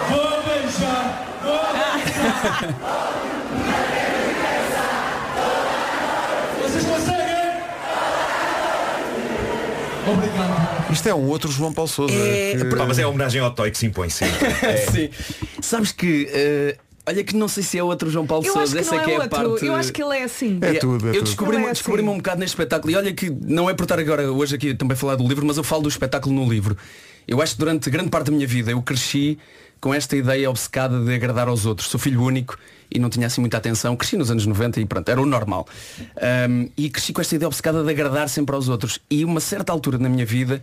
Vou 0.09 0.43
beijar. 0.45 2.33
Vocês 6.61 6.85
conseguem? 6.85 7.63
Obrigado. 10.13 10.93
Isto 10.93 11.09
é 11.09 11.15
um 11.15 11.27
outro 11.29 11.51
João 11.51 11.73
Paulo 11.73 11.89
Souza. 11.89 12.15
É, 12.15 12.57
que- 12.57 12.77
Pá, 12.77 12.85
mas 12.87 12.99
é 12.99 13.03
a 13.03 13.09
homenagem 13.09 13.41
ao 13.41 13.51
Toy 13.51 13.71
que 13.71 13.79
se 13.79 13.87
impõe 13.87 14.09
sempre. 14.11 14.39
Sim. 14.93 15.11
Sabes 15.61 15.93
que, 15.93 16.29
eh, 16.33 16.77
olha 17.07 17.25
que 17.25 17.37
não 17.37 17.49
sei 17.49 17.63
se 17.63 17.79
é 17.79 17.83
outro 17.83 18.11
João 18.11 18.27
Paulo 18.27 18.47
Eu 18.47 18.53
que 18.53 18.59
essa 18.59 18.95
não 18.95 19.01
é 19.01 19.05
que 19.05 19.11
é 19.11 19.15
é 19.15 19.17
a 19.23 19.29
parte. 19.29 19.67
Eu 19.67 19.75
acho 19.75 19.93
que 19.93 20.03
ele 20.03 20.17
é 20.17 20.25
assim. 20.25 20.59
É 20.61 20.75
tudo, 20.75 21.09
é 21.09 21.17
eu 21.17 21.23
descobri-me 21.23 21.67
é 21.67 21.73
descobri 21.73 22.03
um 22.03 22.17
bocado 22.17 22.41
neste 22.41 22.55
espetáculo 22.55 22.93
e 22.93 22.97
olha 22.97 23.13
que 23.13 23.31
não 23.31 23.69
é 23.69 23.75
por 23.75 23.85
estar 23.85 23.99
agora 23.99 24.31
hoje 24.31 24.55
aqui 24.55 24.75
também 24.75 24.95
a 24.95 24.97
falar 24.97 25.17
do 25.17 25.27
livro, 25.27 25.45
mas 25.47 25.57
eu 25.57 25.65
falo 25.65 25.83
do 25.83 25.89
espetáculo 25.89 26.35
no 26.35 26.49
livro. 26.49 26.77
Eu 27.27 27.41
acho 27.41 27.55
que 27.55 27.59
durante 27.59 27.89
grande 27.91 28.11
parte 28.11 28.27
da 28.27 28.33
minha 28.33 28.47
vida 28.47 28.71
eu 28.71 28.83
cresci 28.83 29.39
com 29.81 29.93
esta 29.93 30.17
ideia 30.17 30.49
obcecada 30.49 31.01
de 31.01 31.15
agradar 31.15 31.49
aos 31.49 31.67
outros. 31.67 31.89
Sou 31.89 31.99
filho 31.99 32.23
único 32.23 32.57
e 32.91 32.99
não 32.99 33.09
tinha 33.09 33.27
assim 33.27 33.41
muita 33.41 33.57
atenção. 33.57 33.97
Cresci 33.97 34.17
nos 34.17 34.31
anos 34.31 34.47
90 34.47 34.81
e 34.81 34.87
pronto, 34.87 35.09
era 35.09 35.21
o 35.21 35.27
normal. 35.27 35.67
Ahm, 36.21 36.69
e 36.77 36.89
cresci 36.89 37.13
com 37.13 37.21
esta 37.21 37.35
ideia 37.35 37.49
obcecada 37.49 37.83
de 37.83 37.91
agradar 37.91 38.29
sempre 38.29 38.55
aos 38.55 38.69
outros. 38.69 39.01
E 39.11 39.25
uma 39.25 39.41
certa 39.41 39.73
altura 39.73 39.99
na 39.99 40.09
minha 40.09 40.27
vida 40.27 40.63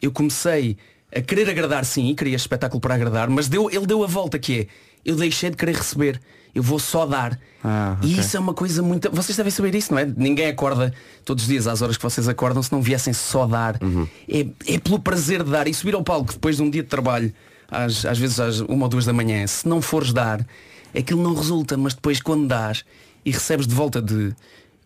eu 0.00 0.12
comecei 0.12 0.76
a 1.14 1.20
querer 1.20 1.50
agradar 1.50 1.84
sim, 1.84 2.08
e 2.08 2.14
queria 2.14 2.36
este 2.36 2.44
espetáculo 2.44 2.80
para 2.80 2.94
agradar, 2.94 3.28
mas 3.28 3.48
deu, 3.48 3.68
ele 3.70 3.86
deu 3.86 4.04
a 4.04 4.06
volta 4.06 4.38
que 4.38 4.60
é, 4.60 4.66
eu 5.04 5.16
deixei 5.16 5.50
de 5.50 5.56
querer 5.56 5.76
receber, 5.76 6.20
eu 6.54 6.62
vou 6.62 6.78
só 6.78 7.06
dar. 7.06 7.38
Ah, 7.62 7.96
E 8.02 8.06
ok. 8.12 8.20
isso 8.20 8.36
é 8.36 8.40
uma 8.40 8.54
coisa 8.54 8.82
muito. 8.82 9.10
Vocês 9.12 9.36
devem 9.36 9.50
saber 9.52 9.74
isso, 9.74 9.92
não 9.92 9.98
é? 10.00 10.04
Ninguém 10.04 10.46
acorda 10.48 10.92
todos 11.24 11.44
os 11.44 11.48
dias 11.48 11.66
às 11.66 11.82
horas 11.82 11.96
que 11.96 12.02
vocês 12.02 12.26
acordam 12.28 12.62
se 12.62 12.72
não 12.72 12.80
viessem 12.82 13.12
só 13.12 13.46
dar. 13.46 13.78
É, 14.28 14.46
é 14.74 14.78
pelo 14.78 14.98
prazer 14.98 15.42
de 15.44 15.50
dar. 15.50 15.68
E 15.68 15.74
subir 15.74 15.94
ao 15.94 16.02
palco 16.02 16.32
depois 16.32 16.56
de 16.56 16.62
um 16.62 16.70
dia 16.70 16.82
de 16.82 16.88
trabalho, 16.88 17.32
às, 17.70 18.04
às 18.04 18.18
vezes 18.18 18.40
às 18.40 18.60
uma 18.60 18.84
ou 18.86 18.88
duas 18.88 19.04
da 19.04 19.12
manhã, 19.12 19.46
se 19.46 19.68
não 19.68 19.80
fores 19.82 20.12
dar, 20.12 20.44
aquilo 20.96 21.22
não 21.22 21.34
resulta, 21.34 21.76
mas 21.76 21.94
depois 21.94 22.20
quando 22.20 22.48
dás 22.48 22.84
e 23.24 23.30
recebes 23.30 23.66
de 23.66 23.74
volta 23.74 24.00
de. 24.02 24.34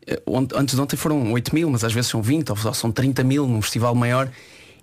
eh, 0.07 0.21
Antes 0.55 0.75
de 0.75 0.81
ontem 0.81 0.97
foram 0.97 1.33
8 1.33 1.55
mil, 1.55 1.71
mas 1.71 1.83
às 1.85 1.93
vezes 1.95 2.11
são 2.11 2.21
20 2.21 2.51
ou 2.51 2.75
são 2.75 2.91
30 2.93 3.23
mil 3.25 3.47
num 3.47 3.62
festival 3.62 3.95
maior. 3.95 4.29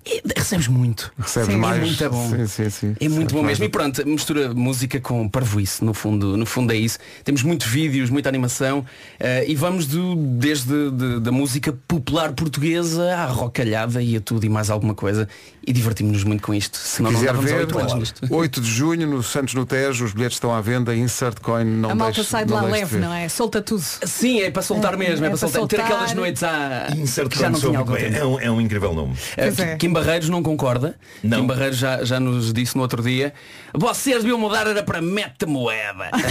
É- 0.05 0.21
recebes 0.39 0.67
muito. 0.67 1.11
Recebes 1.19 1.49
é 1.49 1.57
mais. 1.57 1.79
muito 1.83 2.09
bom. 2.09 2.29
Sim, 2.29 2.47
sim, 2.47 2.69
sim. 2.69 2.95
É 2.99 3.07
muito 3.09 3.09
Recebes 3.09 3.33
bom 3.33 3.43
mesmo. 3.43 3.65
E 3.65 3.69
pronto, 3.69 4.05
mistura 4.07 4.53
música 4.53 4.99
com 4.99 5.27
parvoíce, 5.29 5.83
no 5.83 5.93
fundo, 5.93 6.35
no 6.37 6.45
fundo 6.45 6.71
é 6.73 6.75
isso. 6.75 6.97
Temos 7.23 7.43
muitos 7.43 7.67
vídeos, 7.67 8.09
muita 8.09 8.29
animação 8.29 8.85
eh, 9.19 9.45
e 9.47 9.55
vamos 9.55 9.85
do, 9.87 10.15
desde 10.15 10.91
de- 10.91 11.19
da 11.19 11.31
música 11.31 11.73
popular 11.87 12.31
portuguesa 12.33 13.15
à 13.15 13.25
rocalhada 13.25 14.01
e 14.01 14.15
a 14.17 14.21
tudo 14.21 14.45
e 14.45 14.49
mais 14.49 14.69
alguma 14.69 14.93
coisa. 14.95 15.27
E 15.65 15.71
divertimos-nos 15.71 16.23
muito 16.23 16.41
com 16.41 16.53
isto. 16.53 16.77
Se 16.77 17.01
não 17.03 17.11
quiser 17.11 17.27
dávamos 17.27 17.51
ver, 17.51 17.59
oito 17.61 17.77
anos 17.77 17.93
nisto. 17.93 18.27
8 18.33 18.61
de 18.61 18.69
junho, 18.71 19.07
no 19.07 19.21
Santos 19.21 19.53
no 19.53 19.65
Tejo, 19.65 20.05
os 20.05 20.13
bilhetes 20.13 20.37
estão 20.37 20.51
à 20.53 20.59
venda, 20.61 20.95
Insert 20.95 21.39
Coin, 21.39 21.63
não 21.65 21.91
a 21.91 21.95
malta 21.95 22.15
deixe- 22.15 22.29
sai 22.29 22.45
de 22.45 22.49
não 22.51 22.57
lá 22.57 22.63
deixe 22.63 22.79
leve, 22.79 22.95
ver. 22.97 23.01
não 23.01 23.13
é? 23.13 23.29
Solta 23.29 23.61
tudo. 23.61 23.81
Sim, 23.81 24.41
é 24.41 24.49
para 24.49 24.61
soltar 24.63 24.95
É, 24.95 24.97
mesmo, 24.97 25.23
é, 25.23 25.27
é 25.27 25.29
para 25.31 25.37
para 25.39 25.47
soltar. 25.47 25.67
Ter 25.67 25.75
soltar. 25.77 25.85
aquelas 25.93 26.13
noites 26.15 26.41
à... 26.43 26.87
Insert 26.97 27.29
que 27.29 27.37
já 27.39 27.49
não 27.49 27.59
Coin 27.59 27.69
tinha 27.69 27.79
algum. 27.79 27.95
É 27.95 28.25
um, 28.25 28.39
é 28.39 28.51
um 28.51 28.59
incrível 28.59 28.93
nome. 28.93 29.15
É. 29.37 29.75
que 29.75 29.85
Kim 29.91 29.93
Barreiros 29.93 30.29
não 30.29 30.41
concorda. 30.41 30.95
Não. 31.21 31.41
Kim 31.41 31.47
Barreiros 31.47 31.77
já, 31.77 32.01
já 32.05 32.17
nos 32.17 32.53
disse 32.53 32.77
no 32.77 32.81
outro 32.81 33.03
dia, 33.03 33.33
vocês 33.73 34.19
deviam 34.19 34.37
mudar 34.37 34.65
era 34.65 34.81
para 34.81 35.01
mete 35.01 35.45
moeda. 35.45 36.09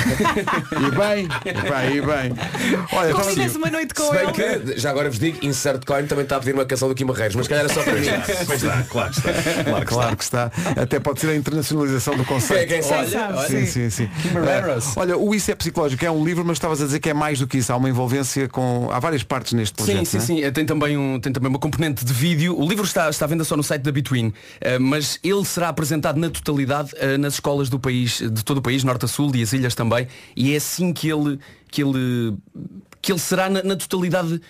E 0.70 0.90
bem, 0.92 1.28
e 1.44 1.52
bem, 1.52 1.96
e 1.96 2.00
bem. 2.00 2.38
Olha, 2.92 3.10
então, 3.10 3.20
Combina-se 3.22 3.56
uma 3.56 3.70
noite 3.70 3.92
com 3.92 4.04
Se 4.04 4.12
bem 4.12 4.22
ele. 4.22 4.32
que, 4.72 4.78
já 4.80 4.90
agora 4.90 5.10
vos 5.10 5.18
digo, 5.18 5.44
Insert 5.44 5.84
Coin 5.84 6.06
também 6.06 6.24
está 6.24 6.36
a 6.36 6.38
pedir 6.38 6.54
uma 6.54 6.64
canção 6.64 6.88
do 6.88 6.94
Kim 6.94 7.04
Barreiros, 7.04 7.36
mas 7.36 7.46
se 7.46 7.50
calhar 7.50 7.64
era 7.64 7.74
só 7.74 7.82
para 7.82 7.94
mim. 7.94 8.06
Pois 8.46 8.62
está, 8.62 8.82
claro 8.84 9.10
que 9.10 9.18
está. 9.18 9.64
Claro 9.64 9.80
que 9.80 9.86
Claro 9.86 10.16
que 10.16 10.24
está. 10.24 10.50
Até 10.80 11.00
pode 11.00 11.20
ser 11.20 11.30
a 11.30 11.36
internacionalização 11.36 12.16
do 12.16 12.24
conceito. 12.24 12.68
Quem 12.68 12.82
sabe? 12.82 13.14
Olha, 13.14 13.36
olha. 13.36 13.48
Sim, 13.48 13.66
sim, 13.66 13.90
sim. 13.90 14.08
Barreiros. 14.32 14.96
Eh, 14.96 15.00
olha, 15.00 15.16
o 15.18 15.34
Isso 15.34 15.50
é 15.50 15.54
Psicológico 15.54 16.04
é 16.04 16.10
um 16.10 16.24
livro, 16.24 16.44
mas 16.44 16.56
estavas 16.56 16.80
a 16.80 16.86
dizer 16.86 17.00
que 17.00 17.10
é 17.10 17.14
mais 17.14 17.38
do 17.38 17.46
que 17.46 17.58
isso. 17.58 17.72
Há 17.72 17.76
uma 17.76 17.88
envolvência 17.88 18.48
com. 18.48 18.88
Há 18.90 18.98
várias 18.98 19.22
partes 19.22 19.52
neste 19.52 19.74
projeto. 19.74 20.04
Sim, 20.06 20.20
sim, 20.20 20.42
é? 20.42 20.46
sim. 20.46 20.52
Tem 20.52 20.64
também, 20.64 20.96
um, 20.96 21.20
tem 21.20 21.32
também 21.32 21.50
uma 21.50 21.58
componente 21.58 22.04
de 22.04 22.12
vídeo. 22.12 22.58
O 22.58 22.66
livro 22.66 22.84
está, 22.84 23.10
está 23.10 23.24
à 23.24 23.28
venda 23.28 23.44
só 23.50 23.56
no 23.56 23.62
site 23.64 23.82
da 23.82 23.90
Between, 23.90 24.32
eh, 24.60 24.78
mas 24.78 25.18
ele 25.24 25.44
será 25.44 25.68
apresentado 25.68 26.18
na 26.18 26.30
totalidade 26.30 26.92
eh, 26.96 27.18
nas 27.18 27.34
escolas 27.34 27.68
do 27.68 27.80
país, 27.80 28.18
de 28.18 28.44
todo 28.44 28.58
o 28.58 28.62
país, 28.62 28.84
norte 28.84 29.04
a 29.04 29.08
sul 29.08 29.34
e 29.34 29.42
as 29.42 29.52
ilhas 29.52 29.74
também. 29.74 30.06
E 30.36 30.54
é 30.54 30.56
assim 30.56 30.92
que 30.92 31.08
ele, 31.08 31.38
que 31.68 31.82
ele 31.82 32.36
que 33.02 33.10
ele 33.12 33.18
será 33.18 33.48
na, 33.48 33.62
na 33.62 33.76
totalidade, 33.76 34.40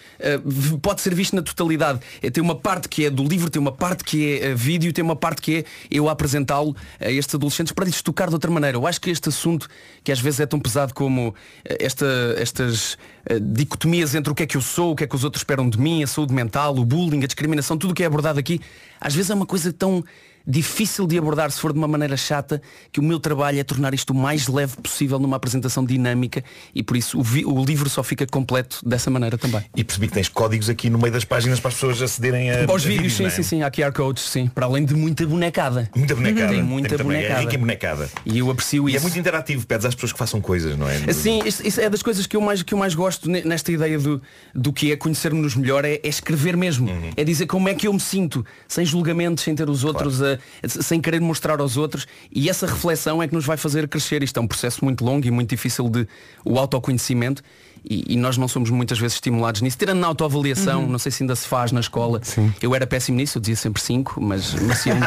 v- 0.45 0.79
pode 0.79 1.01
ser 1.01 1.15
visto 1.15 1.37
na 1.37 1.43
totalidade. 1.43 2.01
Eh, 2.21 2.31
tem 2.31 2.43
uma 2.43 2.57
parte 2.57 2.89
que 2.89 3.05
é 3.05 3.11
do 3.11 3.23
livro, 3.23 3.49
tem 3.49 3.61
uma 3.61 3.71
parte 3.73 4.03
que 4.03 4.39
é 4.41 4.47
eh, 4.49 4.55
vídeo, 4.55 4.93
tem 4.93 5.05
uma 5.05 5.15
parte 5.17 5.41
que 5.41 5.59
é 5.59 5.65
eu 5.91 6.09
apresentá-lo 6.09 6.75
a 6.99 7.11
estes 7.11 7.35
adolescentes 7.35 7.73
para 7.73 7.85
lhes 7.85 8.03
tocar 8.03 8.29
de 8.29 8.35
outra 8.35 8.51
maneira. 8.51 8.77
Eu 8.77 8.87
acho 8.87 9.01
que 9.01 9.09
este 9.11 9.29
assunto, 9.29 9.69
que 10.03 10.11
às 10.11 10.19
vezes 10.21 10.41
é 10.41 10.47
tão 10.47 10.59
pesado 10.59 10.93
como 10.93 11.35
eh, 11.65 11.79
esta, 11.81 12.07
estas 12.37 12.99
dicotomias 13.41 14.15
entre 14.15 14.33
o 14.33 14.35
que 14.35 14.43
é 14.43 14.47
que 14.47 14.57
eu 14.57 14.63
sou, 14.63 14.93
o 14.93 14.97
que 14.97 15.05
é 15.05 15.07
que 15.07 15.15
os 15.15 15.23
outros 15.25 15.41
esperam 15.43 15.69
de 15.69 15.79
mim, 15.79 16.03
a 16.03 16.07
saúde 16.07 16.33
mental, 16.35 16.77
o 16.77 16.85
bullying, 16.85 17.23
a 17.23 17.27
discriminação, 17.27 17.77
tudo 17.77 17.93
o 17.93 17.95
que 17.95 18.03
é 18.03 18.07
abordado 18.07 18.39
aqui, 18.41 18.61
às 19.01 19.15
vezes 19.15 19.31
é 19.31 19.35
uma 19.35 19.47
coisa 19.47 19.73
tão 19.73 20.03
difícil 20.51 21.07
de 21.07 21.17
abordar 21.17 21.51
se 21.51 21.61
for 21.61 21.73
de 21.73 21.79
uma 21.79 21.87
maneira 21.89 22.17
chata 22.17 22.61
que 22.93 22.99
o 23.01 23.03
meu 23.03 23.21
trabalho 23.21 23.59
é 23.59 23.65
tornar 23.65 23.95
isto 23.95 24.11
o 24.11 24.15
mais 24.15 24.49
leve 24.49 24.77
possível 24.77 25.19
numa 25.19 25.37
apresentação 25.37 25.85
dinâmica 25.85 26.43
e 26.75 26.83
por 26.83 26.97
isso 26.97 27.19
o, 27.19 27.23
vi- 27.23 27.45
o 27.45 27.65
livro 27.65 27.89
só 27.89 28.03
fica 28.03 28.27
completo 28.27 28.81
dessa 28.85 29.11
maneira 29.11 29.39
também. 29.39 29.63
E 29.77 29.85
percebi 29.85 30.09
que 30.09 30.15
tens 30.15 30.29
códigos 30.29 30.69
aqui 30.69 30.91
no 30.91 30.99
meio 30.99 31.13
das 31.13 31.25
páginas 31.25 31.61
para 31.61 31.69
as 31.69 31.75
pessoas 31.75 32.03
acederem 32.03 32.51
a. 32.51 32.65
Aos 32.71 32.85
vídeos, 32.85 33.15
sim, 33.15 33.27
é? 33.27 33.31
sim, 33.31 33.43
sim, 33.43 33.63
há 33.63 33.71
QR 33.71 33.93
codes, 33.93 34.25
sim, 34.25 34.49
para 34.49 34.67
além 34.67 34.85
de 34.85 34.95
muita 34.95 35.27
bonecada. 35.27 35.89
Muita 35.95 36.15
bonecada. 36.15 36.53
Tem 36.53 36.63
muita 36.63 36.97
Tem 36.97 37.05
bonecada. 37.07 37.35
É 37.35 37.41
rica 37.43 37.55
em 37.55 37.59
bonecada. 37.59 38.11
E 38.27 38.39
eu 38.39 38.51
aprecio 38.51 38.89
E 38.89 38.93
isso. 38.93 38.99
é 38.99 39.03
muito 39.03 39.19
interativo, 39.19 39.67
pedes 39.67 39.87
às 39.87 39.95
pessoas 39.95 40.13
que 40.13 40.19
façam 40.19 40.41
coisas, 40.41 40.77
não 40.77 40.89
é? 40.89 41.13
Sim, 41.13 41.41
isso, 41.45 41.67
isso 41.67 41.81
é 41.81 41.89
das 41.89 42.03
coisas 42.03 42.27
que 42.27 42.37
eu 42.37 42.41
mais, 42.41 42.63
que 42.63 42.75
eu 42.75 42.79
mais 42.79 42.95
gosto 42.95 43.31
ne- 43.31 43.43
nesta 43.43 43.71
ideia 43.71 43.99
do, 43.99 44.21
do 44.55 44.73
que 44.73 44.91
é 44.91 44.97
conhecer-nos 44.97 45.55
melhor, 45.55 45.85
é, 45.85 45.95
é 46.03 46.09
escrever 46.09 46.57
mesmo. 46.57 46.91
Uhum. 46.91 47.11
É 47.17 47.23
dizer 47.25 47.47
como 47.47 47.69
é 47.69 47.75
que 47.75 47.87
eu 47.87 47.93
me 47.93 48.01
sinto, 48.01 48.45
sem 48.67 48.85
julgamentos, 48.85 49.45
sem 49.45 49.55
ter 49.55 49.69
os 49.69 49.85
outros, 49.85 50.21
a- 50.23 50.39
sem 50.67 51.01
querer 51.01 51.21
mostrar 51.21 51.61
aos 51.61 51.77
outros. 51.77 52.07
E 52.31 52.49
essa 52.49 52.67
reflexão 52.67 53.23
é 53.23 53.29
que 53.29 53.35
nos 53.35 53.45
vai 53.45 53.57
fazer 53.57 53.89
crescer. 53.89 54.23
Isto 54.23 54.39
é 54.39 54.43
um 54.43 54.47
processo 54.47 54.85
muito 54.85 55.05
longo 55.05 55.27
e 55.27 55.31
muito 55.31 55.51
difícil 55.51 55.89
de 55.89 56.07
o 56.45 56.59
autoconhecimento. 56.59 57.43
E, 57.89 58.15
e 58.15 58.17
nós 58.17 58.37
não 58.37 58.47
somos 58.49 58.71
muitas 58.71 58.99
vezes 58.99 59.15
estimulados 59.15 59.61
nisso. 59.63 59.79
Tirando 59.79 59.99
na 60.01 60.07
autoavaliação, 60.07 60.83
Uhum. 60.83 60.89
não 60.91 60.99
sei 60.99 61.11
se 61.13 61.23
ainda 61.23 61.35
se 61.37 61.47
faz 61.49 61.73
na 61.73 61.81
escola. 61.81 62.21
Eu 62.61 62.75
era 62.75 62.87
péssimo 62.87 63.17
nisso, 63.17 63.39
eu 63.39 63.41
dizia 63.41 63.57
sempre 63.57 63.83
5, 63.83 64.21
mas 64.21 64.55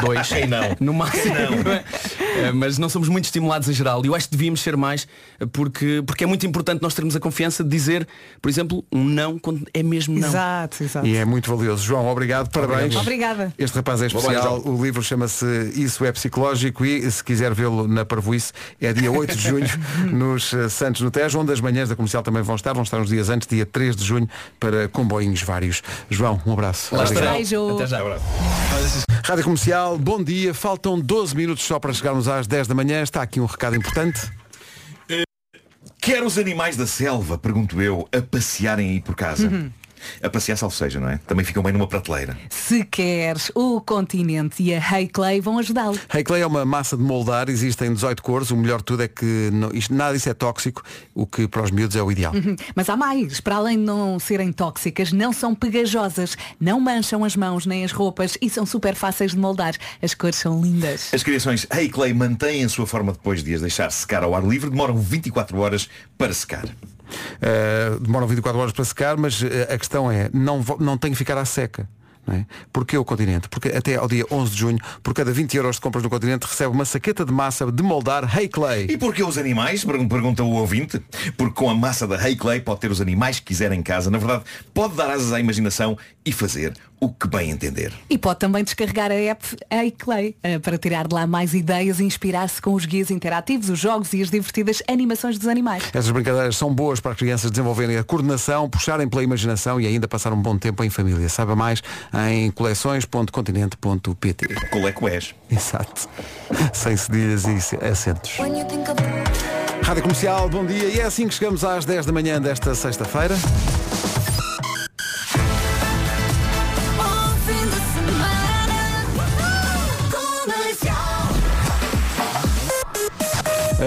dois. 0.02 0.28
Quem 0.28 0.46
não? 0.46 0.76
No 0.80 0.92
máximo. 0.94 1.34
Não? 1.34 2.14
Eh, 2.36 2.50
mas 2.50 2.78
não 2.78 2.88
somos 2.88 3.08
muito 3.08 3.26
estimulados 3.26 3.68
em 3.68 3.72
geral 3.72 4.04
e 4.04 4.08
eu 4.08 4.14
acho 4.14 4.28
que 4.28 4.36
devíamos 4.36 4.60
ser 4.60 4.76
mais 4.76 5.06
eh, 5.38 5.46
porque, 5.46 6.02
porque 6.04 6.24
é 6.24 6.26
muito 6.26 6.44
importante 6.44 6.82
nós 6.82 6.92
termos 6.92 7.14
a 7.14 7.20
confiança 7.20 7.62
de 7.62 7.70
dizer, 7.70 8.08
por 8.42 8.48
exemplo, 8.48 8.84
um 8.90 9.04
não 9.04 9.38
quando 9.38 9.64
é 9.72 9.84
mesmo 9.84 10.18
não. 10.18 10.26
Exato, 10.26 10.82
exato. 10.82 11.06
E 11.06 11.14
é 11.16 11.24
muito 11.24 11.48
valioso. 11.54 11.84
João, 11.84 12.08
obrigado, 12.08 12.50
parabéns. 12.50 12.96
Obrigada. 12.96 13.54
Este 13.56 13.76
rapaz 13.76 14.02
é 14.02 14.06
especial. 14.06 14.60
O 14.66 14.82
livro 14.84 15.00
chama-se 15.00 15.46
Isso 15.76 16.04
é 16.04 16.10
Psicológico 16.10 16.84
e 16.84 17.08
se 17.08 17.22
quiser 17.22 17.54
vê-lo 17.54 17.86
na 17.86 18.04
Parvoíce 18.04 18.52
é 18.80 18.92
dia 18.92 19.12
8 19.12 19.36
de 19.36 19.48
junho 19.48 19.66
nos 20.12 20.52
eh, 20.52 20.68
Santos 20.68 21.02
no 21.02 21.12
Tejo, 21.12 21.38
onde 21.38 21.52
as 21.52 21.60
manhãs 21.60 21.88
da 21.88 21.94
comercial 21.94 22.24
também 22.24 22.42
vão 22.42 22.56
estar. 22.56 22.63
Vão 22.72 22.82
estar 22.82 22.98
uns 22.98 23.08
dias 23.08 23.28
antes, 23.28 23.46
dia 23.46 23.66
3 23.66 23.96
de 23.96 24.04
junho, 24.04 24.28
para 24.58 24.88
comboinhos 24.88 25.42
vários. 25.42 25.82
João, 26.08 26.40
um 26.46 26.52
abraço. 26.52 26.94
Lá. 26.94 27.04
Até 27.74 27.86
já. 27.86 27.98
Rádio 29.24 29.44
Comercial, 29.44 29.98
bom 29.98 30.22
dia. 30.22 30.54
Faltam 30.54 30.98
12 30.98 31.36
minutos 31.36 31.64
só 31.64 31.78
para 31.78 31.92
chegarmos 31.92 32.28
às 32.28 32.46
10 32.46 32.66
da 32.68 32.74
manhã. 32.74 33.02
Está 33.02 33.22
aqui 33.22 33.40
um 33.40 33.46
recado 33.46 33.76
importante. 33.76 34.30
Quer 36.00 36.22
os 36.22 36.36
animais 36.36 36.76
da 36.76 36.86
selva, 36.86 37.38
pergunto 37.38 37.80
eu, 37.80 38.06
a 38.14 38.20
passearem 38.20 38.90
aí 38.90 39.00
por 39.00 39.14
casa? 39.14 39.48
Uhum. 39.48 39.70
A 40.22 40.28
passear 40.30 40.56
salvo 40.56 40.74
seja, 40.74 41.00
não 41.00 41.08
é? 41.08 41.18
Também 41.26 41.44
ficam 41.44 41.62
bem 41.62 41.72
numa 41.72 41.86
prateleira. 41.86 42.36
Se 42.50 42.84
queres, 42.84 43.50
o 43.54 43.80
continente 43.80 44.62
e 44.62 44.74
a 44.74 44.78
Hey 44.78 45.08
Clay 45.08 45.40
vão 45.40 45.58
ajudá-lo. 45.58 45.98
Hey 46.12 46.22
Clay 46.24 46.42
é 46.42 46.46
uma 46.46 46.64
massa 46.64 46.96
de 46.96 47.02
moldar, 47.02 47.48
existem 47.48 47.92
18 47.92 48.22
cores, 48.22 48.50
o 48.50 48.56
melhor 48.56 48.78
de 48.78 48.84
tudo 48.84 49.02
é 49.02 49.08
que 49.08 49.50
não- 49.52 49.70
isto- 49.72 49.94
nada 49.94 50.14
disso 50.14 50.28
é 50.28 50.34
tóxico, 50.34 50.82
o 51.14 51.26
que 51.26 51.46
para 51.48 51.62
os 51.62 51.70
miúdos 51.70 51.96
é 51.96 52.02
o 52.02 52.10
ideal. 52.10 52.32
Uhum. 52.34 52.56
Mas 52.74 52.88
há 52.88 52.96
mais. 52.96 53.40
Para 53.40 53.56
além 53.56 53.78
de 53.78 53.84
não 53.84 54.18
serem 54.18 54.52
tóxicas, 54.52 55.12
não 55.12 55.32
são 55.32 55.54
pegajosas, 55.54 56.36
não 56.60 56.80
mancham 56.80 57.24
as 57.24 57.36
mãos 57.36 57.66
nem 57.66 57.84
as 57.84 57.92
roupas 57.92 58.36
e 58.40 58.48
são 58.50 58.64
super 58.66 58.94
fáceis 58.94 59.32
de 59.32 59.38
moldar. 59.38 59.74
As 60.02 60.14
cores 60.14 60.36
são 60.36 60.60
lindas. 60.62 61.12
As 61.12 61.22
criações 61.22 61.66
Hey 61.72 61.88
Clay 61.88 62.12
mantêm 62.14 62.64
a 62.64 62.68
sua 62.68 62.86
forma 62.86 63.12
depois 63.12 63.42
de 63.42 63.54
as 63.54 63.60
deixar 63.60 63.90
secar 63.90 64.22
ao 64.22 64.34
ar 64.34 64.44
livre, 64.44 64.70
demoram 64.70 64.96
24 64.96 65.58
horas 65.58 65.88
para 66.18 66.32
secar. 66.32 66.64
Uh, 67.04 68.00
demoram 68.00 68.26
24 68.26 68.58
horas 68.60 68.72
para 68.72 68.84
secar, 68.84 69.16
mas 69.16 69.40
uh, 69.42 69.46
a 69.72 69.78
questão 69.78 70.10
é, 70.10 70.28
não, 70.32 70.64
não 70.80 70.96
tem 70.98 71.10
que 71.12 71.16
ficar 71.18 71.36
à 71.38 71.44
seca. 71.44 71.88
Não 72.26 72.34
é? 72.36 72.46
O 72.98 73.04
continente? 73.04 73.50
Porque 73.50 73.68
até 73.68 73.96
ao 73.96 74.08
dia 74.08 74.24
11 74.30 74.50
de 74.52 74.56
junho, 74.58 74.78
por 75.02 75.12
cada 75.12 75.30
20 75.30 75.54
euros 75.58 75.76
de 75.76 75.82
compras 75.82 76.02
no 76.02 76.08
continente, 76.08 76.46
recebe 76.46 76.72
uma 76.72 76.86
saqueta 76.86 77.22
de 77.22 77.30
massa 77.30 77.70
de 77.70 77.82
moldar 77.82 78.24
Hey 78.34 78.48
Clay. 78.48 78.86
E 78.88 78.96
porquê 78.96 79.22
os 79.22 79.36
animais? 79.36 79.84
Pergun- 79.84 80.08
Pergunta 80.08 80.42
o 80.42 80.52
ouvinte. 80.52 81.02
Porque 81.36 81.52
com 81.54 81.68
a 81.68 81.74
massa 81.74 82.06
da 82.06 82.16
Hey 82.26 82.34
Clay 82.34 82.60
pode 82.62 82.80
ter 82.80 82.90
os 82.90 83.00
animais 83.02 83.40
que 83.40 83.44
quiser 83.46 83.72
em 83.72 83.82
casa. 83.82 84.10
Na 84.10 84.16
verdade, 84.16 84.44
pode 84.72 84.94
dar 84.94 85.10
asas 85.10 85.34
à 85.34 85.40
imaginação 85.40 85.98
e 86.24 86.32
fazer 86.32 86.72
o 87.04 87.10
que 87.10 87.28
bem 87.28 87.50
entender. 87.50 87.92
E 88.08 88.16
pode 88.16 88.38
também 88.38 88.64
descarregar 88.64 89.10
a 89.10 89.14
app 89.14 89.44
Hey 89.70 89.90
Clay 89.90 90.36
eh, 90.42 90.58
para 90.58 90.78
tirar 90.78 91.06
de 91.06 91.14
lá 91.14 91.26
mais 91.26 91.52
ideias 91.54 92.00
e 92.00 92.04
inspirar-se 92.04 92.62
com 92.62 92.72
os 92.72 92.86
guias 92.86 93.10
interativos, 93.10 93.68
os 93.68 93.78
jogos 93.78 94.12
e 94.14 94.22
as 94.22 94.30
divertidas 94.30 94.82
animações 94.88 95.38
dos 95.38 95.48
animais. 95.48 95.84
Essas 95.92 96.10
brincadeiras 96.10 96.56
são 96.56 96.72
boas 96.72 97.00
para 97.00 97.12
as 97.12 97.18
crianças 97.18 97.50
desenvolverem 97.50 97.98
a 97.98 98.04
coordenação, 98.04 98.68
puxarem 98.68 99.08
pela 99.08 99.22
imaginação 99.22 99.80
e 99.80 99.86
ainda 99.86 100.08
passar 100.08 100.32
um 100.32 100.40
bom 100.40 100.56
tempo 100.56 100.82
em 100.82 100.90
família. 100.90 101.28
Saiba 101.28 101.54
mais 101.54 101.82
em 102.30 102.50
coleções.continente.pt 102.50 104.68
Coleco 104.70 105.08
és. 105.08 105.34
Exato. 105.50 106.08
Sem 106.72 106.96
cedilhas 106.96 107.44
e 107.44 107.84
acentos. 107.84 108.32
Rádio 109.82 110.02
Comercial, 110.02 110.48
bom 110.48 110.64
dia. 110.64 110.88
E 110.88 111.00
é 111.00 111.04
assim 111.04 111.28
que 111.28 111.34
chegamos 111.34 111.64
às 111.64 111.84
10 111.84 112.06
da 112.06 112.12
manhã 112.12 112.40
desta 112.40 112.74
sexta-feira. 112.74 113.34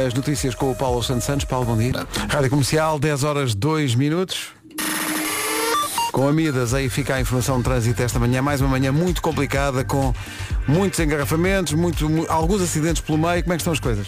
As 0.08 0.14
notícias 0.14 0.56
com 0.56 0.72
o 0.72 0.76
Paulo 0.76 1.04
Santos 1.04 1.26
Santos. 1.26 1.44
Paulo, 1.46 1.66
bom 1.66 1.78
dia. 1.78 1.92
Rádio 2.30 2.50
Comercial, 2.50 2.98
10 2.98 3.24
horas 3.26 3.54
2 3.54 3.94
minutos. 3.94 4.48
Com 6.14 6.28
Amidas, 6.28 6.74
aí 6.74 6.90
fica 6.90 7.16
a 7.16 7.22
informação 7.22 7.58
de 7.58 7.64
trânsito 7.66 8.02
esta 8.02 8.18
manhã. 8.18 8.42
Mais 8.42 8.62
uma 8.62 8.70
manhã 8.70 8.92
muito 8.92 9.22
complicada, 9.22 9.84
com 9.84 10.14
muitos 10.68 11.00
engarrafamentos, 11.00 11.74
muito, 11.74 12.10
mu- 12.10 12.26
alguns 12.30 12.62
acidentes 12.62 13.02
pelo 13.02 13.18
meio. 13.18 13.44
Como 13.44 13.54
é 13.54 13.58
que 13.58 13.62
estão 13.62 13.74
as 13.74 13.80
coisas? 13.80 14.08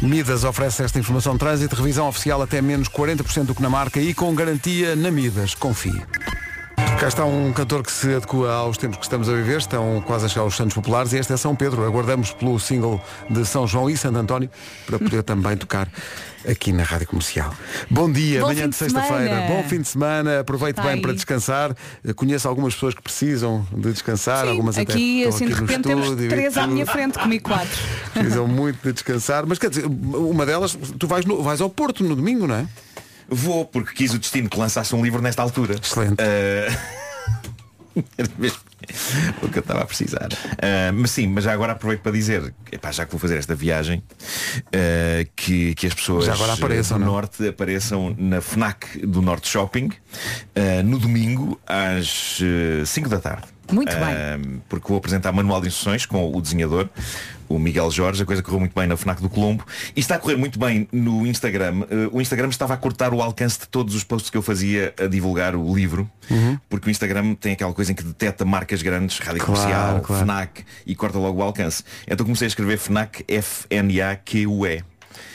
Midas 0.00 0.42
oferece 0.44 0.82
esta 0.82 0.98
informação 0.98 1.34
de 1.34 1.38
trânsito, 1.40 1.76
revisão 1.76 2.08
oficial 2.08 2.40
até 2.42 2.60
menos 2.62 2.88
40% 2.88 3.44
do 3.44 3.54
que 3.54 3.62
na 3.62 3.70
marca 3.70 4.00
e 4.00 4.14
com 4.14 4.34
garantia 4.34 4.96
na 4.96 5.10
Midas. 5.10 5.54
Confie. 5.54 6.02
Cá 7.00 7.08
está 7.08 7.24
um 7.26 7.52
cantor 7.52 7.82
que 7.82 7.92
se 7.92 8.14
adequa 8.14 8.50
aos 8.50 8.78
tempos 8.78 8.96
que 8.98 9.04
estamos 9.04 9.28
a 9.28 9.32
viver, 9.34 9.58
estão 9.58 10.00
quase 10.06 10.24
a 10.24 10.28
chegar 10.28 10.42
aos 10.42 10.56
Santos 10.56 10.74
Populares 10.74 11.12
e 11.12 11.18
este 11.18 11.32
é 11.32 11.36
São 11.36 11.54
Pedro. 11.54 11.84
Aguardamos 11.84 12.30
pelo 12.32 12.58
single 12.58 13.00
de 13.28 13.44
São 13.44 13.66
João 13.66 13.90
e 13.90 13.96
Santo 13.96 14.18
António 14.18 14.48
para 14.86 14.98
poder 14.98 15.22
também 15.24 15.54
tocar 15.56 15.86
aqui 16.48 16.72
na 16.72 16.82
Rádio 16.82 17.08
Comercial. 17.08 17.52
Bom 17.90 18.10
dia, 18.10 18.40
Bom 18.40 18.46
manhã 18.46 18.62
de 18.62 18.68
de 18.70 18.76
sexta-feira. 18.76 19.44
Bom 19.48 19.62
fim 19.64 19.80
de 19.82 19.88
semana, 19.88 20.40
aproveite 20.40 20.78
Está 20.80 20.90
bem 20.92 21.02
para 21.02 21.12
descansar. 21.12 21.74
Conheço 22.16 22.48
algumas 22.48 22.72
pessoas 22.74 22.94
que 22.94 23.02
precisam 23.02 23.66
de 23.76 23.92
descansar, 23.92 24.44
Sim, 24.44 24.50
algumas 24.52 24.78
até 24.78 24.90
aqui 24.92 25.18
estão 25.22 25.34
assim 25.36 25.46
de 25.46 25.52
aqui 25.52 25.60
no 25.60 25.66
repente 25.66 25.86
temos 25.88 26.04
estúdio 26.04 26.28
três 26.30 26.56
à 26.56 26.66
minha 26.66 26.86
frente, 26.86 27.18
comigo 27.18 27.44
quatro. 27.44 27.78
Precisam 28.14 28.46
muito 28.48 28.78
de 28.82 28.92
descansar. 28.92 29.44
Mas 29.46 29.58
quer 29.58 29.68
dizer, 29.68 29.84
uma 29.86 30.46
delas, 30.46 30.78
tu 30.98 31.06
vais, 31.06 31.26
no- 31.26 31.42
vais 31.42 31.60
ao 31.60 31.68
Porto 31.68 32.02
no 32.02 32.14
domingo, 32.16 32.46
não 32.46 32.54
é? 32.54 32.66
Vou, 33.28 33.64
porque 33.64 33.94
quis 33.94 34.12
o 34.14 34.18
destino 34.18 34.48
que 34.48 34.58
lançasse 34.58 34.94
um 34.94 35.02
livro 35.02 35.20
nesta 35.22 35.42
altura. 35.42 35.74
Excelente. 35.82 36.16
Ah, 36.20 36.76
Era 38.18 38.28
mesmo 38.38 38.58
o 39.42 39.48
que 39.48 39.58
eu 39.58 39.60
estava 39.60 39.82
a 39.82 39.86
precisar. 39.86 40.28
Ah, 40.58 40.92
mas 40.92 41.10
sim, 41.12 41.26
mas 41.28 41.44
já 41.44 41.52
agora 41.52 41.72
aproveito 41.72 42.00
para 42.00 42.12
dizer, 42.12 42.52
epá, 42.70 42.90
já 42.92 43.04
que 43.06 43.12
vou 43.12 43.20
fazer 43.20 43.38
esta 43.38 43.54
viagem, 43.54 44.02
ah, 44.72 45.26
que, 45.34 45.74
que 45.74 45.86
as 45.86 45.94
pessoas 45.94 46.26
Já 46.26 46.34
agora 46.34 46.52
apareçam, 46.54 46.98
do 46.98 47.04
não? 47.04 47.12
Norte 47.12 47.48
apareçam 47.48 48.14
na 48.18 48.40
FNAC 48.40 48.98
do 49.06 49.22
Norte 49.22 49.48
Shopping 49.48 49.90
ah, 50.54 50.82
no 50.82 50.98
domingo 50.98 51.58
às 51.66 52.40
5 52.84 53.08
da 53.08 53.20
tarde. 53.20 53.46
Muito 53.72 53.96
bem. 53.96 54.60
Porque 54.68 54.86
vou 54.88 54.98
apresentar 54.98 55.32
manual 55.32 55.60
de 55.60 55.68
instruções 55.68 56.04
com 56.04 56.30
o 56.30 56.40
desenhador, 56.42 56.90
o 57.48 57.58
Miguel 57.58 57.90
Jorge, 57.90 58.22
a 58.22 58.26
coisa 58.26 58.42
correu 58.42 58.60
muito 58.60 58.74
bem 58.74 58.86
na 58.86 58.96
FNAC 58.96 59.20
do 59.22 59.28
Colombo 59.28 59.64
e 59.94 60.00
está 60.00 60.16
a 60.16 60.18
correr 60.18 60.36
muito 60.36 60.58
bem 60.58 60.88
no 60.92 61.26
Instagram. 61.26 61.82
Eh, 61.90 62.08
o 62.12 62.20
Instagram 62.20 62.48
estava 62.48 62.74
a 62.74 62.76
cortar 62.76 63.12
o 63.14 63.20
alcance 63.22 63.60
de 63.60 63.68
todos 63.68 63.94
os 63.94 64.02
posts 64.04 64.30
que 64.30 64.36
eu 64.36 64.42
fazia 64.42 64.94
a 64.98 65.06
divulgar 65.06 65.54
o 65.56 65.74
livro, 65.74 66.10
Uhum. 66.30 66.58
porque 66.68 66.88
o 66.88 66.90
Instagram 66.90 67.34
tem 67.34 67.52
aquela 67.52 67.72
coisa 67.72 67.92
em 67.92 67.94
que 67.94 68.02
detecta 68.02 68.44
marcas 68.44 68.82
grandes, 68.82 69.18
Rádio 69.18 69.42
Claro, 69.44 69.60
Comercial, 69.60 70.00
claro. 70.00 70.22
FNAC 70.24 70.64
e 70.86 70.94
corta 70.94 71.18
logo 71.18 71.40
o 71.40 71.42
alcance. 71.42 71.82
Então 72.06 72.24
comecei 72.24 72.46
a 72.46 72.48
escrever 72.48 72.78
FNAC 72.78 73.24
F-N-A-Q-U-E. 73.28 74.82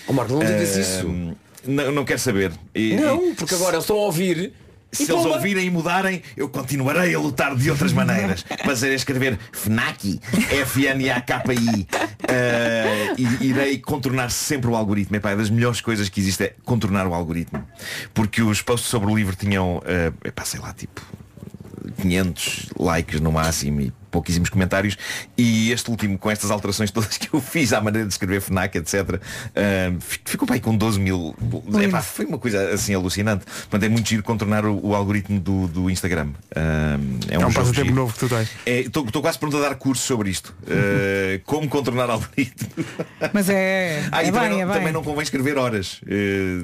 Oh 0.07 0.13
Marco, 0.13 0.33
não 0.33 0.39
digas 0.39 0.75
Ahm, 0.75 0.81
isso. 0.81 1.37
Não, 1.65 1.91
não 1.91 2.05
quero 2.05 2.19
saber. 2.19 2.51
E- 2.73 2.95
Não, 2.95 3.31
e- 3.31 3.35
porque 3.35 3.53
agora 3.53 3.75
eles 3.75 3.83
estão 3.83 3.97
a 3.97 3.99
ouvir. 4.05 4.53
Se 4.91 5.03
e 5.03 5.05
eles 5.05 5.21
pumba. 5.21 5.35
ouvirem 5.35 5.65
e 5.65 5.69
mudarem, 5.69 6.21
eu 6.35 6.49
continuarei 6.49 7.13
a 7.13 7.19
lutar 7.19 7.55
de 7.55 7.69
outras 7.69 7.93
maneiras. 7.93 8.45
Mas 8.65 8.83
é 8.83 8.93
escrever 8.93 9.37
FNAC, 9.51 10.19
F-N-A-K-I. 10.51 11.87
Eh, 12.27 13.13
e 13.17 13.47
irei 13.47 13.79
contornar 13.79 14.31
sempre 14.31 14.69
o 14.69 14.75
algoritmo. 14.75 15.15
Epá, 15.15 15.31
é 15.31 15.35
das 15.35 15.49
melhores 15.49 15.81
coisas 15.81 16.09
que 16.09 16.19
existe 16.19 16.43
é 16.43 16.53
contornar 16.63 17.07
o 17.07 17.13
algoritmo. 17.13 17.63
Porque 18.13 18.41
os 18.41 18.61
posts 18.61 18.89
sobre 18.89 19.11
o 19.11 19.15
livro 19.15 19.35
tinham, 19.35 19.81
eh, 19.85 20.11
epá, 20.25 20.43
sei 20.45 20.59
lá, 20.59 20.73
tipo 20.73 21.01
500 22.01 22.69
likes 22.77 23.19
no 23.19 23.31
máximo 23.31 23.81
e 23.81 23.93
pouquíssimos 24.11 24.49
comentários 24.49 24.97
e 25.37 25.71
este 25.71 25.89
último 25.89 26.17
com 26.17 26.29
estas 26.31 26.51
alterações 26.51 26.91
todas 26.91 27.17
que 27.17 27.29
eu 27.33 27.39
fiz 27.41 27.73
à 27.73 27.81
maneira 27.81 28.07
de 28.07 28.13
escrever 28.13 28.41
FNAC 28.41 28.75
etc 28.77 28.93
ah, 29.55 29.93
fi- 29.99 30.19
ficou 30.25 30.47
bem 30.47 30.59
com 30.59 30.75
12 30.75 30.99
mil 30.99 31.35
Epá, 31.81 32.01
foi 32.01 32.25
uma 32.25 32.37
coisa 32.37 32.69
assim 32.73 32.93
alucinante 32.93 33.45
Portanto, 33.45 33.83
é 33.83 33.89
muito 33.89 34.07
giro 34.09 34.23
contornar 34.23 34.65
o, 34.65 34.87
o 34.87 34.95
algoritmo 34.95 35.39
do, 35.39 35.67
do 35.67 35.89
Instagram 35.89 36.29
Ah, 36.55 36.97
é 37.29 37.37
um, 37.37 37.41
É 37.43 37.45
um 37.45 37.53
passatempo 37.53 37.91
novo 37.93 38.13
que 38.13 38.19
tu 38.19 38.29
tens. 38.29 38.49
É, 38.65 38.79
Estou 38.81 39.21
quase 39.21 39.37
pronto 39.39 39.57
a 39.57 39.61
dar 39.61 39.75
curso 39.75 40.05
sobre 40.05 40.29
isto 40.29 40.53
Ah, 40.67 41.39
como 41.45 41.67
contornar 41.69 42.09
algoritmo 42.09 42.67
Mas 43.33 43.49
é, 43.49 44.03
ah, 44.11 44.23
é 44.23 44.31
também, 44.31 44.41
bem, 44.41 44.49
não, 44.49 44.59
é 44.61 44.65
bem. 44.65 44.73
também 44.75 44.93
não 44.93 45.03
convém 45.03 45.23
escrever 45.23 45.57
horas 45.57 46.01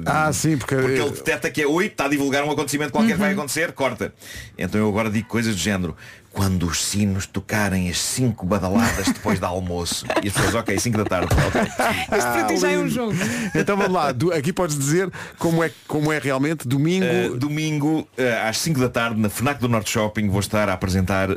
Ah, 0.04 0.32
sim, 0.32 0.56
porque, 0.56 0.74
porque 0.76 1.00
ele 1.00 1.10
detecta 1.10 1.50
que 1.50 1.62
é 1.62 1.66
8, 1.66 1.92
está 1.92 2.04
a 2.06 2.08
divulgar 2.08 2.44
um 2.44 2.50
acontecimento 2.50 2.92
qualquer 2.92 3.12
que 3.12 3.18
vai 3.18 3.32
Uhum. 3.32 3.38
acontecer, 3.38 3.72
corta. 3.72 4.12
Então 4.58 4.80
eu 4.80 4.88
agora 4.88 5.10
digo 5.10 5.26
coisas 5.28 5.54
do 5.54 5.60
género. 5.60 5.96
Quando 6.36 6.66
os 6.66 6.84
sinos 6.84 7.24
tocarem 7.26 7.88
as 7.88 7.98
5 7.98 8.44
badaladas 8.44 9.06
depois 9.06 9.40
do 9.40 9.46
almoço. 9.46 10.04
E 10.22 10.28
as 10.28 10.34
pessoas, 10.34 10.54
ok, 10.54 10.78
5 10.78 10.98
da 10.98 11.04
tarde. 11.06 11.28
ok. 11.34 11.62
Isto 11.62 12.30
para 12.30 12.44
ti 12.44 12.56
já 12.58 12.70
é 12.70 12.78
um 12.78 12.86
jogo. 12.88 13.14
Então 13.54 13.74
vamos 13.74 13.92
lá, 13.92 14.12
Du- 14.12 14.30
aqui 14.32 14.52
podes 14.52 14.78
dizer 14.78 15.10
como 15.38 15.64
é, 15.64 15.70
como 15.88 16.12
é 16.12 16.18
realmente 16.18 16.68
domingo. 16.68 17.06
Uh, 17.06 17.36
domingo 17.38 18.00
uh, 18.18 18.48
às 18.48 18.58
5 18.58 18.78
da 18.78 18.88
tarde 18.90 19.18
na 19.18 19.30
FNAC 19.30 19.58
do 19.60 19.68
Norte 19.68 19.90
Shopping 19.90 20.28
vou 20.28 20.40
estar 20.40 20.68
a 20.68 20.74
apresentar 20.74 21.30
uh, 21.30 21.36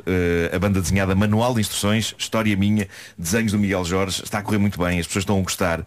a 0.54 0.60
banda 0.60 0.82
desenhada 0.82 1.16
Manual 1.16 1.54
de 1.54 1.62
Instruções, 1.62 2.14
História 2.18 2.56
Minha, 2.58 2.86
Desenhos 3.18 3.54
do 3.54 3.58
Miguel 3.60 3.86
Jorge. 3.86 4.22
Está 4.22 4.40
a 4.40 4.42
correr 4.42 4.58
muito 4.58 4.78
bem, 4.78 5.00
as 5.00 5.08
pessoas 5.08 5.24
estão 5.24 5.40
a 5.40 5.42
gostar. 5.42 5.80
Uh, 5.80 5.86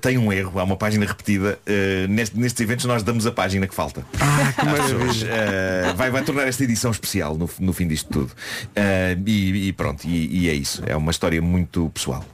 tem 0.00 0.16
um 0.18 0.32
erro, 0.32 0.60
há 0.60 0.62
uma 0.62 0.76
página 0.76 1.04
repetida. 1.04 1.58
Uh, 1.66 2.06
neste- 2.08 2.38
nestes 2.38 2.60
eventos 2.60 2.84
nós 2.84 3.02
damos 3.02 3.26
a 3.26 3.32
página 3.32 3.66
que 3.66 3.74
falta. 3.74 4.06
Ah, 4.20 4.52
que 4.52 4.66
pessoas. 4.66 5.22
Uh, 5.22 5.96
vai, 5.96 6.10
vai 6.12 6.22
tornar 6.22 6.46
esta 6.46 6.62
edição 6.62 6.92
especial 6.92 7.36
no, 7.36 7.50
no 7.58 7.72
fim 7.72 7.88
disto 7.88 8.08
tudo. 8.08 8.19
Uh, 8.24 9.22
e, 9.26 9.68
e 9.68 9.72
pronto, 9.72 10.04
e, 10.06 10.44
e 10.44 10.48
é 10.48 10.54
isso. 10.54 10.82
É 10.86 10.96
uma 10.96 11.10
história 11.10 11.40
muito 11.40 11.90
pessoal. 11.90 12.24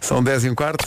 São 0.00 0.22
10 0.22 0.44
e 0.44 0.50
um 0.50 0.54
quarto. 0.54 0.86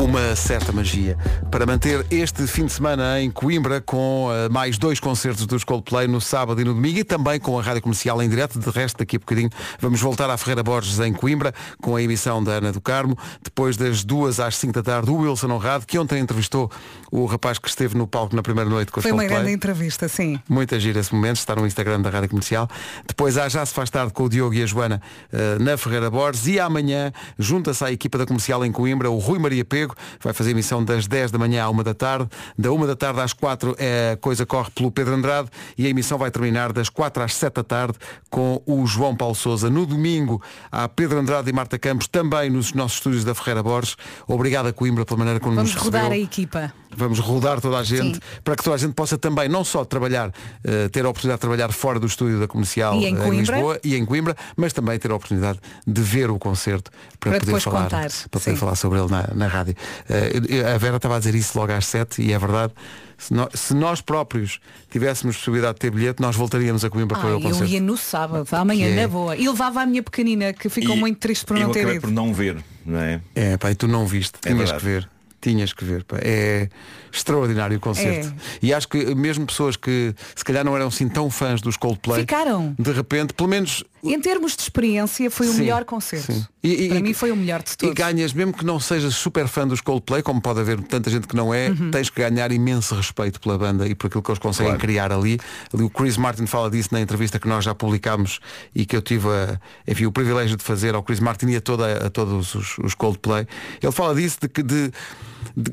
Uma 0.00 0.36
certa 0.36 0.72
magia 0.72 1.16
para 1.50 1.66
manter 1.66 2.06
este 2.10 2.46
fim 2.46 2.66
de 2.66 2.72
semana 2.72 3.20
em 3.20 3.30
Coimbra 3.30 3.80
com 3.80 4.28
eh, 4.30 4.48
mais 4.48 4.78
dois 4.78 5.00
concertos 5.00 5.46
dos 5.46 5.64
Coldplay 5.64 6.06
no 6.06 6.20
sábado 6.20 6.60
e 6.60 6.64
no 6.64 6.74
domingo 6.74 6.98
e 6.98 7.04
também 7.04 7.40
com 7.40 7.58
a 7.58 7.62
rádio 7.62 7.82
comercial 7.82 8.22
em 8.22 8.28
direto. 8.28 8.58
De 8.58 8.70
resto, 8.70 8.98
daqui 8.98 9.16
a 9.16 9.18
bocadinho 9.18 9.50
vamos 9.80 10.00
voltar 10.00 10.28
à 10.30 10.36
Ferreira 10.36 10.62
Borges 10.62 11.00
em 11.00 11.12
Coimbra 11.12 11.52
com 11.80 11.96
a 11.96 12.02
emissão 12.02 12.44
da 12.44 12.52
Ana 12.52 12.72
do 12.72 12.80
Carmo. 12.80 13.16
Depois 13.42 13.76
das 13.76 14.04
duas 14.04 14.38
às 14.38 14.56
5 14.56 14.74
da 14.74 14.82
tarde, 14.82 15.10
o 15.10 15.16
Wilson 15.16 15.50
Honrado, 15.50 15.86
que 15.86 15.98
ontem 15.98 16.20
entrevistou 16.20 16.70
o 17.10 17.24
rapaz 17.24 17.58
que 17.58 17.68
esteve 17.68 17.96
no 17.96 18.06
palco 18.06 18.36
na 18.36 18.42
primeira 18.42 18.68
noite 18.68 18.92
com 18.92 19.00
os 19.00 19.02
Foi 19.02 19.12
uma 19.12 19.22
Coldplay. 19.22 19.40
grande 19.42 19.56
entrevista, 19.56 20.08
sim. 20.08 20.38
Muita 20.48 20.78
gira 20.78 21.00
esse 21.00 21.12
momento, 21.14 21.38
está 21.38 21.56
no 21.56 21.66
Instagram 21.66 22.02
da 22.02 22.10
Rádio 22.10 22.28
Comercial. 22.28 22.68
Depois 23.08 23.36
há 23.38 23.48
Já 23.48 23.64
se 23.66 23.72
faz 23.74 23.90
tarde 23.90 24.12
com 24.12 24.24
o 24.24 24.28
Diogo 24.28 24.54
e 24.54 24.62
a 24.62 24.66
Joana 24.66 25.00
eh, 25.32 25.58
na 25.58 25.76
Ferreira 25.76 26.10
Borges 26.10 26.46
e 26.46 26.60
amanhã 26.60 27.12
junta-se 27.38 27.82
à 27.82 27.90
equipa 27.90 28.18
da 28.18 28.26
Comercial 28.26 28.64
em 28.64 28.70
Coimbra 28.70 29.10
o 29.10 29.18
Rui 29.26 29.38
Maria 29.38 29.64
Pego, 29.64 29.94
vai 30.22 30.32
fazer 30.32 30.52
emissão 30.52 30.84
das 30.84 31.06
10 31.06 31.30
da 31.32 31.38
manhã 31.38 31.64
à 31.64 31.70
1 31.70 31.82
da 31.82 31.94
tarde, 31.94 32.28
da 32.56 32.70
1 32.70 32.86
da 32.86 32.94
tarde 32.96 33.20
às 33.20 33.32
4 33.32 33.74
é, 33.78 34.12
a 34.12 34.16
coisa 34.16 34.46
corre 34.46 34.70
pelo 34.70 34.90
Pedro 34.90 35.14
Andrade 35.14 35.48
e 35.76 35.84
a 35.86 35.88
emissão 35.88 36.16
vai 36.16 36.30
terminar 36.30 36.72
das 36.72 36.88
4 36.88 37.22
às 37.22 37.34
7 37.34 37.54
da 37.54 37.64
tarde 37.64 37.98
com 38.30 38.62
o 38.64 38.86
João 38.86 39.16
Paulo 39.16 39.34
Souza. 39.34 39.68
No 39.68 39.84
domingo 39.84 40.40
há 40.70 40.88
Pedro 40.88 41.18
Andrade 41.18 41.50
e 41.50 41.52
Marta 41.52 41.78
Campos 41.78 42.06
também 42.06 42.48
nos 42.50 42.72
nossos 42.72 42.98
estúdios 42.98 43.24
da 43.24 43.34
Ferreira 43.34 43.62
Borges. 43.62 43.96
Obrigado 44.28 44.66
a 44.66 44.72
Coimbra 44.72 45.04
pela 45.04 45.18
maneira 45.18 45.40
como 45.40 45.56
Vamos 45.56 45.74
nos 45.74 45.82
rodar 45.82 46.02
recebeu. 46.02 46.20
a 46.20 46.24
equipa. 46.24 46.72
Vamos 46.98 47.18
rodar 47.18 47.60
toda 47.60 47.76
a 47.78 47.82
gente 47.82 48.14
Sim. 48.14 48.20
para 48.42 48.56
que 48.56 48.62
toda 48.64 48.76
a 48.76 48.78
gente 48.78 48.94
possa 48.94 49.18
também 49.18 49.48
não 49.50 49.62
só 49.64 49.84
trabalhar, 49.84 50.32
eh, 50.64 50.88
ter 50.88 51.04
a 51.04 51.08
oportunidade 51.10 51.36
de 51.38 51.40
trabalhar 51.42 51.70
fora 51.70 52.00
do 52.00 52.06
estúdio 52.06 52.40
da 52.40 52.48
comercial 52.48 52.94
E 52.94 53.04
em 53.06 53.14
Coimbra. 53.16 53.36
Lisboa 53.56 53.80
e 53.84 53.96
em 53.96 54.06
Coimbra, 54.06 54.34
mas 54.56 54.72
também 54.72 54.98
ter 54.98 55.10
a 55.10 55.14
oportunidade 55.16 55.58
de 55.86 56.00
ver 56.00 56.30
o 56.30 56.38
concerto 56.38 56.90
para, 57.20 57.32
Para 57.32 57.40
poder 57.40 57.60
falar, 57.60 57.82
contar, 57.82 58.08
para 58.30 58.40
poder 58.40 58.50
sim. 58.52 58.56
falar 58.56 58.76
sobre 58.76 58.98
ele 58.98 59.10
na, 59.28 59.34
na 59.34 59.46
rádio. 59.48 59.74
Eh, 60.08 60.74
a 60.74 60.78
Vera 60.78 60.96
estava 60.96 61.16
a 61.16 61.18
dizer 61.18 61.34
isso 61.34 61.58
logo 61.58 61.72
às 61.72 61.86
7 61.86 62.22
e 62.22 62.32
é 62.32 62.38
verdade. 62.38 62.72
Se 63.18 63.32
nós, 63.32 63.48
se 63.54 63.74
nós 63.74 64.00
próprios 64.02 64.60
tivéssemos 64.90 65.36
possibilidade 65.38 65.74
de 65.74 65.80
ter 65.80 65.90
bilhete, 65.90 66.20
nós 66.20 66.36
voltaríamos 66.36 66.84
a 66.84 66.90
Coimbra 66.90 67.18
para 67.18 67.28
o 67.28 67.32
eu 67.32 67.40
concerto. 67.40 67.72
ia 67.72 67.80
no 67.80 67.96
sábado, 67.96 68.46
amanhã, 68.52 68.88
é- 68.88 68.94
na 69.02 69.08
boa. 69.08 69.34
E 69.36 69.48
levava 69.48 69.80
a 69.80 69.86
minha 69.86 70.02
pequenina, 70.02 70.52
que 70.52 70.68
ficou 70.68 70.94
E 70.96 71.00
muito 71.00 71.18
triste 71.18 71.46
por 71.46 71.56
eu 71.56 71.62
não 71.64 71.72
ter 71.72 71.88
ido. 71.88 72.00
por 72.02 72.10
não 72.10 72.34
ver, 72.34 72.56
não 72.84 72.98
é? 73.00 73.20
É, 73.34 73.56
pá, 73.56 73.70
e 73.70 73.74
tu 73.74 73.88
não 73.88 74.06
viste, 74.06 74.34
É 74.44 74.50
tinhas 74.50 74.58
verdade. 74.70 74.78
que 74.80 74.84
ver. 74.86 75.08
Tinhas 75.40 75.72
que 75.72 75.84
ver, 75.84 76.02
pá. 76.04 76.16
é 76.20 76.68
extraordinário 77.12 77.76
o 77.76 77.80
concerto. 77.80 78.28
É. 78.28 78.32
E 78.66 78.74
acho 78.74 78.88
que 78.88 79.14
mesmo 79.14 79.46
pessoas 79.46 79.76
que 79.76 80.14
se 80.34 80.44
calhar 80.44 80.64
não 80.64 80.74
eram 80.76 80.88
assim 80.88 81.08
tão 81.08 81.30
fãs 81.30 81.60
dos 81.62 81.76
Coldplay, 81.76 82.20
Ficaram. 82.20 82.74
de 82.78 82.92
repente, 82.92 83.32
pelo 83.32 83.48
menos 83.48 83.84
Em 84.12 84.20
termos 84.20 84.54
de 84.56 84.62
experiência, 84.62 85.30
foi 85.30 85.48
o 85.48 85.52
Sim, 85.52 85.58
melhor 85.60 85.84
concerto. 85.84 86.32
sim. 86.32 86.46
E- 86.62 86.84
e- 86.84 86.88
Para 86.88 86.98
e- 86.98 87.02
mim 87.02 87.12
foi 87.14 87.30
o 87.30 87.36
melhor 87.36 87.62
de 87.62 87.72
E 87.72 87.76
todos. 87.76 87.94
ganhas, 87.94 88.32
mesmo 88.32 88.52
que 88.52 88.64
não 88.64 88.80
sejas 88.80 89.14
super 89.14 89.46
fã 89.46 89.66
dos 89.66 89.80
Coldplay, 89.80 90.22
como 90.22 90.40
pode 90.40 90.60
haver 90.60 90.80
tanta 90.82 91.08
gente 91.10 91.26
que 91.28 91.36
não 91.36 91.52
é, 91.54 91.68
Uhum. 91.70 91.90
tens 91.90 92.10
que 92.10 92.20
ganhar 92.20 92.50
imenso 92.50 92.94
respeito 92.94 93.40
pela 93.40 93.56
banda 93.56 93.86
e 93.86 93.94
por 93.94 94.08
aquilo 94.08 94.22
que 94.22 94.30
eles 94.30 94.38
conseguem 94.38 94.72
Claro. 94.72 94.80
criar 94.80 95.12
ali. 95.12 95.38
Ali 95.72 95.82
O 95.84 95.90
Chris 95.90 96.16
Martin 96.16 96.46
fala 96.46 96.70
disso 96.70 96.88
na 96.92 97.00
entrevista 97.00 97.38
que 97.38 97.46
nós 97.48 97.64
já 97.64 97.74
publicámos 97.74 98.40
e 98.74 98.84
que 98.84 98.96
eu 98.96 99.02
tive 99.02 99.28
a, 99.28 99.60
enfim, 99.86 100.06
o 100.06 100.12
privilégio 100.12 100.56
de 100.56 100.64
fazer 100.64 100.94
ao 100.94 101.02
Chris 101.02 101.20
Martin 101.20 101.46
e 101.46 101.56
a, 101.56 101.60
toda, 101.60 102.06
a 102.06 102.10
todos 102.10 102.54
os, 102.54 102.78
os 102.78 102.94
Coldplay. 102.94 103.46
Ele 103.82 103.92
fala 103.92 104.14
disso, 104.14 104.38
de 104.42 104.48
que, 104.48 104.62
de- 104.62 104.88
de- 104.88 104.92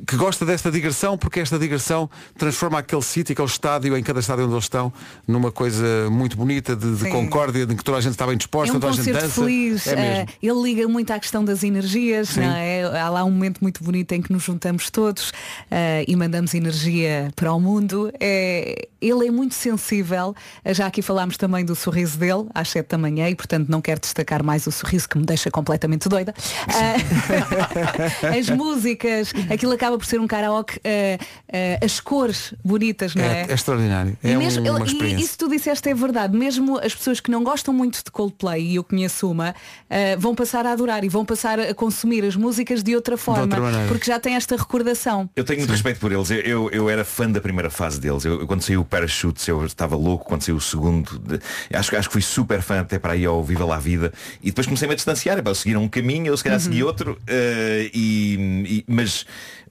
que 0.08 0.16
gosta 0.16 0.46
desta 0.46 0.72
digressão, 0.72 1.18
porque 1.18 1.40
esta 1.40 1.58
digressão 1.60 2.10
transforma 2.38 2.80
aquele 2.80 3.02
sítio, 3.02 3.34
aquele 3.34 3.48
estádio, 3.48 3.98
em 3.98 4.04
cada 4.04 4.20
estádio 4.20 4.46
onde 4.46 4.54
eles 4.54 4.66
estão, 4.66 4.92
numa 5.28 5.52
coisa 5.52 6.10
muito 6.10 6.36
bonita, 6.38 6.76
de, 6.76 6.96
de 6.96 7.10
concórdia, 7.10 7.66
de 7.66 7.76
que 7.76 7.84
toda 7.84 7.98
a 7.98 8.02
gente 8.02 8.12
está 8.14 8.26
bem 8.26 8.36
É 8.36 8.38
disposta, 8.38 8.76
um 8.78 8.80
toda 8.80 8.94
a 8.94 8.96
gente 8.96 9.12
dança. 9.12 9.30
feliz, 9.42 9.88
É 9.88 9.94
eh, 9.94 10.26
ele 10.42 10.62
liga 10.62 10.88
muito 10.88 11.12
à 11.12 11.20
questão 11.20 11.44
das 11.44 11.64
energias, 11.64 12.30
Sim. 12.30 12.42
não 12.42 12.56
é? 12.56 12.84
há 13.00 13.10
lá 13.10 13.24
um 13.24 13.32
momento 13.32 13.60
muito 13.62 13.84
bonito 13.84 14.12
em 14.14 14.22
que 14.22 14.32
nos 14.32 14.44
juntamos 14.44 14.90
todos 14.90 15.32
eh, 15.70 16.04
e 16.08 16.16
mandamos 16.16 16.54
energia 16.54 17.32
para 17.36 17.54
o 17.54 17.60
mundo. 17.60 18.12
É, 18.20 18.88
ele 19.02 19.28
é 19.28 19.32
muito 19.32 19.56
sensível, 19.56 20.36
Eh, 20.64 20.74
já 20.74 20.88
aqui 20.88 21.02
falámos 21.02 21.38
também 21.38 21.64
do 21.66 21.76
sorriso 21.76 22.18
dele, 22.18 22.46
às 22.54 22.70
7 22.70 22.88
da 22.90 22.98
manhã, 22.98 23.28
e 23.30 23.36
portanto 23.36 23.68
não 23.70 23.82
quero 23.82 24.00
destacar 24.00 24.44
mais 24.44 24.66
o 24.68 24.72
sorriso 24.72 25.08
que 25.10 25.18
me 25.18 25.26
deixa 25.26 25.50
completamente 25.52 26.08
doida. 26.10 26.34
Eh, 26.68 28.38
as 28.40 28.50
músicas, 28.50 29.34
aquilo 29.64 29.74
acaba 29.74 29.98
por 29.98 30.06
ser 30.06 30.20
um 30.20 30.28
karaoke, 30.28 30.78
eh, 30.84 31.18
eh, 31.48 31.80
as 31.82 32.02
cores 32.02 32.54
bonitas, 32.66 33.16
não 33.16 33.24
é? 33.24 33.44
É, 33.44 33.52
é 33.52 33.54
extraordinário. 33.54 34.18
E 34.22 34.30
É 34.32 34.36
mesmo- 34.38 34.62
uma 34.70 34.80
ele- 34.80 34.84
e 34.84 34.92
experiência. 34.92 35.24
isso 35.26 35.38
tu 35.38 35.48
disseste 35.50 35.88
é 35.90 35.94
verdade. 35.96 36.38
Mesmo 36.38 36.78
as 36.80 36.94
pessoas 36.94 37.22
que 37.22 37.32
não 37.32 37.44
gostam 37.46 37.74
muito 37.74 38.04
de 38.04 38.12
Coldplay, 38.12 38.62
e 38.72 38.76
eu 38.76 38.84
conheço 38.84 39.32
uma, 39.32 39.56
ah, 39.90 39.96
vão 40.20 40.36
passar 40.36 40.66
a 40.66 40.74
adorar 40.74 41.04
e 41.06 41.10
vão 41.10 41.24
passar 41.24 41.60
a 41.62 41.74
consumir 41.74 42.26
as 42.26 42.36
músicas 42.36 42.84
de 42.84 42.94
outra 42.94 43.16
forma. 43.16 43.44
outra 43.44 43.62
maneira. 43.62 43.88
porque 43.88 44.06
já 44.06 44.20
tem 44.20 44.36
esta 44.36 44.56
recordação. 44.58 45.30
Eu 45.36 45.44
tenho 45.46 45.60
muito 45.60 45.72
respeito 45.72 46.00
por 46.00 46.12
eles. 46.12 46.30
Eu, 46.30 46.40
eu, 46.40 46.70
eu 46.72 46.90
era 46.90 47.06
fã 47.06 47.30
da 47.32 47.40
primeira 47.40 47.70
fase 47.70 48.00
deles. 48.02 48.26
Eu, 48.26 48.46
quando 48.46 48.62
saiu 48.62 48.82
o 48.82 48.86
Parachutes, 48.86 49.48
eu 49.48 49.66
estava 49.66 49.96
louco. 49.96 50.26
Quando 50.26 50.42
saiu 50.44 50.58
o 50.58 50.62
segundo, 50.62 51.18
de- 51.20 51.40
acho, 51.74 51.96
acho 51.96 52.10
que 52.10 52.14
fui 52.14 52.22
super 52.22 52.62
fã 52.62 52.82
até 52.82 53.00
para 53.00 53.14
aí 53.14 53.26
ao 53.26 53.42
Viva 53.44 53.64
lá 53.66 53.78
a 53.78 53.80
Vida. 53.80 54.12
E 54.42 54.48
depois 54.48 54.68
comecei-me 54.68 54.94
a 54.94 54.96
distanciar. 54.96 55.38
Epá, 55.38 55.54
seguiram 55.56 55.84
um 55.84 55.88
caminho, 55.90 56.28
eu 56.28 56.36
se 56.38 56.44
calhar 56.44 56.60
Uhum. 56.60 56.64
segui 56.66 56.84
outro. 56.84 57.18
eh, 57.28 57.90
e, 57.94 58.34
e- 58.68 58.83
mas, 58.94 59.26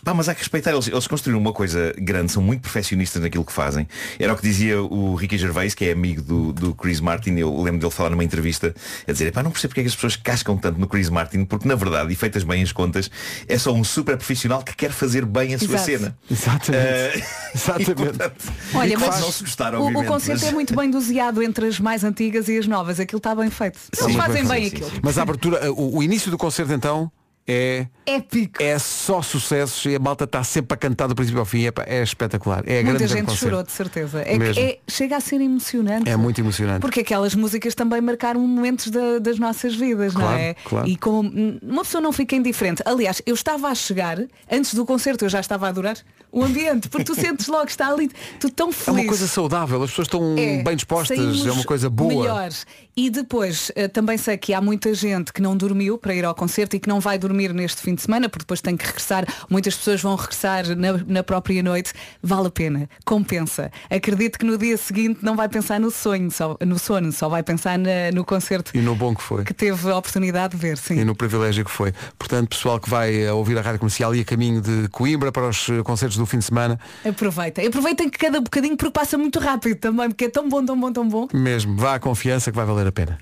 pá, 0.04 0.12
mas 0.14 0.28
há 0.28 0.34
que 0.34 0.40
respeitar. 0.40 0.72
Eles, 0.72 0.88
eles 0.88 1.06
construíram 1.06 1.40
uma 1.40 1.52
coisa 1.52 1.94
grande, 1.98 2.32
são 2.32 2.42
muito 2.42 2.62
perfeccionistas 2.62 3.22
naquilo 3.22 3.44
que 3.44 3.52
fazem. 3.52 3.86
Era 4.18 4.32
o 4.32 4.36
que 4.36 4.42
dizia 4.42 4.82
o 4.82 5.14
Ricky 5.14 5.38
Gervais, 5.38 5.74
que 5.74 5.84
é 5.86 5.92
amigo 5.92 6.22
do, 6.22 6.52
do 6.52 6.74
Chris 6.74 7.00
Martin. 7.00 7.36
Eu 7.36 7.54
lembro 7.62 7.80
dele 7.80 7.92
falar 7.92 8.10
numa 8.10 8.24
entrevista 8.24 8.74
a 9.06 9.12
dizer, 9.12 9.32
pá, 9.32 9.42
não 9.42 9.50
percebo 9.50 9.70
porque 9.70 9.80
é 9.80 9.84
que 9.84 9.88
as 9.88 9.94
pessoas 9.94 10.16
cascam 10.16 10.56
tanto 10.56 10.78
no 10.78 10.86
Chris 10.86 11.08
Martin, 11.08 11.44
porque 11.44 11.66
na 11.68 11.74
verdade, 11.74 12.12
e 12.12 12.16
feitas 12.16 12.42
bem 12.42 12.62
as 12.62 12.72
contas, 12.72 13.10
é 13.48 13.56
só 13.58 13.72
um 13.72 13.84
super 13.84 14.16
profissional 14.16 14.62
que 14.62 14.74
quer 14.74 14.90
fazer 14.92 15.24
bem 15.24 15.54
a 15.54 15.58
sua 15.58 15.74
Exato. 15.76 15.84
cena. 15.84 16.18
Exatamente. 16.30 16.84
Eh, 16.86 17.22
Exatamente. 17.54 17.90
e, 17.90 17.94
portanto, 17.94 18.52
Olha, 18.74 18.92
e 18.92 18.96
mas 18.96 19.08
faz 19.08 19.20
não 19.20 19.32
se 19.32 19.44
gostar, 19.44 19.74
o, 19.74 19.86
o 19.86 20.04
concerto 20.04 20.40
mas- 20.42 20.50
é 20.50 20.52
muito 20.52 20.74
bem 20.74 20.90
doseado 20.90 21.42
entre 21.42 21.66
as 21.66 21.78
mais 21.78 22.02
antigas 22.04 22.48
e 22.48 22.58
as 22.58 22.66
novas. 22.66 22.98
Aquilo 22.98 23.18
está 23.18 23.34
bem 23.34 23.50
feito. 23.50 23.78
Eles 24.00 24.16
fazem 24.16 24.44
bem 24.46 24.66
aquilo. 24.66 24.90
Mas 25.02 25.16
a 25.18 25.22
abertura, 25.22 25.72
o, 25.72 25.98
o 25.98 26.02
início 26.02 26.30
do 26.30 26.38
concerto 26.38 26.72
então 26.72 27.10
é 27.46 27.86
épico. 28.06 28.62
É 28.62 28.78
só 28.78 29.20
sucessos 29.22 29.84
e 29.86 29.94
a 29.94 29.98
malta 29.98 30.24
está 30.24 30.42
sempre 30.44 30.74
a 30.74 30.76
cantar 30.76 31.06
do 31.08 31.14
princípio 31.14 31.40
ao 31.40 31.46
fim. 31.46 31.66
É, 31.66 31.72
é 31.86 32.02
espetacular. 32.02 32.62
É 32.66 32.82
Muita 32.82 33.06
gente 33.06 33.34
chorou, 33.36 33.62
de 33.62 33.72
certeza. 33.72 34.22
É 34.22 34.36
é- 34.36 34.78
chega 34.88 35.16
a 35.16 35.20
ser 35.20 35.40
emocionante. 35.40 36.08
É 36.08 36.16
muito 36.16 36.40
emocionante. 36.40 36.80
Porque 36.80 37.00
aquelas 37.00 37.34
músicas 37.34 37.74
também 37.74 38.00
marcaram 38.00 38.40
momentos 38.40 38.88
da- 38.90 39.18
das 39.18 39.38
nossas 39.38 39.74
vidas, 39.74 40.14
não 40.14 40.20
Claro, 40.22 40.38
é? 40.38 40.54
claro. 40.64 40.88
E 40.88 40.96
como 40.96 41.30
uma 41.62 41.82
pessoa 41.82 42.00
não 42.00 42.12
fica 42.12 42.36
indiferente. 42.36 42.82
Aliás, 42.84 43.20
eu 43.26 43.34
estava 43.34 43.68
a 43.68 43.74
chegar, 43.74 44.18
antes 44.50 44.74
do 44.74 44.84
concerto 44.86 45.24
eu 45.24 45.28
já 45.28 45.40
estava 45.40 45.66
a 45.66 45.68
adorar 45.70 45.96
o 46.30 46.42
ambiente, 46.44 46.88
porque 46.88 47.04
tu 47.04 47.14
sentes 47.36 47.46
logo 47.48 47.64
que 47.66 47.72
está 47.72 47.88
ali, 47.88 48.10
tu 48.40 48.48
tão 48.50 48.70
É 48.70 48.72
feliz. 48.72 49.00
uma 49.00 49.06
coisa 49.08 49.26
saudável, 49.28 49.82
as 49.82 49.90
pessoas 49.90 50.06
estão 50.06 50.34
É, 50.38 50.62
bem 50.62 50.76
dispostas, 50.76 51.18
é 51.46 51.50
uma 51.52 51.64
coisa 51.64 51.90
boa. 51.90 52.22
Melhores. 52.22 52.66
E 52.96 53.08
depois, 53.10 53.70
eh, 53.74 53.88
também 53.88 54.16
sei 54.18 54.36
que 54.36 54.52
há 54.52 54.60
muita 54.60 54.92
gente 54.94 55.32
que 55.32 55.40
não 55.40 55.56
dormiu 55.56 55.96
para 55.98 56.14
ir 56.14 56.24
ao 56.24 56.34
concerto 56.34 56.76
e 56.76 56.78
que 56.80 56.88
não 56.88 57.00
vai 57.00 57.18
dormir 57.18 57.31
neste 57.32 57.80
fim 57.82 57.94
de 57.94 58.02
semana, 58.02 58.28
porque 58.28 58.42
depois 58.44 58.60
tem 58.60 58.76
que 58.76 58.84
regressar. 58.86 59.24
Muitas 59.48 59.74
pessoas 59.76 60.00
vão 60.02 60.14
regressar 60.16 60.66
na, 60.76 60.92
na 61.06 61.22
própria 61.22 61.62
noite. 61.62 61.92
Vale 62.22 62.48
a 62.48 62.50
pena, 62.50 62.88
compensa. 63.04 63.70
Acredito 63.90 64.38
que 64.38 64.44
no 64.44 64.56
dia 64.58 64.76
seguinte 64.76 65.20
não 65.22 65.36
vai 65.36 65.48
pensar 65.48 65.80
no 65.80 65.90
sonho, 65.90 66.30
só, 66.30 66.56
no 66.64 66.78
sono, 66.78 67.12
só 67.12 67.28
vai 67.28 67.42
pensar 67.42 67.78
na- 67.78 68.10
no 68.12 68.24
concerto 68.24 68.70
E 68.74 68.80
no 68.80 68.94
bom 68.94 69.14
que 69.14 69.22
foi. 69.22 69.44
que 69.44 69.54
teve 69.54 69.90
a 69.90 69.96
oportunidade 69.96 70.54
de 70.56 70.60
ver, 70.60 70.76
sim. 70.78 70.98
E 71.00 71.04
no 71.04 71.14
privilégio 71.14 71.64
que 71.64 71.70
foi. 71.70 71.92
Portanto, 72.18 72.48
pessoal 72.50 72.78
que 72.80 72.88
vai 72.90 73.22
eh, 73.24 73.32
ouvir 73.32 73.56
a 73.58 73.62
rádio 73.62 73.78
comercial 73.80 74.14
e 74.14 74.20
a 74.20 74.24
caminho 74.24 74.60
de 74.60 74.88
Coimbra 74.88 75.30
para 75.32 75.48
os 75.48 75.68
eh, 75.68 75.82
concertos 75.82 76.16
do 76.18 76.26
fim 76.26 76.38
de 76.38 76.44
semana, 76.44 76.78
Aproveitem. 77.08 77.66
Aproveitem 77.66 78.08
que 78.10 78.18
cada 78.18 78.40
bocadinho 78.40 78.76
porque 78.76 78.92
passa 78.92 79.16
muito 79.18 79.38
rápido 79.38 79.76
também, 79.78 80.08
porque 80.08 80.24
é 80.24 80.28
tão 80.28 80.48
bom, 80.48 80.64
tão 80.64 80.78
bom, 80.78 80.92
tão 80.92 81.08
bom. 81.08 81.28
mesmo, 81.32 81.76
vá 81.76 81.94
à 81.94 81.98
confiança 82.00 82.50
que 82.50 82.56
vai 82.56 82.66
valer 82.66 82.86
a 82.86 82.92
pena. 82.92 83.18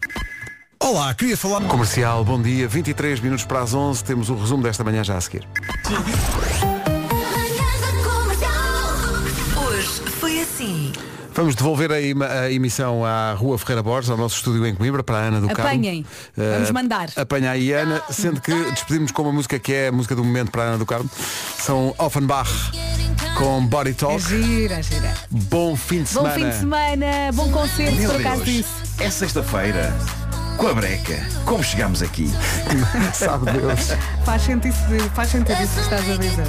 Olá, 0.82 1.12
queria 1.14 1.36
falar. 1.36 1.60
Comercial, 1.68 2.24
bom 2.24 2.40
dia, 2.40 2.66
23 2.66 3.20
minutos 3.20 3.44
para 3.44 3.60
as 3.60 3.74
11, 3.74 4.02
temos 4.02 4.30
o 4.30 4.34
resumo 4.34 4.62
desta 4.62 4.82
manhã 4.82 5.04
já 5.04 5.16
a 5.16 5.20
seguir. 5.20 5.46
Hoje 9.56 9.88
foi 10.18 10.40
assim. 10.40 10.92
Vamos 11.34 11.54
devolver 11.54 11.92
a, 11.92 12.00
ima- 12.00 12.26
a 12.26 12.50
emissão 12.50 13.04
à 13.04 13.32
Rua 13.34 13.56
Ferreira 13.58 13.82
Borges, 13.82 14.10
ao 14.10 14.16
nosso 14.16 14.36
estúdio 14.36 14.66
em 14.66 14.74
Coimbra, 14.74 15.02
para 15.02 15.18
a 15.18 15.20
Ana 15.20 15.40
do 15.40 15.48
Carmo. 15.48 15.70
Apanhem. 15.70 16.04
Eh, 16.36 16.52
Vamos 16.54 16.70
mandar. 16.70 17.10
Apanha 17.14 17.50
aí 17.52 17.72
a 17.74 17.80
Ana, 17.80 18.02
sendo 18.10 18.40
que 18.40 18.52
despedimos 18.70 19.12
com 19.12 19.22
uma 19.22 19.32
música 19.32 19.58
que 19.58 19.72
é 19.72 19.88
a 19.88 19.92
música 19.92 20.16
do 20.16 20.24
momento 20.24 20.50
para 20.50 20.62
a 20.62 20.66
Ana 20.66 20.78
do 20.78 20.86
Carmo. 20.86 21.08
São 21.58 21.94
Offenbach 21.98 22.50
com 23.36 23.64
Body 23.66 23.90
É 23.90 23.94
Talk. 23.94 24.18
gira, 24.20 24.74
é 24.80 24.82
gira. 24.82 25.14
Bom 25.30 25.76
fim 25.76 26.02
de 26.02 26.12
Bom 26.14 26.22
semana. 26.22 26.34
fim 26.34 26.48
de 26.48 26.56
semana, 26.56 27.06
bom 27.34 27.50
concerto, 27.52 27.94
Meu 27.96 28.10
por 28.10 28.20
acaso 28.20 28.42
Deus, 28.44 28.56
disso. 28.56 28.68
é 28.98 29.10
sexta-feira. 29.10 29.94
Com 30.60 30.68
a 30.68 30.74
breca. 30.74 31.26
Como 31.46 31.64
chegámos 31.64 32.02
aqui? 32.02 32.30
Sabe 33.14 33.50
Deus. 33.50 33.96
Faz 34.26 34.42
sentido, 34.42 34.74
faz 35.14 35.30
sentido 35.30 35.58
isso 35.62 35.72
que 35.72 35.80
estás 35.80 36.10
a 36.10 36.16
dizer. 36.18 36.46